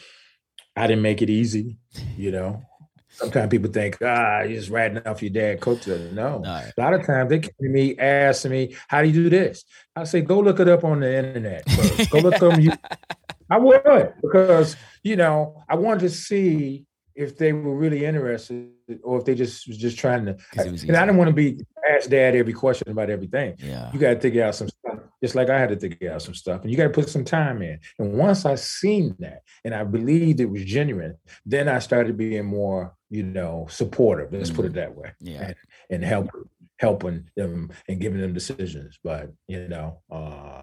I 0.75 0.85
didn't 0.85 1.01
make 1.01 1.23
it 1.23 1.29
easy, 1.31 1.79
you 2.15 2.31
know. 2.31 2.61
sometimes 3.09 3.49
people 3.49 3.71
think, 3.71 3.97
ah, 4.03 4.41
you're 4.41 4.59
just 4.59 4.69
writing 4.69 4.99
off 5.07 5.23
your 5.23 5.31
dad 5.31 5.59
coach. 5.59 5.87
No. 5.87 6.37
no. 6.39 6.43
A 6.43 6.73
lot 6.77 6.93
of 6.93 7.05
times 7.05 7.29
they 7.29 7.39
come 7.39 7.51
to 7.61 7.69
me 7.69 7.97
asking 7.97 8.51
me, 8.51 8.75
how 8.87 9.01
do 9.01 9.07
you 9.07 9.13
do 9.13 9.29
this? 9.29 9.63
I 9.95 10.03
say, 10.03 10.21
go 10.21 10.39
look 10.39 10.59
it 10.59 10.67
up 10.67 10.83
on 10.83 10.99
the 10.99 11.17
internet 11.17 11.67
first. 11.71 12.11
go 12.11 12.19
look 12.19 12.37
them. 12.37 12.77
I 13.49 13.57
would 13.57 14.13
because 14.21 14.75
you 15.03 15.15
know 15.15 15.63
I 15.69 15.75
wanted 15.75 16.01
to 16.01 16.09
see 16.09 16.85
if 17.15 17.37
they 17.37 17.53
were 17.53 17.75
really 17.75 18.05
interested 18.05 18.69
or 19.03 19.19
if 19.19 19.25
they 19.25 19.35
just 19.35 19.67
was 19.67 19.77
just 19.77 19.97
trying 19.97 20.25
to. 20.25 20.37
And 20.57 20.95
I 20.95 21.05
didn't 21.05 21.17
want 21.17 21.29
to 21.29 21.33
be 21.33 21.59
asked 21.89 22.09
dad 22.09 22.35
every 22.35 22.53
question 22.53 22.89
about 22.89 23.09
everything. 23.09 23.55
Yeah, 23.57 23.91
you 23.93 23.99
got 23.99 24.15
to 24.15 24.19
figure 24.19 24.43
out 24.43 24.55
some 24.55 24.67
stuff, 24.67 24.99
just 25.23 25.35
like 25.35 25.49
I 25.49 25.57
had 25.57 25.69
to 25.69 25.79
figure 25.79 26.11
out 26.11 26.21
some 26.21 26.33
stuff, 26.33 26.61
and 26.61 26.71
you 26.71 26.77
got 26.77 26.83
to 26.83 26.89
put 26.89 27.09
some 27.09 27.23
time 27.23 27.61
in. 27.61 27.79
And 27.99 28.13
once 28.13 28.45
I 28.45 28.55
seen 28.55 29.15
that, 29.19 29.43
and 29.63 29.73
I 29.73 29.83
believed 29.83 30.39
it 30.41 30.49
was 30.49 30.65
genuine, 30.65 31.15
then 31.45 31.69
I 31.69 31.79
started 31.79 32.17
being 32.17 32.45
more, 32.45 32.93
you 33.09 33.23
know, 33.23 33.67
supportive. 33.69 34.33
Let's 34.33 34.49
mm-hmm. 34.49 34.55
put 34.57 34.65
it 34.65 34.73
that 34.73 34.95
way. 34.95 35.13
Yeah, 35.21 35.41
and, 35.41 35.55
and 35.89 36.03
help 36.03 36.29
helping 36.77 37.29
them 37.35 37.71
and 37.87 37.99
giving 37.99 38.21
them 38.21 38.33
decisions. 38.33 38.97
But 39.03 39.31
you 39.47 39.67
know, 39.67 40.01
uh, 40.11 40.61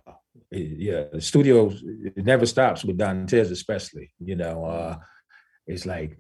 yeah, 0.51 1.05
the 1.12 1.20
studio 1.20 1.72
it 2.16 2.24
never 2.24 2.47
stops 2.47 2.84
with 2.84 2.98
Dantiez, 2.98 3.51
especially. 3.51 4.12
You 4.18 4.36
know, 4.36 4.64
uh, 4.64 4.97
it's 5.66 5.86
like 5.86 6.18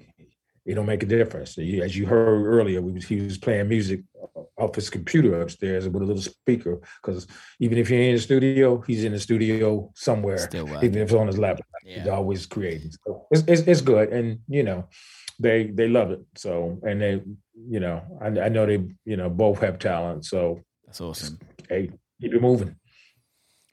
it 0.64 0.74
don't 0.74 0.86
make 0.86 1.02
a 1.02 1.06
difference. 1.06 1.58
As 1.58 1.96
you 1.96 2.06
heard 2.06 2.46
earlier, 2.46 2.80
was, 2.80 3.04
he 3.04 3.20
was 3.20 3.38
playing 3.38 3.68
music 3.68 4.02
off 4.56 4.74
his 4.74 4.90
computer 4.90 5.40
upstairs 5.42 5.88
with 5.88 6.02
a 6.02 6.06
little 6.06 6.22
speaker. 6.22 6.80
Because 7.02 7.26
even 7.58 7.78
if 7.78 7.90
you're 7.90 8.00
in 8.00 8.14
the 8.14 8.20
studio, 8.20 8.80
he's 8.82 9.04
in 9.04 9.12
the 9.12 9.18
studio 9.18 9.90
somewhere. 9.94 10.48
even 10.54 10.98
if 10.98 11.04
it's 11.08 11.14
on 11.14 11.26
his 11.26 11.38
laptop, 11.38 11.66
yeah. 11.84 11.98
he's 11.98 12.08
always 12.08 12.46
creating. 12.46 12.92
So 13.04 13.26
it's, 13.30 13.42
it's, 13.48 13.62
it's 13.62 13.80
good, 13.80 14.10
and 14.10 14.38
you 14.48 14.62
know, 14.62 14.88
they 15.38 15.64
they 15.64 15.88
love 15.88 16.10
it. 16.10 16.20
So 16.36 16.78
and 16.82 17.00
they, 17.00 17.22
you 17.68 17.80
know, 17.80 18.02
I, 18.20 18.26
I 18.26 18.48
know 18.48 18.66
they, 18.66 18.84
you 19.04 19.16
know, 19.16 19.28
both 19.28 19.60
have 19.60 19.78
talent. 19.78 20.24
So 20.24 20.60
that's 20.86 21.00
awesome. 21.00 21.38
Hey, 21.68 21.90
keep 22.20 22.34
it 22.34 22.42
moving. 22.42 22.76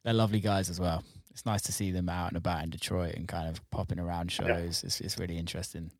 They're 0.04 0.14
lovely 0.14 0.40
guys 0.40 0.70
as 0.70 0.80
well. 0.80 1.04
It's 1.32 1.46
nice 1.46 1.62
to 1.64 1.72
see 1.72 1.92
them 1.92 2.10
out 2.10 2.30
and 2.30 2.38
about 2.38 2.64
in 2.64 2.70
Detroit 2.70 3.16
and 3.16 3.28
kind 3.28 3.48
of 3.48 3.62
popping 3.70 4.00
around 4.00 4.32
shows. 4.32 4.48
Yeah. 4.48 4.88
It's, 4.88 5.02
it's 5.02 5.18
really 5.20 5.38
interesting. 5.38 5.92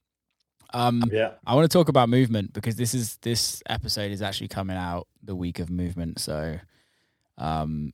Um, 0.74 1.04
yeah, 1.12 1.32
I 1.46 1.56
want 1.56 1.70
to 1.70 1.76
talk 1.76 1.90
about 1.90 2.10
movement 2.10 2.54
because 2.54 2.76
this 2.76 2.94
is 2.94 3.18
this 3.22 3.64
episode 3.68 4.12
is 4.12 4.22
actually 4.22 4.50
coming 4.50 4.78
out 4.78 5.08
the 5.24 5.36
week 5.36 5.60
of 5.60 5.70
movement, 5.70 6.20
so 6.20 6.60
um, 7.38 7.92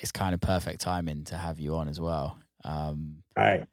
it's 0.00 0.10
kind 0.10 0.32
of 0.34 0.40
perfect 0.40 0.80
timing 0.80 1.24
to 1.24 1.36
have 1.36 1.60
you 1.60 1.74
on 1.76 1.88
as 1.88 2.00
well. 2.00 2.38
Um, 2.64 3.22
All 3.36 3.44
right, 3.44 3.66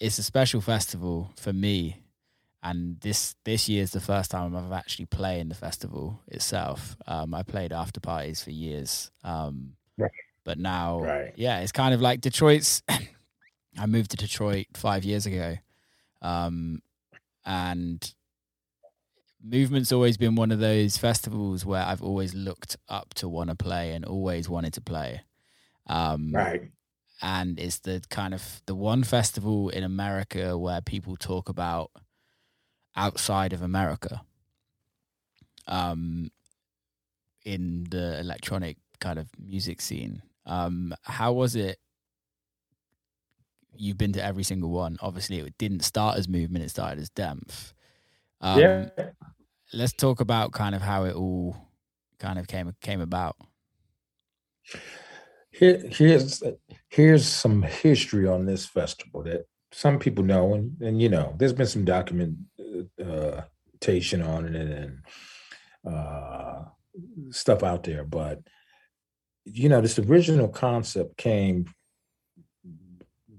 it's 0.00 0.18
a 0.18 0.22
special 0.22 0.62
festival 0.62 1.30
for 1.36 1.52
me, 1.52 1.98
and 2.66 3.00
this 3.00 3.36
this 3.44 3.68
year 3.68 3.82
is 3.82 3.92
the 3.92 4.00
first 4.00 4.30
time 4.32 4.56
I've 4.56 4.72
actually 4.72 5.06
played 5.06 5.40
in 5.40 5.48
the 5.48 5.54
festival 5.54 6.20
itself. 6.26 6.96
Um, 7.06 7.32
I 7.32 7.44
played 7.44 7.72
after 7.72 8.00
parties 8.00 8.42
for 8.42 8.50
years, 8.50 9.12
um, 9.22 9.74
right. 9.96 10.10
but 10.44 10.58
now, 10.58 11.00
right. 11.00 11.32
yeah, 11.36 11.60
it's 11.60 11.70
kind 11.70 11.94
of 11.94 12.00
like 12.00 12.20
Detroit's. 12.20 12.82
I 13.78 13.86
moved 13.86 14.10
to 14.12 14.16
Detroit 14.16 14.66
five 14.74 15.04
years 15.04 15.26
ago. 15.26 15.56
Um, 16.22 16.82
and 17.44 18.14
movement's 19.44 19.92
always 19.92 20.16
been 20.16 20.34
one 20.34 20.50
of 20.50 20.58
those 20.58 20.96
festivals 20.96 21.64
where 21.64 21.82
I've 21.82 22.02
always 22.02 22.34
looked 22.34 22.76
up 22.88 23.14
to 23.14 23.28
want 23.28 23.50
to 23.50 23.56
play 23.56 23.92
and 23.92 24.04
always 24.04 24.48
wanted 24.48 24.72
to 24.74 24.80
play. 24.80 25.20
Um, 25.86 26.32
right. 26.32 26.70
And 27.22 27.60
it's 27.60 27.78
the 27.80 28.02
kind 28.10 28.34
of 28.34 28.62
the 28.66 28.74
one 28.74 29.04
festival 29.04 29.68
in 29.68 29.84
America 29.84 30.58
where 30.58 30.80
people 30.80 31.16
talk 31.16 31.48
about 31.48 31.90
outside 32.96 33.52
of 33.52 33.62
America. 33.62 34.22
Um, 35.68 36.30
in 37.44 37.86
the 37.90 38.18
electronic 38.18 38.76
kind 39.00 39.18
of 39.18 39.28
music 39.38 39.80
scene. 39.80 40.22
Um, 40.46 40.94
how 41.02 41.32
was 41.32 41.54
it 41.54 41.78
you've 43.78 43.98
been 43.98 44.12
to 44.12 44.24
every 44.24 44.42
single 44.42 44.70
one. 44.70 44.96
Obviously, 45.00 45.38
it 45.38 45.58
didn't 45.58 45.80
start 45.80 46.18
as 46.18 46.28
movement; 46.28 46.64
it 46.64 46.70
started 46.70 46.98
as 47.00 47.10
DEMF. 47.10 47.72
Um, 48.40 48.60
yeah. 48.60 48.88
Let's 49.72 49.92
talk 49.92 50.20
about 50.20 50.52
kind 50.52 50.74
of 50.74 50.82
how 50.82 51.04
it 51.04 51.14
all 51.14 51.56
kind 52.18 52.38
of 52.38 52.46
came 52.46 52.72
came 52.80 53.00
about. 53.00 53.36
Here, 55.50 55.82
here's 55.90 56.42
here's 56.88 57.26
some 57.26 57.62
history 57.62 58.26
on 58.26 58.46
this 58.46 58.66
festival 58.66 59.22
that 59.24 59.46
some 59.72 59.98
people 59.98 60.24
know, 60.24 60.54
and 60.54 60.80
and 60.80 61.02
you 61.02 61.08
know, 61.08 61.34
there's 61.38 61.52
been 61.52 61.66
some 61.66 61.84
documentation 61.84 62.46
on 64.22 64.46
it 64.46 64.54
and 64.54 65.02
uh, 65.86 66.62
stuff 67.30 67.62
out 67.62 67.84
there, 67.84 68.04
but 68.04 68.40
you 69.44 69.68
know, 69.68 69.80
this 69.80 69.98
original 69.98 70.48
concept 70.48 71.16
came 71.16 71.66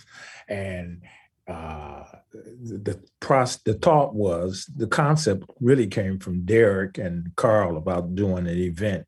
and 0.47 1.01
uh, 1.47 2.03
the 2.31 2.99
the, 3.21 3.59
the 3.65 3.73
thought 3.73 4.15
was 4.15 4.69
the 4.75 4.87
concept 4.87 5.49
really 5.59 5.87
came 5.87 6.19
from 6.19 6.45
Derrick 6.45 6.97
and 6.97 7.35
Carl 7.35 7.77
about 7.77 8.15
doing 8.15 8.47
an 8.47 8.57
event 8.57 9.05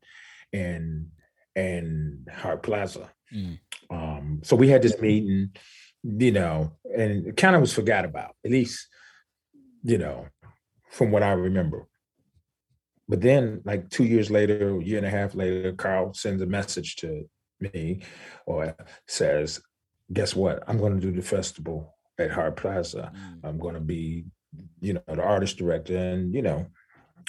in 0.52 1.10
and 1.58 2.28
Hart 2.32 2.62
Plaza. 2.62 3.10
Mm. 3.34 3.58
Um, 3.90 4.40
so 4.44 4.54
we 4.54 4.68
had 4.68 4.82
this 4.82 5.00
meeting, 5.00 5.50
you 6.04 6.30
know, 6.30 6.72
and 6.84 7.26
it 7.26 7.36
kind 7.36 7.56
of 7.56 7.60
was 7.60 7.72
forgot 7.72 8.04
about, 8.04 8.36
at 8.44 8.52
least, 8.52 8.86
you 9.82 9.98
know, 9.98 10.28
from 10.90 11.10
what 11.10 11.24
I 11.24 11.32
remember. 11.32 11.87
But 13.08 13.22
then, 13.22 13.62
like 13.64 13.88
two 13.88 14.04
years 14.04 14.30
later, 14.30 14.76
a 14.76 14.84
year 14.84 14.98
and 14.98 15.06
a 15.06 15.10
half 15.10 15.34
later, 15.34 15.72
Carl 15.72 16.12
sends 16.14 16.42
a 16.42 16.46
message 16.46 16.96
to 16.96 17.28
me 17.60 18.02
or 18.46 18.76
says, 19.06 19.60
Guess 20.12 20.34
what? 20.34 20.62
I'm 20.66 20.78
going 20.78 20.98
to 20.98 21.06
do 21.06 21.12
the 21.12 21.22
festival 21.22 21.94
at 22.18 22.30
Hart 22.30 22.56
Plaza. 22.56 23.12
Mm. 23.14 23.48
I'm 23.48 23.58
going 23.58 23.74
to 23.74 23.80
be, 23.80 24.24
you 24.80 24.94
know, 24.94 25.02
the 25.06 25.22
artist 25.22 25.58
director. 25.58 25.96
And, 25.96 26.34
you 26.34 26.42
know, 26.42 26.66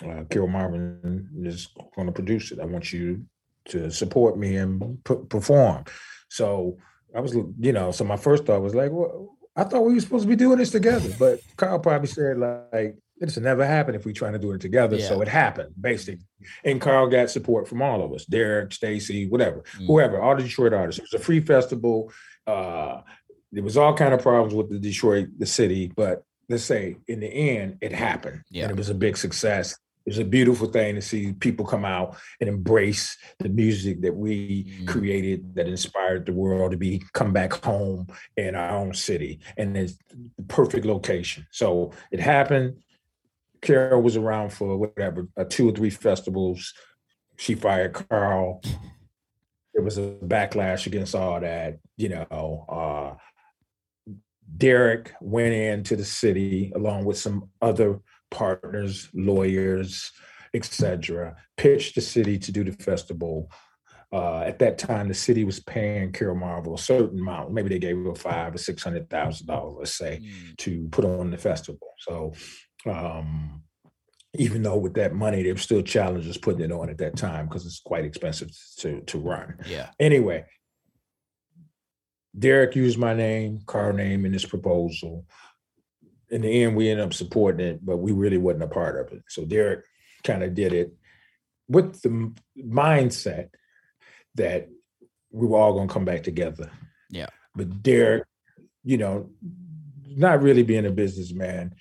uh, 0.05 0.23
Carol 0.29 0.47
Marvin 0.47 1.29
is 1.43 1.67
going 1.95 2.07
to 2.07 2.13
produce 2.13 2.51
it. 2.51 2.59
I 2.59 2.65
want 2.65 2.93
you 2.93 3.25
to 3.65 3.91
support 3.91 4.37
me 4.37 4.55
and 4.55 5.03
p- 5.03 5.15
perform. 5.29 5.83
So 6.29 6.77
I 7.13 7.19
was, 7.19 7.33
you 7.33 7.73
know, 7.73 7.91
so 7.91 8.03
my 8.03 8.17
first 8.17 8.45
thought 8.45 8.61
was 8.61 8.75
like, 8.75 8.91
well, 8.91 9.37
I 9.55 9.65
thought 9.65 9.83
we 9.83 9.93
were 9.93 9.99
supposed 9.99 10.23
to 10.23 10.29
be 10.29 10.35
doing 10.35 10.57
this 10.57 10.71
together. 10.71 11.13
But 11.19 11.41
Carl 11.57 11.79
probably 11.79 12.07
said 12.07 12.37
like, 12.37 12.95
it's 13.19 13.37
never 13.37 13.65
happened 13.65 13.95
if 13.95 14.05
we're 14.05 14.13
trying 14.13 14.33
to 14.33 14.39
do 14.39 14.51
it 14.51 14.61
together. 14.61 14.97
Yeah. 14.97 15.07
So 15.07 15.21
it 15.21 15.27
happened 15.27 15.73
basically. 15.79 16.25
And 16.63 16.79
Carl 16.79 17.07
got 17.07 17.29
support 17.29 17.67
from 17.67 17.81
all 17.81 18.03
of 18.03 18.13
us, 18.13 18.25
Derrick, 18.25 18.71
Stacy, 18.73 19.27
whatever, 19.27 19.63
mm. 19.77 19.87
whoever, 19.87 20.21
all 20.21 20.35
the 20.35 20.43
Detroit 20.43 20.73
artists. 20.73 20.99
It 20.99 21.07
was 21.11 21.21
a 21.21 21.23
free 21.23 21.41
festival. 21.41 22.11
Uh, 22.47 23.01
there 23.51 23.63
was 23.63 23.77
all 23.77 23.93
kind 23.93 24.13
of 24.13 24.21
problems 24.21 24.53
with 24.53 24.69
the 24.69 24.79
Detroit, 24.79 25.29
the 25.37 25.45
city, 25.45 25.91
but 25.95 26.23
let's 26.47 26.63
say 26.63 26.97
in 27.07 27.19
the 27.19 27.27
end, 27.27 27.77
it 27.81 27.91
happened. 27.91 28.43
Yeah. 28.49 28.63
And 28.63 28.71
it 28.71 28.77
was 28.77 28.89
a 28.89 28.95
big 28.95 29.17
success 29.17 29.75
it's 30.09 30.17
a 30.17 30.25
beautiful 30.25 30.67
thing 30.67 30.95
to 30.95 31.01
see 31.01 31.33
people 31.33 31.65
come 31.65 31.85
out 31.85 32.17
and 32.39 32.49
embrace 32.49 33.15
the 33.37 33.49
music 33.49 34.01
that 34.01 34.15
we 34.15 34.63
mm. 34.63 34.87
created 34.87 35.53
that 35.53 35.67
inspired 35.67 36.25
the 36.25 36.33
world 36.33 36.71
to 36.71 36.77
be 36.77 37.03
come 37.13 37.31
back 37.31 37.53
home 37.63 38.07
in 38.35 38.55
our 38.55 38.71
own 38.71 38.93
city 38.93 39.39
and 39.57 39.77
it's 39.77 39.97
the 40.37 40.43
perfect 40.47 40.85
location 40.85 41.45
so 41.51 41.91
it 42.11 42.19
happened 42.19 42.75
carol 43.61 44.01
was 44.01 44.17
around 44.17 44.51
for 44.51 44.77
whatever 44.77 45.27
uh, 45.37 45.43
two 45.49 45.69
or 45.69 45.71
three 45.71 45.89
festivals 45.89 46.73
she 47.37 47.55
fired 47.55 47.93
carl 47.93 48.61
there 49.73 49.83
was 49.83 49.97
a 49.97 50.17
backlash 50.23 50.87
against 50.87 51.15
all 51.15 51.39
that 51.39 51.77
you 51.97 52.09
know 52.09 52.65
uh 52.69 53.17
Derrick 54.57 55.13
went 55.21 55.53
into 55.53 55.95
the 55.95 56.05
city 56.05 56.71
along 56.75 57.05
with 57.05 57.17
some 57.17 57.49
other 57.61 57.99
partners, 58.31 59.09
lawyers, 59.13 60.11
etc. 60.53 61.35
Pitched 61.57 61.95
the 61.95 62.01
city 62.01 62.37
to 62.39 62.51
do 62.51 62.63
the 62.63 62.71
festival. 62.71 63.51
Uh, 64.11 64.39
at 64.39 64.57
that 64.59 64.79
time, 64.79 65.07
the 65.07 65.13
city 65.13 65.43
was 65.43 65.59
paying 65.59 66.11
Carol 66.11 66.35
Marvin 66.35 66.73
a 66.73 66.77
certain 66.77 67.19
amount. 67.19 67.53
Maybe 67.53 67.69
they 67.69 67.79
gave 67.79 67.95
her 67.95 68.15
five 68.15 68.55
or 68.55 68.57
six 68.57 68.83
hundred 68.83 69.09
thousand 69.09 69.45
dollars, 69.45 69.75
let's 69.77 69.93
say, 69.93 70.21
mm. 70.23 70.57
to 70.57 70.87
put 70.91 71.05
on 71.05 71.29
the 71.29 71.37
festival. 71.37 71.93
So, 71.99 72.33
um, 72.87 73.61
even 74.33 74.63
though 74.63 74.77
with 74.77 74.95
that 74.95 75.13
money, 75.13 75.43
there 75.43 75.53
were 75.53 75.59
still 75.59 75.83
challenges 75.83 76.37
putting 76.37 76.61
it 76.61 76.71
on 76.71 76.89
at 76.89 76.97
that 76.99 77.17
time 77.17 77.47
because 77.47 77.67
it's 77.67 77.81
quite 77.81 78.03
expensive 78.03 78.49
to 78.77 79.01
to 79.01 79.19
run. 79.19 79.57
Yeah. 79.67 79.89
Anyway, 79.99 80.45
Derrick 82.37 82.75
used 82.75 82.97
my 82.97 83.13
name, 83.13 83.61
car 83.67 83.93
name 83.93 84.25
in 84.25 84.31
this 84.31 84.45
proposal. 84.45 85.25
In 86.31 86.41
the 86.41 86.63
end, 86.63 86.75
we 86.75 86.89
ended 86.89 87.05
up 87.05 87.13
supporting 87.13 87.65
it, 87.65 87.85
but 87.85 87.97
we 87.97 88.11
really 88.11 88.37
wasn't 88.37 88.63
a 88.63 88.67
part 88.67 88.99
of 88.99 89.15
it. 89.15 89.23
So 89.29 89.45
Derrick 89.45 89.85
kind 90.23 90.43
of 90.43 90.55
did 90.55 90.73
it 90.73 90.93
with 91.67 92.01
the 92.01 92.33
mindset 92.57 93.49
that 94.39 94.69
we 95.31 95.47
were 95.47 95.57
all 95.57 95.73
going 95.73 95.87
to 95.87 95.93
come 95.93 96.05
back 96.05 96.23
together. 96.23 96.71
Yeah. 97.09 97.27
But 97.55 97.83
Derrick, 97.83 98.23
you 98.83 98.97
know, 98.97 99.29
not 100.05 100.41
really 100.41 100.63
being 100.63 100.85
a 100.85 100.91
businessman, 100.91 101.75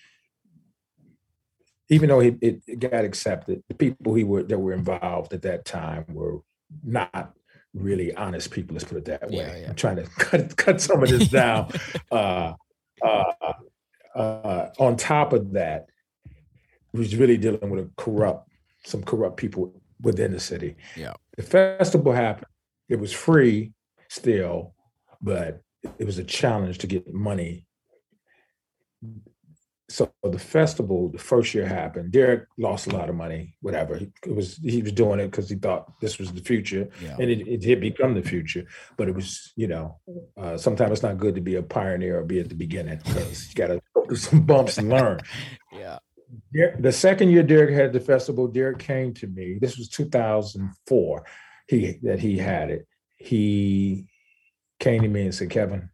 even 1.88 2.08
though 2.08 2.20
he, 2.20 2.36
it, 2.40 2.62
it 2.66 2.80
got 2.80 3.04
accepted, 3.04 3.62
the 3.68 3.74
people 3.74 4.14
he 4.14 4.24
were 4.24 4.42
that 4.42 4.58
were 4.58 4.72
involved 4.72 5.32
at 5.32 5.42
that 5.42 5.64
time 5.64 6.04
were 6.08 6.40
not 6.84 7.32
really 7.72 8.14
honest 8.14 8.50
people. 8.50 8.74
Let's 8.74 8.84
put 8.84 8.98
it 8.98 9.04
that 9.06 9.30
way. 9.30 9.38
Yeah, 9.38 9.56
yeah. 9.56 9.68
I'm 9.68 9.74
trying 9.74 9.96
to 9.96 10.02
cut 10.18 10.56
cut 10.56 10.80
some 10.80 11.02
of 11.02 11.08
this 11.08 11.28
down. 11.40 11.70
uh, 12.10 12.52
uh, 13.00 13.32
uh, 14.14 14.70
on 14.78 14.96
top 14.96 15.32
of 15.32 15.52
that, 15.52 15.86
was 16.92 17.14
really 17.16 17.36
dealing 17.36 17.70
with 17.70 17.84
a 17.84 17.90
corrupt, 17.96 18.50
some 18.84 19.02
corrupt 19.02 19.36
people 19.36 19.72
within 20.02 20.32
the 20.32 20.40
city. 20.40 20.76
Yeah. 20.96 21.14
The 21.38 21.42
festival 21.42 22.12
happened. 22.12 22.52
It 22.90 23.00
was 23.00 23.12
free 23.12 23.72
still, 24.08 24.74
but 25.22 25.62
it 25.98 26.04
was 26.04 26.18
a 26.18 26.24
challenge 26.24 26.78
to 26.78 26.86
get 26.86 27.14
money 27.14 27.66
so 29.90 30.12
the 30.22 30.38
festival, 30.38 31.08
the 31.08 31.18
first 31.18 31.54
year 31.54 31.66
happened. 31.66 32.12
Derrick 32.12 32.46
lost 32.58 32.88
a 32.88 32.90
lot 32.90 33.08
of 33.08 33.14
money, 33.14 33.54
whatever. 33.62 33.96
It 33.96 34.34
was 34.34 34.56
he 34.56 34.82
was 34.82 34.92
doing 34.92 35.18
it 35.18 35.30
because 35.30 35.48
he 35.48 35.56
thought 35.56 35.98
this 36.00 36.18
was 36.18 36.32
the 36.32 36.42
future, 36.42 36.88
yeah. 37.02 37.16
and 37.18 37.30
it, 37.30 37.48
it 37.48 37.60
did 37.62 37.80
become 37.80 38.14
the 38.14 38.22
future. 38.22 38.66
But 38.98 39.08
it 39.08 39.14
was, 39.14 39.52
you 39.56 39.66
know, 39.66 39.98
uh, 40.36 40.58
sometimes 40.58 40.92
it's 40.92 41.02
not 41.02 41.16
good 41.16 41.34
to 41.36 41.40
be 41.40 41.54
a 41.54 41.62
pioneer 41.62 42.18
or 42.18 42.24
be 42.24 42.38
at 42.38 42.50
the 42.50 42.54
beginning 42.54 43.00
because 43.02 43.48
you 43.48 43.54
got 43.54 43.68
to 43.68 43.80
go 43.94 44.04
through 44.04 44.16
some 44.16 44.42
bumps 44.42 44.76
and 44.76 44.90
learn. 44.90 45.20
yeah. 45.72 45.98
The 46.52 46.92
second 46.92 47.30
year 47.30 47.42
Derrick 47.42 47.74
had 47.74 47.92
the 47.92 48.00
festival, 48.00 48.48
Derrick 48.48 48.78
came 48.78 49.14
to 49.14 49.26
me. 49.26 49.58
This 49.60 49.78
was 49.78 49.88
2004. 49.88 51.24
He 51.68 51.98
that 52.02 52.18
he 52.18 52.38
had 52.38 52.70
it. 52.70 52.86
He 53.16 54.06
came 54.80 55.02
to 55.02 55.08
me 55.08 55.22
and 55.22 55.34
said, 55.34 55.50
"Kevin, 55.50 55.90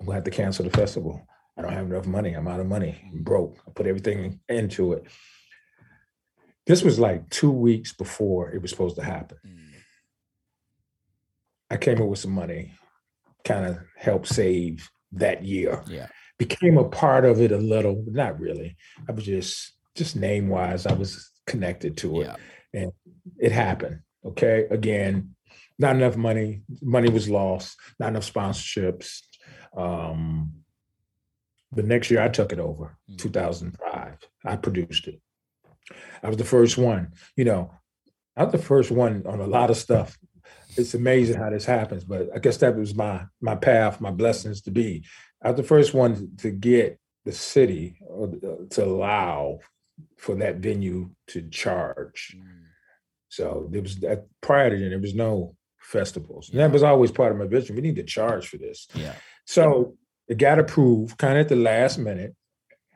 I'm 0.00 0.06
going 0.06 0.08
to 0.08 0.14
have 0.14 0.24
to 0.24 0.30
cancel 0.30 0.64
the 0.64 0.70
festival." 0.70 1.26
I 1.56 1.62
don't 1.62 1.72
have 1.72 1.86
enough 1.86 2.06
money. 2.06 2.32
I'm 2.32 2.48
out 2.48 2.60
of 2.60 2.66
money. 2.66 2.98
I'm 3.12 3.22
broke. 3.22 3.58
I 3.66 3.70
put 3.72 3.86
everything 3.86 4.40
into 4.48 4.94
it. 4.94 5.06
This 6.66 6.82
was 6.82 6.98
like 6.98 7.28
two 7.28 7.50
weeks 7.50 7.92
before 7.92 8.50
it 8.50 8.62
was 8.62 8.70
supposed 8.70 8.96
to 8.96 9.02
happen. 9.02 9.38
Mm. 9.46 9.58
I 11.70 11.76
came 11.76 12.00
up 12.00 12.08
with 12.08 12.20
some 12.20 12.32
money, 12.32 12.72
kind 13.44 13.66
of 13.66 13.78
helped 13.96 14.28
save 14.28 14.88
that 15.12 15.44
year. 15.44 15.82
Yeah. 15.86 16.06
Became 16.48 16.78
a 16.78 16.88
part 16.88 17.24
of 17.24 17.40
it 17.40 17.52
a 17.52 17.58
little, 17.58 18.04
not 18.08 18.40
really. 18.40 18.76
I 19.08 19.12
was 19.12 19.24
just 19.24 19.72
just 19.94 20.16
name 20.16 20.48
wise, 20.48 20.86
I 20.86 20.94
was 20.94 21.30
connected 21.46 21.96
to 21.98 22.22
it. 22.22 22.26
Yeah. 22.26 22.80
And 22.80 22.92
it 23.38 23.52
happened. 23.52 24.00
Okay. 24.24 24.66
Again, 24.70 25.34
not 25.78 25.96
enough 25.96 26.16
money. 26.16 26.62
Money 26.80 27.10
was 27.10 27.28
lost, 27.28 27.78
not 27.98 28.08
enough 28.08 28.30
sponsorships. 28.30 29.20
Um, 29.76 30.52
the 31.72 31.82
next 31.82 32.10
year 32.10 32.22
I 32.22 32.28
took 32.28 32.52
it 32.52 32.58
over, 32.58 32.96
mm. 33.10 33.18
2005. 33.18 34.16
I 34.44 34.56
produced 34.56 35.08
it. 35.08 35.20
I 36.22 36.28
was 36.28 36.36
the 36.36 36.44
first 36.44 36.78
one. 36.78 37.12
You 37.36 37.44
know, 37.44 37.70
I 38.36 38.44
was 38.44 38.52
the 38.52 38.58
first 38.58 38.90
one 38.90 39.24
on 39.26 39.40
a 39.40 39.46
lot 39.46 39.70
of 39.70 39.76
stuff. 39.76 40.16
It's 40.76 40.94
amazing 40.94 41.36
how 41.36 41.50
this 41.50 41.66
happens, 41.66 42.04
but 42.04 42.28
I 42.34 42.38
guess 42.38 42.56
that 42.58 42.76
was 42.76 42.94
my 42.94 43.26
my 43.42 43.54
path, 43.54 44.00
my 44.00 44.10
blessings 44.10 44.62
to 44.62 44.70
be. 44.70 45.04
I 45.42 45.50
was 45.50 45.56
the 45.56 45.62
first 45.62 45.94
one 45.94 46.36
to 46.38 46.50
get 46.50 46.98
the 47.24 47.32
city 47.32 47.96
to 48.70 48.84
allow 48.84 49.58
for 50.16 50.34
that 50.36 50.56
venue 50.56 51.10
to 51.28 51.48
charge. 51.48 52.36
Mm. 52.36 52.62
So 53.28 53.68
there 53.70 53.82
was 53.82 53.98
that 54.00 54.26
prior 54.40 54.70
to 54.70 54.78
then 54.78 54.90
there 54.90 54.98
was 54.98 55.14
no 55.14 55.56
festivals. 55.80 56.50
And 56.50 56.60
that 56.60 56.70
was 56.70 56.82
always 56.82 57.10
part 57.10 57.32
of 57.32 57.38
my 57.38 57.46
vision. 57.46 57.76
We 57.76 57.82
need 57.82 57.96
to 57.96 58.02
charge 58.02 58.48
for 58.48 58.58
this. 58.58 58.88
Yeah. 58.94 59.14
So 59.46 59.96
it 60.28 60.38
got 60.38 60.58
approved 60.58 61.18
kind 61.18 61.38
of 61.38 61.42
at 61.42 61.48
the 61.48 61.56
last 61.56 61.98
minute. 61.98 62.34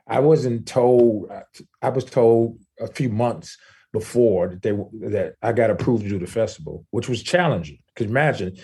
I 0.07 0.21
wasn't 0.21 0.67
told. 0.67 1.31
I 1.83 1.89
was 1.89 2.05
told 2.05 2.61
a 2.79 2.87
few 2.87 3.09
months 3.09 3.59
before 3.93 4.49
that 4.49 4.63
they 4.63 4.73
that 5.09 5.35
I 5.43 5.53
got 5.53 5.71
approved 5.71 6.05
to 6.05 6.11
do 6.11 6.19
the 6.19 6.27
festival, 6.27 6.87
which 6.91 7.09
was 7.09 7.23
challenging. 7.23 7.79
Because 7.89 8.11
imagine 8.11 8.57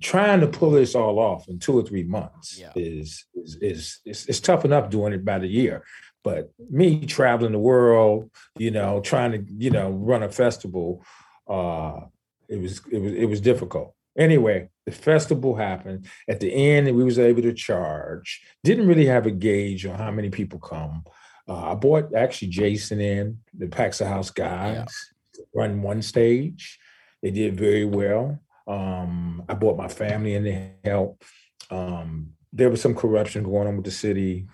trying 0.00 0.40
to 0.40 0.46
pull 0.46 0.70
this 0.70 0.94
all 0.94 1.18
off 1.18 1.48
in 1.48 1.58
two 1.58 1.78
or 1.78 1.82
three 1.82 2.04
months 2.04 2.58
yeah. 2.58 2.72
is, 2.76 3.24
is 3.34 3.56
is 3.60 4.00
is 4.04 4.26
it's 4.26 4.40
tough 4.40 4.64
enough 4.64 4.90
doing 4.90 5.12
it 5.12 5.24
by 5.24 5.38
the 5.38 5.48
year. 5.48 5.84
But 6.24 6.52
me 6.70 7.04
traveling 7.06 7.52
the 7.52 7.58
world, 7.58 8.30
you 8.56 8.70
know, 8.70 9.00
trying 9.00 9.32
to 9.32 9.44
you 9.52 9.70
know 9.70 9.90
run 9.90 10.22
a 10.22 10.28
festival, 10.28 11.04
uh, 11.48 12.00
it 12.48 12.60
was 12.60 12.80
it 12.90 12.98
was 12.98 13.12
it 13.12 13.24
was 13.26 13.40
difficult. 13.40 13.94
Anyway, 14.16 14.68
the 14.84 14.92
festival 14.92 15.56
happened. 15.56 16.06
At 16.28 16.40
the 16.40 16.52
end, 16.52 16.94
we 16.94 17.04
was 17.04 17.18
able 17.18 17.42
to 17.42 17.54
charge. 17.54 18.42
Didn't 18.62 18.86
really 18.86 19.06
have 19.06 19.26
a 19.26 19.30
gauge 19.30 19.86
on 19.86 19.98
how 19.98 20.10
many 20.10 20.28
people 20.28 20.58
come. 20.58 21.04
Uh, 21.48 21.72
I 21.72 21.74
bought 21.74 22.14
actually 22.14 22.48
Jason 22.48 23.00
in 23.00 23.38
the 23.56 23.66
Paxahau 23.66 24.32
guys 24.34 24.86
yeah. 25.34 25.44
run 25.54 25.82
one 25.82 26.02
stage. 26.02 26.78
They 27.22 27.30
did 27.30 27.58
very 27.58 27.84
well. 27.84 28.40
Um, 28.66 29.44
I 29.48 29.54
bought 29.54 29.76
my 29.76 29.88
family 29.88 30.34
in 30.34 30.44
to 30.44 30.70
help. 30.84 31.24
Um, 31.70 32.30
there 32.52 32.70
was 32.70 32.80
some 32.80 32.94
corruption 32.94 33.44
going 33.44 33.66
on 33.66 33.76
with 33.76 33.84
the 33.84 33.90
city, 33.90 34.46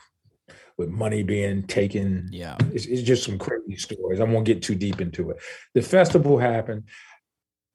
with 0.76 0.89
money 0.89 1.22
being 1.22 1.64
taken. 1.64 2.28
Yeah, 2.30 2.56
it's, 2.72 2.86
it's 2.86 3.02
just 3.02 3.24
some 3.24 3.39
crazy 3.39 3.76
stories. 3.76 4.20
I 4.20 4.24
won't 4.24 4.47
get 4.47 4.62
too 4.62 4.74
deep 4.74 5.01
into 5.01 5.30
it. 5.30 5.39
The 5.74 5.82
festival 5.82 6.39
happened 6.39 6.85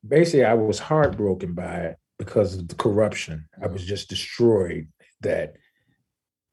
basically 0.08 0.46
I 0.46 0.54
was 0.54 0.80
heartbroken 0.80 1.54
by 1.54 1.76
it 1.76 1.98
because 2.20 2.56
of 2.56 2.68
the 2.68 2.76
corruption. 2.76 3.48
I 3.62 3.68
was 3.68 3.86
just 3.86 4.10
destroyed 4.10 4.88
that 5.22 5.56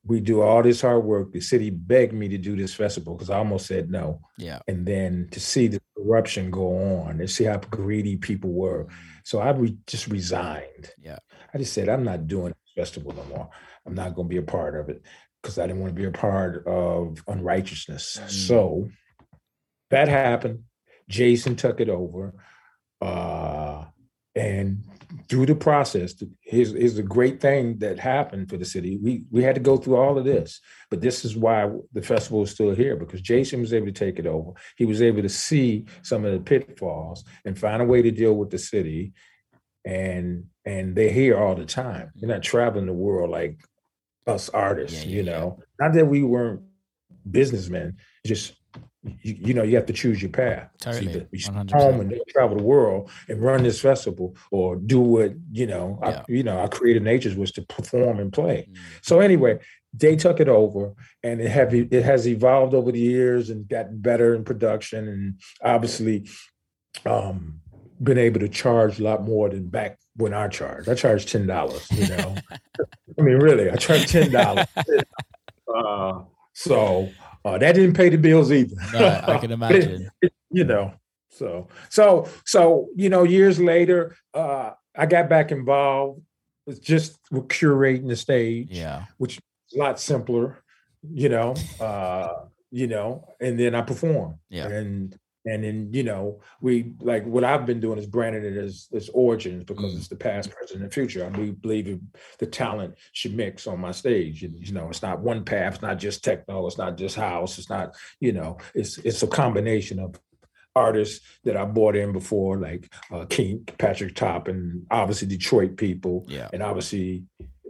we 0.05 0.21
do 0.21 0.41
all 0.41 0.63
this 0.63 0.81
hard 0.81 1.05
work. 1.05 1.33
The 1.33 1.41
city 1.41 1.71
begged 1.71 2.13
me 2.13 2.29
to 2.29 2.39
do 2.39 2.57
this 2.57 2.75
festival 2.75 3.15
because 3.15 3.31
I 3.31 3.37
almost 3.37 3.67
said 3.67 3.91
no. 3.91 4.21
Yeah. 4.39 4.61
And 4.67 4.87
then 4.87 5.29
to 5.33 5.41
see 5.41 5.69
the 5.69 5.81
corruption 5.97 6.51
go 6.51 7.03
on 7.03 7.21
and 7.21 7.31
see 7.31 7.45
how 7.45 7.59
greedy 7.59 8.17
people 8.17 8.51
were. 8.51 8.85
Mm. 8.85 8.91
So 9.25 9.41
I 9.41 9.51
re- 9.51 9.77
just 9.87 10.09
resigned. 10.09 10.91
Yeah. 10.99 11.19
I 11.53 11.59
just 11.59 11.75
said, 11.75 11.89
I'm 11.89 12.05
not 12.05 12.27
doing 12.27 12.49
this 12.49 12.73
festival 12.75 13.13
no 13.13 13.25
more. 13.25 13.51
I'm 13.87 13.95
not 13.95 14.15
going 14.15 14.29
to 14.29 14.33
be 14.33 14.39
a 14.39 14.43
part 14.43 14.79
of 14.79 14.89
it 14.89 15.03
because 15.43 15.59
I 15.59 15.67
didn't 15.67 15.81
want 15.81 15.95
to 15.95 16.01
be 16.01 16.09
a 16.09 16.13
part 16.13 16.67
of 16.67 17.23
unrighteousness. 17.29 18.21
Mm. 18.23 18.31
So 18.31 18.89
that 19.91 20.09
happened. 20.09 20.65
Jason 21.09 21.57
took 21.57 21.81
it 21.81 21.89
over. 21.91 22.35
Uh, 23.03 23.85
and 24.35 24.85
through 25.29 25.47
the 25.47 25.55
process, 25.57 26.15
here's, 26.41 26.73
here's 26.73 26.99
a 26.99 27.03
great 27.03 27.41
thing 27.41 27.79
that 27.79 27.99
happened 27.99 28.49
for 28.49 28.57
the 28.57 28.65
city. 28.65 28.97
We 29.03 29.25
we 29.31 29.43
had 29.43 29.57
to 29.57 29.61
go 29.61 29.77
through 29.77 29.97
all 29.97 30.17
of 30.17 30.25
this, 30.25 30.61
but 30.89 31.01
this 31.01 31.25
is 31.25 31.37
why 31.37 31.69
the 31.93 32.03
festival 32.03 32.43
is 32.43 32.51
still 32.51 32.75
here 32.75 32.97
because 32.97 33.21
Jason 33.21 33.61
was 33.61 33.73
able 33.73 33.87
to 33.87 33.93
take 33.93 34.19
it 34.19 34.27
over. 34.27 34.53
He 34.77 34.87
was 34.87 35.03
able 35.03 35.23
to 35.23 35.29
see 35.29 35.87
some 36.03 36.25
of 36.25 36.33
the 36.33 36.41
pitfalls 36.41 37.25
and 37.45 37.59
find 37.59 37.83
a 37.83 37.85
way 37.85 38.03
to 38.03 38.11
deal 38.13 38.35
with 38.35 38.51
the 38.51 38.59
city, 38.59 39.13
and 39.85 40.45
and 40.65 40.95
they're 40.95 41.11
here 41.11 41.37
all 41.37 41.57
the 41.57 41.65
time. 41.65 42.13
They're 42.15 42.29
not 42.29 42.43
traveling 42.43 42.87
the 42.87 42.93
world 42.93 43.31
like 43.31 43.61
us 44.29 44.49
artists, 44.51 45.05
yeah, 45.05 45.11
yeah, 45.11 45.17
you 45.17 45.23
know. 45.25 45.57
Yeah. 45.59 45.65
Not 45.81 45.95
that 45.95 46.07
we 46.07 46.23
weren't 46.23 46.63
businessmen, 47.29 47.97
just 48.25 48.55
you, 49.03 49.37
you, 49.41 49.55
know 49.55 49.63
you 49.63 49.77
have 49.77 49.87
to 49.87 49.93
choose 49.93 50.21
your 50.21 50.31
path. 50.31 50.69
Totally, 50.81 51.27
you 51.33 51.53
home 51.73 52.01
and 52.01 52.21
travel 52.29 52.57
the 52.57 52.63
world 52.63 53.11
and 53.29 53.43
run 53.43 53.63
this 53.63 53.81
festival, 53.81 54.37
or 54.51 54.77
do 54.77 55.01
what 55.01 55.33
you 55.53 55.67
know. 55.67 55.99
Yeah. 56.03 56.09
I, 56.09 56.25
you 56.29 56.43
know, 56.43 56.59
our 56.59 56.69
creative 56.69 57.03
natures 57.03 57.35
was 57.35 57.51
to 57.53 57.63
perform 57.63 58.21
and 58.21 58.33
play. 58.33 58.69
Mm. 58.71 58.79
So 59.01 59.21
anyway, 59.21 59.59
they 59.95 60.17
took 60.17 60.39
it 60.39 60.49
over, 60.49 60.95
and 61.23 61.41
it 61.41 61.49
have 61.49 61.75
it 61.75 62.05
has 62.05 62.29
evolved 62.29 62.75
over 62.75 62.93
the 62.93 63.01
years 63.01 63.49
and 63.49 63.67
gotten 63.69 63.99
better 64.01 64.35
in 64.35 64.45
production, 64.45 65.09
and 65.09 65.41
obviously, 65.63 66.29
um, 67.07 67.61
been 68.03 68.19
able 68.19 68.41
to 68.41 68.49
charge 68.49 69.01
a 69.01 69.03
lot 69.03 69.25
more 69.25 69.49
than 69.49 69.67
back 69.69 69.99
when 70.17 70.35
I 70.35 70.49
charged. 70.49 70.91
I 70.91 70.95
charged 70.95 71.31
ten 71.31 71.47
dollars. 71.47 71.91
You 71.91 72.09
know, 72.09 72.35
I 73.19 73.23
mean, 73.23 73.37
really, 73.37 73.71
I 73.71 73.77
charged 73.77 74.09
ten 74.09 74.31
dollars. 74.31 74.67
uh, 75.75 76.21
so 76.53 77.09
uh, 77.45 77.59
that 77.59 77.75
didn't 77.75 77.95
pay 77.95 78.09
the 78.09 78.19
bills 78.19 78.53
either. 78.53 78.77
No, 78.93 79.21
I 79.27 79.39
can 79.39 79.51
imagine. 79.59 80.11
you 80.51 80.65
know, 80.65 80.95
so 81.31 81.69
so 81.89 82.29
so 82.45 82.89
you 82.97 83.09
know, 83.09 83.23
years 83.25 83.61
later, 83.61 84.17
uh, 84.35 84.73
I 84.97 85.07
got 85.07 85.29
back 85.29 85.53
involved 85.53 86.23
with 86.67 86.83
just 86.83 87.19
with 87.31 87.49
curating 87.49 88.09
the 88.09 88.17
stage. 88.17 88.69
Yeah, 88.71 89.05
which 89.19 89.37
is 89.37 89.77
a 89.77 89.79
lot 89.79 90.01
simpler. 90.01 90.63
You 91.03 91.31
know, 91.31 91.55
uh, 91.81 92.45
you 92.71 92.87
know, 92.87 93.27
and 93.41 93.59
then 93.59 93.75
I 93.75 93.83
perform. 93.83 94.39
Yeah, 94.51 94.69
and 94.69 95.17
and 95.47 95.65
then 95.65 95.89
you 95.93 96.03
know 96.03 96.41
we 96.61 96.93
like 97.01 97.25
what 97.25 97.45
I've 97.45 97.67
been 97.67 97.81
doing 97.81 97.99
is 97.99 98.07
branding 98.07 98.45
it 98.45 98.57
as 98.57 98.89
as 98.95 99.09
origins 99.15 99.65
because 99.65 99.95
mm. 99.95 99.97
it's 99.97 100.09
the 100.09 100.17
past, 100.17 100.51
present, 100.51 100.83
and 100.83 100.93
future. 100.93 101.25
I 101.25 101.29
believe 101.29 101.99
the 102.39 102.47
talent 102.47 102.95
should 103.13 103.35
mix 103.35 103.67
on 103.67 103.81
my 103.81 103.93
stage. 103.93 104.43
You, 104.43 104.53
you 104.59 104.73
know, 104.73 104.89
it's 104.89 105.03
not 105.03 105.21
one 105.21 105.45
path. 105.45 105.75
It's 105.75 105.83
not 105.83 105.99
just 105.99 106.25
techno. 106.25 106.67
It's 106.67 106.79
not 106.79 106.97
just 106.97 107.17
house. 107.17 107.59
It's 107.59 107.71
not 107.71 107.95
you 108.21 108.33
know. 108.33 108.59
It's 108.75 108.99
it's 108.99 109.23
a 109.23 109.27
combination 109.27 109.99
of 109.99 110.21
artists 110.77 111.27
that 111.45 111.57
I 111.57 111.65
brought 111.65 111.97
in 111.97 112.13
before, 112.13 112.59
like 112.59 112.93
uh, 113.11 113.25
King 113.27 113.67
Patrick 113.79 114.15
Top, 114.15 114.49
and 114.49 114.87
obviously 114.91 115.29
Detroit 115.29 115.77
people. 115.77 116.27
Yeah, 116.29 116.49
and 116.53 116.63
obviously 116.63 117.25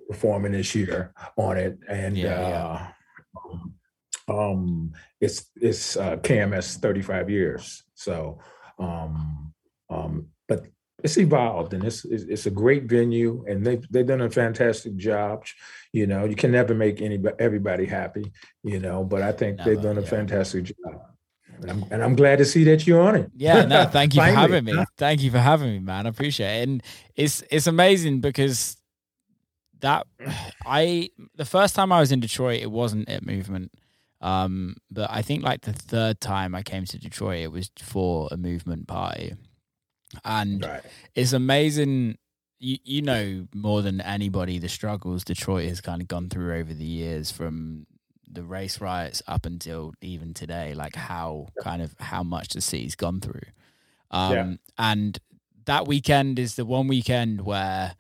performing 0.08 0.52
this 0.52 0.74
year 0.74 1.12
on 1.36 1.56
it, 1.56 1.78
and 1.88 2.16
yeah, 2.16 2.34
uh, 2.34 2.48
yeah 2.48 2.86
um, 4.30 4.92
it's 5.20 5.46
it's 5.56 5.96
uh, 5.96 6.16
KMS 6.16 6.78
35 6.78 7.28
years. 7.28 7.82
So, 7.94 8.38
um, 8.78 9.52
um, 9.90 10.26
but 10.48 10.66
it's 11.02 11.18
evolved 11.18 11.74
and 11.74 11.82
it's, 11.84 12.04
it's 12.04 12.46
a 12.46 12.50
great 12.50 12.84
venue 12.84 13.44
and 13.48 13.66
they've 13.66 13.84
they've 13.90 14.06
done 14.06 14.20
a 14.20 14.30
fantastic 14.30 14.96
job. 14.96 15.44
You 15.92 16.06
know, 16.06 16.24
you 16.24 16.36
can 16.36 16.52
never 16.52 16.74
make 16.74 17.00
anybody 17.00 17.34
everybody 17.38 17.86
happy. 17.86 18.32
You 18.62 18.78
know, 18.78 19.04
but 19.04 19.22
I 19.22 19.32
think 19.32 19.58
never, 19.58 19.70
they've 19.70 19.82
done 19.82 19.98
a 19.98 20.02
yeah. 20.02 20.08
fantastic 20.08 20.64
job. 20.64 21.02
And 21.62 21.70
I'm, 21.70 21.84
and 21.90 22.02
I'm, 22.02 22.16
glad 22.16 22.38
to 22.38 22.46
see 22.46 22.64
that 22.64 22.86
you're 22.86 23.02
on 23.02 23.16
it. 23.16 23.30
Yeah, 23.36 23.66
no, 23.66 23.84
thank 23.92 24.14
you 24.14 24.22
for 24.22 24.28
having 24.28 24.64
me. 24.64 24.82
Thank 24.96 25.22
you 25.22 25.30
for 25.30 25.38
having 25.38 25.70
me, 25.70 25.78
man. 25.80 26.06
I 26.06 26.08
appreciate 26.08 26.60
it. 26.60 26.68
And 26.68 26.82
it's 27.16 27.42
it's 27.50 27.66
amazing 27.66 28.20
because 28.20 28.78
that 29.80 30.06
I 30.64 31.10
the 31.34 31.44
first 31.44 31.74
time 31.74 31.92
I 31.92 32.00
was 32.00 32.12
in 32.12 32.20
Detroit, 32.20 32.60
it 32.60 32.70
wasn't 32.70 33.08
at 33.08 33.26
Movement. 33.26 33.72
Um, 34.20 34.76
but 34.90 35.10
I 35.10 35.22
think 35.22 35.42
like 35.42 35.62
the 35.62 35.72
third 35.72 36.20
time 36.20 36.54
I 36.54 36.62
came 36.62 36.84
to 36.84 36.98
Detroit, 36.98 37.40
it 37.40 37.52
was 37.52 37.70
for 37.80 38.28
a 38.30 38.36
movement 38.36 38.86
party, 38.86 39.34
and 40.24 40.64
right. 40.64 40.82
it's 41.14 41.32
amazing. 41.32 42.18
You 42.58 42.76
you 42.84 43.02
know 43.02 43.46
more 43.54 43.80
than 43.80 44.00
anybody 44.02 44.58
the 44.58 44.68
struggles 44.68 45.24
Detroit 45.24 45.68
has 45.68 45.80
kind 45.80 46.02
of 46.02 46.08
gone 46.08 46.28
through 46.28 46.54
over 46.58 46.74
the 46.74 46.84
years 46.84 47.30
from 47.30 47.86
the 48.30 48.42
race 48.42 48.80
riots 48.80 49.22
up 49.26 49.46
until 49.46 49.94
even 50.02 50.34
today, 50.34 50.74
like 50.74 50.94
how 50.94 51.48
kind 51.62 51.80
of 51.80 51.94
how 51.98 52.22
much 52.22 52.48
the 52.48 52.60
city's 52.60 52.94
gone 52.94 53.20
through. 53.20 53.40
Um, 54.10 54.32
yeah. 54.32 54.54
and 54.78 55.18
that 55.64 55.88
weekend 55.88 56.38
is 56.38 56.56
the 56.56 56.66
one 56.66 56.88
weekend 56.88 57.40
where, 57.40 57.94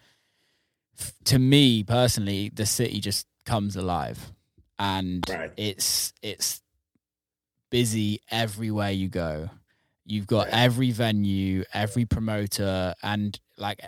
to 1.24 1.38
me 1.38 1.82
personally, 1.82 2.50
the 2.52 2.66
city 2.66 3.00
just 3.00 3.26
comes 3.46 3.74
alive 3.74 4.32
and 4.80 5.22
right. 5.28 5.52
it's 5.58 6.12
it's 6.22 6.62
busy 7.70 8.22
everywhere 8.30 8.90
you 8.90 9.08
go. 9.08 9.50
You've 10.06 10.26
got 10.26 10.46
right. 10.46 10.64
every 10.64 10.90
venue, 10.90 11.64
every 11.72 12.06
promoter, 12.06 12.94
and 13.02 13.38
like 13.58 13.80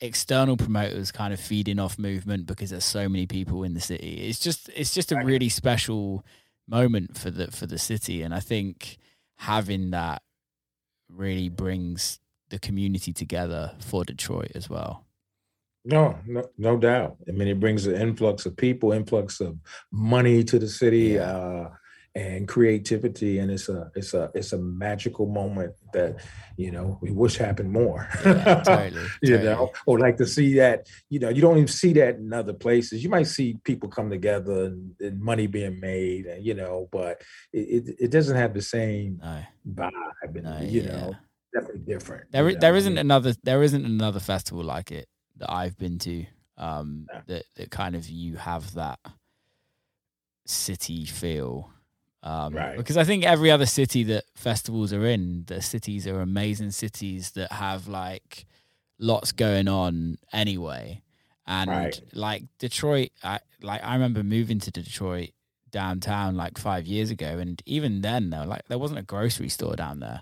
external 0.00 0.56
promoters 0.56 1.12
kind 1.12 1.32
of 1.32 1.38
feeding 1.38 1.78
off 1.78 1.98
movement 1.98 2.46
because 2.46 2.70
there's 2.70 2.84
so 2.84 3.08
many 3.08 3.26
people 3.26 3.62
in 3.62 3.74
the 3.74 3.80
city. 3.80 4.28
It's 4.28 4.40
just 4.40 4.68
it's 4.74 4.92
just 4.92 5.12
a 5.12 5.22
really 5.24 5.48
special 5.48 6.26
moment 6.68 7.16
for 7.16 7.30
the 7.30 7.52
for 7.52 7.66
the 7.66 7.78
city, 7.78 8.22
and 8.22 8.34
I 8.34 8.40
think 8.40 8.98
having 9.36 9.92
that 9.92 10.22
really 11.08 11.48
brings 11.48 12.18
the 12.50 12.58
community 12.58 13.12
together 13.12 13.72
for 13.78 14.04
Detroit 14.04 14.50
as 14.56 14.68
well. 14.68 15.06
No, 15.84 16.18
no, 16.26 16.44
no 16.58 16.76
doubt. 16.76 17.16
I 17.26 17.32
mean, 17.32 17.48
it 17.48 17.58
brings 17.58 17.86
an 17.86 17.94
influx 17.94 18.44
of 18.44 18.56
people, 18.56 18.92
influx 18.92 19.40
of 19.40 19.56
money 19.90 20.44
to 20.44 20.58
the 20.58 20.68
city, 20.68 21.14
yeah. 21.14 21.36
uh, 21.36 21.70
and 22.14 22.46
creativity, 22.46 23.38
and 23.38 23.50
it's 23.50 23.68
a 23.68 23.90
it's 23.94 24.12
a 24.12 24.30
it's 24.34 24.52
a 24.52 24.58
magical 24.58 25.26
moment 25.26 25.72
that 25.94 26.16
you 26.56 26.70
know 26.70 26.98
we 27.00 27.12
wish 27.12 27.36
happened 27.36 27.72
more. 27.72 28.08
Yeah, 28.24 28.62
totally, 28.62 29.06
you 29.22 29.38
know, 29.38 29.70
or 29.86 29.98
like 29.98 30.18
to 30.18 30.26
see 30.26 30.54
that. 30.54 30.86
You 31.08 31.20
know, 31.20 31.30
you 31.30 31.40
don't 31.40 31.56
even 31.56 31.68
see 31.68 31.94
that 31.94 32.16
in 32.16 32.32
other 32.32 32.52
places. 32.52 33.02
You 33.02 33.08
might 33.08 33.28
see 33.28 33.56
people 33.64 33.88
come 33.88 34.10
together 34.10 34.64
and, 34.64 34.94
and 35.00 35.20
money 35.20 35.46
being 35.46 35.80
made, 35.80 36.26
and 36.26 36.44
you 36.44 36.54
know, 36.54 36.88
but 36.92 37.22
it 37.52 37.86
it, 37.88 37.96
it 38.00 38.10
doesn't 38.10 38.36
have 38.36 38.52
the 38.52 38.62
same 38.62 39.18
no. 39.22 39.42
vibe, 39.66 40.34
and 40.34 40.42
no, 40.42 40.60
you 40.60 40.82
yeah. 40.82 40.92
know, 40.92 41.14
definitely 41.54 41.82
different. 41.86 42.30
There, 42.32 42.54
there 42.54 42.76
isn't 42.76 42.98
another 42.98 43.34
there 43.44 43.62
isn't 43.62 43.86
another 43.86 44.20
festival 44.20 44.64
like 44.64 44.90
it 44.90 45.08
that 45.40 45.50
I've 45.50 45.76
been 45.76 45.98
to 46.00 46.24
um, 46.56 47.06
yeah. 47.12 47.20
that 47.26 47.44
that 47.56 47.70
kind 47.70 47.96
of 47.96 48.08
you 48.08 48.36
have 48.36 48.74
that 48.74 49.00
city 50.46 51.04
feel. 51.04 51.70
Um, 52.22 52.54
right. 52.54 52.76
Because 52.76 52.96
I 52.98 53.04
think 53.04 53.24
every 53.24 53.50
other 53.50 53.66
city 53.66 54.04
that 54.04 54.24
festivals 54.34 54.92
are 54.92 55.06
in, 55.06 55.44
the 55.46 55.62
cities 55.62 56.06
are 56.06 56.20
amazing 56.20 56.70
cities 56.70 57.30
that 57.32 57.50
have 57.50 57.88
like 57.88 58.46
lots 58.98 59.32
going 59.32 59.68
on 59.68 60.18
anyway. 60.32 61.02
And 61.46 61.70
right. 61.70 62.00
like 62.12 62.44
Detroit, 62.58 63.10
I, 63.24 63.40
like 63.62 63.82
I 63.82 63.94
remember 63.94 64.22
moving 64.22 64.60
to 64.60 64.70
Detroit 64.70 65.30
downtown 65.70 66.36
like 66.36 66.58
five 66.58 66.86
years 66.86 67.10
ago, 67.10 67.38
and 67.38 67.60
even 67.64 68.02
then, 68.02 68.30
though, 68.30 68.44
like 68.44 68.68
there 68.68 68.78
wasn't 68.78 69.00
a 69.00 69.04
grocery 69.04 69.48
store 69.48 69.74
down 69.74 70.00
there 70.00 70.20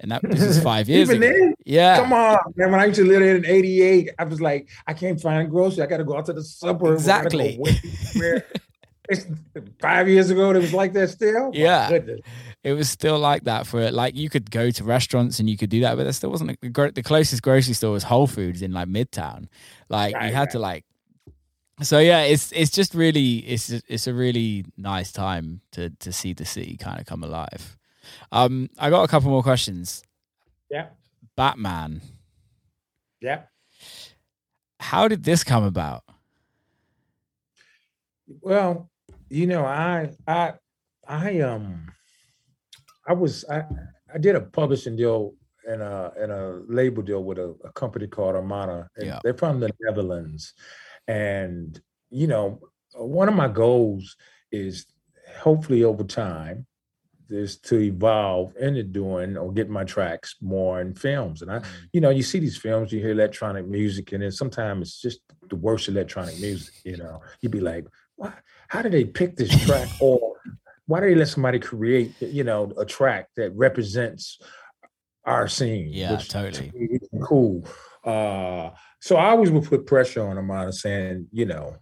and 0.00 0.10
that 0.10 0.22
this 0.22 0.42
is 0.42 0.62
five 0.62 0.88
years 0.88 1.10
Even 1.10 1.22
ago. 1.22 1.32
Then, 1.32 1.54
yeah, 1.64 1.96
come 1.96 2.12
on, 2.12 2.38
man. 2.56 2.72
When 2.72 2.80
I 2.80 2.86
used 2.86 2.98
to 2.98 3.06
live 3.06 3.22
in 3.22 3.44
'88, 3.46 4.10
I 4.18 4.24
was 4.24 4.40
like, 4.40 4.68
I 4.86 4.94
can't 4.94 5.20
find 5.20 5.48
groceries. 5.50 5.80
I 5.80 5.86
got 5.86 5.98
to 5.98 6.04
go 6.04 6.16
out 6.16 6.26
to 6.26 6.32
the 6.32 6.42
suburbs. 6.42 7.02
Exactly. 7.02 7.60
it's 9.08 9.26
five 9.80 10.08
years 10.08 10.30
ago. 10.30 10.50
It 10.50 10.58
was 10.58 10.72
like 10.72 10.92
that 10.94 11.10
still. 11.10 11.50
Yeah, 11.52 11.90
it 12.62 12.72
was 12.72 12.88
still 12.88 13.18
like 13.18 13.44
that 13.44 13.66
for 13.66 13.80
it. 13.80 13.92
Like 13.92 14.16
you 14.16 14.30
could 14.30 14.50
go 14.50 14.70
to 14.70 14.84
restaurants 14.84 15.38
and 15.38 15.48
you 15.48 15.56
could 15.56 15.70
do 15.70 15.80
that, 15.80 15.96
but 15.96 16.04
there 16.04 16.12
still 16.12 16.30
wasn't 16.30 16.52
a, 16.62 16.92
the 16.92 17.02
closest 17.02 17.42
grocery 17.42 17.74
store 17.74 17.92
was 17.92 18.04
Whole 18.04 18.26
Foods 18.26 18.62
in 18.62 18.72
like 18.72 18.88
Midtown. 18.88 19.48
Like 19.88 20.14
right, 20.14 20.28
you 20.28 20.34
had 20.34 20.40
right. 20.40 20.50
to 20.50 20.58
like. 20.58 20.84
So 21.82 21.98
yeah, 21.98 22.20
it's 22.22 22.52
it's 22.52 22.70
just 22.70 22.94
really 22.94 23.38
it's 23.38 23.70
it's 23.70 24.06
a 24.06 24.14
really 24.14 24.64
nice 24.76 25.12
time 25.12 25.62
to 25.72 25.90
to 25.90 26.12
see 26.12 26.32
the 26.32 26.44
city 26.44 26.76
kind 26.76 27.00
of 27.00 27.06
come 27.06 27.24
alive. 27.24 27.78
Um, 28.32 28.68
I 28.78 28.90
got 28.90 29.02
a 29.02 29.08
couple 29.08 29.30
more 29.30 29.42
questions. 29.42 30.02
Yeah. 30.70 30.88
Batman. 31.36 32.00
Yeah. 33.20 33.42
How 34.78 35.08
did 35.08 35.24
this 35.24 35.44
come 35.44 35.64
about? 35.64 36.04
Well, 38.40 38.90
you 39.28 39.46
know, 39.46 39.64
I 39.64 40.10
I 40.26 40.54
I 41.06 41.40
um 41.40 41.92
I 43.06 43.12
was 43.12 43.44
I 43.50 43.64
I 44.12 44.18
did 44.18 44.36
a 44.36 44.40
publishing 44.40 44.96
deal 44.96 45.34
and 45.68 45.82
a 45.82 46.12
and 46.18 46.32
a 46.32 46.62
label 46.68 47.02
deal 47.02 47.24
with 47.24 47.38
a, 47.38 47.54
a 47.64 47.72
company 47.72 48.06
called 48.06 48.36
Armada. 48.36 48.88
yeah. 48.98 49.18
They're 49.22 49.34
from 49.34 49.60
the 49.60 49.70
Netherlands. 49.80 50.54
And 51.08 51.80
you 52.10 52.26
know, 52.26 52.60
one 52.94 53.28
of 53.28 53.34
my 53.34 53.48
goals 53.48 54.16
is 54.52 54.86
hopefully 55.38 55.84
over 55.84 56.04
time 56.04 56.66
is 57.30 57.58
to 57.58 57.78
evolve 57.78 58.54
into 58.58 58.82
doing 58.82 59.36
or 59.36 59.52
get 59.52 59.68
my 59.68 59.84
tracks 59.84 60.36
more 60.40 60.80
in 60.80 60.94
films. 60.94 61.42
And 61.42 61.50
I, 61.50 61.58
mm-hmm. 61.58 61.84
you 61.92 62.00
know, 62.00 62.10
you 62.10 62.22
see 62.22 62.38
these 62.38 62.56
films, 62.56 62.92
you 62.92 63.00
hear 63.00 63.12
electronic 63.12 63.66
music, 63.66 64.12
and 64.12 64.22
then 64.22 64.32
sometimes 64.32 64.88
it's 64.88 65.00
just 65.00 65.20
the 65.48 65.56
worst 65.56 65.88
electronic 65.88 66.38
music. 66.40 66.74
You 66.84 66.96
know, 66.96 67.20
you'd 67.40 67.52
be 67.52 67.60
like, 67.60 67.86
"What? 68.16 68.34
How 68.68 68.82
did 68.82 68.92
they 68.92 69.04
pick 69.04 69.36
this 69.36 69.50
track?" 69.66 69.88
or 70.00 70.36
why 70.86 71.00
did 71.00 71.10
they 71.10 71.14
let 71.14 71.28
somebody 71.28 71.60
create, 71.60 72.12
you 72.20 72.42
know, 72.42 72.72
a 72.76 72.84
track 72.84 73.28
that 73.36 73.54
represents 73.54 74.40
our 75.24 75.46
scene? 75.46 75.90
Yeah, 75.92 76.16
totally. 76.16 77.00
cool. 77.22 77.64
Uh, 78.04 78.70
so 79.00 79.16
I 79.16 79.30
always 79.30 79.50
would 79.50 79.64
put 79.64 79.86
pressure 79.86 80.26
on 80.26 80.36
them 80.36 80.50
on 80.50 80.72
saying, 80.72 81.28
you 81.30 81.46
know, 81.46 81.76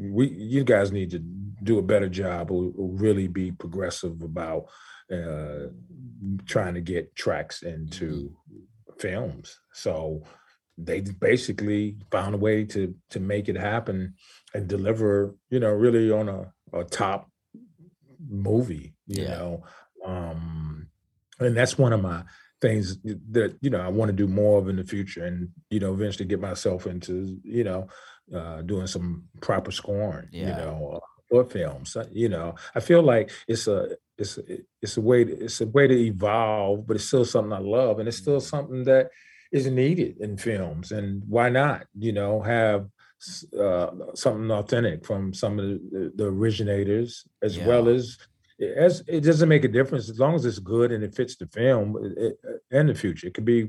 we 0.00 0.28
you 0.28 0.64
guys 0.64 0.92
need 0.92 1.10
to 1.10 1.18
do 1.62 1.78
a 1.78 1.82
better 1.82 2.08
job 2.08 2.50
or, 2.50 2.72
or 2.76 2.88
really 2.88 3.28
be 3.28 3.52
progressive 3.52 4.22
about 4.22 4.66
uh, 5.12 5.66
trying 6.46 6.74
to 6.74 6.80
get 6.80 7.14
tracks 7.14 7.62
into 7.62 8.32
mm-hmm. 8.50 8.98
films. 8.98 9.60
So 9.72 10.22
they 10.78 11.00
basically 11.00 11.96
found 12.10 12.34
a 12.34 12.38
way 12.38 12.64
to 12.64 12.94
to 13.10 13.20
make 13.20 13.48
it 13.48 13.56
happen 13.56 14.14
and 14.54 14.68
deliver, 14.68 15.34
you 15.50 15.60
know, 15.60 15.70
really 15.70 16.10
on 16.10 16.28
a, 16.28 16.52
a 16.72 16.84
top 16.84 17.30
movie, 18.28 18.94
you 19.06 19.24
yeah. 19.24 19.28
know. 19.30 19.62
Um, 20.04 20.88
and 21.38 21.56
that's 21.56 21.76
one 21.76 21.92
of 21.92 22.00
my 22.00 22.22
things 22.60 22.98
that 23.30 23.56
you 23.60 23.70
know 23.70 23.80
I 23.80 23.88
want 23.88 24.10
to 24.10 24.16
do 24.16 24.26
more 24.26 24.58
of 24.58 24.68
in 24.68 24.76
the 24.76 24.84
future, 24.84 25.24
and 25.24 25.48
you 25.70 25.80
know 25.80 25.92
eventually 25.92 26.26
get 26.26 26.40
myself 26.40 26.86
into 26.86 27.38
you 27.42 27.64
know 27.64 27.88
uh, 28.34 28.62
doing 28.62 28.86
some 28.86 29.24
proper 29.40 29.70
scoring. 29.70 30.28
Yeah. 30.32 30.40
You 30.40 30.54
know. 30.54 31.00
Or 31.32 31.44
films, 31.44 31.96
you 32.10 32.28
know, 32.28 32.56
I 32.74 32.80
feel 32.80 33.02
like 33.02 33.30
it's 33.46 33.68
a 33.68 33.90
it's 34.18 34.36
it's 34.82 34.96
a 34.96 35.00
way 35.00 35.22
to, 35.22 35.44
it's 35.44 35.60
a 35.60 35.66
way 35.66 35.86
to 35.86 35.96
evolve, 35.96 36.88
but 36.88 36.96
it's 36.96 37.04
still 37.04 37.24
something 37.24 37.52
I 37.52 37.60
love, 37.60 38.00
and 38.00 38.08
it's 38.08 38.16
still 38.16 38.38
mm-hmm. 38.38 38.56
something 38.56 38.82
that 38.82 39.10
is 39.52 39.68
needed 39.68 40.16
in 40.18 40.36
films. 40.36 40.90
And 40.90 41.22
why 41.28 41.48
not, 41.48 41.86
you 41.96 42.12
know, 42.12 42.42
have 42.42 42.88
uh, 43.56 43.90
something 44.14 44.50
authentic 44.50 45.06
from 45.06 45.32
some 45.32 45.60
of 45.60 45.66
the, 45.66 46.12
the 46.16 46.24
originators, 46.24 47.24
as 47.42 47.56
yeah. 47.56 47.66
well 47.68 47.88
as 47.88 48.18
as 48.76 49.04
it 49.06 49.20
doesn't 49.20 49.48
make 49.48 49.64
a 49.64 49.68
difference 49.68 50.10
as 50.10 50.18
long 50.18 50.34
as 50.34 50.44
it's 50.44 50.58
good 50.58 50.92
and 50.92 51.02
it 51.02 51.14
fits 51.14 51.36
the 51.36 51.46
film 51.46 51.96
it, 52.16 52.38
and 52.70 52.88
the 52.88 52.94
future. 52.94 53.28
It 53.28 53.34
could 53.34 53.44
be 53.44 53.68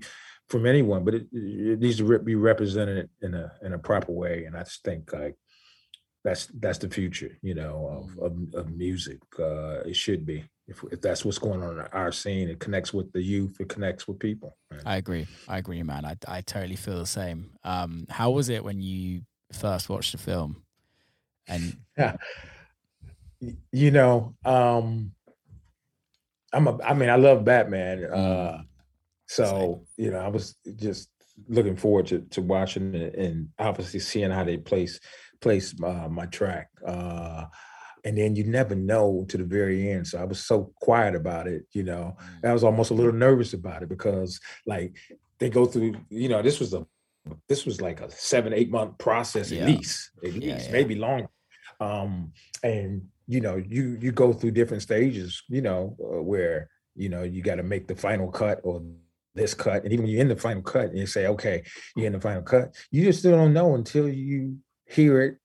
from 0.52 0.66
anyone, 0.66 1.04
but 1.04 1.16
it, 1.16 1.28
it 1.32 1.80
needs 1.80 1.98
to 1.98 2.20
be 2.20 2.36
represented 2.36 3.10
in 3.22 3.34
a 3.34 3.52
in 3.64 3.74
a 3.74 3.80
proper 3.80 4.12
way. 4.12 4.46
And 4.46 4.56
I 4.56 4.64
just 4.64 4.84
think 4.84 5.12
like 5.14 5.36
that's 6.24 6.48
that's 6.60 6.78
the 6.78 6.90
future, 6.90 7.38
you 7.42 7.56
know, 7.56 7.88
of 7.92 8.32
mm-hmm. 8.32 8.58
of, 8.58 8.66
of 8.68 8.76
music. 8.76 9.20
Uh, 9.40 9.82
it 9.86 9.96
should 9.96 10.26
be. 10.26 10.44
If, 10.68 10.84
if 10.90 11.02
that's 11.02 11.26
what's 11.26 11.40
going 11.40 11.62
on 11.64 11.80
in 11.80 11.86
our 11.92 12.14
scene, 12.14 12.48
it 12.48 12.60
connects 12.60 12.94
with 12.94 13.12
the 13.12 13.22
youth. 13.22 13.58
It 13.60 13.68
connects 13.68 14.08
with 14.08 14.20
people. 14.20 14.56
Right? 14.70 14.82
I 14.86 14.98
agree. 14.98 15.28
I 15.48 15.58
agree, 15.58 15.84
man. 15.84 16.06
I 16.06 16.16
I 16.28 16.42
totally 16.42 16.76
feel 16.76 17.00
the 17.00 17.06
same. 17.06 17.52
Um, 17.64 18.06
how 18.10 18.32
was 18.32 18.50
it 18.50 18.64
when 18.64 18.80
you 18.80 19.22
first 19.52 19.90
watched 19.90 20.12
the 20.12 20.18
film? 20.18 20.64
And 21.48 21.78
yeah 21.98 22.16
you 23.72 23.92
know, 23.92 24.36
um, 24.46 25.12
I'm 26.54 26.68
a, 26.68 26.82
I 26.84 26.94
mean, 26.94 27.10
I 27.10 27.16
love 27.16 27.44
Batman. 27.44 28.00
Mm. 28.00 28.14
Uh, 28.14 28.64
so, 29.32 29.86
you 29.96 30.12
know, 30.12 30.20
I 30.20 30.28
was 30.28 30.56
just 30.76 31.10
looking 31.48 31.78
forward 31.78 32.06
to, 32.08 32.20
to 32.32 32.42
watching 32.42 32.94
it 32.94 33.16
and 33.16 33.48
obviously 33.58 34.02
seeing 34.02 34.30
how 34.30 34.44
they 34.44 34.58
place, 34.58 35.00
place 35.40 35.74
uh, 35.82 36.10
my 36.10 36.26
track. 36.26 36.68
Uh, 36.86 37.46
and 38.04 38.18
then 38.18 38.36
you 38.36 38.44
never 38.44 38.76
know 38.76 39.26
to 39.30 39.38
the 39.38 39.46
very 39.46 39.90
end. 39.90 40.06
So 40.06 40.20
I 40.20 40.26
was 40.26 40.44
so 40.44 40.74
quiet 40.82 41.16
about 41.16 41.48
it, 41.48 41.64
you 41.72 41.84
know. 41.84 42.18
Mm. 42.44 42.50
I 42.50 42.52
was 42.52 42.66
almost 42.66 42.92
a 42.92 42.94
little 42.94 43.14
nervous 43.14 43.54
about 43.54 43.84
it 43.84 43.88
because 43.88 44.38
like 44.66 44.98
they 45.40 45.50
go 45.50 45.66
through, 45.66 45.96
you 46.10 46.28
know, 46.28 46.42
this 46.42 46.60
was 46.60 46.74
a 46.74 46.86
this 47.48 47.66
was 47.66 47.80
like 47.80 48.02
a 48.02 48.12
seven, 48.12 48.52
eight 48.52 48.70
month 48.70 48.98
process 48.98 49.50
yeah. 49.50 49.62
at 49.62 49.68
least, 49.68 50.12
at 50.26 50.34
least, 50.34 50.46
yeah, 50.46 50.62
yeah. 50.62 50.72
maybe 50.72 50.96
longer. 50.96 51.30
Um, 51.80 52.34
and 52.64 53.04
you 53.28 53.40
know 53.40 53.56
you 53.56 53.98
you 54.02 54.12
go 54.12 54.34
through 54.34 54.52
different 54.52 54.84
stages 54.84 55.44
you 55.48 55.62
know 55.62 55.96
uh, 56.04 56.22
where 56.22 56.68
you 56.96 57.08
know 57.08 57.24
you 57.24 57.42
got 57.42 57.56
to 57.56 57.64
make 57.64 57.88
the 57.88 57.96
final 57.96 58.30
cut 58.30 58.60
or 58.64 58.82
this 59.36 59.54
cut 59.54 59.84
and 59.84 59.94
even 59.94 60.04
when 60.04 60.12
you're 60.12 60.22
in 60.22 60.28
the 60.28 60.36
final 60.36 60.62
cut 60.62 60.90
and 60.90 60.98
you 60.98 61.06
say 61.06 61.28
okay 61.28 61.64
you're 61.96 62.08
in 62.08 62.14
the 62.14 62.22
final 62.22 62.42
cut 62.42 62.76
you 62.92 63.04
just 63.04 63.20
still 63.20 63.36
don't 63.36 63.54
know 63.54 63.76
until 63.76 64.08
you 64.08 64.58
hear 64.86 65.22
it 65.22 65.38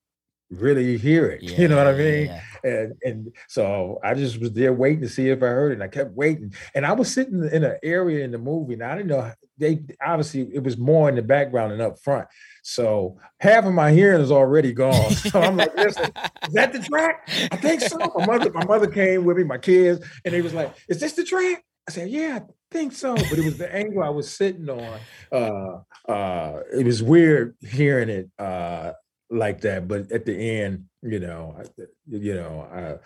really 0.49 0.97
hear 0.97 1.27
it 1.27 1.41
yeah, 1.41 1.57
you 1.61 1.67
know 1.67 1.77
what 1.77 1.87
i 1.87 1.93
mean 1.93 2.25
yeah. 2.25 2.41
and 2.63 2.93
and 3.03 3.35
so 3.47 3.99
i 4.03 4.13
just 4.13 4.39
was 4.39 4.51
there 4.53 4.73
waiting 4.73 5.01
to 5.01 5.09
see 5.09 5.29
if 5.29 5.43
i 5.43 5.47
heard 5.47 5.71
it 5.71 5.75
and 5.75 5.83
i 5.83 5.87
kept 5.87 6.11
waiting 6.13 6.53
and 6.73 6.85
i 6.85 6.91
was 6.91 7.13
sitting 7.13 7.43
in 7.51 7.63
an 7.63 7.77
area 7.83 8.23
in 8.23 8.31
the 8.31 8.37
movie 8.37 8.73
and 8.73 8.83
i 8.83 8.95
didn't 8.95 9.07
know 9.07 9.31
they 9.57 9.79
obviously 10.05 10.47
it 10.53 10.63
was 10.63 10.77
more 10.77 11.09
in 11.09 11.15
the 11.15 11.21
background 11.21 11.73
and 11.73 11.81
up 11.81 11.99
front 11.99 12.27
so 12.67 13.17
half 13.39 13.63
of 13.63 13.73
my 13.73 13.93
hearing 13.93 14.19
is 14.19 14.29
already 14.29 14.73
gone. 14.73 15.11
So 15.11 15.39
I'm 15.39 15.55
like, 15.55 15.73
listen, 15.77 16.11
is 16.47 16.53
that 16.53 16.73
the 16.73 16.79
track? 16.79 17.29
I 17.49 17.55
think 17.55 17.79
so. 17.79 17.97
My 18.17 18.25
mother, 18.25 18.51
my 18.51 18.65
mother 18.65 18.87
came 18.87 19.23
with 19.23 19.37
me, 19.37 19.45
my 19.45 19.57
kids, 19.57 20.05
and 20.25 20.33
they 20.33 20.41
was 20.41 20.53
like, 20.53 20.75
is 20.89 20.99
this 20.99 21.13
the 21.13 21.23
track? 21.23 21.63
I 21.87 21.91
said, 21.91 22.09
yeah, 22.09 22.39
I 22.41 22.53
think 22.71 22.93
so. 22.93 23.15
But 23.15 23.39
it 23.39 23.45
was 23.45 23.57
the 23.57 23.73
angle 23.75 24.03
I 24.03 24.09
was 24.09 24.35
sitting 24.35 24.69
on. 24.69 24.99
Uh, 25.31 26.11
uh, 26.11 26.59
it 26.77 26.85
was 26.85 27.01
weird 27.01 27.55
hearing 27.61 28.09
it 28.09 28.29
uh, 28.37 28.93
like 29.29 29.61
that. 29.61 29.87
But 29.87 30.11
at 30.11 30.25
the 30.25 30.35
end, 30.35 30.85
you 31.01 31.19
know, 31.19 31.55
I, 31.57 31.83
you 32.07 32.35
know, 32.35 32.99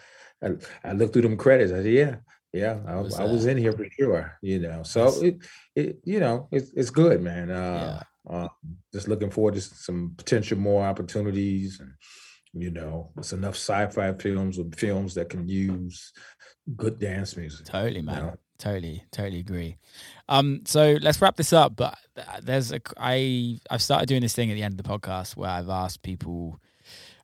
I, 0.43 0.47
I, 0.47 0.55
I 0.83 0.93
looked 0.93 1.13
through 1.13 1.23
them 1.23 1.37
credits. 1.37 1.71
I 1.71 1.83
said, 1.83 1.85
yeah, 1.85 2.15
yeah, 2.53 2.79
I, 2.87 2.95
was, 2.95 3.19
I 3.19 3.23
was 3.23 3.45
in 3.45 3.57
here 3.57 3.71
for 3.71 3.87
sure. 3.97 4.37
You 4.41 4.59
know, 4.59 4.83
so 4.83 5.07
it, 5.21 5.37
it, 5.75 5.99
you 6.03 6.19
know, 6.19 6.47
it's 6.51 6.71
it's 6.75 6.89
good, 6.89 7.21
man. 7.21 7.51
Uh, 7.51 7.97
yeah 7.97 8.03
um, 8.29 8.49
just 8.93 9.07
looking 9.07 9.29
forward 9.31 9.55
to 9.55 9.61
some 9.61 10.13
potential 10.17 10.57
more 10.57 10.85
opportunities, 10.85 11.79
and 11.79 11.91
you 12.53 12.71
know, 12.71 13.11
it's 13.17 13.33
enough 13.33 13.55
sci-fi 13.55 14.13
films 14.13 14.59
or 14.59 14.65
films 14.75 15.15
that 15.15 15.29
can 15.29 15.47
use 15.47 16.11
good 16.75 16.99
dance 16.99 17.35
music. 17.35 17.65
Totally, 17.65 18.01
man. 18.01 18.15
You 18.15 18.21
know? 18.23 18.37
Totally, 18.61 19.03
totally 19.11 19.39
agree. 19.39 19.77
Um, 20.29 20.61
so 20.65 20.99
let's 21.01 21.19
wrap 21.19 21.35
this 21.35 21.51
up. 21.51 21.75
But 21.75 21.97
there's 22.43 22.71
a 22.71 22.79
I 22.95 23.57
I've 23.71 23.81
started 23.81 24.07
doing 24.07 24.21
this 24.21 24.35
thing 24.35 24.51
at 24.51 24.53
the 24.53 24.61
end 24.61 24.79
of 24.79 24.85
the 24.85 24.87
podcast 24.87 25.35
where 25.35 25.49
I've 25.49 25.67
asked 25.67 26.03
people 26.03 26.59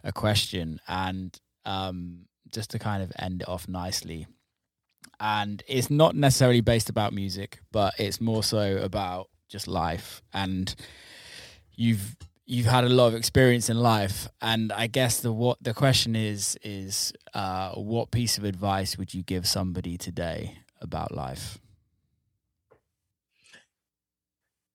a 0.04 0.12
question, 0.12 0.82
and 0.88 1.40
um, 1.64 2.26
just 2.52 2.72
to 2.72 2.80
kind 2.80 3.04
of 3.04 3.12
end 3.20 3.44
it 3.44 3.48
off 3.48 3.68
nicely. 3.68 4.26
And 5.20 5.62
it's 5.68 5.92
not 5.92 6.16
necessarily 6.16 6.62
based 6.62 6.90
about 6.90 7.14
music, 7.14 7.60
but 7.72 7.94
it's 8.00 8.20
more 8.20 8.42
so 8.42 8.78
about 8.78 9.30
just 9.48 9.68
life 9.68 10.24
and 10.34 10.76
you've 11.76 12.18
you've 12.46 12.66
had 12.66 12.84
a 12.84 12.90
lot 12.90 13.08
of 13.08 13.16
experience 13.16 13.70
in 13.70 13.78
life 13.78 14.28
and 14.42 14.74
i 14.74 14.88
guess 14.88 15.22
the 15.22 15.32
what 15.32 15.58
the 15.62 15.74
question 15.74 16.18
is 16.18 16.58
is 16.64 17.14
uh, 17.34 17.72
what 17.76 18.12
piece 18.12 18.38
of 18.38 18.44
advice 18.44 18.98
would 18.98 19.14
you 19.14 19.24
give 19.24 19.48
somebody 19.48 19.98
today 19.98 20.58
about 20.82 21.14
life 21.14 21.58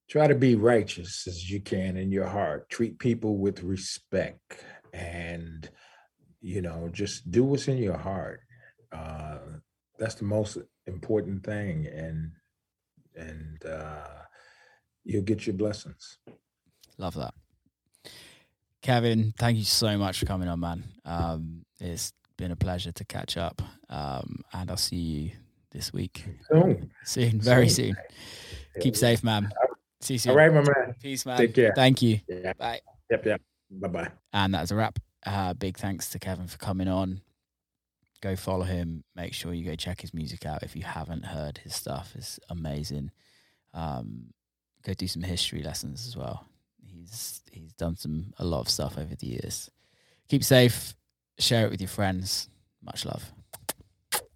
try 0.08 0.26
to 0.26 0.34
be 0.34 0.54
righteous 0.54 1.26
as 1.26 1.50
you 1.50 1.60
can 1.60 1.96
in 1.96 2.12
your 2.12 2.26
heart 2.26 2.68
treat 2.68 2.98
people 2.98 3.38
with 3.38 3.62
respect 3.62 4.64
and 4.92 5.70
you 6.40 6.60
know 6.60 6.88
just 6.92 7.30
do 7.30 7.44
what's 7.44 7.68
in 7.68 7.78
your 7.78 7.96
heart 7.96 8.40
uh, 8.92 9.38
that's 9.98 10.16
the 10.16 10.24
most 10.24 10.58
important 10.86 11.44
thing 11.44 11.86
and 11.86 12.32
and 13.16 13.64
uh, 13.66 14.22
you'll 15.04 15.22
get 15.22 15.46
your 15.46 15.54
blessings. 15.54 16.18
Love 16.98 17.14
that. 17.14 17.34
Kevin, 18.80 19.32
thank 19.38 19.58
you 19.58 19.64
so 19.64 19.96
much 19.96 20.18
for 20.18 20.26
coming 20.26 20.48
on, 20.48 20.60
man. 20.60 20.84
Um, 21.04 21.64
it's 21.78 22.12
been 22.36 22.50
a 22.50 22.56
pleasure 22.56 22.92
to 22.92 23.04
catch 23.04 23.36
up. 23.36 23.62
Um, 23.88 24.42
and 24.52 24.70
I'll 24.70 24.76
see 24.76 24.96
you 24.96 25.30
this 25.72 25.92
week. 25.92 26.24
Soon. 26.50 26.90
Soon, 27.04 27.40
very 27.40 27.68
soon. 27.68 27.94
soon. 27.94 28.82
Keep 28.82 28.96
safe, 28.96 29.22
man. 29.24 29.52
See 30.00 30.14
you 30.14 30.18
soon. 30.18 30.30
All 30.30 30.36
right, 30.36 30.52
my 30.52 30.60
man. 30.60 30.94
Peace, 31.00 31.26
man. 31.26 31.38
Take 31.38 31.54
care. 31.54 31.72
Thank 31.74 32.02
you. 32.02 32.20
Yeah. 32.28 32.52
Bye. 32.54 32.80
Yep, 33.10 33.26
yep. 33.26 33.40
Bye 33.70 33.88
bye. 33.88 34.08
And 34.32 34.54
that's 34.54 34.70
a 34.70 34.76
wrap. 34.76 34.98
Uh, 35.24 35.54
big 35.54 35.78
thanks 35.78 36.10
to 36.10 36.18
Kevin 36.18 36.46
for 36.46 36.58
coming 36.58 36.88
on. 36.88 37.20
Go 38.20 38.36
follow 38.36 38.64
him. 38.64 39.04
Make 39.16 39.34
sure 39.34 39.52
you 39.52 39.64
go 39.64 39.74
check 39.74 40.00
his 40.00 40.14
music 40.14 40.46
out 40.46 40.62
if 40.62 40.76
you 40.76 40.82
haven't 40.82 41.24
heard 41.24 41.58
his 41.58 41.74
stuff. 41.74 42.12
It's 42.16 42.38
amazing. 42.50 43.10
Um, 43.74 44.26
go 44.82 44.94
do 44.94 45.08
some 45.08 45.22
history 45.22 45.62
lessons 45.62 46.06
as 46.06 46.16
well. 46.16 46.46
He's 46.84 47.42
he's 47.50 47.72
done 47.72 47.96
some 47.96 48.32
a 48.38 48.44
lot 48.44 48.60
of 48.60 48.68
stuff 48.68 48.98
over 48.98 49.14
the 49.14 49.26
years. 49.26 49.70
Keep 50.28 50.44
safe. 50.44 50.94
Share 51.38 51.66
it 51.66 51.70
with 51.70 51.80
your 51.80 51.88
friends. 51.88 52.48
Much 52.82 53.04
love. 53.04 53.32